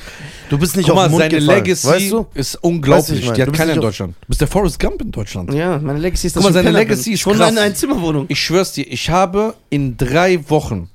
[0.50, 2.26] Du bist nicht Guck auf mal, den Mund seine gefallen, Legacy weißt du?
[2.34, 3.18] ist Weißt du, unglaublich.
[3.20, 4.14] ich meine, Die du hat keiner in Deutschland.
[4.20, 5.54] Du bist der Forrest Gump in Deutschland.
[5.54, 7.12] Ja, meine Legacy ist, Guck dass mal, seine Legacy bin.
[7.14, 7.48] ist Schon krass.
[7.48, 8.26] eine Einzimmerwohnung.
[8.28, 10.90] Ich schwör's dir, ich habe in drei Wochen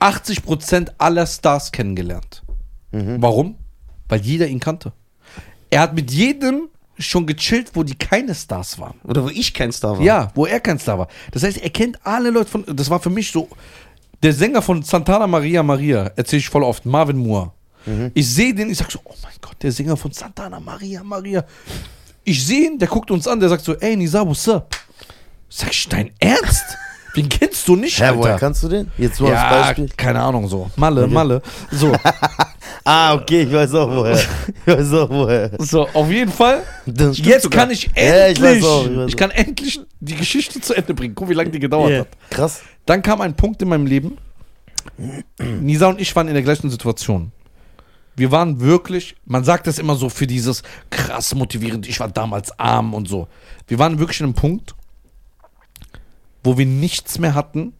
[0.00, 2.42] 80% aller Stars kennengelernt.
[2.90, 3.56] Warum?
[4.08, 4.92] Weil jeder ihn kannte.
[5.70, 6.68] Er hat mit jedem
[6.98, 9.00] schon gechillt, wo die keine Stars waren.
[9.04, 10.04] Oder wo ich kein Star war.
[10.04, 11.08] Ja, wo er kein Star war.
[11.30, 12.64] Das heißt, er kennt alle Leute von.
[12.66, 13.48] Das war für mich so.
[14.22, 17.52] Der Sänger von Santana Maria Maria, erzähle ich voll oft, Marvin Moore.
[18.14, 21.44] Ich sehe den, ich sag so, oh mein Gott, der Sänger von Santana Maria Maria.
[22.22, 24.76] Ich sehe ihn, der guckt uns an, der sagt so, ey Nisa, what's up?
[25.48, 26.64] Sag ich, dein Ernst?
[27.14, 27.28] Wen
[27.62, 28.18] kennst du nicht, Hä, Alter?
[28.18, 28.90] woher kannst du den?
[28.98, 29.88] Jetzt mal als ja, Beispiel.
[29.96, 30.70] keine Ahnung, so.
[30.76, 31.42] Malle, Malle.
[31.70, 31.92] So,
[32.84, 34.18] Ah, okay, ich weiß auch woher.
[34.18, 35.50] Ich weiß auch woher.
[35.60, 36.62] so, auf jeden Fall.
[36.86, 37.60] Jetzt sogar.
[37.60, 41.14] kann ich Ja, ich endlich, auch, ich ich kann endlich die Geschichte zu Ende bringen.
[41.14, 41.98] Guck, wie lange die gedauert Ja.
[42.00, 42.08] hat.
[42.30, 42.62] Krass.
[42.86, 44.18] Dann kam ein Punkt in meinem Leben.
[45.38, 47.30] Nisa und ich waren in der gleichen Situation.
[48.16, 52.58] Wir waren wirklich, man sagt das immer so für dieses krass motivierend, ich war damals
[52.58, 53.28] arm und so.
[53.68, 54.74] Wir waren wirklich in einem Punkt,
[56.44, 57.72] wo wir nichts mehr hatten,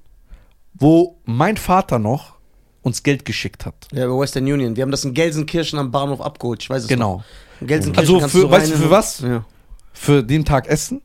[0.74, 2.34] wo mein Vater noch
[2.82, 3.74] uns Geld geschickt hat.
[3.92, 4.74] Ja, über Western Union.
[4.76, 6.62] Wir haben das in Gelsenkirchen am Bahnhof abgeholt.
[6.62, 6.94] Ich weiß es noch.
[6.96, 7.24] Genau.
[7.60, 9.20] In Gelsenkirchen Also für- weißt du, für was?
[9.20, 9.44] Ja.
[9.92, 11.02] Für den Tag Essen,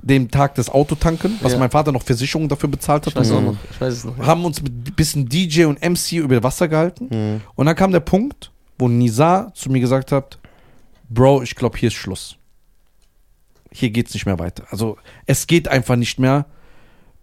[0.00, 1.58] dem Tag des Autotanken, was Ja.
[1.58, 3.12] mein Vater noch Versicherungen dafür bezahlt hat.
[3.12, 3.40] Ich weiß so.
[3.40, 3.56] noch.
[3.70, 4.16] Ich weiß es noch.
[4.18, 7.42] haben uns mit ein bisschen DJ und MC über Wasser gehalten.
[7.54, 10.38] Und dann kam der Punkt, wo Nizar zu mir gesagt hat,
[11.08, 12.36] Bro, ich glaube, hier ist Schluss.
[13.78, 14.64] Hier geht's nicht mehr weiter.
[14.70, 14.96] Also
[15.26, 16.46] es geht einfach nicht mehr.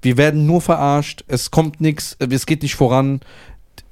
[0.04, 3.22] Wir werden nur verarscht, es kommt nichts, es geht nicht voran.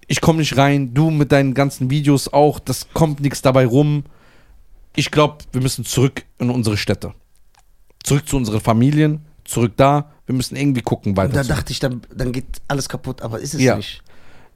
[0.07, 4.03] Ich komme nicht rein, du mit deinen ganzen Videos auch, das kommt nichts dabei rum.
[4.95, 7.15] Ich glaube, wir müssen zurück in unsere Städte.
[8.03, 10.11] Zurück zu unseren Familien, zurück da.
[10.27, 11.33] Wir müssen irgendwie gucken Und weiter.
[11.33, 11.47] da zu.
[11.49, 13.75] dachte ich, dann, dann geht alles kaputt, aber ist es Ja.
[13.77, 14.03] nicht.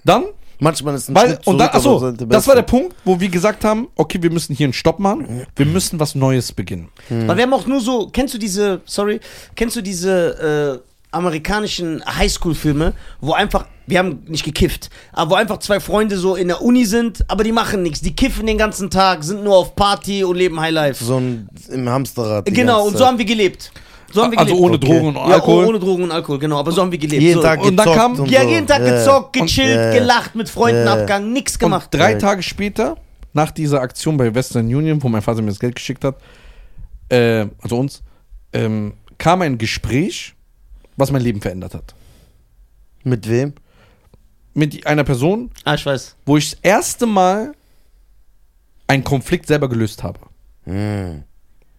[0.04, 0.26] Dann
[0.60, 2.62] Manchmal ist ein Weil, Schritt und aber achso, sollte das war der.
[2.64, 6.16] Punkt, wo wir gesagt haben, okay, wir müssen hier einen Stopp machen, wir müssen was
[6.16, 6.90] Neues beginnen.
[7.10, 9.20] Weil wir haben auch nur so, kennst du diese, sorry,
[9.56, 15.60] kennst du diese äh, amerikanischen Highschool-Filme, wo einfach, wir haben nicht gekifft, aber wo einfach
[15.60, 18.90] zwei Freunde so in der Uni sind, aber die machen nichts, die kiffen den ganzen
[18.90, 21.04] Tag, sind nur auf Party und leben Highlife.
[21.04, 22.46] So ein, im Hamsterrad.
[22.46, 23.72] Genau, und so haben wir gelebt.
[24.16, 24.66] So haben wir Also gelebt.
[24.66, 24.88] ohne Okay.
[24.88, 25.66] Drogen und ja, Alkohol.
[25.66, 27.22] ohne Drogen und Alkohol, genau, aber so haben wir gelebt.
[27.22, 27.42] Jeden so.
[27.44, 28.96] Tag Und dann gezockt kam- und Ja, jeden Tag Ja.
[28.98, 30.00] gezockt, Und- gechillt, Ja, ja.
[30.00, 30.94] gelacht, mit Freunden Ja, ja.
[30.94, 31.94] abgegangen, nichts Und gemacht.
[31.94, 32.18] drei Ja.
[32.18, 32.96] Tage später,
[33.34, 36.16] nach dieser Aktion bei Western Union, wo mein Vater mir das Geld geschickt hat,
[37.10, 38.02] äh, also uns,
[38.54, 40.34] ähm, kam ein Gespräch,
[40.98, 41.94] was mein Leben verändert hat.
[43.04, 43.54] Mit wem?
[44.54, 46.16] Mit einer Person, Ah, ich weiß.
[46.26, 47.52] wo ich das erste Mal
[48.88, 50.20] einen Konflikt selber gelöst habe.
[50.64, 51.24] Hm.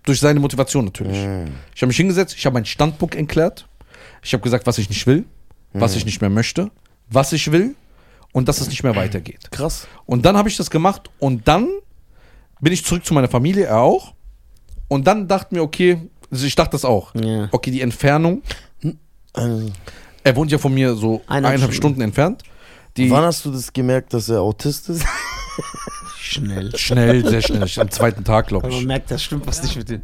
[0.07, 1.19] Durch seine Motivation natürlich.
[1.19, 1.49] Hm.
[1.75, 3.67] Ich habe mich hingesetzt, ich habe meinen Standpunkt erklärt.
[4.23, 5.25] Ich habe gesagt, was ich nicht will,
[5.75, 6.71] was ich nicht mehr möchte,
[7.11, 7.75] was ich will
[8.33, 9.51] und dass es nicht mehr weitergeht.
[9.51, 9.87] Krass.
[10.07, 11.69] Und dann habe ich das gemacht und dann
[12.61, 14.15] bin ich zurück zu meiner Familie, er auch.
[14.89, 16.01] Und dann dachten wir, okay,
[16.31, 17.15] also ich dachte das auch.
[17.15, 17.49] Ja.
[17.53, 18.43] Okay, die Entfernung,
[19.33, 19.71] Also,
[20.23, 21.73] er wohnt ja von mir so Eineinhalb.
[21.75, 22.43] Stunden entfernt.
[22.97, 25.05] Die wann hast du das gemerkt, dass er Autist ist?
[26.27, 26.77] Schnell.
[26.77, 28.87] schnell, sehr schnell, am zweiten Tag, glaube Aber man ich.
[28.87, 30.03] merkt, das stimmt was nicht mit dem.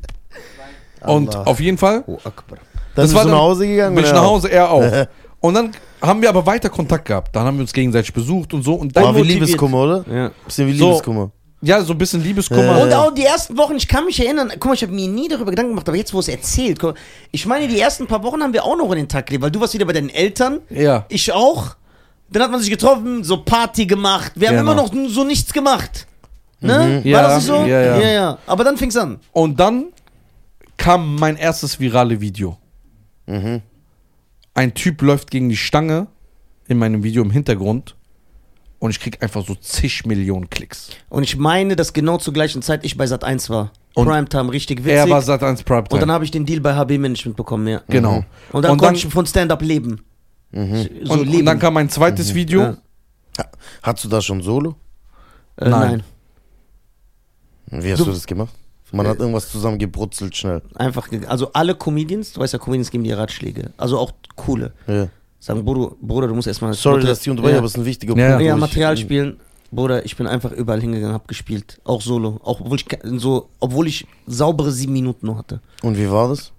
[1.04, 1.46] Und Allah.
[1.46, 2.58] auf jeden Fall Oh, Akbar.
[2.94, 3.94] Dann bist war du dann- nach Hause gegangen?
[3.96, 5.06] bin ich nach Hause, er auch.
[5.40, 7.34] Und dann haben wir aber weiter Kontakt gehabt.
[7.34, 8.74] Dann haben wir uns gegenseitig besucht und so.
[8.74, 9.40] Und dann War wie motiviert.
[9.40, 10.04] Liebeskummer, oder?
[10.08, 10.30] Ja.
[10.46, 10.86] Bisschen wie So.
[10.86, 11.30] Liebeskummer.
[11.62, 12.80] Ja, so ein bisschen Liebeskummer.
[12.80, 15.26] Und auch die ersten Wochen, ich kann mich erinnern, guck mal, ich habe mir nie
[15.28, 16.94] darüber Gedanken gemacht, aber jetzt, wo es erzählt, guck,
[17.32, 19.50] ich meine, die ersten paar Wochen haben wir auch noch in den Tag gelebt, weil
[19.50, 21.06] du warst wieder bei deinen Eltern, Ja.
[21.08, 21.74] ich auch.
[22.30, 24.32] Dann hat man sich getroffen, so Party gemacht.
[24.36, 24.72] Wir haben Genau.
[24.72, 26.06] immer noch so nichts gemacht.
[26.62, 27.02] Ne?
[27.05, 27.55] Ja, War das nicht so?
[27.64, 27.98] ja, ja.
[28.01, 28.39] ja, ja.
[28.47, 29.18] Aber dann fing's an.
[29.32, 29.86] Und dann
[30.76, 32.56] kam mein erstes virale Video.
[33.26, 33.62] Mhm.
[34.55, 36.06] Ein Typ läuft gegen die Stange
[36.68, 37.97] in meinem Video im Hintergrund
[38.78, 40.90] und ich krieg einfach so zig Millionen Klicks.
[41.09, 43.72] Und ich meine, dass genau zur gleichen Zeit ich bei Sat 1 war.
[43.94, 44.93] Und Primetime, richtig witzig.
[44.98, 47.68] Er war seit 1 Prime und dann habe ich den Deal bei HB Management bekommen,
[47.68, 47.82] ja.
[47.89, 48.24] Genau.
[48.52, 50.01] Und dann Und konnte dann- ich von Stand-Up leben.
[50.52, 51.39] So und, leben.
[51.39, 52.60] und dann kam mein zweites Video.
[52.62, 52.76] Ja.
[53.82, 54.76] Hattest du da schon Solo?
[55.56, 55.80] Äh, Nein.
[55.90, 56.02] nein.
[57.72, 58.54] Wie hast Du- du, das gemacht?
[58.94, 60.60] Man hat irgendwas zusammengebrutzelt schnell.
[60.74, 63.70] Einfach, also alle Comedians, du weißt ja, Comedians geben dir Ratschläge.
[63.78, 64.72] Also auch coole.
[64.86, 65.08] Ja.
[65.40, 66.74] Sagen, Bruder, Bruder du musst erstmal.
[66.74, 67.58] Sorry, dass ich unterbreche, ja.
[67.58, 68.28] aber es ist ein wichtiger Ja.
[68.36, 68.44] Punkt.
[68.46, 69.40] Ja, ich- Material spielen.
[69.70, 71.80] Bruder, ich bin einfach überall hingegangen, hab gespielt.
[71.84, 72.38] Auch solo.
[72.44, 72.86] Auch obwohl ich,
[73.18, 75.60] so, obwohl ich saubere sieben Minuten nur hatte.
[75.82, 76.52] Und wie war das?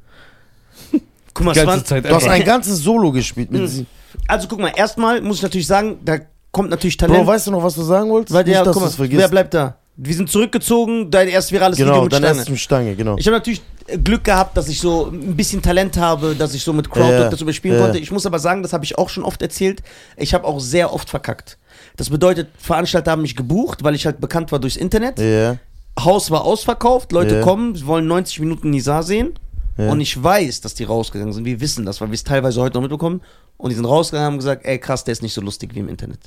[1.35, 3.67] Guck mal, Geilste waren, Zeit Du hast ein ganzes Solo gespielt mit Mhm.
[3.67, 3.85] sie.
[4.27, 6.17] also guck mal, erstmal muss ich natürlich sagen, da
[6.51, 7.19] kommt natürlich Talent.
[7.19, 8.33] Bro, weißt du noch, was du sagen wolltest?
[8.33, 9.75] weil Nicht, der, dass guck mal, wer bleibt da?
[9.95, 12.37] Wir sind zurückgezogen, dein erst virales Video genau, mit dann Stange.
[12.37, 13.15] erst zum Stange, genau.
[13.17, 13.61] Ich habe natürlich
[14.03, 17.29] Glück gehabt, dass ich so ein bisschen Talent habe, dass ich so mit Crowd Ja,
[17.29, 17.83] das überspielen ja.
[17.83, 17.99] konnte.
[17.99, 19.83] Ich muss aber sagen, das habe ich auch schon oft erzählt.
[20.17, 21.57] Ich habe auch sehr oft verkackt.
[21.95, 25.19] Das bedeutet, Veranstalter haben mich gebucht, weil ich halt bekannt war durchs Internet.
[25.19, 25.57] Ja.
[25.99, 29.33] Haus war ausverkauft, Leute kommen, wollen 90 Minuten Nisa sehen.
[29.77, 31.45] Und ich weiß, dass die rausgegangen sind.
[31.45, 33.21] Wir wissen das, weil wir es teilweise heute noch mitbekommen.
[33.57, 35.79] Und die sind rausgegangen und haben gesagt, ey krass, der ist nicht so lustig wie
[35.79, 36.19] im Internet.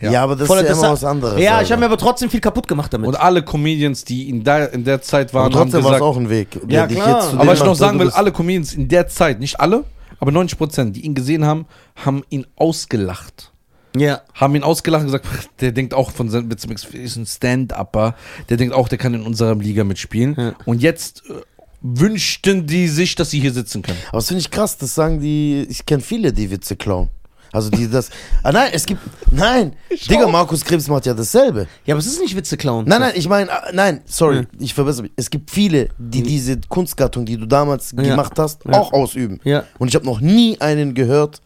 [0.00, 0.22] Ja.
[0.22, 1.40] aber das Voll ist ja immer was anderes.
[1.40, 1.62] Ja, Alter.
[1.64, 3.08] ich habe mir aber trotzdem viel kaputt gemacht damit.
[3.08, 6.02] Und alle Comedians, die in der, in der Zeit waren, aber trotzdem haben war es
[6.02, 6.48] auch ein Weg.
[6.68, 7.34] Ja, klar.
[7.38, 9.84] aber ich noch sagen will, alle Comedians in der Zeit, nicht alle,
[10.18, 11.66] aber 90 Prozent, die ihn gesehen haben,
[11.96, 13.52] haben ihn ausgelacht.
[13.96, 14.20] ja.
[14.34, 15.26] Haben ihn ausgelacht und gesagt,
[15.60, 18.14] der denkt auch von seinem Witz, ist ein Stand-Upper,
[18.48, 20.34] der denkt auch, der kann in unserer Liga mitspielen.
[20.38, 20.54] Ja.
[20.66, 21.34] Und jetzt äh,
[21.80, 23.98] wünschten die sich, dass sie hier sitzen können.
[24.08, 27.08] Aber das finde ich krass, das sagen die, ich kenne viele, die Witze klauen.
[27.52, 28.10] Also die das,
[28.42, 29.00] ah nein, es gibt,
[29.30, 29.74] nein,
[30.08, 31.66] Digga, Markus Krebs macht ja dasselbe.
[31.84, 32.84] Ja, aber es ist nicht Witze klauen.
[32.86, 34.42] Nein, nein, ich meine, ah, nein, sorry, Ja.
[34.60, 35.12] ich verbessere mich.
[35.16, 38.02] Es gibt viele, die diese Kunstgattung, die du damals Ja.
[38.02, 38.78] gemacht hast, Ja.
[38.78, 39.40] auch ausüben.
[39.44, 39.64] Ja.
[39.78, 41.40] Und ich habe noch nie einen gehört,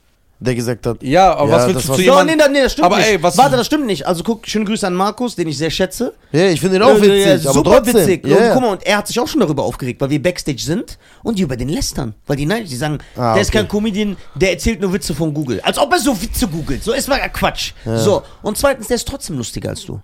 [0.44, 2.36] der gesagt hat, Ja, aber Ja, was willst du zu Ja, jemandem...
[2.36, 3.08] nee, da- nee, das stimmt Aber nicht.
[3.08, 4.06] ey, was- Warte, das stimmt nicht.
[4.06, 6.14] Also guck, schöne Grüße an Markus, den ich sehr schätze.
[6.32, 7.94] ja, ich finde ihn auch Äh, witzig, ja, aber super trotzdem.
[7.96, 8.26] witzig.
[8.26, 8.52] Ja, und ja.
[8.52, 11.38] guck mal, und er hat sich auch schon darüber aufgeregt, weil wir Backstage sind und
[11.38, 12.14] die über den lästern.
[12.26, 13.58] Weil die, nein, die sagen, Ah, der ist okay.
[13.58, 15.60] kein Comedian, der erzählt nur Witze von Google.
[15.62, 16.84] Als ob er so Witze googelt.
[16.84, 17.72] So ist mal Quatsch.
[17.84, 18.22] So.
[18.42, 20.00] Und zweitens, der ist trotzdem lustiger als du.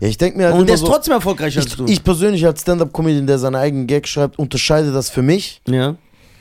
[0.00, 1.84] ja, ich denke mir halt Und der ist so, trotzdem erfolgreicher als du.
[1.86, 5.60] ich persönlich als Stand-Up-Comedian, der seine eigenen Gags schreibt, unterscheide das für mich.
[5.68, 5.96] ja.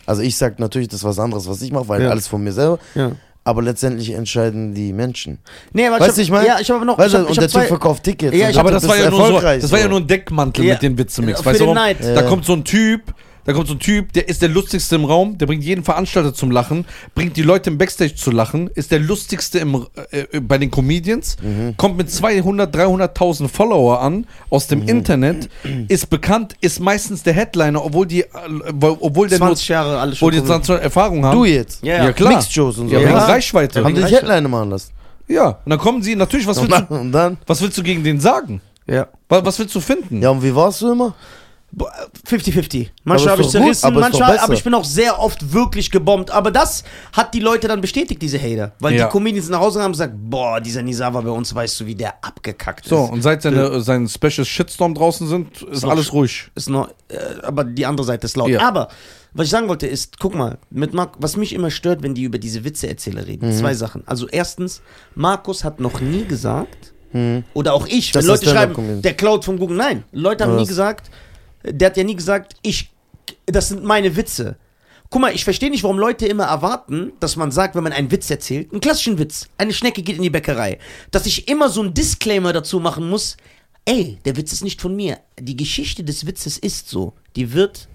[0.06, 2.10] Also ich sag natürlich, das ist was anderes, was ich mache, weil Ja.
[2.10, 2.80] alles von mir selber.
[2.96, 3.12] Ja.
[3.50, 5.40] Aber letztendlich entscheiden die Menschen.
[5.74, 6.48] Nee, aber Weißt du, ich meine?
[6.48, 6.98] Ja, ich habe noch.
[6.98, 8.36] Weißt ich hab, ich und hab der zwei, Typ verkauft Tickets.
[8.36, 10.74] Ja, ich aber das war ja nur so, das war ja nur ein Deckmantel Ja.
[10.74, 11.44] mit den Witzemix.
[11.44, 11.74] Weißt du.
[11.74, 13.02] Da kommt so ein Typ,
[13.50, 16.34] da kommt so ein Typ, der ist der lustigste im Raum, der bringt jeden Veranstalter
[16.36, 16.86] zum Lachen,
[17.16, 20.70] bringt die Leute im Backstage zu lachen, ist der lustigste im, äh, äh, bei den
[20.70, 21.76] Comedians, Mhm.
[21.76, 24.88] kommt mit 200, 300.000 Follower an aus dem Mhm.
[24.90, 25.50] Internet,
[25.88, 28.28] ist bekannt, ist meistens der Headliner, obwohl die, äh,
[28.80, 30.46] obwohl der nur, 20 Jahre alles obwohl die schon.
[30.48, 31.36] 20 Erfahrung haben.
[31.38, 31.84] Du jetzt.
[31.84, 32.04] Ja, ja.
[32.06, 32.34] Ja, klar.
[32.34, 32.94] Mixed-Shows und so.
[32.96, 33.18] Ja, Ja.
[33.26, 33.84] Reichweite.
[33.84, 34.26] Haben die dich Reichweite.
[34.34, 34.92] Headline machen lassen.
[35.28, 38.62] Ja, und dann kommen sie, natürlich, was willst, du, was willst du gegen den sagen?
[38.88, 39.08] Ja.
[39.28, 40.22] Was willst du finden?
[40.22, 41.14] Ja, und wie warst du immer?
[41.72, 41.92] Boah,
[42.28, 42.88] 50-50.
[42.88, 45.54] Aber Manchmal ist habe ich zerrissen, aber ist manchmal, aber ich bin auch sehr oft
[45.54, 46.32] wirklich gebombt.
[46.32, 46.84] Aber das
[47.14, 48.72] hat die Leute dann bestätigt, diese Hater.
[48.80, 49.06] Weil Ja.
[49.06, 51.86] die Comedians nach Hause haben und gesagt, boah, dieser Nisa war bei uns, weißt du,
[51.86, 53.12] wie der abgekackt So, ist.
[53.12, 56.50] und seit seine, sein Special Shitstorm draußen sind, ist noch alles ruhig.
[56.56, 58.50] Ist noch, äh, aber die andere Seite ist laut.
[58.50, 58.62] Ja.
[58.68, 58.88] Aber,
[59.34, 62.24] was ich sagen wollte, ist, guck mal, mit Mark, was mich immer stört, wenn die
[62.24, 63.54] über diese Witzeerzähler reden, Mhm.
[63.54, 64.02] zwei Sachen.
[64.08, 64.82] Also erstens,
[65.14, 66.94] Markus hat noch nie gesagt,
[67.54, 69.02] oder auch ich, Das wenn ist Leute schreiben, Stand-up-Comedian.
[69.02, 71.10] der Cloud von Google, nein, Leute haben nie gesagt,
[71.64, 72.92] der hat ja nie gesagt, ich,
[73.46, 74.58] das sind meine Witze.
[75.10, 78.12] Guck mal, ich verstehe nicht, warum Leute immer erwarten, dass man sagt, wenn man einen
[78.12, 80.78] Witz erzählt, einen klassischen Witz, eine Schnecke geht in die Bäckerei,
[81.10, 83.36] dass ich immer so einen Disclaimer dazu machen muss,
[83.86, 85.20] ey, der Witz ist nicht von mir.
[85.40, 87.89] Die Geschichte des Witzes ist so, die wird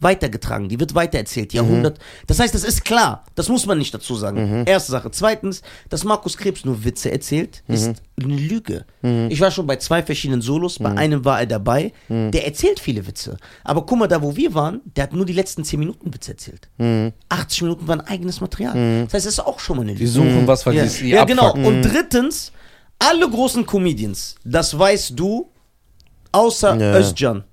[0.00, 1.98] weitergetragen, die wird weitererzählt, Jahrhundert.
[2.26, 4.64] Das heißt, das ist klar, das muss man nicht dazu sagen.
[4.66, 5.10] Erste Sache.
[5.10, 8.84] Zweitens, dass Markus Krebs nur Witze erzählt, ist eine Lüge.
[9.28, 13.06] Ich war schon bei zwei verschiedenen Solos, bei einem war er dabei, der erzählt viele
[13.06, 13.36] Witze.
[13.64, 16.32] Aber guck mal, da wo wir waren, der hat nur die letzten 10 Minuten Witze
[16.32, 16.68] erzählt.
[17.28, 19.04] 80 Minuten waren eigenes Material.
[19.04, 20.10] Das heißt, das ist auch schon mal eine Die Lüge.
[20.12, 21.48] suchen was, weil Ja, die es ja genau.
[21.48, 21.64] abfucken.
[21.66, 22.52] Und drittens,
[23.00, 25.48] alle großen Comedians, das weißt du,
[26.32, 26.98] außer Ja.
[26.98, 27.44] Özcan.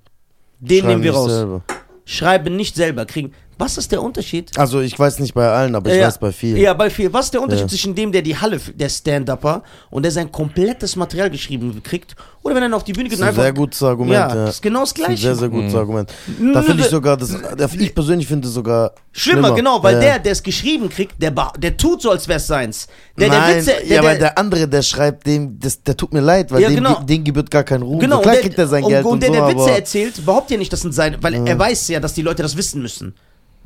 [0.58, 1.30] Den Schreiben nehmen wir raus.
[1.30, 1.62] selber.
[2.06, 3.32] Schreiben nicht selber, kriegen.
[3.58, 4.50] Was ist der Unterschied?
[4.58, 6.58] Also ich weiß nicht bei allen, aber ich ja, weiß bei vielen.
[6.58, 7.10] Ja, bei vielen.
[7.14, 7.68] Was ist der Unterschied Ja.
[7.68, 12.54] zwischen dem, der die Halle, der Stand-Upper und der sein komplettes Material geschrieben kriegt, oder
[12.54, 13.42] wenn er dann auf die Bühne geht Das ist und ein einfach.
[13.44, 14.12] sehr gutes Argument.
[14.12, 15.22] ja, Ja, das ist genau das Das ist ein Gleiche.
[15.22, 16.12] sehr, sehr gutes Argument.
[16.38, 17.34] Nö, Da finde ich sogar, das,
[17.78, 20.00] ich persönlich finde es sogar Schlimmer, genau, weil Ja.
[20.00, 22.88] der, der es geschrieben kriegt, der, der tut so, als wäre es seins.
[23.18, 25.96] Der, der Nein, Witze, der, ja, weil der, der andere, der schreibt, dem, das, der
[25.96, 27.00] tut mir leid, weil Ja, dem, genau.
[27.00, 28.00] dem gebührt gar kein Ruhm.
[28.00, 29.48] Genau, so, klar und der, kriegt er sein und, Geld und und, der, so, der
[29.48, 32.22] Witze aber erzählt, behauptet ja nicht, das sind seine, weil er weiß ja, dass die
[32.22, 33.14] Leute das wissen müssen.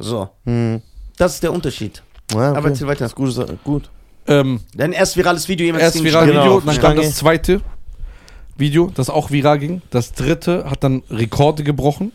[0.00, 0.28] So.
[1.16, 2.02] Das ist der Unterschied.
[2.32, 2.58] ja, okay.
[2.58, 3.04] Aber erzähl weiter.
[3.04, 3.90] Das ist gut, ist gut.
[4.26, 6.44] Ähm, Dein erst virales Video jemals erst Ding viral geschrieben.
[6.44, 7.60] Genau, Video, dann kam das zweite
[8.56, 9.82] Video, das auch viral ging.
[9.90, 12.12] Das dritte hat dann Rekorde gebrochen.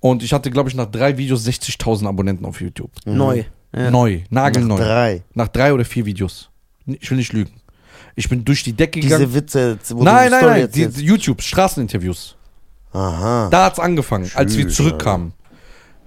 [0.00, 2.90] Und ich hatte, glaube ich, nach drei Videos 60.000 Abonnenten auf YouTube.
[3.04, 3.44] Neu.
[3.74, 3.90] Ja.
[3.90, 4.76] Neu, nagelneu.
[4.76, 5.22] Nach drei.
[5.34, 6.50] Nach drei oder vier Videos.
[6.86, 7.60] Ich will nicht lügen.
[8.16, 9.26] Ich bin durch die Decke gegangen.
[9.26, 12.36] Diese Witze, wo nein, nein, Story nein, die, YouTube, Straßeninterviews.
[12.92, 13.48] Aha.
[13.50, 15.32] Da hat's angefangen, als wir zurückkamen.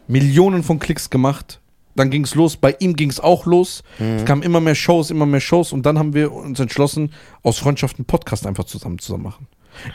[0.08, 1.60] Millionen von Klicks gemacht.
[1.96, 2.58] Dann ging's los.
[2.58, 3.84] Bei ihm ging's auch los.
[4.00, 5.72] Es kamen immer mehr Shows, immer mehr Shows.
[5.72, 7.12] Und dann haben wir uns entschlossen,
[7.44, 9.48] aus Freundschaft einen Podcast einfach zusammen zu machen.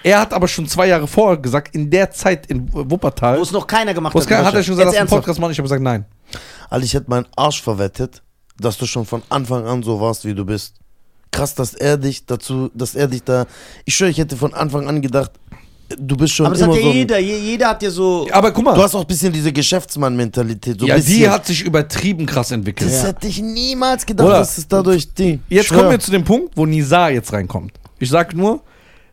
[0.02, 3.52] Er hat aber schon zwei Jahre vorher gesagt, in der Zeit in Wuppertal, Wo es
[3.52, 4.28] noch keiner gemacht es hat.
[4.28, 5.09] keiner- in hat er schon gesagt, lass einen.
[5.09, 5.52] Podcast machen.
[5.52, 6.05] Ich habe gesagt, nein.
[6.70, 8.22] Alter, ich hätte meinen Arsch verwettet,
[8.59, 10.74] dass du schon von Anfang an so warst, wie du bist.
[11.30, 13.47] Krass, dass er dich dazu, dass er dich da.
[13.85, 15.32] Ich schwöre, ich hätte von Anfang an gedacht,
[15.97, 16.93] du bist schon Aber das immer hat ja so.
[16.93, 17.19] Jeder.
[17.19, 18.27] Je- Jeder hat ja so.
[18.31, 20.81] Aber guck mal, du hast auch ein bisschen diese Geschäftsmann-Mentalität.
[20.81, 21.15] So ja, bisschen.
[21.19, 22.90] die hat sich übertrieben krass entwickelt.
[22.90, 24.39] das hätte ich niemals gedacht, Oder?
[24.39, 25.40] dass es dadurch die.
[25.48, 27.73] Jetzt kommen wir zu dem Punkt, wo Nisa jetzt reinkommt.
[27.98, 28.60] Ich sag nur,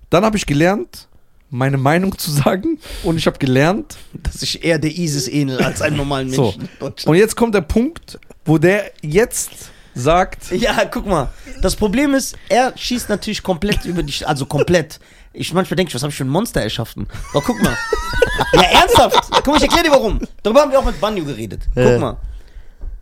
[0.10, 1.07] dann habe ich gelernt,
[1.49, 5.81] meine Meinung zu sagen und ich habe gelernt, dass ich eher der ISIS ähnel als
[5.81, 6.43] einem normalen So.
[6.52, 6.69] Menschen.
[6.80, 7.07] Deutschland.
[7.07, 9.52] und jetzt kommt der Punkt, wo der jetzt
[9.93, 11.30] sagt, Ja, guck mal.
[11.61, 14.11] Das Problem ist, er schießt natürlich komplett über die.
[14.11, 14.99] Sch- Also komplett.
[15.36, 17.07] Ich manchmal denke ich, was habe ich für ein Monster erschaffen?
[17.32, 17.76] Aber guck mal.
[18.53, 19.30] ja, ernsthaft.
[19.32, 20.20] Guck mal, ich erkläre dir warum.
[20.44, 21.62] Darüber haben wir auch mit Banjo geredet.
[21.74, 21.99] Guck Ja.
[21.99, 22.18] mal.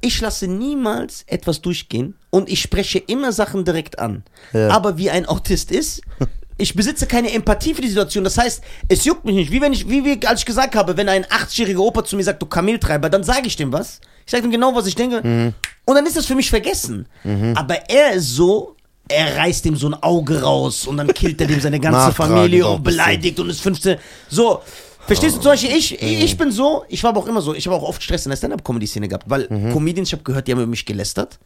[0.01, 4.23] Ich lasse niemals etwas durchgehen und ich spreche immer Sachen direkt an.
[4.51, 4.69] Ja.
[4.69, 6.01] Aber wie ein Autist ist,
[6.57, 8.23] ich besitze keine Empathie für die Situation.
[8.25, 9.51] Das heißt, es juckt mich nicht.
[9.51, 12.23] Wie wenn ich, wie wir, als ich gesagt habe, wenn ein 80-jähriger Opa zu mir
[12.23, 14.01] sagt, du Kameltreiber, dann sage ich dem was.
[14.25, 15.53] Ich sage ihm genau, was ich denke.
[15.85, 17.07] Und dann ist das für mich vergessen.
[17.55, 18.75] Aber er ist so,
[19.13, 22.37] er reißt ihm so ein Auge raus und dann killt er dem seine ganze Nachtragend
[22.37, 23.97] Familie und beleidigt und ist 15.
[24.29, 24.61] So.
[25.05, 27.67] Verstehst du zum Beispiel, ich, ich bin so, ich war aber auch immer so, ich
[27.67, 30.59] habe auch oft Stress in der Stand-Up-Comedy-Szene gehabt, weil Comedians, ich habe gehört, die haben
[30.59, 31.39] über mich gelästert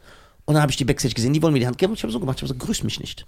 [0.45, 2.03] und dann habe ich die Backstage gesehen, die wollen mir die Hand geben und ich
[2.03, 3.25] habe so gemacht, ich habe gesagt, grüß mich nicht.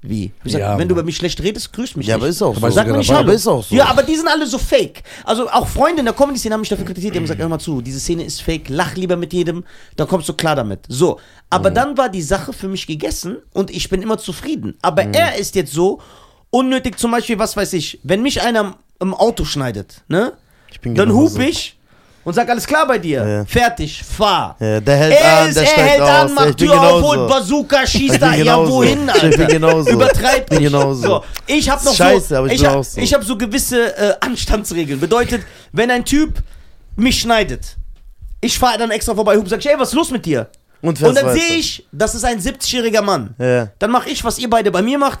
[0.00, 0.26] Wie?
[0.38, 1.00] Ich gesagt, Ja, wenn du Mann.
[1.00, 2.22] über mich schlecht redest, grüß mich Ja, nicht.
[2.22, 2.74] aber ist auch Aber so.
[2.76, 3.18] Sag mir nicht dabei.
[3.18, 3.28] Hallo.
[3.28, 3.74] Aber ist auch so.
[3.74, 5.02] Ja, aber die sind alle so fake.
[5.24, 7.58] Also auch Freunde in der Comedy-Szene haben mich dafür kritisiert, die haben gesagt, hör mal
[7.58, 9.64] zu, diese Szene ist fake, lach lieber mit jedem,
[9.96, 10.80] dann kommst du klar damit.
[10.88, 11.18] So, Mhm.
[11.50, 14.76] aber dann war die Sache für mich gegessen und ich bin immer zufrieden.
[14.82, 15.14] Aber Mhm.
[15.14, 16.00] er ist jetzt so
[16.50, 20.32] unnötig, zum Beispiel, was weiß ich, wenn mich einer im Auto schneidet, ne?
[20.70, 21.40] Ich bin Dann genau hup so.
[21.40, 21.77] ich
[22.24, 23.26] und sag, alles klar bei dir.
[23.26, 23.44] Ja.
[23.44, 24.56] Fertig, fahr.
[24.60, 26.08] Ja, der hält Er, an, ist, der er steigt hält aus.
[26.10, 28.34] an, ich macht Tür auf, holt Bazooka, schießt da.
[28.34, 29.46] Ja, wohin, Ich bin Alter?
[29.46, 29.90] genauso.
[29.90, 31.02] Übertreib Ich bin nicht.
[31.02, 33.00] So, ich habe noch Scheiße, so, aber ich ich bin habe auch so.
[33.00, 35.00] ich hab so gewisse äh, Anstandsregeln.
[35.00, 35.42] Bedeutet,
[35.72, 36.34] wenn ein Typ
[36.96, 37.76] mich schneidet,
[38.40, 40.48] ich fahre dann extra vorbei und sag, ey, was ist los mit dir?
[40.80, 43.34] Und, Und dann sehe ich, das ist ein 70-jähriger Mann.
[43.38, 43.68] Ja.
[43.80, 45.20] Dann mache ich, was ihr beide bei mir macht.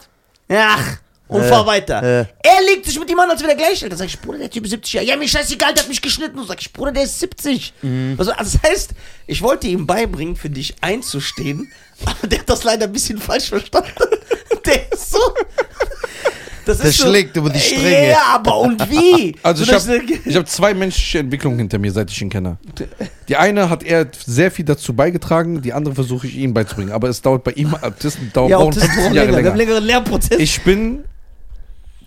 [0.50, 0.98] Ach,
[1.28, 2.02] und Ja, fahr weiter.
[2.02, 2.26] ja.
[2.42, 3.92] Er legt sich mit ihm an, als wäre der gleich alt.
[3.92, 5.06] Dann sag ich, Bruder, der Typ ist 70 Jahre.
[5.06, 6.38] Ja, mir scheißegal, der hat mich geschnitten.
[6.38, 7.72] Und sag ich, Bruder, der ist 70.
[7.82, 8.14] Mhm.
[8.18, 8.90] Also, also das heißt,
[9.26, 11.70] ich wollte ihm beibringen, für dich einzustehen,
[12.04, 13.90] aber der hat das leider ein bisschen falsch verstanden.
[14.66, 15.18] Der ist so.
[16.66, 18.08] Das Der schlägt über die Stränge.
[18.10, 19.34] Ja, aber und wie?
[19.42, 22.58] Also So, ich habe hab zwei menschliche Entwicklungen hinter mir, seit ich ihn kenne.
[23.28, 26.92] Die eine hat er sehr viel dazu beigetragen, die andere versuche ich ihm beizubringen.
[26.92, 29.80] Aber es dauert bei ihm, Autisten dauert ja, Autisten 15 brauchen Jahre länger.
[29.80, 30.38] Länger.
[30.38, 31.04] Ich bin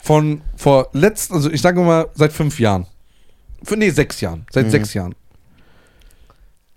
[0.01, 2.87] von vor letzten, also ich sage mal seit fünf Jahren.
[3.63, 4.45] Für, nee, sechs Jahren.
[4.51, 5.13] Seit sechs Jahren.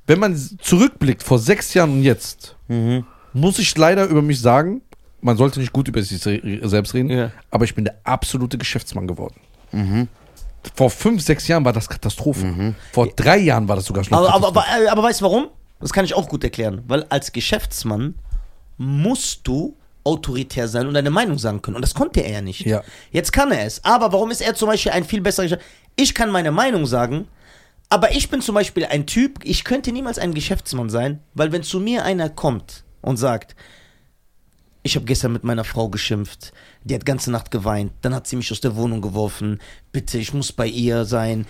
[0.06, 3.06] Wenn man zurückblickt vor sechs Jahren und jetzt, Mhm.
[3.32, 4.82] muss ich leider über mich sagen,
[5.22, 7.30] man sollte nicht gut über sich se- selbst reden, Ja.
[7.50, 9.36] aber ich bin der absolute Geschäftsmann geworden.
[10.74, 12.74] Vor fünf, sechs Jahren war das Katastrophe.
[12.92, 15.48] Vor drei Jahren war das sogar schon Aber, aber, aber, aber weißt du warum?
[15.80, 16.82] Das kann ich auch gut erklären.
[16.86, 18.14] Weil als Geschäftsmann
[18.76, 21.76] musst du autoritär sein und deine Meinung sagen können.
[21.76, 22.66] Und das konnte er ja nicht.
[22.66, 22.82] Ja.
[23.10, 23.82] Jetzt kann er es.
[23.84, 25.58] Aber warum ist er zum Beispiel ein viel besserer?
[25.96, 27.26] Ich kann meine Meinung sagen,
[27.88, 31.62] aber ich bin zum Beispiel ein Typ, ich könnte niemals ein Geschäftsmann sein, weil wenn
[31.62, 33.54] zu mir einer kommt und sagt,
[34.82, 36.52] ich habe gestern mit meiner Frau geschimpft,
[36.82, 39.60] die hat ganze Nacht geweint, dann hat sie mich aus der Wohnung geworfen,
[39.92, 41.46] bitte, ich muss bei ihr sein,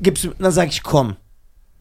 [0.00, 1.16] gib's, dann sage ich, komm.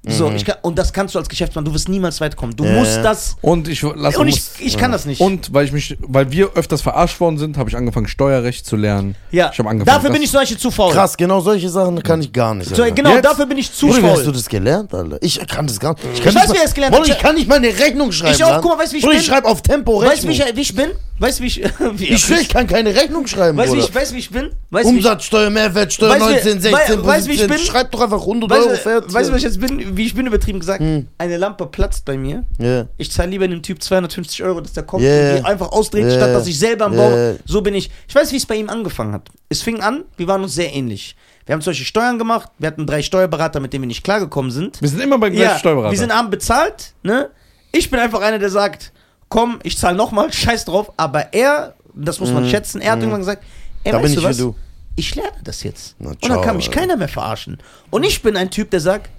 [0.06, 2.54] So, ich kann, und das kannst du als Geschäftsmann, du wirst niemals weit kommen.
[2.58, 3.04] Du Ja, musst ja.
[3.04, 3.38] das.
[3.42, 5.22] und ich lass Und ich, muss- ich kann das nicht.
[5.22, 8.76] Und weil ich mich, weil wir öfters verarscht worden sind, habe ich angefangen Steuerrecht zu
[8.76, 9.16] lernen.
[9.32, 9.96] ja, Ich habe angefangen.
[9.96, 10.92] dafür bin ich Beispiel zu faul.
[10.92, 12.76] Krass, genau solche Sachen kann ich gar nicht.
[12.76, 13.24] So, genau, Jetzt?
[13.24, 14.34] dafür bin ich zu Bruder, wie hast du faul.
[14.34, 15.18] das gelernt, Alter?
[15.22, 16.04] Ich kann das gar nicht.
[16.12, 17.08] Ich, Ich kann weiß, nicht wie mal- er es gelernt hat.
[17.08, 18.36] ich kann nicht mal eine Rechnung schreiben.
[18.36, 19.22] Ich auch, guck mal, weißt du, wie ich Bruder, bin?
[19.22, 20.46] ich schreibe auf Tempo Weißt du, Rechnung.
[20.48, 20.90] wie ich, wie ich bin?
[21.20, 21.64] Weißt du, wie ich.
[21.96, 24.50] Wie, ich ich kann keine Rechnung schreiben, weißt du, wie wie ich bin?
[24.78, 26.74] Ich- Umsatzsteuer, Mehrwertsteuer, Weißt du, 19, 16,
[27.04, 27.56] wei- weißt du, wie ich 17.
[27.58, 27.66] bin?
[27.66, 29.14] Schreib doch einfach 100 Weißt Euro du, fertig.
[29.14, 29.93] weißt du, was ich jetzt bin?
[29.98, 30.80] Wie ich bin übertrieben gesagt?
[30.82, 31.08] Hm.
[31.18, 32.44] Eine Lampe platzt bei mir.
[32.58, 32.88] Ja.
[32.98, 35.32] Ich zahle lieber einem Typ 250 Euro, dass der kommt Yeah.
[35.36, 36.16] und die einfach ausdreht, Yeah.
[36.16, 37.34] statt dass ich selber am Yeah.
[37.34, 37.40] Bau.
[37.46, 37.90] So bin ich.
[38.08, 39.30] Ich weiß, wie es bei ihm angefangen hat.
[39.50, 41.16] Es fing an, wir waren uns sehr ähnlich.
[41.46, 44.82] Wir haben solche Steuern gemacht, wir hatten drei Steuerberater, mit denen wir nicht klargekommen sind.
[44.82, 45.92] Wir sind immer beim gleichen Steuerberater.
[45.92, 47.30] wir sind arm bezahlt, ne?
[47.74, 48.94] Ich bin einfach einer, der sagt,
[49.30, 50.94] komm, ich zahle nochmal, scheiß drauf.
[50.96, 53.44] Aber er, das muss man schätzen, er hat irgendwann gesagt,
[53.84, 53.92] ey.
[53.92, 54.38] Da weißt bin du was?
[54.38, 54.56] du.
[54.96, 55.96] Ich lerne das jetzt.
[56.00, 56.80] Na, und dann ciao, kann mich Alter.
[56.82, 57.58] keiner mehr verarschen.
[57.90, 59.10] Und ich bin ein Typ, der sagt,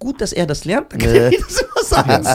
[0.00, 2.26] gut, dass er das lernt, dann kann er mir das immer sagen.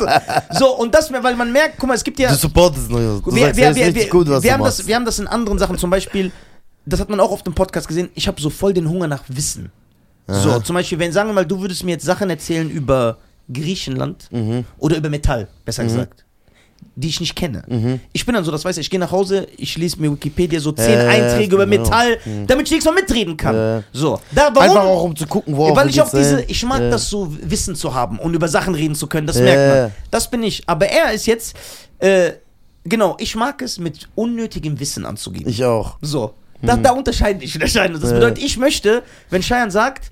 [0.57, 3.21] So, und das, weil man merkt, guck mal, es gibt ja Du supportest nur.
[3.21, 4.79] Du wir, sagst, wir, wir, wir, gut, was wir, du haben machst.
[4.79, 6.31] das, wir haben das in anderen Sachen, zum Beispiel,
[6.85, 9.23] das hat man auch auf dem Podcast gesehen, ich habe so voll den Hunger nach
[9.27, 9.71] Wissen.
[10.27, 10.63] So, Aha.
[10.63, 13.17] zum Beispiel, wenn, sagen wir mal, du würdest mir jetzt Sachen erzählen über
[13.51, 14.65] Griechenland Mhm.
[14.77, 16.24] oder über Metall, besser gesagt,
[16.95, 17.63] die ich nicht kenne.
[17.67, 17.99] Mhm.
[18.13, 20.59] Ich bin dann so, das weiß ich, ich gehe nach Hause, ich lese mir Wikipedia
[20.59, 21.83] so zehn Äh, Einträge über genau.
[21.83, 22.17] Metall,
[22.47, 23.55] damit ich nächstes Mal mitreden kann.
[23.55, 23.81] Äh.
[23.91, 24.69] So, da, warum?
[24.69, 26.89] Einfach auch, um zu gucken, worauf Weil ich auch geht's diese, ich mag Ja.
[26.89, 29.91] das so, Wissen zu haben und über Sachen reden zu können, das merkt man.
[30.11, 30.63] Das bin ich.
[30.67, 31.55] Aber er ist jetzt,
[31.99, 32.31] äh,
[32.83, 35.49] genau, ich mag es, mit unnötigem Wissen anzugeben.
[35.49, 35.97] Ich auch.
[36.01, 37.57] so, da, da unterscheide ich.
[37.59, 40.11] Das bedeutet, ich möchte, wenn Cheyenne sagt,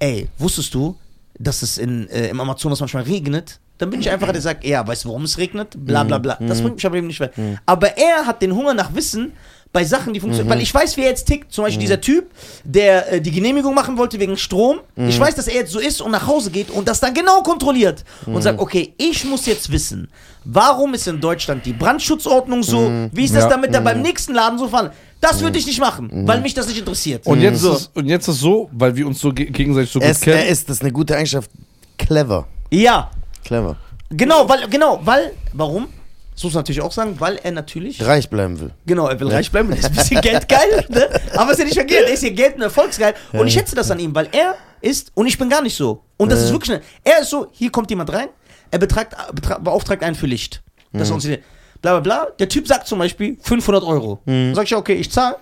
[0.00, 0.96] ey, wusstest du,
[1.38, 3.60] dass es in, äh, im Amazonas manchmal regnet?
[3.78, 5.74] Dann bin ich einfach der, der sagt, ja, weißt du, warum es regnet?
[5.76, 6.38] Bla bla bla.
[6.40, 7.32] Das bringt mich aber eben nicht weit.
[7.66, 9.32] Aber er hat den Hunger nach Wissen
[9.72, 10.54] bei Sachen, die funktionieren.
[10.54, 11.52] Weil ich weiß, wie er jetzt tickt.
[11.52, 12.30] Zum Beispiel dieser Typ,
[12.62, 14.78] der äh, die Genehmigung machen wollte wegen Strom.
[14.96, 17.42] Ich weiß, dass er jetzt so ist und nach Hause geht und das dann genau
[17.42, 18.04] kontrolliert.
[18.26, 20.08] Und sagt, okay, ich muss jetzt wissen,
[20.44, 22.88] warum ist in Deutschland die Brandschutzordnung so?
[23.10, 23.48] Wie ist das Ja.
[23.50, 24.90] damit, da beim nächsten Laden so fallen?
[25.20, 27.26] Das würde ich nicht machen, weil mich das nicht interessiert.
[27.26, 27.72] Und jetzt, so.
[27.72, 30.34] ist, und jetzt ist so, weil wir uns so ge gegenseitig so Er gut er
[30.36, 30.48] kennen.
[30.52, 31.50] ist, das ist eine gute Eigenschaft.
[31.98, 32.46] Clever.
[32.70, 33.10] Ja,
[33.44, 33.76] Clever.
[34.10, 35.88] genau, weil, genau, weil, warum?
[36.34, 38.04] Das muss man natürlich auch sagen, weil er natürlich.
[38.04, 38.70] Reich bleiben will.
[38.86, 41.08] Genau, er will reich bleiben, er ist ein bisschen geldgeil, ne?
[41.36, 43.14] Aber ist ja nicht verkehrt, er ist hier Geld und erfolgsgeil.
[43.32, 46.02] Und ich schätze das an ihm, weil er ist, und ich bin gar nicht so.
[46.16, 46.46] Und das Ja.
[46.46, 46.82] ist wirklich schnell.
[47.04, 48.28] Er ist so, hier kommt jemand rein,
[48.72, 50.60] er betragt, betra beauftragt einen für Licht.
[50.92, 51.38] Das ist uns die-
[51.80, 52.26] bla bla bla.
[52.38, 54.20] Der Typ sagt zum Beispiel 500 Euro.
[54.54, 55.36] Sag ich, ja, okay, ich zahle.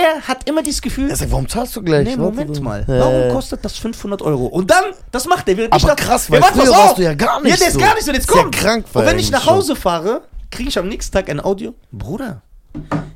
[0.00, 2.06] Er hat immer dieses Gefühl, Er sagt, warum zahlst du gleich?
[2.06, 2.62] nee, Moment doch.
[2.62, 3.28] mal, Ja, warum ja.
[3.32, 4.46] kostet das 500 Euro?
[4.46, 5.56] Und dann, das macht er.
[5.56, 7.56] während Aber ich nach- krass, Ja, weil warte, früher warst du ja gar nicht Ja,
[7.56, 7.80] der ist so.
[7.80, 8.54] gar nicht so, jetzt Ist ja kommt.
[8.54, 9.46] krank, Und wenn ich nach.
[9.46, 11.74] Hause fahre, kriege ich am nächsten Tag ein Audio.
[11.90, 12.42] Bruder,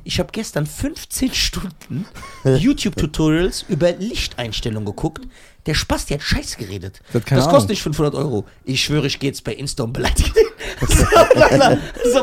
[0.03, 2.05] ich habe gestern 15 Stunden
[2.43, 5.25] YouTube-Tutorials über Lichteinstellungen geguckt.
[5.65, 6.99] Der Spaß, der hat Scheiß geredet.
[7.13, 7.55] Der hat keine das Ahnung.
[7.55, 8.45] kostet nicht 500 Euro.
[8.65, 10.43] Ich schwöre, ich gehe jetzt bei Insta und beleidige den.
[10.87, 11.05] so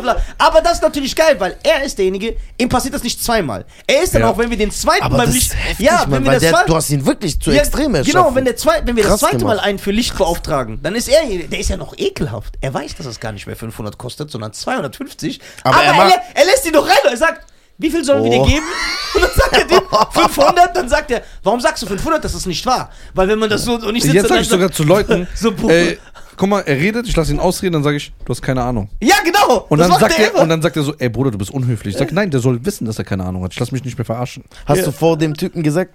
[0.02, 0.16] bla, bla.
[0.36, 3.64] Aber das ist natürlich geil, weil er ist derjenige, ihm passiert das nicht zweimal.
[3.86, 4.30] Er ist dann Ja.
[4.30, 5.52] auch, wenn wir den zweiten Aber Mal das Licht.
[5.52, 7.60] ist heftig, ja, Mann, wenn wir weil das der, du hast ihn wirklich zu ja,
[7.60, 8.12] extrem erschaffen.
[8.20, 9.56] Genau, wenn, der zwei, wenn wir Krass das zweite gemacht.
[9.56, 12.56] Mal einen für Licht beauftragen, dann ist er, der ist ja noch ekelhaft.
[12.60, 15.40] Er weiß, dass es gar nicht mehr 500 kostet, sondern 250.
[15.64, 17.46] Aber Aber, er er, er lässt ihn doch rein und er sagt,
[17.80, 18.46] wie viel sollen wir dir Oh.
[18.46, 18.66] geben?
[19.14, 19.82] Und dann sagt er dem
[20.28, 22.22] 500, dann sagt er, warum sagst du 500?
[22.24, 22.90] Das ist nicht wahr.
[23.14, 25.52] Weil wenn man das so und ich sitze Jetzt sage ich sogar zu Leuten, so,
[25.68, 25.98] ey,
[26.36, 28.88] guck mal, er redet, ich lasse ihn ausreden, dann sage ich, du hast keine Ahnung.
[29.02, 29.66] Ja, genau.
[29.68, 30.42] Und das dann, macht sagt er, immer.
[30.42, 31.94] und dann sagt er so, ey Bruder, du bist unhöflich.
[31.94, 33.52] Ich sag, nein, der soll wissen, dass er keine Ahnung hat.
[33.52, 34.44] Ich lass mich nicht mehr verarschen.
[34.66, 35.92] Hast du vor dem Typen gesagt,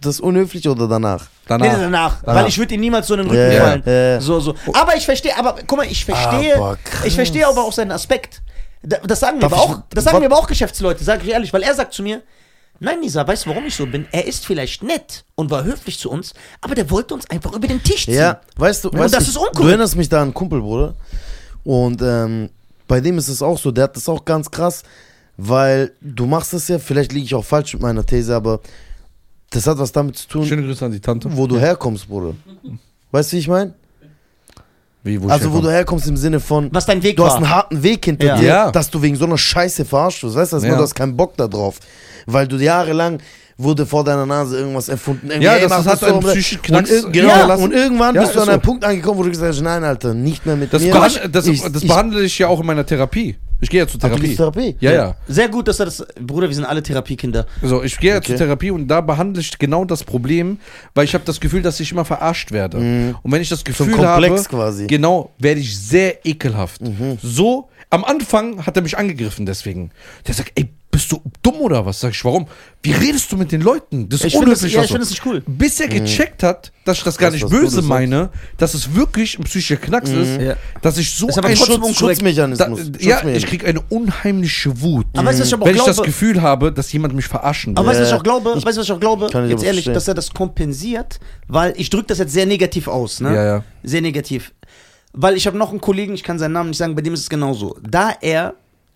[0.00, 1.26] das ist unhöflich oder danach?
[1.48, 1.66] Danach.
[1.76, 2.16] Nee, danach.
[2.24, 3.82] Weil ich würde ihm niemals so in den Rücken Ja, ja, fallen.
[3.86, 4.20] ja.
[4.20, 4.54] So, so.
[4.72, 8.40] Aber ich verstehe, aber guck mal, ich verstehe, Aber ich verstehe aber auch seinen Aspekt.
[8.82, 11.30] Da- Das sagen mir aber ich- auch, das sagen mir aber auch Geschäftsleute, sage ich
[11.30, 12.22] ehrlich, weil er sagt zu mir,
[12.80, 14.06] nein, Nisa, weißt du, warum ich so bin?
[14.10, 17.68] Er ist vielleicht nett und war höflich zu uns, aber der wollte uns einfach über
[17.68, 18.14] den Tisch ziehen.
[18.14, 19.62] Ja, weißt du, Und weißt das du, ist uncool.
[19.62, 20.94] du erinnerst mich da an einen Kumpel, Bruder.
[21.64, 22.50] Und ähm,
[22.88, 24.82] bei dem ist es auch so, der hat das auch ganz krass,
[25.36, 28.60] weil du machst das ja, vielleicht liege ich auch falsch mit meiner These, aber
[29.50, 31.28] das hat was damit zu tun, Schöne Grüße an die Tante.
[31.36, 32.34] wo du herkommst, Bruder.
[33.12, 33.74] Weißt du, wie ich meine?
[35.04, 37.36] Wie, wo Also, wo du herkommst im Sinne von, Was dein Weg du hast war.
[37.38, 38.36] einen harten Weg hinter Ja.
[38.36, 38.70] dir, Ja.
[38.70, 40.36] dass du wegen so einer Scheiße verarscht wirst.
[40.36, 40.78] Weißt du, das ist nur, Ja.
[40.78, 41.78] du hast keinen Bock da drauf.
[42.26, 43.18] Weil du jahrelang
[43.58, 45.26] wurde vor deiner Nase irgendwas erfunden.
[45.28, 47.62] Irgendwie, Ja, ey, das- das hat so, einen und- psychischen Knacks und, genau, hinterlassen.
[47.64, 48.66] und irgendwann Ja, bist du ist an einen so.
[48.68, 50.92] Punkt angekommen, wo du gesagt hast, nein, Alter, nicht mehr mit Das, mir.
[50.92, 53.36] behand, das, Ich- das ich- behandle ich ja auch in meiner Therapie.
[53.62, 54.26] Ich gehe ja zur Ach, du Therapie.
[54.26, 54.76] gehst Therapie?
[54.80, 55.14] Ja, ja.
[55.28, 57.46] Sehr gut, dass er das, Bruder, wir sind alle Therapiekinder.
[57.62, 58.26] So, ich gehe ja Okay.
[58.26, 60.58] zur Therapie und da behandle ich genau das Problem,
[60.94, 62.78] weil ich habe das Gefühl, dass ich immer verarscht werde.
[63.22, 64.86] Und wenn ich das So Gefühl ein Komplex habe, quasi.
[64.88, 66.80] genau, werde ich sehr ekelhaft.
[67.22, 69.92] So, am Anfang hat er mich angegriffen deswegen.
[70.26, 71.98] Der sagt, ey, bist du dumm oder was?
[72.00, 72.46] Sag ich, warum?
[72.82, 74.08] Wie redest du mit den Leuten?
[74.10, 74.74] Das ist Ich finde das, unhöflich.
[74.74, 75.42] ja, ich finde das nicht cool.
[75.46, 78.28] bis er gecheckt hat, dass ich das gar Das, nicht böse das meine,
[78.58, 80.54] dass es wirklich ein psychischer Knacks ist, Ja.
[80.82, 81.94] dass ich so Ist aber ein Schutz, unkorrekt.
[81.96, 82.78] da, Schutzmechanismus.
[82.78, 83.36] ja, Schutzmechanismus.
[83.42, 86.06] ich kriege eine unheimliche Wut, Aber weißt du, was ich aber wenn ich das glaube?
[86.08, 87.90] Gefühl habe, dass jemand mich verarschen Aber will.
[87.90, 88.18] weißt du, was ich Ja.
[88.18, 88.50] auch glaube?
[88.54, 89.26] Weißt du, was ich auch glaube?
[89.26, 89.94] Ich Jetzt aber ehrlich, verstehen.
[89.94, 93.34] dass er das kompensiert, weil ich drücke das jetzt sehr negativ aus, ne?
[93.34, 93.64] Ja, ja.
[93.82, 94.52] Sehr negativ.
[95.14, 97.20] Weil ich habe noch einen Kollegen, ich kann seinen Namen nicht sagen, bei dem ist
[97.20, 97.76] es genauso.
[97.82, 98.54] Da er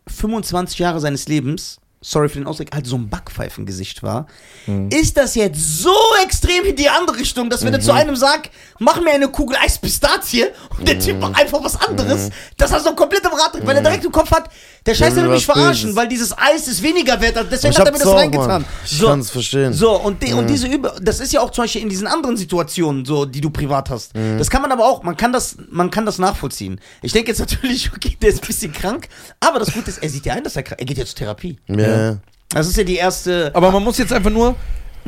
[0.09, 4.29] 25 Jahre seines Lebens, sorry für den Ausdruck, halt so ein Backpfeifengesicht war,
[4.67, 4.91] Mhm.
[4.91, 5.93] ist das jetzt so
[6.25, 7.99] extrem in die andere Richtung, dass wenn er zu Mhm.
[7.99, 10.47] einem sagt, mach mir eine Kugel Eis Pistazie
[10.79, 13.75] und der Typ macht einfach was anderes, dass er so komplett im Rad drin, weil
[13.77, 14.49] er direkt im Kopf hat,
[14.87, 17.87] der Scheiß will mich verarschen, weil dieses Eis ist weniger wert, als- deswegen Ich hat
[17.87, 18.49] er mir das auch, reingetan.
[18.49, 18.65] Mann.
[18.85, 19.73] Ich kann's verstehen.
[19.73, 22.37] So, und, die, und diese Übe, das ist ja auch zum Beispiel in diesen anderen
[22.37, 24.15] Situationen, so, die du privat hast.
[24.15, 24.39] Mhm.
[24.39, 26.81] Das kann man aber auch, man kann das, man kann das nachvollziehen.
[27.03, 29.09] Ich denke jetzt natürlich, okay, der ist ein bisschen krank,
[29.41, 31.17] aber das Gute ist, er sieht ja ein, dass er krank Er geht ja zur
[31.17, 31.59] Therapie.
[31.69, 32.19] Ja.
[32.51, 33.51] Das ist ja die erste.
[33.55, 34.55] Aber man muss jetzt einfach nur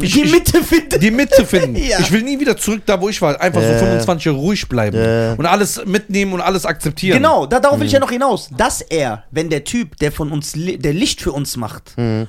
[0.04, 1.00] ich, die Mitte finden.
[1.00, 1.76] die Mitte finden.
[1.76, 1.98] Ja.
[2.00, 3.40] Ich will nie wieder zurück da, wo ich war.
[3.40, 3.74] Einfach Ja.
[3.74, 5.32] so 25 Jahre ruhig bleiben Ja.
[5.34, 7.16] und alles mitnehmen und alles akzeptieren.
[7.18, 7.86] Genau, da, darauf will Mhm.
[7.88, 8.48] ich ja noch hinaus.
[8.56, 12.28] Dass er, wenn der Typ, der von uns, der Licht für uns macht, Mhm.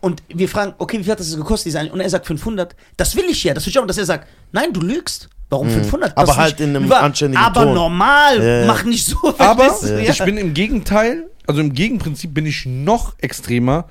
[0.00, 1.74] und wir fragen, okay, wie viel hat das gekostet?
[1.92, 3.54] Und er sagt 500, das will ich ja.
[3.54, 5.28] Das will ich auch, dass er sagt, nein, du lügst.
[5.50, 6.16] Warum 500?
[6.16, 6.22] Mhm.
[6.22, 7.02] Aber halt in einem wahr.
[7.02, 7.74] anständigen Aber Ton.
[7.74, 8.66] normal, Ja, ja.
[8.66, 9.16] mach nicht so.
[9.38, 9.98] Aber du?
[10.00, 13.88] ich bin im Gegenteil, also im Gegenprinzip bin ich noch extremer.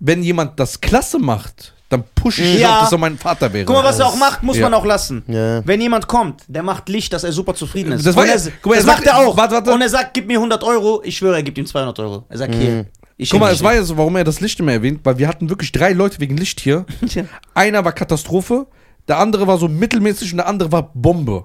[0.00, 2.60] Wenn jemand das klasse macht, dann pushe ich Ja.
[2.70, 2.80] ja.
[2.80, 3.64] dass er mein Vater wäre.
[3.64, 4.64] Guck mal, was er auch macht, muss Ja.
[4.68, 5.22] man auch lassen.
[5.28, 5.64] Ja.
[5.66, 8.04] Wenn jemand kommt, der macht Licht, dass er super zufrieden ist.
[8.06, 9.36] Das war er, guck mal, er das sagt- macht er auch.
[9.36, 9.72] warte, warte.
[9.72, 11.00] Und er sagt, gib mir 100 Euro.
[11.04, 12.24] Ich schwöre, er gibt ihm 200 Euro.
[12.28, 12.86] Er sagt, hier.
[13.18, 15.26] Ich Guck mal, es war ja so, warum er das Licht immer erwähnt, weil wir
[15.26, 16.84] hatten wirklich drei Leute wegen Licht hier.
[17.54, 18.66] Einer war Katastrophe,
[19.08, 21.44] der andere war so mittelmäßig und der andere war Bombe.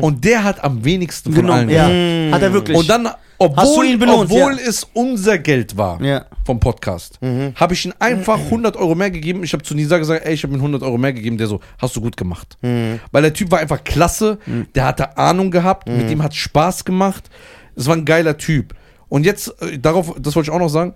[0.00, 1.68] Und der hat am wenigsten von Genau, allen.
[1.68, 1.88] ja.
[1.88, 2.34] Mhm.
[2.34, 2.76] Hat er wirklich.
[2.76, 4.66] Und dann, obwohl, ihn belohnt, obwohl ja.
[4.66, 6.24] es unser Geld war Ja.
[6.46, 7.18] vom Podcast,
[7.54, 9.44] habe ich ihm einfach 100 Euro mehr gegeben.
[9.44, 11.36] Ich habe zu Nisa gesagt, ey, ich habe ihm 100 Euro mehr gegeben.
[11.36, 12.56] Der so, hast du gut gemacht.
[12.62, 14.38] Weil der Typ war einfach klasse,
[14.74, 17.28] der hatte Ahnung gehabt, mit ihm hat Spaß gemacht.
[17.76, 18.74] Es war ein geiler Typ.
[19.10, 20.94] Und jetzt, äh, darauf, das wollte ich auch noch sagen,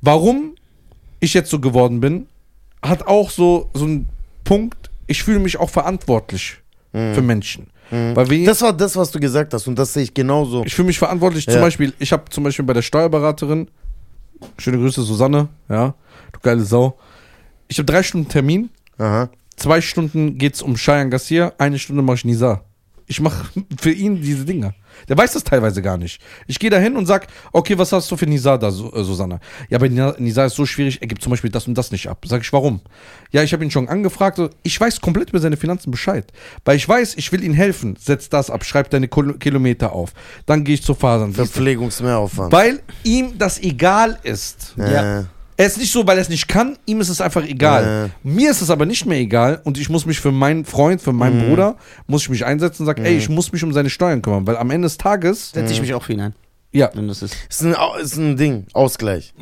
[0.00, 0.54] warum
[1.20, 2.26] ich jetzt so geworden bin,
[2.82, 4.08] hat auch so, so einen
[4.44, 6.58] Punkt, ich fühle mich auch verantwortlich
[6.92, 7.68] für Menschen.
[7.90, 10.64] Wir Das war das, was du gesagt hast und das sehe ich genauso.
[10.64, 11.44] ich fühle mich verantwortlich.
[11.44, 11.60] Zum Ja.
[11.60, 13.68] Beispiel, ich habe zum Beispiel bei der Steuerberaterin,
[14.58, 15.94] schöne Grüße Susanne, ja,
[16.32, 16.98] du geile Sau.
[17.68, 19.28] Ich habe drei Stunden Termin, Aha.
[19.56, 22.62] zwei Stunden geht's um Cheyenne Gassier, eine Stunde mache ich Nisa.
[23.06, 23.48] Ich mache
[23.78, 24.74] für ihn diese Dinger.
[25.08, 26.20] Der weiß das teilweise gar nicht.
[26.46, 29.40] Ich gehe da hin und sag, okay, was hast du für Nisa da, äh, Susanne?
[29.68, 32.24] Ja, bei Nisa- ist so schwierig, er gibt zum Beispiel das und das nicht ab.
[32.26, 32.80] Sag ich, warum?
[33.30, 34.40] Ja, ich habe ihn schon angefragt.
[34.62, 36.32] Ich weiß komplett über seine Finanzen Bescheid.
[36.64, 37.96] Weil ich weiß, ich will ihm helfen.
[38.00, 40.12] Setz das ab, schreib deine Kil- Kilometer auf.
[40.46, 41.32] Dann gehe ich zur Fasern.
[41.32, 42.52] Verpflegungsmehraufwand.
[42.52, 44.74] Weil ihm das egal ist.
[44.76, 45.26] Ja.
[45.56, 48.10] Er ist nicht so, weil er es nicht kann, ihm ist es einfach egal.
[48.24, 51.12] Mir ist es aber nicht mehr egal und ich muss mich für meinen Freund, für
[51.12, 51.48] meinen Mhm.
[51.48, 51.76] Bruder,
[52.08, 54.56] muss ich mich einsetzen und sagen, ey, ich muss mich um seine Steuern kümmern, weil
[54.56, 56.34] am Ende des Tages, Setze ich mich auch für ihn ein,
[56.72, 57.36] ja, wenn das ist.
[57.48, 59.32] Ist ein, ist ein Ding, Ausgleich.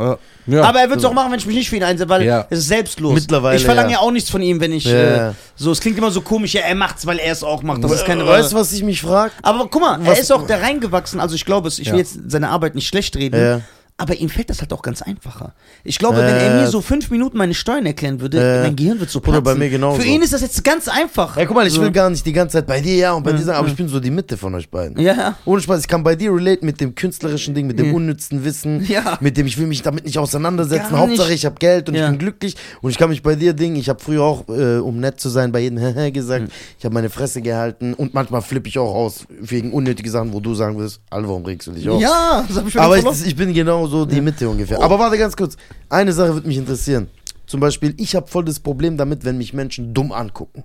[0.47, 0.62] ja.
[0.62, 2.47] Aber er wird es auch machen, wenn ich mich nicht für ihn einsetze, weil Ja.
[2.51, 3.14] es ist selbstlos.
[3.14, 3.94] Mittlerweile, Ich verlange ja.
[3.97, 4.84] ja auch nichts von ihm, wenn ich.
[4.84, 5.30] Ja.
[5.30, 7.82] Äh, so, es klingt immer so komisch, ja, er macht's, weil er es auch macht.
[7.82, 9.32] Das ist keine weißt du, was ich mich frage?
[9.40, 11.20] Aber guck mal, Was- er ist auch da reingewachsen.
[11.20, 12.01] Also ich glaube es, ich will Ja.
[12.01, 13.64] jetzt seine Arbeit nicht schlecht reden.
[14.03, 14.12] Ja.
[14.12, 15.55] Aber ihm fällt das halt auch ganz einfacher.
[15.85, 16.27] Ich glaube, Äh.
[16.27, 18.62] wenn er mir so fünf Minuten meine Steuern erklären würde, Äh.
[18.65, 19.45] mein Gehirn wird so platzen.
[19.45, 20.01] bei mir genauso.
[20.01, 21.37] Für ihn ist das jetzt ganz einfach.
[21.37, 21.81] Ja, guck mal, ich so.
[21.83, 23.77] will gar nicht die ganze Zeit bei dir ja und bei dir sagen, aber ich
[23.77, 24.99] bin so die Mitte von euch beiden.
[25.01, 25.37] Ja, ja.
[25.45, 27.93] Ohne Spaß, ich kann bei dir relate mit dem künstlerischen Ding, mit dem Ja.
[27.95, 29.19] unnützen Wissen, Ja.
[29.20, 30.91] mit dem ich will mich damit nicht auseinandersetzen.
[30.91, 31.37] Gar Hauptsache nicht.
[31.39, 32.05] ich habe Geld und Ja.
[32.05, 33.77] ich bin glücklich und ich kann mich bei dir Ding.
[33.77, 35.79] Ich habe früher auch, äh, um nett zu sein, bei jedem
[36.12, 40.33] gesagt, ich habe meine Fresse gehalten und manchmal flippe ich auch aus wegen unnötige Sachen,
[40.33, 42.01] wo du sagen wirst, Alter, warum regst du dich auf?
[42.01, 44.78] Ja, das hab ich schon Aber ich, ich bin genau so die Mitte ungefähr.
[44.81, 44.82] Oh.
[44.82, 45.56] Aber warte ganz kurz.
[45.89, 47.09] Eine Sache würde mich interessieren.
[47.47, 50.64] Zum Beispiel, ich habe voll das Problem damit, wenn mich Menschen dumm angucken.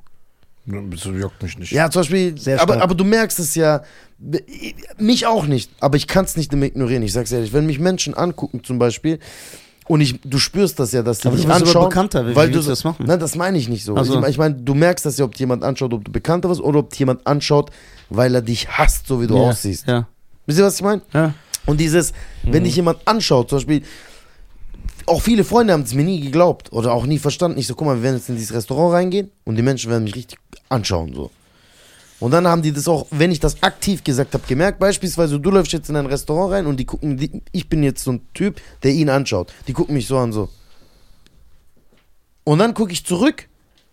[0.66, 1.72] Das juckt mich nicht.
[1.72, 2.84] Ja, zum Beispiel, Sehr aber, stark.
[2.84, 3.84] aber du merkst es ja,
[4.98, 7.04] mich auch nicht, aber ich kann es nicht immer ignorieren.
[7.04, 9.20] Ich sag's ehrlich, wenn mich Menschen angucken zum Beispiel
[9.88, 11.90] und ich, du spürst das ja, dass die Aber dich du bist aber anschauen.
[11.90, 13.06] bekannter, wie- weil du das machen?
[13.08, 13.96] Nein, das meine ich nicht so.
[13.96, 14.22] Ach so.
[14.24, 16.80] Ich, ich meine, du merkst das ja, ob jemand anschaut, ob du bekannter bist oder
[16.80, 17.72] ob jemand anschaut,
[18.10, 19.42] weil er dich hasst, so wie du ja.
[19.50, 19.88] aussiehst.
[19.88, 20.08] Ja.
[20.46, 21.02] Wisst ihr, was ich meine?
[21.14, 21.34] ja.
[21.68, 22.14] Und dieses,
[22.44, 23.84] wenn dich jemand anschaut, zum Beispiel,
[25.06, 27.60] auch viele Freunde haben es mir nie geglaubt oder auch nie verstanden.
[27.60, 30.06] Ich so, guck mal, wir werden jetzt in dieses Restaurant reingehen und die Menschen werden
[30.06, 30.40] mich richtig
[30.70, 31.30] anschauen, so.
[32.20, 34.80] Und dann haben die das auch, wenn ich das aktiv gesagt habe, gemerkt.
[34.80, 38.04] Beispielsweise, du läufst jetzt in ein Restaurant rein und die gucken, die, ich bin jetzt
[38.04, 39.54] so ein Typ, der ihn anschaut.
[39.68, 40.50] Die gucken mich so an, so.
[42.44, 43.48] Und dann gucke ich zurück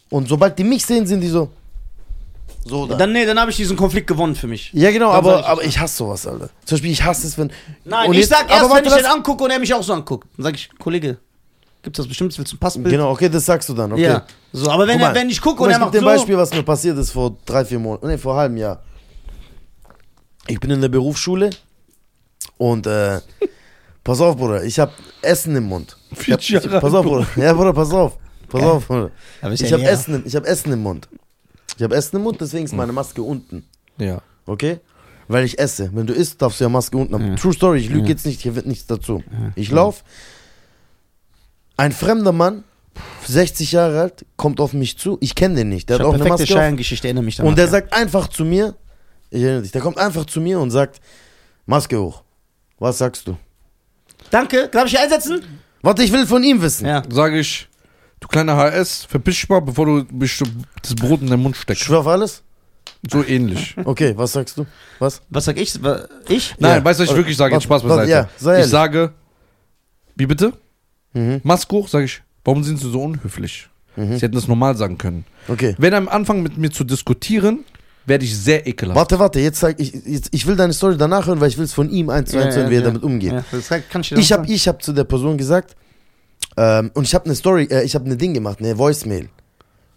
[0.08, 1.50] und sobald die mich sehen, sind die so.
[2.66, 2.94] So da.
[2.96, 4.70] Dann, nee, dann habe ich diesen Konflikt gewonnen für mich.
[4.72, 6.48] ja, genau, aber, ich- aber ich hasse sowas, Alter.
[6.64, 7.50] Zum Beispiel, ich hasse es, wenn.
[7.84, 9.72] Nein, und ich jetzt- sag erst, aber wenn warte, ich den angucke und er mich
[9.74, 10.26] auch so anguckt.
[10.36, 11.18] Dann sag ich, Kollege,
[11.82, 12.88] gibt's das bestimmt, willst du ein Passbild?
[12.90, 14.02] Genau, okay, das sagst du dann, okay.
[14.04, 14.24] Ja.
[14.52, 15.98] So, aber wenn, Guck er, mal, wenn ich gucke Guck und er macht so.
[15.98, 18.82] ein Beispiel, was mir passiert ist vor drei, vier Monaten, nee, vor einem halben Jahr.
[20.46, 21.50] Ich bin in der Berufsschule
[22.56, 23.20] und äh,
[24.04, 24.92] pass auf, Bruder, ich hab
[25.22, 25.96] Essen im Mund.
[26.12, 27.26] Ich hab, 40 Jahre ich, pass auf, Bruder.
[27.36, 28.16] Ja, Bruder, pass auf.
[28.48, 29.10] Pass auf, Bruder.
[29.52, 29.90] Ich ja hab, näher.
[29.90, 31.08] Essen, im- ich hab Essen im Mund.
[31.76, 33.64] Ich hab Essen im Mund, deswegen ist meine Maske unten.
[33.98, 34.20] Ja.
[34.46, 34.78] Okay?
[35.28, 35.90] Weil ich esse.
[35.94, 37.26] Wenn du isst, darfst du ja Maske unten haben.
[37.28, 37.34] Ja.
[37.36, 38.08] True Story, ich lüge Ja.
[38.10, 39.22] jetzt nicht, hier wird nichts dazu.
[39.54, 40.04] Ich lauf.
[41.76, 42.62] Ein fremder Mann,
[43.26, 45.16] 60 Jahre alt, kommt auf mich zu.
[45.20, 45.88] Ich kenne den nicht.
[45.88, 46.48] Der Ich hat auch eine Maske auf.
[46.50, 47.50] Scherengeschichte, erinnere mich daran.
[47.50, 48.74] Und der sagt einfach zu mir,
[49.30, 51.00] ich erinnere dich, der kommt einfach zu mir und sagt,
[51.66, 52.22] Maske hoch.
[52.78, 53.36] Was sagst du?
[54.30, 55.42] Danke, darf ich hier einsetzen?
[55.82, 56.86] Warte, ich will von ihm wissen.
[56.86, 57.02] Ja.
[57.10, 57.68] Sage ich,
[58.24, 60.42] du kleiner HS, verpiss dich mal, bevor du mich
[60.82, 61.84] das Brot in den Mund Ich steckst.
[61.84, 62.42] schwör auf alles?
[63.10, 63.74] So ähnlich.
[63.84, 64.66] Okay, was sagst du?
[64.98, 65.20] Was?
[65.30, 65.74] Was sag ich?
[66.28, 66.54] Ich?
[66.58, 66.84] Nein, Ja.
[66.84, 67.54] weißt du, was ich wirklich sage?
[67.54, 68.10] Jetzt Spaß beiseite.
[68.10, 69.12] ja, sei ich sage,
[70.16, 70.52] wie bitte?
[71.12, 71.40] Mhm.
[71.44, 73.68] Maske hoch, sage ich, warum sind sie so unhöflich?
[73.96, 74.14] Mhm.
[74.16, 75.24] Sie hätten das normal sagen können.
[75.48, 75.74] Okay.
[75.78, 77.64] Wenn er am Anfang mit mir zu diskutieren,
[78.06, 78.96] werde ich sehr ekelhaft.
[78.96, 81.64] Warte, warte, jetzt zeig ich, jetzt, ich will deine Story danach hören, weil ich will
[81.64, 83.32] es von ihm eins zu eins hören, wie er damit umgeht.
[83.32, 85.76] Ja, das kann ich Ich habe ich hab zu der Person gesagt,
[86.56, 89.28] ähm, und ich habe eine Story, äh, ich habe eine Ding gemacht, eine Voicemail.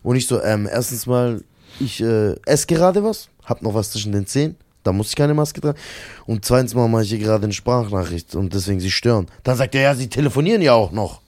[0.04, 1.44] Und ich so, ähm, erstens mal,
[1.80, 5.34] ich äh, esse gerade was, hab noch was zwischen den Zähnen, da muss ich keine
[5.34, 5.78] Maske tragen.
[6.26, 9.28] Und zweitens mal mache ich hier gerade eine Sprachnachricht und deswegen sie stören.
[9.44, 11.22] Dann sagt er, ja, sie telefonieren ja auch noch.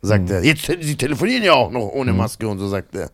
[0.00, 3.10] Sagt er, jetzt, sie telefonieren ja auch noch ohne Maske und so sagt er.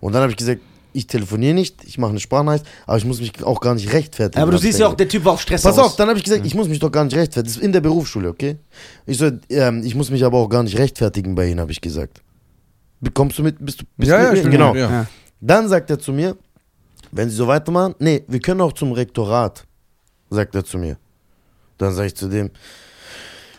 [0.00, 0.60] Und dann habe ich gesagt,
[0.94, 4.40] ich telefoniere nicht, ich mache eine Sprachnachricht, aber ich muss mich auch gar nicht rechtfertigen.
[4.40, 5.86] Aber du siehst ja auch, der Typ war auf Stress Pass aus.
[5.86, 7.52] auf, dann habe ich gesagt, ich muss mich doch gar nicht rechtfertigen.
[7.52, 8.56] Das ist in der Berufsschule, okay?
[9.04, 11.80] Ich so, ähm, ich muss mich aber auch gar nicht rechtfertigen bei Ihnen, habe ich
[11.80, 12.22] gesagt.
[13.12, 13.56] Kommst du mit?
[13.58, 13.84] Bist du?
[13.96, 14.72] Bist Ja, ja, mit bin genau.
[14.72, 14.90] mit, ja.
[14.90, 15.06] Ja.
[15.40, 16.36] Dann sagt er zu mir,
[17.12, 19.64] wenn Sie so weitermachen, nee, wir können auch zum Rektorat,
[20.30, 20.96] sagt er zu mir.
[21.76, 22.50] Dann sage ich zu dem,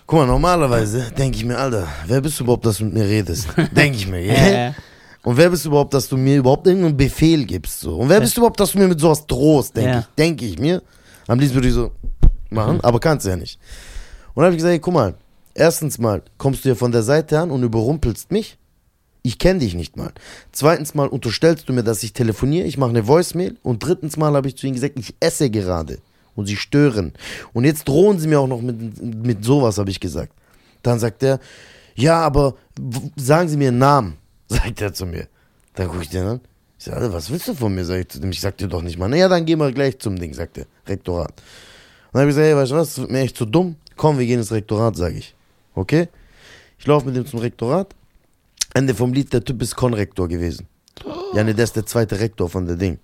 [0.07, 3.05] guck mal, normalerweise denke ich mir, Alter, wer bist du überhaupt, dass du mit mir
[3.05, 3.47] redest?
[3.71, 4.75] Denke ich mir, Ja, yeah?
[5.25, 5.29] Ja.
[5.31, 7.79] Und wer bist du überhaupt, dass du mir überhaupt irgendeinen Befehl gibst?
[7.81, 7.97] So?
[7.97, 9.75] Und wer bist du überhaupt, dass du mir mit sowas drohst?
[9.75, 9.99] Denke Ja.
[9.99, 10.81] ich, denke ich mir.
[11.27, 11.91] Am liebsten würde ich so
[12.49, 13.59] machen, aber kannst du ja nicht.
[14.33, 15.15] Und dann habe ich gesagt, hey, guck mal,
[15.53, 18.57] erstens mal kommst du hier von der Seite an und überrumpelst mich.
[19.23, 20.11] Ich kenne dich nicht mal.
[20.51, 23.57] Zweitens mal unterstellst du mir, dass ich telefoniere, ich mache eine Voicemail.
[23.63, 25.97] Und drittens mal habe ich zu ihnen gesagt, ich esse gerade.
[26.35, 27.13] Und sie stören.
[27.53, 30.33] Und jetzt drohen sie mir auch noch mit, mit sowas, habe ich gesagt.
[30.83, 31.39] Dann sagt er,
[31.95, 32.53] ja, aber
[33.15, 35.27] sagen Sie mir einen Namen, sagt er zu mir.
[35.75, 36.41] Dann gucke ich den an.
[36.77, 37.85] Ich sage, Alter, was willst du von mir?
[37.85, 38.31] Sag ich zu dem.
[38.31, 39.07] Ich sag dir doch nicht mal.
[39.07, 40.65] Naja, dann gehen wir gleich zum Ding, sagt er.
[40.87, 41.31] Rektorat.
[41.31, 41.35] Und
[42.13, 43.75] dann habe ich gesagt, hey, weißt du was, das wird mir echt zu dumm.
[43.95, 45.33] Komm, wir gehen ins Rektorat, sage ich.
[45.73, 46.09] Okay?
[46.77, 47.95] Ich laufe mit ihm zum Rektorat.
[48.73, 50.67] Ende vom Lied, der Typ ist Konrektor gewesen.
[51.33, 52.99] Ja, ne, der ist der zweite Rektor von der Ding.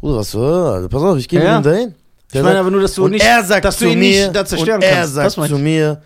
[0.00, 1.94] Bruder, was für, also pass auf, ich gehe Ja, mit ihm dahin.
[2.32, 4.44] Ich meine aber nur, dass du nicht, er sagt dass du ihn mir, nicht da
[4.44, 5.14] zerstören und er kannst.
[5.14, 6.02] sagt Das meine zu mir,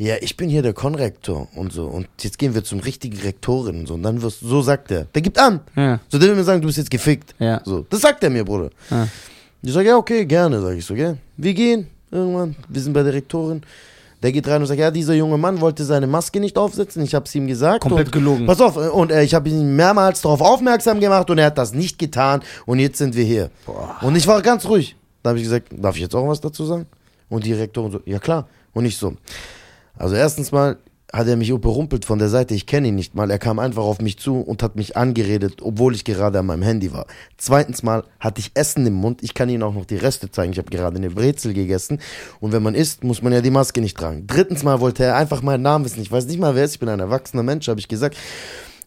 [0.00, 1.84] ja, ich bin hier der Konrektor und so.
[1.84, 3.94] Und jetzt gehen wir zum richtigen Rektorin und so.
[3.94, 5.04] Und dann wirst so sagt er.
[5.04, 5.60] Der gibt an.
[5.76, 6.00] Ja.
[6.08, 7.34] So, der will mir sagen, du bist jetzt gefickt.
[7.38, 7.60] Ja.
[7.66, 8.70] So, das sagt er mir, Bruder.
[8.90, 9.06] Ja.
[9.60, 11.18] Ich sage, ja, okay, gerne, sage ich so, gell.
[11.36, 12.56] Wir gehen irgendwann.
[12.66, 13.60] Wir sind bei der Rektorin.
[14.22, 17.02] Der geht rein und sagt, ja, dieser junge Mann wollte seine Maske nicht aufsetzen.
[17.02, 17.82] Ich habe es ihm gesagt.
[17.82, 18.46] Komplett gelogen.
[18.46, 21.74] Pass auf, und äh, ich habe ihn mehrmals darauf aufmerksam gemacht und er hat das
[21.74, 22.40] nicht getan.
[22.64, 23.50] Und jetzt sind wir hier.
[24.00, 24.96] Und ich war ganz ruhig.
[25.22, 26.86] Da habe ich gesagt, darf ich jetzt auch was dazu sagen?
[27.28, 28.48] Und die Rektorin so, ja klar.
[28.72, 29.14] Und ich so.
[30.00, 30.78] Also erstens mal
[31.12, 33.30] hat er mich überrumpelt von der Seite, ich kenne ihn nicht mal.
[33.30, 36.62] Er kam einfach auf mich zu und hat mich angeredet, obwohl ich gerade an meinem
[36.62, 37.06] Handy war.
[37.36, 40.52] Zweitens mal hatte ich Essen im Mund, ich kann Ihnen auch noch die Reste zeigen.
[40.52, 42.00] Ich habe gerade eine Brezel gegessen
[42.38, 44.26] und wenn man isst, muss man ja die Maske nicht tragen.
[44.26, 46.00] Drittens mal wollte er einfach meinen Namen wissen.
[46.00, 48.16] Ich weiß nicht mal, wer es ist, ich bin ein erwachsener Mensch, habe ich gesagt.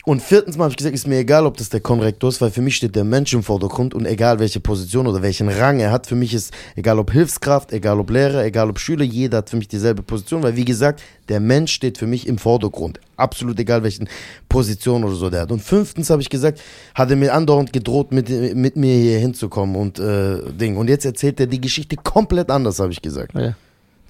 [0.06, 2.52] Und viertens Mal habe ich gesagt, ist mir egal, ob das der Konrektor ist, weil
[2.52, 5.92] für mich steht der Mensch im Vordergrund und egal welche Position oder welchen Rang er
[5.92, 9.50] hat, für mich ist egal ob Hilfskraft, egal ob Lehrer, egal ob Schüler, jeder hat
[9.50, 13.00] für mich dieselbe Position, weil wie gesagt, der Mensch steht für mich im Vordergrund.
[13.16, 14.10] Absolut egal welchen
[14.50, 15.54] Position oder so der hat.
[15.54, 16.60] Und fünftens habe ich gesagt,
[16.96, 20.76] hat er mir andauernd gedroht, mit, mit mir hier hinzukommen und äh, Ding.
[20.76, 23.36] Und jetzt erzählt er die Geschichte komplett anders, habe ich gesagt.
[23.36, 23.56] Ja.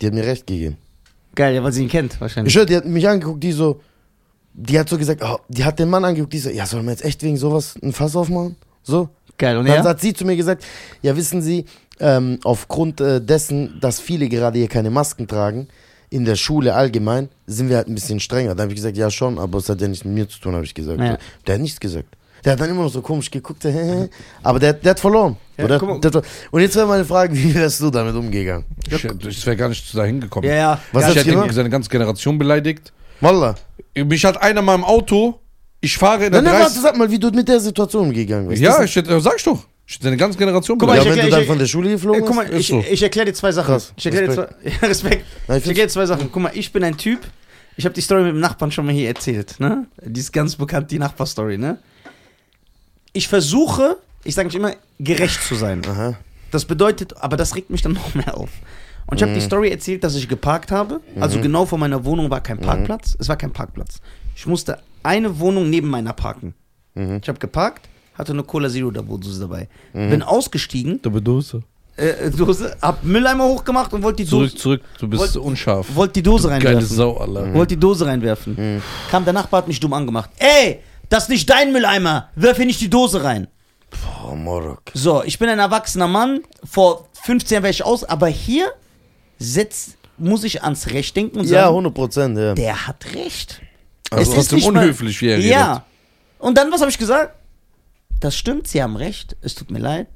[0.02, 0.78] Die hat mir recht gegeben.
[1.36, 2.52] Geil, ja, weil sie ihn kennt, wahrscheinlich.
[2.52, 3.80] Ich höre, die hat mich angeguckt, die so,
[4.54, 6.92] die hat so gesagt, oh, die hat den Mann angeguckt, die so, ja, soll man
[6.92, 8.56] jetzt echt wegen sowas ein Fass aufmachen?
[8.84, 9.10] So.
[9.38, 9.84] Geil, und Dann er?
[9.84, 10.64] hat sie zu mir gesagt,
[11.02, 11.66] ja, wissen Sie,
[12.00, 15.68] ähm, aufgrund äh, dessen, dass viele gerade hier keine Masken tragen,
[16.10, 18.54] in der Schule allgemein, sind wir halt ein bisschen strenger.
[18.54, 20.54] Da habe ich gesagt, ja schon, aber es hat ja nichts mit mir zu tun,
[20.54, 21.00] habe ich gesagt.
[21.00, 21.18] Ja.
[21.48, 22.16] Der hat nichts gesagt.
[22.46, 23.66] Der hat dann immer noch so komisch geguckt,
[24.44, 25.38] aber der, der hat verloren.
[25.58, 25.66] Ja.
[25.68, 28.66] Der hat, und jetzt wäre meine Frage, wie wärst du damit umgegangen?
[28.88, 30.48] Ich, ich wäre gar nicht dahin gekommen.
[30.48, 30.82] Ja, ja.
[30.92, 32.94] Was ich hast du hätte seine ganze Generation beleidigt.
[33.24, 33.56] Wallah.
[33.96, 35.40] Mich hat einer mal im Auto,
[35.82, 36.82] ich fahre in der Nein, nein, warte, 30...
[36.82, 38.62] sag mal, wie du mit der Situation umgegangen bist.
[38.62, 39.64] Ja, ich hätte, sag ich doch.
[39.86, 41.60] Ich hätte seine ganze Generation Guck mal, ja, ich wenn erklär- du dann ich- von
[41.60, 42.84] der Schule geflogen Äh, guck mal, Ist ich, so.
[42.90, 43.68] ich erkläre dir zwei Sachen.
[43.74, 43.94] Krass.
[43.98, 44.48] Ich erkläre dir zwei,
[44.82, 45.26] ja, Respekt.
[45.48, 46.30] Nein, Ich erkläre dir zwei Sachen.
[46.32, 47.20] Guck mal, ich bin ein Typ,
[47.76, 49.88] ich habe die Story mit dem Nachbarn schon mal hier erzählt, ne?
[50.02, 51.80] Die ist ganz bekannt, die Nachbarstory, ne?
[53.12, 55.82] Ich versuche, ich sage nicht immer, gerecht zu sein.
[55.86, 56.16] Aha.
[56.52, 58.50] Das bedeutet, aber das regt mich dann noch mehr auf.
[59.08, 61.02] Und ich habe die Story erzählt, dass ich geparkt habe.
[61.20, 63.16] Also genau vor meiner Wohnung war kein Parkplatz.
[63.20, 64.00] Es war kein Parkplatz.
[64.36, 66.54] Ich musste eine Wohnung neben meiner parken.
[66.96, 69.68] Ich habe geparkt, hatte eine Cola Zero Dose dabei.
[69.94, 71.64] Bin ausgestiegen, Du Dose.
[71.98, 74.82] äh, Dose, hab Mülleimer hochgemacht und wollte die Zurück, Dose, zurück.
[75.00, 75.88] Du bist Wollt- unscharf.
[75.96, 76.96] wollte die Dose Geile reinwerfen.
[76.96, 77.54] Sau, Alter.
[77.54, 78.82] Wollte die Dose reinwerfen.
[79.12, 80.30] Kam der Nachbar, hat mich dumm angemacht.
[80.38, 82.30] Ey, das ist nicht dein Mülleimer.
[82.36, 83.48] Werf hier nicht die Dose rein.
[84.26, 84.82] Oh, Morok.
[84.94, 86.42] So, ich bin ein erwachsener Mann.
[86.64, 88.72] Vor 15 Jahren wäre ich aus, aber hier
[89.40, 92.54] setzt, muss ich ans Recht denken und Ja, sagen, 100 Prozent, ja.
[92.54, 93.62] der hat recht.
[94.12, 95.52] Also Es ist trotzdem mal- unhöflich, wie er redet.
[95.52, 95.86] Ja.
[96.40, 97.36] Und dann, was habe ich gesagt?
[98.20, 99.36] Das stimmt, Sie haben recht.
[99.42, 100.08] Es tut mir leid.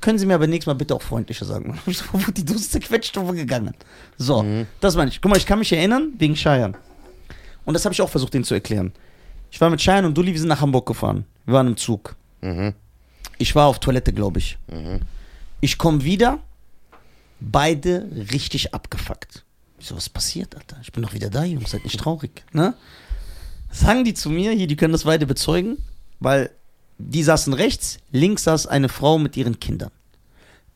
[0.00, 1.68] Können Sie mir aber nächstes Mal bitte auch freundlicher sagen.
[1.68, 3.74] Dann hab ich so, wo die Dose zerquetscht und gegangen.
[4.18, 4.44] So,
[4.80, 5.20] das meine ich.
[5.20, 6.76] Guck mal, ich kann mich erinnern, wegen Scheiern.
[7.64, 8.92] Und das habe ich auch versucht, denen zu erklären.
[9.50, 11.24] Ich war mit Scheiern und Dulli, wir sind nach Hamburg gefahren.
[11.44, 12.14] Wir waren im Zug.
[12.42, 12.74] Mhm.
[13.38, 14.58] Ich war auf Toilette, glaube ich.
[15.60, 16.38] Ich komme wieder,
[17.40, 19.44] beide richtig abgefuckt.
[19.78, 20.78] Ich so, was passiert, Alter?
[20.82, 22.74] Ich bin doch wieder da, Jungs, seid nicht traurig, ne?
[23.70, 25.76] Sagen die zu mir, hier, die können das beide bezeugen,
[26.18, 26.50] weil
[26.98, 29.90] die saßen rechts, links saß eine Frau mit ihren Kindern.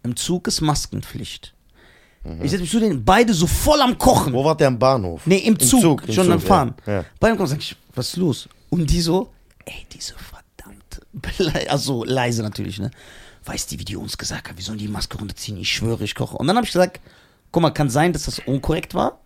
[0.02, 1.54] Im Zug ist Maskenpflicht.
[2.42, 4.34] Ich setze mich zu denen, beide so voll am Kochen.
[4.34, 5.26] Wo war der am Bahnhof?
[5.26, 6.74] Nee, im Zug, im schon Zug, am Fahren.
[6.86, 6.92] Ja.
[6.92, 7.04] ja.
[7.18, 8.48] Beim Kommen sag ich, was ist los?
[8.68, 9.32] Und die so,
[9.64, 11.00] ey, diese verdammte,
[11.70, 12.90] also leise natürlich, ne?
[13.44, 16.14] Weiß die, wie die uns gesagt hat, wir sollen die Maske runterziehen, ich schwöre, ich
[16.14, 16.36] koche.
[16.36, 17.00] Und dann habe ich gesagt,
[17.52, 19.18] guck mal, kann sein, dass das unkorrekt war,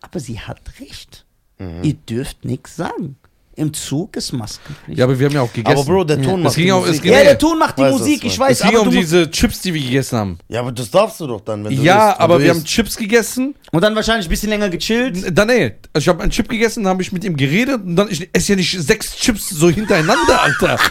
[0.00, 1.24] aber sie hat recht.
[1.58, 1.84] Mhm.
[1.84, 3.16] Ihr dürft nichts sagen.
[3.56, 4.98] Im Zug ist Maskenpflicht.
[4.98, 5.76] Ja, aber wir haben ja auch gegessen.
[5.78, 7.02] Aber Bro, der Ton Es macht ging die auch- es Musik.
[7.04, 8.50] ging- ja, der Ton macht die Weiß Musik, das, ich weiß.
[8.60, 10.38] es ging aber um diese Chips, die wir gegessen haben.
[10.48, 12.56] Ja, aber das darfst du doch dann, wenn du Ja, willst, aber du wir haben
[12.56, 12.66] willst.
[12.66, 13.54] Chips gegessen.
[13.70, 15.38] Und dann wahrscheinlich ein bisschen länger gechillt.
[15.38, 17.94] Dann, ey, also ich habe einen Chip gegessen, dann habe ich mit ihm geredet und
[17.94, 20.76] dann, ich esse ja nicht sechs Chips so hintereinander, Alter.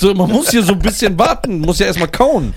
[0.00, 2.54] So, man muss hier so ein bisschen warten, muss ja erstmal kauen.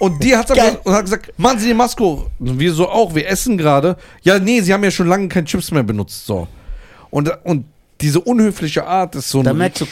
[0.00, 2.26] Und die hat, dann und hat gesagt, machen Sie die Maske hoch.
[2.40, 3.96] Und wir so auch, wir essen gerade.
[4.22, 6.48] Ja, nee, Sie haben ja schon lange keine Chips mehr benutzt, so.
[7.10, 7.66] Und, und
[8.00, 9.58] diese unhöfliche Art ist so Da ein...
[9.58, 9.86] merkst du,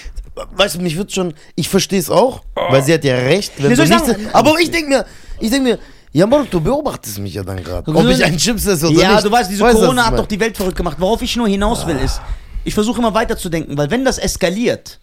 [0.57, 3.53] Weißt du, mich wird schon, ich verstehe es auch, weil sie hat ja recht.
[3.57, 4.27] Wenn Wie du nicht, sagen?
[4.33, 5.07] aber ich denke mir,
[5.39, 5.79] ich denke mir,
[6.11, 7.89] ja, Morok, du beobachtest mich ja dann gerade.
[7.89, 9.25] Ob ich einen Chips esse oder ja, nicht.
[9.25, 10.97] du weißt, diese Weißt Corona hat doch die Welt verrückt gemacht.
[10.99, 12.21] Worauf ich nur hinaus will, ist,
[12.65, 14.99] ich versuche immer weiterzudenken, weil wenn das eskaliert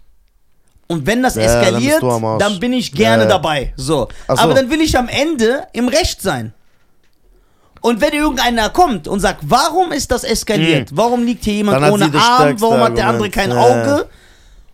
[0.92, 2.40] und wenn das Ja, dann eskaliert, Arsch.
[2.40, 3.36] dann bin ich gerne Ja, ja.
[3.36, 3.74] dabei.
[3.78, 4.08] So.
[4.28, 4.36] So.
[4.36, 6.54] Aber dann will ich am Ende im Recht sein.
[7.82, 10.90] Und wenn irgendeiner kommt und sagt, warum ist das eskaliert?
[10.96, 12.62] Warum liegt hier jemand Dann ohne Arm?
[12.62, 13.34] Warum hat der andere Argument.
[13.34, 14.08] kein Ja, Auge?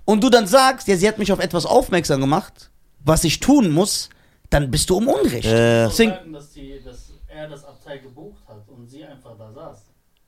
[0.04, 2.70] Und du dann sagst, ja, sie hat mich auf etwas aufmerksam gemacht,
[3.06, 4.10] was ich tun muss,
[4.50, 5.46] dann bist du um Unrecht.
[5.46, 5.88] Ja.
[5.88, 6.98] Deswegen, sagen, dass, die, dass
[7.28, 9.78] er das Abteil gebucht hat und sie einfach da saß.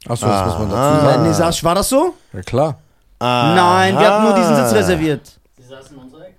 [0.08, 1.12] Achso, das muss man dazu Ah.
[1.12, 1.24] sagen.
[1.24, 2.14] Nee, Sas, war das so?
[2.34, 2.80] Ja, klar.
[3.22, 5.22] Nein, wir hatten nur diesen Sitz reserviert.
[5.58, 6.36] Sie saßen in unserer Ecke.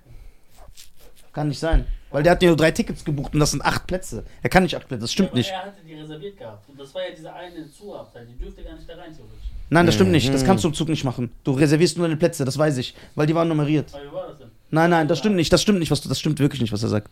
[1.33, 1.85] Kann nicht sein.
[2.11, 4.25] Weil der hat ja nur drei Tickets gebucht und das sind acht Plätze.
[4.43, 5.49] Er kann nicht acht Plätze, das stimmt aber nicht.
[5.49, 6.67] Er hatte die reserviert gehabt.
[6.69, 8.27] Und das war ja diese eine Zuabteil.
[8.27, 9.49] Die dürfte gar nicht da rein, theoretisch.
[9.69, 10.27] Nein, das stimmt nicht.
[10.27, 10.33] Mhm.
[10.33, 11.31] Das kannst du im Zug nicht machen.
[11.45, 12.93] Du reservierst nur deine Plätze, das weiß ich.
[13.15, 13.93] Weil die waren nummeriert.
[13.93, 14.47] Aber wie war das denn?
[14.69, 15.53] Nein, nein, das stimmt nicht.
[15.53, 17.09] Das stimmt nicht, was du, das stimmt wirklich nicht, was er sagt.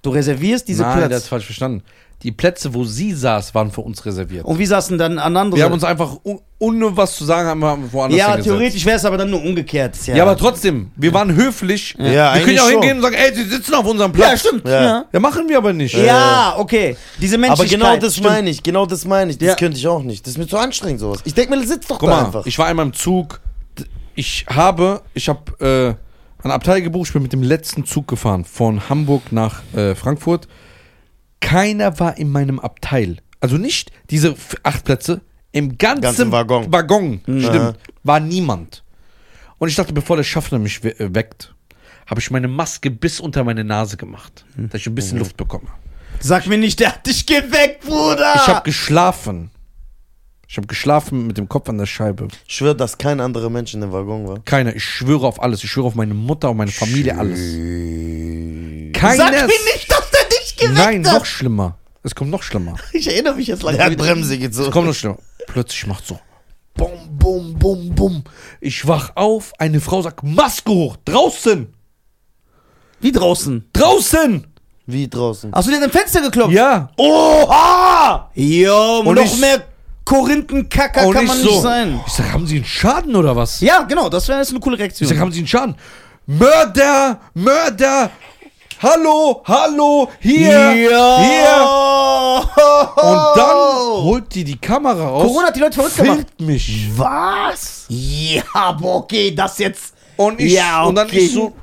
[0.00, 1.28] Du reservierst diese Nein, der hat Plätze.
[1.28, 1.82] falsch verstanden.
[2.24, 4.44] Die Plätze, wo sie saß, waren für uns reserviert.
[4.44, 7.48] Und wie saßen dann an andere Wir haben uns einfach, un- ohne was zu sagen,
[7.48, 8.48] haben wir woanders Ja, hingesetzt.
[8.48, 9.94] theoretisch wäre es aber dann nur umgekehrt.
[9.94, 10.20] Ist Ja.
[10.22, 11.94] aber trotzdem, wir waren höflich.
[11.96, 12.72] Ja, wir können ja eigentlich auch schon.
[12.72, 14.40] hingehen und sagen, ey, sie sitzen auf unserem Ja, Platz.
[14.40, 14.66] stimmt.
[14.66, 14.82] Ja.
[14.82, 15.94] Ja, Ja, machen wir aber nicht.
[15.94, 16.96] ja okay.
[17.20, 17.78] Diese Aber Menschlichkeit.
[17.80, 18.26] genau das stimmt.
[18.28, 19.38] meine ich, genau das meine ich.
[19.38, 19.54] Das Ja.
[19.54, 20.26] könnte ich auch nicht.
[20.26, 21.20] Das ist mir zu anstrengend, sowas.
[21.24, 22.46] Ich denke mir, sitz doch Guck da mal, einfach.
[22.46, 23.40] ich war einmal im Zug.
[24.16, 25.96] Ich habe, ich habe
[26.40, 27.06] äh, ein Abteil gebucht.
[27.08, 30.48] Ich bin mit dem letzten Zug gefahren von Hamburg nach äh, Frankfurt.
[31.40, 33.18] Keiner war in meinem Abteil.
[33.40, 35.20] Also nicht diese acht Plätze.
[35.52, 36.70] Im ganzen, Ganzen Waggon.
[36.70, 37.40] Waggon, Aha.
[37.40, 38.84] stimmt, war niemand.
[39.58, 41.54] Und ich dachte, bevor der Schaffner mich we äh, weckt,
[42.06, 45.68] habe ich meine Maske bis unter meine Nase gemacht, dass ich ein bisschen Luft bekomme.
[46.20, 48.34] Sag mir nicht, der hat dich geweckt, Bruder.
[48.36, 49.50] Ich habe geschlafen.
[50.50, 52.28] Ich habe geschlafen mit dem Kopf an der Scheibe.
[52.46, 54.38] Ich schwöre, dass kein anderer Mensch in dem Waggon war.
[54.44, 54.74] Keiner.
[54.74, 55.62] Ich schwöre auf alles.
[55.62, 57.38] Ich schwöre auf meine Mutter, auf meine Familie, alles.
[57.38, 59.30] Sag Keiner.
[59.42, 60.07] mir nicht, dass
[60.58, 61.14] geweckt Nein, hat.
[61.14, 61.76] noch schlimmer.
[62.02, 62.74] Es kommt noch schlimmer.
[62.92, 63.84] Ich erinnere mich jetzt Der langsam.
[63.86, 64.04] hat wieder.
[64.04, 64.70] Bremse Es gezogen.
[64.70, 65.18] kommt noch schlimmer.
[65.46, 66.18] Plötzlich macht so.
[66.74, 68.24] Bum, bum, bum, bum.
[68.60, 69.52] Ich wach auf.
[69.58, 70.96] Eine Frau sagt: Maske hoch.
[71.04, 71.72] Draußen.
[73.00, 73.68] Wie draußen?
[73.72, 74.46] Draußen.
[74.86, 75.52] Wie draußen.
[75.52, 76.52] Hast du dir an Fenster geklopft?
[76.52, 76.88] Ja.
[76.96, 78.30] Oha!
[78.34, 79.62] Jo, Und noch ich- mehr
[80.04, 81.50] Korinthenkacker kann ich man so.
[81.50, 82.00] nicht sein.
[82.06, 83.60] Ich sag, haben Sie einen Schaden oder was?
[83.60, 85.08] Ja, genau, das wäre jetzt eine coole Ich Reaktion.
[85.08, 85.74] sag, haben Sie einen Schaden?
[86.26, 87.20] Mörder!
[87.34, 88.10] Mörder!
[88.80, 89.42] Hallo!
[89.44, 90.08] Hallo!
[90.20, 90.70] Hier!
[90.72, 91.68] Hier!
[92.96, 93.56] Und dann
[94.04, 95.24] holt die die Kamera raus.
[95.24, 96.40] Corona hat die Leute verrückt gemacht.
[96.40, 96.88] mich.
[96.96, 97.86] Was?
[97.88, 99.94] Ja, aber okay, das jetzt.
[100.16, 101.18] Und ich, Ja, und dann okay.
[101.18, 101.54] ich so,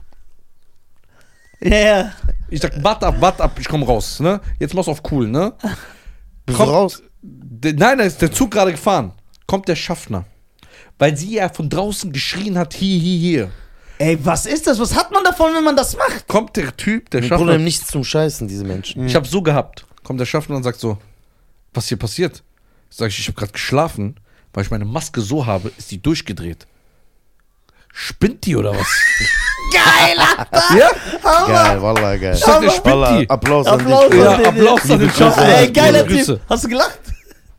[1.61, 2.11] Ja,
[2.49, 4.39] ich sag, wart ab, wart ab, ich komm raus, ne?
[4.59, 5.53] Jetzt mach's auf cool, ne?
[6.45, 7.01] Bist Kommt- raus?
[7.21, 9.11] De, nein, da ist der Zug gerade gefahren.
[9.47, 10.25] Kommt der Schaffner.
[10.99, 13.51] Weil sie ja von draußen geschrien hat, hier, hier, hier.
[13.97, 14.79] Ey, was ist das?
[14.79, 16.27] Was hat man davon, wenn man das macht?
[16.27, 17.45] Kommt der Typ, der Die Schaffner.
[17.45, 19.05] Problem nichts zum Scheißen, diese Menschen.
[19.07, 19.85] Ich hab so gehabt.
[20.03, 20.97] Kommt der Schaffner und sagt so,
[21.73, 22.43] was hier passiert?
[22.89, 24.15] Sag ich, ich habe gerade geschlafen,
[24.53, 26.67] weil ich meine Maske so habe, ist die durchgedreht.
[27.93, 28.87] Spinnt die oder was?
[29.73, 30.77] Geil, Alter!
[30.77, 30.89] ja?
[31.47, 32.33] Geil, wallah, geil.
[32.35, 33.29] Ich sag, der spinnt die.
[33.29, 34.19] Applaus an Applaus dich.
[34.19, 35.47] Ja, an den- Applaus an den Schaffner.
[35.57, 36.05] Ey, geiler.
[36.07, 36.41] Typ.
[36.49, 36.99] Hast du gelacht?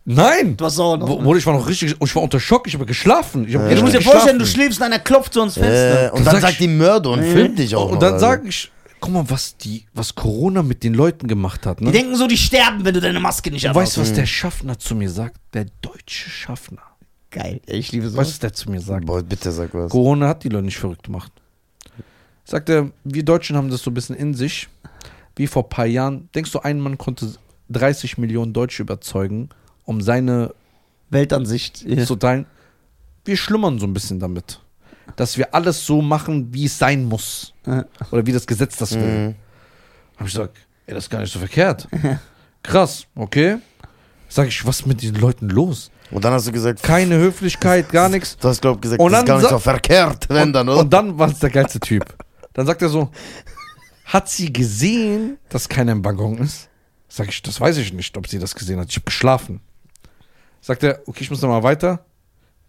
[0.08, 0.56] Nein.
[0.56, 1.06] Du warst sauer noch.
[1.20, 3.46] Bruder, ich war noch richtig, ich war unter Schock, ich habe geschlafen.
[3.48, 6.06] Ich hab du musst dir vorstellen, du schläfst und einer klopft so ans Fenster.
[6.06, 8.20] Äh, und dann sagst- sagt die Mörder und filmt dich auch Und noch, dann Alter.
[8.20, 8.70] sag ich,
[9.00, 11.80] guck mal, was die, was Corona mit den Leuten gemacht hat.
[11.80, 11.90] Ne?
[11.90, 13.82] Die denken so, die sterben, wenn du deine Maske nicht anhast.
[13.82, 15.38] weißt du, was der Schaffner zu mir sagt?
[15.54, 16.82] Der deutsche Schaffner.
[17.32, 17.60] Geil.
[17.66, 19.04] Ich liebe Weißt du, was der zu mir sagt?
[19.06, 19.90] Boah, bitte sag was.
[19.90, 21.32] Corona hat die Leute nicht verrückt gemacht.
[22.44, 24.68] Sagt er, wir Deutschen haben das so ein bisschen in sich.
[25.34, 26.28] Wie vor ein paar Jahren.
[26.34, 27.34] Denkst du, ein Mann konnte
[27.70, 29.48] 30 Millionen Deutsche überzeugen,
[29.86, 30.52] um seine
[31.08, 31.82] Weltansicht.
[31.86, 32.04] Ja.
[32.04, 32.44] zu teilen?
[33.24, 34.60] Wir schlummern so ein bisschen damit.
[35.16, 37.54] Dass wir alles so machen, wie es sein muss.
[37.66, 37.86] Ja.
[38.10, 39.28] Oder wie das Gesetz das will.
[39.28, 39.34] Mhm.
[40.16, 40.56] Hab ich gesagt,
[40.86, 41.88] ey, das ist gar nicht so verkehrt.
[42.62, 43.58] Krass, okay.
[44.28, 45.90] Sag ich, was ist mit diesen Leuten los?
[46.10, 48.36] Und dann hast du gesagt, Keine Höflichkeit, gar nichts.
[48.36, 50.80] du hast glaub gesagt, Und das ist gar nicht so verkehrt, wenn und, dann, oder?
[50.80, 52.04] Und dann war es der geilste Typ.
[52.52, 53.10] Dann sagt er so,
[54.04, 56.68] hat sie gesehen, dass keiner im Waggon ist?
[57.08, 58.88] Sag ich, das weiß ich nicht, ob sie das gesehen hat.
[58.90, 59.60] Ich habe geschlafen.
[60.66, 62.04] Sagt er, okay, ich muss noch mal weiter.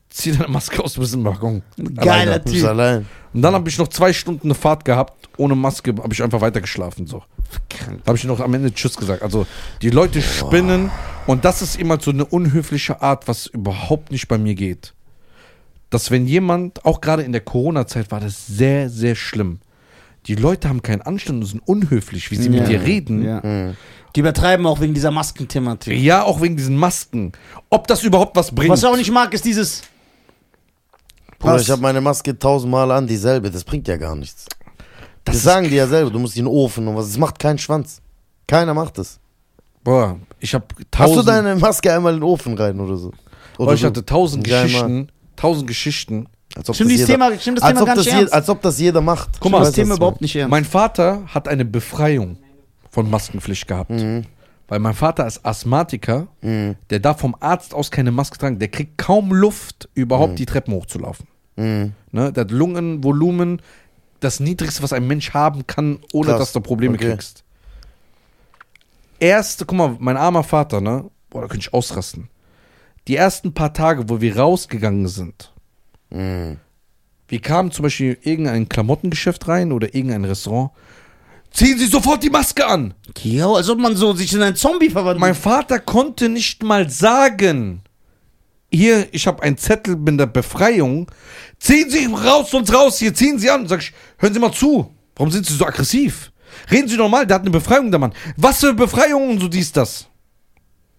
[0.08, 1.64] Zieh deine Maske aus, du bist im Waggon.
[1.95, 2.66] Geiler bist Typ.
[2.67, 3.08] allein.
[3.34, 5.27] Und dann habe ich noch zwei Stunden eine Fahrt gehabt.
[5.35, 7.08] Ohne Maske habe ich einfach weiter geschlafen.
[7.08, 7.24] So.
[7.88, 9.24] Da habe ich noch am Ende Tschüss gesagt.
[9.24, 9.48] Also
[9.82, 10.92] die Leute spinnen.
[11.26, 14.93] Und das ist immer so eine unhöfliche Art, was überhaupt nicht bei mir geht.
[15.90, 19.59] Dass wenn jemand, auch gerade in der Corona-Zeit war das sehr, sehr schlimm.
[20.27, 23.24] Die Leute haben keinen Anstand und sind unhöflich, wie sie mit dir reden.
[23.24, 23.43] Ja.
[23.43, 23.74] Ja.
[24.16, 26.11] Die übertreiben auch wegen dieser Maskenthematik.
[26.11, 27.32] auch wegen diesen Masken.
[27.69, 28.72] Ob das überhaupt was bringt.
[28.72, 29.84] Was ich auch nicht mag, ist dieses.
[31.40, 31.61] Bruder, Was?
[31.64, 33.52] ich habe meine Maske tausendmal an, dieselbe.
[33.52, 34.45] Das bringt ja gar nichts.
[34.48, 34.56] das
[35.26, 36.10] Das ist- sagen die ja selber.
[36.10, 37.08] Du musst in den Ofen und was.
[37.08, 38.02] Es macht keinen Schwanz.
[38.48, 39.19] Keiner macht das.
[39.84, 43.11] Boah, ich habe Hast du deine Maske einmal in den Ofen rein oder so?
[43.58, 44.64] boah, ich hatte tausend Dreimal.
[44.64, 45.08] Geschichten.
[45.36, 46.27] Tausend Geschichten.
[46.56, 48.14] Als ob Stimmt, das dieses jeder- Thema, stimmt das als Thema ob gar das nicht
[48.14, 48.34] je- ernst.
[48.34, 49.30] Als ob das jeder macht.
[49.40, 50.50] Guck mal, das Thema überhaupt nicht ernst.
[50.50, 52.38] Mein Vater hat eine Befreiung
[52.90, 53.90] von Maskenpflicht gehabt.
[53.91, 54.25] Mhm.
[54.67, 56.75] Weil mein Vater ist Asthmatiker, Mhm.
[56.90, 58.59] der darf vom Arzt aus keine Maske tragen.
[58.59, 61.27] Der kriegt kaum Luft, überhaupt die Treppen hochzulaufen.
[61.56, 61.93] Mhm.
[62.11, 62.32] Ne?
[62.33, 63.61] Der hat Lungenvolumen,
[64.19, 66.40] das niedrigste, was ein Mensch haben kann, ohne Krass.
[66.40, 67.11] dass du Probleme Okay.
[67.11, 67.43] kriegst.
[69.19, 71.06] Erste, guck mal, mein armer Vater, ne?
[71.30, 72.30] Boah, da könnte ich ausrasten.
[73.07, 75.53] die ersten paar Tage, wo wir rausgegangen sind,
[76.09, 76.57] Mhm.
[77.30, 80.72] wir kamen zum Beispiel in irgendein Klamottengeschäft rein oder irgendein Restaurant,
[81.51, 82.93] ziehen Sie sofort die Maske an.
[83.22, 85.19] Ja, als ob man so sich in einen Zombie verwandelt.
[85.19, 87.82] Mein Vater konnte nicht mal sagen,
[88.72, 91.09] hier, ich habe einen Zettel mit der Befreiung,
[91.59, 93.67] ziehen Sie raus, sonst raus, hier, ziehen Sie an.
[93.67, 96.32] Sag ich, hören Sie mal zu, warum sind Sie so aggressiv?
[96.72, 98.14] Reden Sie normal, der hat eine Befreiung, der Mann.
[98.35, 100.08] Was für Befreiung und so dies, das.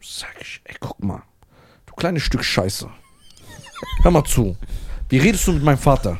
[0.01, 1.23] Sag ich, ey, guck mal,
[1.87, 2.89] du kleines Stück Scheiße.
[4.03, 4.57] Hör mal zu.
[5.09, 6.19] Wie redest du mit meinem Vater?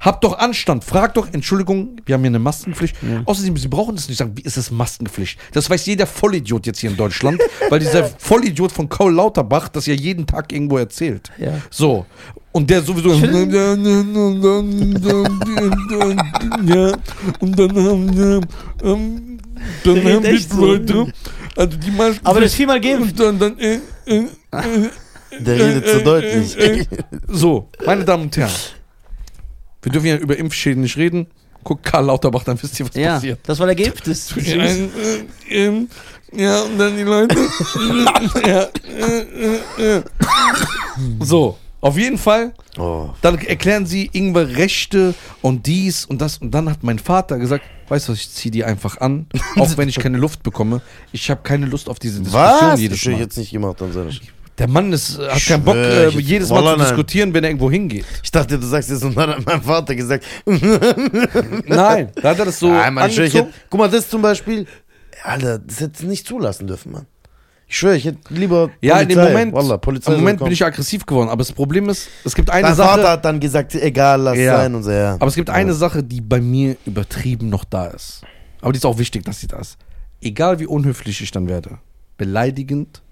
[0.00, 0.84] Hab doch Anstand.
[0.84, 2.96] Frag doch, Entschuldigung, wir haben hier eine Maskenpflicht.
[3.24, 4.32] Außerdem, Sie brauchen das nicht sagen.
[4.36, 5.38] Wie ist es Maskenpflicht?
[5.52, 9.86] Das weiß jeder Vollidiot jetzt hier in Deutschland, weil dieser Vollidiot von Karl Lauterbach das
[9.86, 11.30] ja jeden Tag irgendwo erzählt.
[11.38, 11.52] Ja.
[11.70, 12.06] So.
[12.52, 13.12] Und der sowieso.
[13.12, 13.72] ja,
[17.40, 18.46] und dann haben.
[18.82, 19.38] Ähm,
[19.84, 20.64] dann haben so.
[20.66, 21.12] Leute.
[21.56, 22.26] Also die Masken.
[22.26, 22.78] Aber das viermal.
[22.78, 24.24] Und dann, dann, äh, äh,
[25.40, 26.58] Der redet äh, so deutlich.
[26.58, 26.86] äh, äh,
[27.28, 28.50] So, meine Damen und Herren.
[29.82, 31.26] Wir dürfen ja über Impfschäden nicht reden.
[31.64, 33.40] Guckt Karl Lauterbach, dann wisst ihr, was Ja, passiert.
[33.44, 34.34] das, weil er geimpft ist.
[34.36, 34.88] Ja, äh,
[35.50, 35.86] äh,
[36.32, 37.36] ja, und dann die Leute.
[38.46, 39.20] ja, äh,
[39.82, 40.02] äh, äh.
[41.20, 42.52] So, auf jeden Fall.
[42.78, 43.10] Oh.
[43.22, 46.38] Dann erklären sie irgendwelche Rechte und dies und das.
[46.38, 49.26] Und dann hat mein Vater gesagt, weißt du was, ich zieh die einfach an,
[49.56, 50.80] auch wenn ich keine Luft bekomme.
[51.12, 52.80] Ich habe keine Lust auf diese Diskussion Was?
[52.80, 53.22] jedes Das hätte ich Mal.
[53.24, 54.30] jetzt nicht gemacht an seiner Stelle.
[54.58, 58.04] Der Mann ist, hat keinen Bock, äh, jedes Mal zu diskutieren, wenn er irgendwo hingeht.
[58.22, 62.44] Ich dachte, du sagst jetzt, und dann hat mein Vater gesagt, Nein, da hat er
[62.44, 64.66] das so Nein, Mann, ich hätte, guck mal, das zum Beispiel,
[65.22, 67.06] Alter, das hätte ich nicht zulassen dürfen, Mann.
[67.70, 70.64] Ich schwöre, ich hätte lieber Ja, in dem Moment, Wallah, Polizei im Moment bin ich
[70.64, 71.28] aggressiv geworden.
[71.28, 74.38] Aber das Problem ist, es gibt eine Dein Sache, Vater hat dann gesagt, egal, lass
[74.38, 74.56] Ja.
[74.56, 75.14] sein und so, ja.
[75.14, 78.22] aber es gibt eine Sache, die bei mir übertrieben noch da ist.
[78.62, 79.76] Aber die ist auch wichtig, dass sie da ist.
[80.22, 81.78] Egal wie unhöflich ich dann werde,
[82.16, 83.02] beleidigend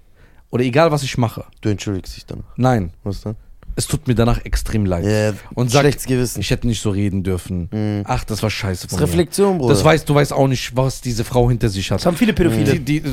[0.51, 1.43] oder egal was ich mache.
[1.61, 2.43] Du entschuldigst dich dann.
[2.55, 3.35] Nein, Was dann?
[3.75, 5.05] es tut mir danach extrem leid.
[5.05, 6.39] Ja, Und sag, schlechtes Gewissen.
[6.41, 8.03] ich hätte nicht so reden dürfen.
[8.05, 9.19] Ach, das war scheiße Das von ist mir.
[9.19, 9.73] Reflexion, Bruder.
[9.73, 11.99] Das weißt, du weißt auch nicht, was diese Frau hinter sich hat.
[11.99, 12.79] Das haben viele Pädophile.
[12.79, 13.03] Die, die,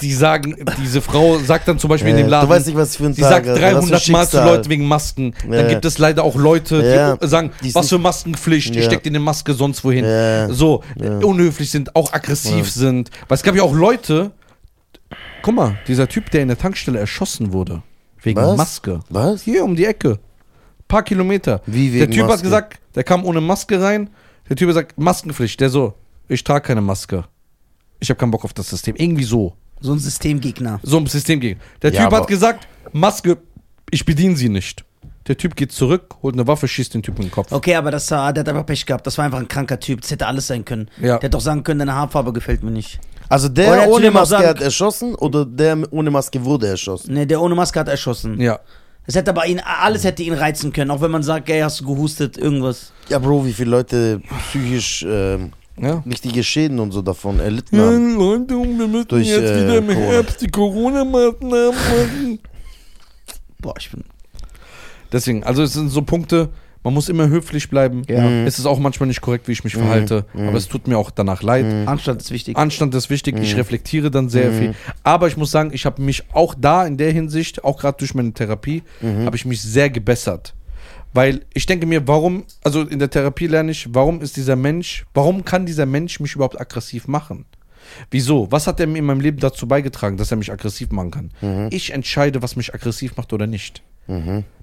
[0.00, 2.76] die sagen, diese Frau sagt dann zum Beispiel in Ja, dem Laden, Du weißt nicht,
[2.76, 4.36] was für ein die Tag sagt hat, was 300 für Mal zu.
[4.44, 5.32] Leuten wegen Masken.
[5.42, 5.68] Dann Ja.
[5.68, 7.16] gibt es leider auch Leute, Ja.
[7.16, 8.82] die sagen, Die ist was für Maskenpflicht, ich Ja.
[8.82, 10.04] steck dir eine Maske sonst wohin.
[10.52, 10.82] So,
[11.22, 13.10] unhöflich sind, auch aggressiv sind.
[13.28, 14.32] Weil es gab ja auch Leute,
[15.42, 17.82] guck mal, dieser Typ, der in der Tankstelle erschossen wurde,
[18.22, 18.56] wegen Was?
[18.56, 19.00] Maske.
[19.08, 19.42] Was?
[19.42, 20.18] Hier um die Ecke.
[20.88, 21.62] Paar Kilometer.
[21.66, 22.44] Wie Der wegen Typ hat Maske?
[22.44, 24.10] gesagt, der kam ohne Maske rein.
[24.48, 25.60] Der Typ hat gesagt, Maskenpflicht.
[25.60, 25.94] Der so,
[26.28, 27.24] ich trage keine Maske.
[28.00, 28.96] Ich habe keinen Bock auf das System.
[28.96, 29.54] Irgendwie so.
[29.80, 30.80] So ein Systemgegner.
[30.82, 31.60] So ein System gegen.
[31.82, 33.38] Der Ja, Typ aber- hat gesagt, Maske,
[33.90, 34.84] ich bediene sie nicht.
[35.28, 37.52] Der Typ geht zurück, holt eine Waffe, schießt den Typen in den Kopf.
[37.52, 39.06] Okay, aber das, war- der hat einfach Pech gehabt.
[39.06, 40.00] Das war einfach ein kranker Typ.
[40.00, 40.88] Das hätte alles sein können.
[40.98, 41.02] Ja.
[41.02, 42.98] Der hätte doch sagen können, deine Haarfarbe gefällt mir nicht.
[43.28, 46.66] Also Oder der ohne dem auch Maske sagen- hat erschossen oder der ohne Maske wurde
[46.66, 47.14] erschossen?
[47.14, 48.40] Ne, der ohne Maske hat erschossen.
[48.40, 48.58] Ja.
[49.06, 50.90] Es hätte aber ihn, alles hätte ihn reizen können.
[50.90, 52.92] Auch wenn man sagt, ey, hast du gehustet, irgendwas.
[53.08, 56.02] Ja, Bro, wie viele Leute psychisch ähm, ja.
[56.08, 58.16] richtige Schäden und so davon erlitten haben.
[58.16, 60.06] Leute, wir müssen Durch, jetzt äh, wieder im Corona.
[60.12, 62.38] Herbst die Corona-Maßnahmen machen.
[63.60, 64.04] Boah, ich bin.
[65.12, 66.48] Deswegen, also es sind so Punkte,
[66.84, 68.02] man muss immer höflich bleiben.
[68.08, 68.22] Ja.
[68.28, 68.46] Mhm.
[68.46, 71.10] Es ist auch manchmal nicht korrekt, wie ich mich verhalte, aber es tut mir auch
[71.12, 71.64] danach leid.
[71.86, 72.56] Anstand ist wichtig.
[72.56, 74.58] Anstand ist wichtig, ich reflektiere dann sehr Mhm.
[74.58, 74.74] viel.
[75.04, 78.14] Aber ich muss sagen, ich habe mich auch da in der Hinsicht, auch gerade durch
[78.14, 79.26] meine Therapie, Mhm.
[79.26, 80.54] habe ich mich sehr gebessert.
[81.14, 85.04] Weil ich denke mir, warum, also in der Therapie lerne ich, warum ist dieser Mensch,
[85.14, 87.44] warum kann dieser Mensch mich überhaupt aggressiv machen?
[88.10, 88.50] Wieso?
[88.50, 91.30] Was hat er mir in meinem Leben dazu beigetragen, dass er mich aggressiv machen kann?
[91.42, 91.68] Mhm.
[91.70, 93.82] Ich entscheide, was mich aggressiv macht oder nicht.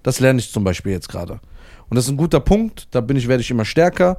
[0.03, 1.40] Das lerne ich zum Beispiel jetzt gerade.
[1.90, 4.18] Und das ist ein guter Punkt, da bin ich, werde ich immer stärker,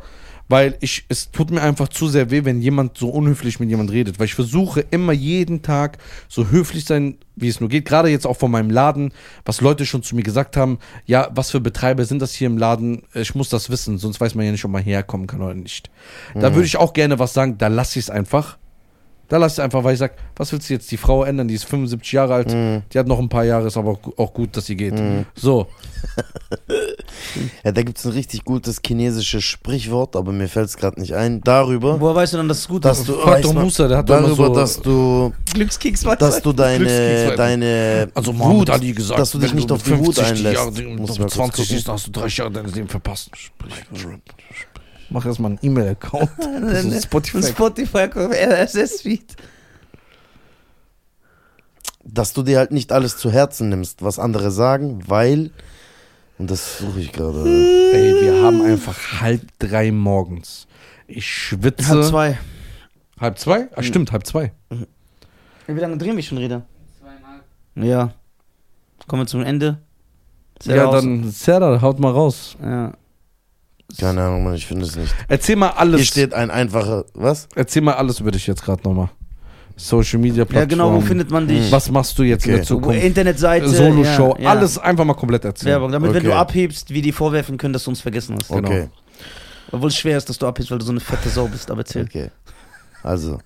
[0.48, 3.92] weil ich, es tut mir einfach zu sehr weh, wenn jemand so unhöflich mit jemand
[3.92, 7.84] redet, weil ich versuche immer jeden Tag so höflich sein, wie es nur geht.
[7.84, 9.12] Gerade jetzt auch von meinem Laden,
[9.44, 12.58] was Leute schon zu mir gesagt haben, ja, was für Betreiber sind das hier im
[12.58, 13.02] Laden?
[13.14, 15.88] Ich muss das wissen, sonst weiß man ja nicht, ob man herkommen kann oder nicht.
[16.34, 18.58] Da würde ich auch gerne was sagen, da lasse ich es einfach.
[19.30, 21.48] Da lass ich einfach, weil ich sag, was willst du jetzt die Frau ändern?
[21.48, 22.50] Die ist 75 Jahre alt,
[22.92, 24.94] die hat noch ein paar Jahre, ist aber auch gu- auch gut, dass sie geht.
[25.34, 25.66] So,
[27.64, 31.14] Ja, da gibt es ein richtig gutes chinesisches Sprichwort, aber mir fällt es gerade nicht
[31.14, 31.40] ein.
[31.42, 33.08] Darüber, Woher weißt du dann, dass es gut dass ist?
[33.08, 33.16] du,
[33.52, 38.70] man- Musa, der hat darüber, so- dass du, Glückskeks dass du deine, deine also Wut,
[38.70, 40.54] Ali gesagt, dass du dich nicht auf die Wut 50 einlässt.
[40.56, 41.64] Jahre, Muss wenn mal du kurz 20 gucken.
[41.76, 43.30] siehst, hast du 30 Jahre deines Lebens verpasst.
[45.10, 46.30] Mach erstmal einen E-Mail-Account.
[46.62, 47.42] Das ist Spotify.
[47.42, 49.36] Spotify, RSS-Feed.
[52.04, 55.50] dass du dir halt nicht alles zu Herzen nimmst, was andere sagen, weil,
[56.38, 57.44] und das suche ich gerade.
[57.44, 60.66] Ey, wir haben einfach halb drei morgens.
[61.06, 61.88] Ich schwitze.
[61.88, 62.38] Halb zwei.
[63.20, 63.68] Halb zwei?
[63.74, 64.52] Ah, stimmt, halb zwei.
[65.66, 66.62] Wie lange drehen wir schon, Rede?
[67.00, 67.42] Zweieinhalb.
[67.76, 68.14] Ja.
[69.06, 69.78] Kommen wir zum Ende.
[70.62, 71.02] Sehr Ja, raus.
[71.02, 72.56] dann, Serdar, haut mal raus.
[72.62, 72.92] Ja.
[73.98, 75.14] Keine Ahnung, Mann, ich finde es nicht.
[75.28, 76.06] Erzähl mal Hier alles.
[76.06, 77.48] steht ein einfacher, was?
[77.54, 79.10] Erzähl mal alles über dich jetzt gerade nochmal.
[79.76, 80.68] Social Media ja, Plattform.
[80.68, 81.72] genau, wo findet man dich?
[81.72, 82.58] Was machst du jetzt in Okay.
[82.60, 83.02] der Zukunft?
[83.02, 83.68] Internetseite.
[83.68, 84.50] Solo-Show, ja, ja.
[84.50, 85.72] alles einfach mal komplett erzählen.
[85.72, 86.26] Werbung, damit wenn Okay.
[86.28, 88.48] du abhebst, wie die vorwerfen können, dass du uns vergessen hast.
[88.50, 88.68] Genau.
[88.68, 88.88] Okay,
[89.72, 91.80] Obwohl es schwer ist, dass du abhebst, weil du so eine fette Sau bist, aber
[91.80, 92.02] erzähl.
[92.04, 92.30] okay.
[93.02, 93.38] Also.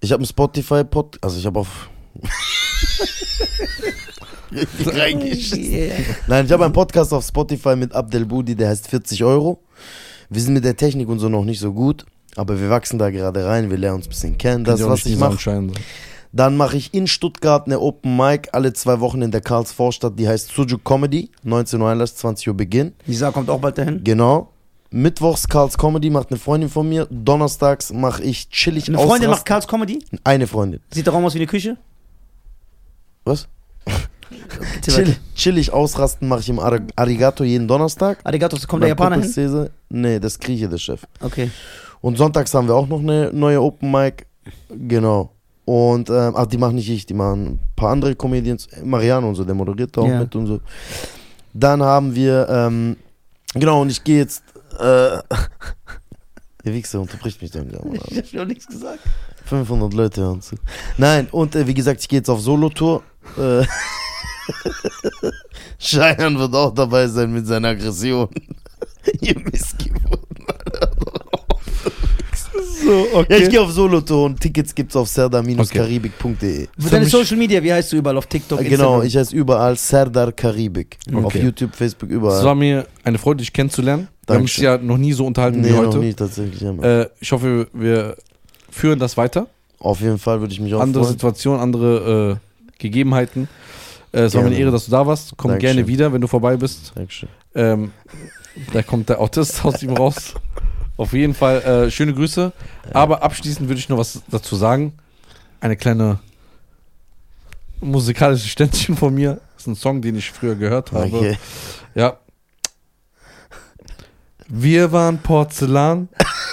[0.00, 1.90] Ich habe einen Spotify-Pod, also ich habe auf.
[4.52, 5.72] Richtig reingeschissen.
[5.72, 5.94] Yeah.
[6.26, 9.60] Nein, ich habe einen Podcast auf Spotify mit Abdel Budi, der heißt 40 Euro.
[10.30, 12.06] Wir sind mit der Technik und so noch nicht so gut,
[12.36, 14.64] aber wir wachsen da gerade rein, wir lernen uns ein bisschen kennen.
[14.64, 15.36] Das, was ich mache.
[16.34, 20.26] Dann mache ich in Stuttgart eine Open Mic alle zwei Wochen in der Karlsvorstadt, die
[20.26, 21.30] heißt Sujuk Comedy.
[21.42, 22.94] 19 Uhr Einlass, 20 Uhr Beginn.
[23.06, 24.02] Lisa kommt auch bald dahin.
[24.02, 24.48] Genau.
[24.92, 27.06] Mittwochs Karls Comedy macht eine Freundin von mir.
[27.10, 29.44] Donnerstags mache ich chillig Eine Freundin macht ausrasten.
[29.44, 29.98] Karls Comedy.
[30.22, 30.80] Eine Freundin.
[30.90, 31.76] Sieht der Raum aus wie eine Küche?
[33.24, 33.48] Was?
[34.82, 38.18] Chill, chillig ausrasten mache ich im Ar Arigato jeden Donnerstag.
[38.24, 39.70] Arigato, kommt der Japaner hin?
[39.88, 41.02] Nee, das Grieche, der Chef.
[41.20, 41.50] Okay.
[42.00, 44.26] Und sonntags haben wir auch noch eine neue Open Mic.
[44.70, 45.30] Genau.
[45.64, 48.66] Und, ähm, ach, die machen nicht ich, die machen ein paar andere Comedians.
[48.84, 50.18] Mariano und so, der moderiert da auch Ja.
[50.20, 50.60] mit und so.
[51.54, 52.96] Dann haben wir, ähm,
[53.54, 54.42] genau, und ich gehe jetzt,
[54.80, 55.18] äh,
[56.64, 57.68] Ihr Wichser unterbricht mich dann.
[57.70, 57.98] Mann.
[58.08, 59.00] Ich hab noch nichts gesagt.
[59.46, 60.56] 500 Leute hören zu.
[60.96, 63.02] Nein, und äh, wie gesagt, ich gehe jetzt auf Solo-Tour.
[63.36, 63.64] Äh,
[65.78, 68.28] Cheyenne wird auch dabei sein mit seiner Aggression.
[69.20, 70.18] Ihr Missgeburten.
[72.84, 76.66] So, Ja, ich gehe auf Solo-Tour und Tickets gibt's auf serda-karibik.de.
[76.78, 78.58] Für deine Social Media, wie heißt du überall auf TikTok?
[78.58, 79.02] Genau, Instagram?
[79.06, 80.98] ich heiße überall Serdar Karibik.
[81.14, 81.42] Auf Okay.
[81.42, 82.44] YouTube, Facebook, Es überall.
[82.44, 84.08] war mir eine Freude, dich kennenzulernen.
[84.26, 85.98] Wir haben uns ja noch nie so unterhalten nee, wie noch heute.
[85.98, 86.60] nie tatsächlich.
[86.60, 86.72] Ja.
[87.02, 88.16] Äh, ich hoffe, wir
[88.70, 89.46] führen das weiter.
[89.78, 91.12] auf jeden Fall würde ich mich auch andere freuen.
[91.12, 93.48] Situationen, andere äh, Gegebenheiten.
[94.12, 94.58] Äh, es war mir eine.
[94.58, 95.34] Ehre, dass du da warst.
[95.36, 95.76] Komm Dankeschön.
[95.76, 96.92] gerne wieder, wenn du vorbei bist.
[96.94, 97.28] Dankeschön.
[97.54, 97.92] Ähm,
[98.72, 100.34] da kommt der Autist aus ihm raus.
[100.96, 102.52] Auf jeden Fall äh, schöne Grüße.
[102.92, 104.92] Aber abschließend würde ich noch was dazu sagen.
[105.60, 106.18] Eine kleine
[107.80, 109.40] musikalische Ständchen von mir.
[109.54, 111.04] Das ist ein Song, den ich früher gehört habe.
[111.04, 111.38] Okay.
[111.94, 112.18] Ja.
[114.48, 116.08] Wir waren Porzellan.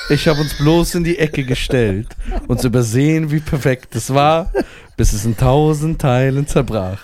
[0.09, 2.07] Ich habe uns bloß in die Ecke gestellt.
[2.47, 4.51] Uns übersehen, wie perfekt es war,
[4.95, 6.99] bis es in tausend Teilen zerbrach.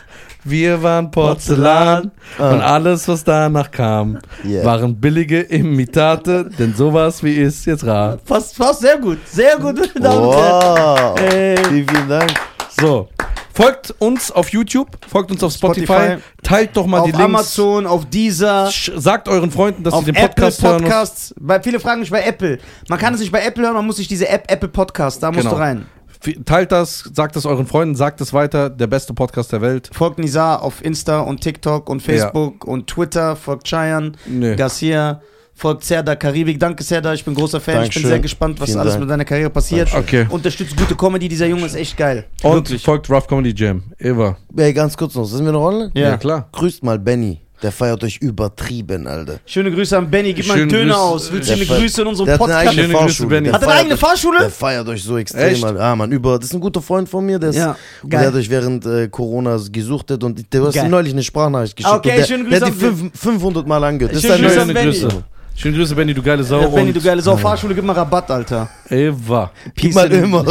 [0.48, 4.64] Wir waren Porzellan und alles, was danach kam, Yeah.
[4.64, 8.20] waren billige Imitate, denn sowas wie ist jetzt rar.
[8.24, 9.18] Fast, fast sehr gut.
[9.28, 9.80] Sehr gut.
[10.00, 11.20] Wow.
[11.20, 11.58] Ey.
[11.58, 12.32] Vielen, vielen Dank.
[12.80, 13.10] So.
[13.54, 16.18] Folgt uns auf YouTube, folgt uns auf Spotify, Spotify.
[16.44, 17.24] teilt doch mal Auf die Links.
[17.24, 18.06] Amazon, auf.
[18.12, 20.82] Sch- Sagt euren Freunden, dass auf sie den Apple Podcast hören.
[20.84, 21.34] Podcasts.
[21.40, 22.58] Bei, viele fragen mich bei Apple.
[22.90, 25.32] Man kann es nicht bei Apple hören, man muss sich diese App Apple Podcast, da
[25.32, 25.56] musst Genau.
[25.56, 25.86] du rein.
[26.46, 28.70] Teilt das, sagt es euren Freunden, sagt es weiter.
[28.70, 29.90] Der beste Podcast der Welt.
[29.94, 33.36] Folgt Nizar auf Insta und TikTok und Facebook und Twitter.
[33.36, 34.56] Folgt Cheyenne, Nö.
[34.56, 35.22] Garcia.
[35.58, 36.60] Folgt Serdar Karibik.
[36.60, 37.14] Danke, Serdar.
[37.14, 37.76] Ich bin großer Fan.
[37.76, 38.02] Ich Dankeschön.
[38.04, 39.02] bin sehr gespannt, was Vielen alles Dank.
[39.04, 39.94] mit deiner Karriere passiert.
[39.96, 40.26] Okay.
[40.30, 41.30] Unterstützt gute Comedy.
[41.30, 42.26] Dieser Junge ist echt geil.
[42.44, 42.84] Und Wirklich.
[42.84, 43.84] folgt Rough Comedy Jam.
[43.98, 44.36] Eva.
[44.58, 45.92] Ey, ganz kurz noch, sind wir noch online?
[45.94, 46.18] Ja.
[46.18, 46.50] klar.
[46.52, 47.45] Grüßt mal Benny.
[47.66, 49.40] Der feiert euch übertrieben, Alter.
[49.44, 50.34] Schöne Grüße an Benny.
[50.36, 51.04] Gib mal einen Schöne Döner Grüße.
[51.04, 51.32] aus.
[51.32, 52.68] Willst du Der eine Grüße in unserem Der hat eine Podcast?
[52.70, 53.30] eigene Schöne Grüße, Fahrschule.
[53.30, 53.44] Benny.
[53.46, 54.38] Der Hat er eine feiert eigene euch- Fahrschule?
[54.40, 55.64] Der feiert euch so extrem, Echt?
[55.64, 55.80] Alter.
[55.82, 58.20] Ah, Mann, über, das ist ein guter Freund von mir, der ist, Ja, und geil.
[58.22, 60.86] der hat euch während äh, Corona gesuchtet und der, du hast Geil.
[60.86, 61.96] ihm neulich eine Sprachnachricht geschickt.
[61.96, 64.12] Okay, und der, schöne der Grüße hat die an fünf, 500 Mal angehört.
[64.16, 64.92] Das ist Schöne ein Grüße an Schöne Benny.
[65.00, 65.24] Grüße.
[65.56, 66.62] Schöne Grüße, Benny, du geile Sau.
[66.62, 67.36] Ja, Benny, du und geile Sau.
[67.36, 68.70] Fahrschule, gib mal Rabatt, Alter.
[68.92, 69.52] Eva.
[69.74, 70.46] Gib mal Peace in- immer.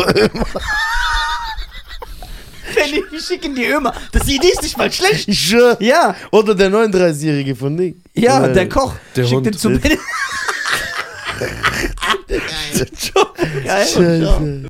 [2.93, 3.93] Benny, wir schicken die immer.
[4.13, 5.29] Das Idee ist nicht mal schlecht.
[5.35, 5.77] Ich schwör.
[5.81, 8.01] Ja, Oder der 39-Jährige von Ding.
[8.15, 8.95] ja, Oder- der Koch.
[9.17, 9.47] Der Schick Hund.
[9.47, 9.99] den zu Benny.
[12.29, 12.87] Geil.
[13.67, 14.67] Scheiße.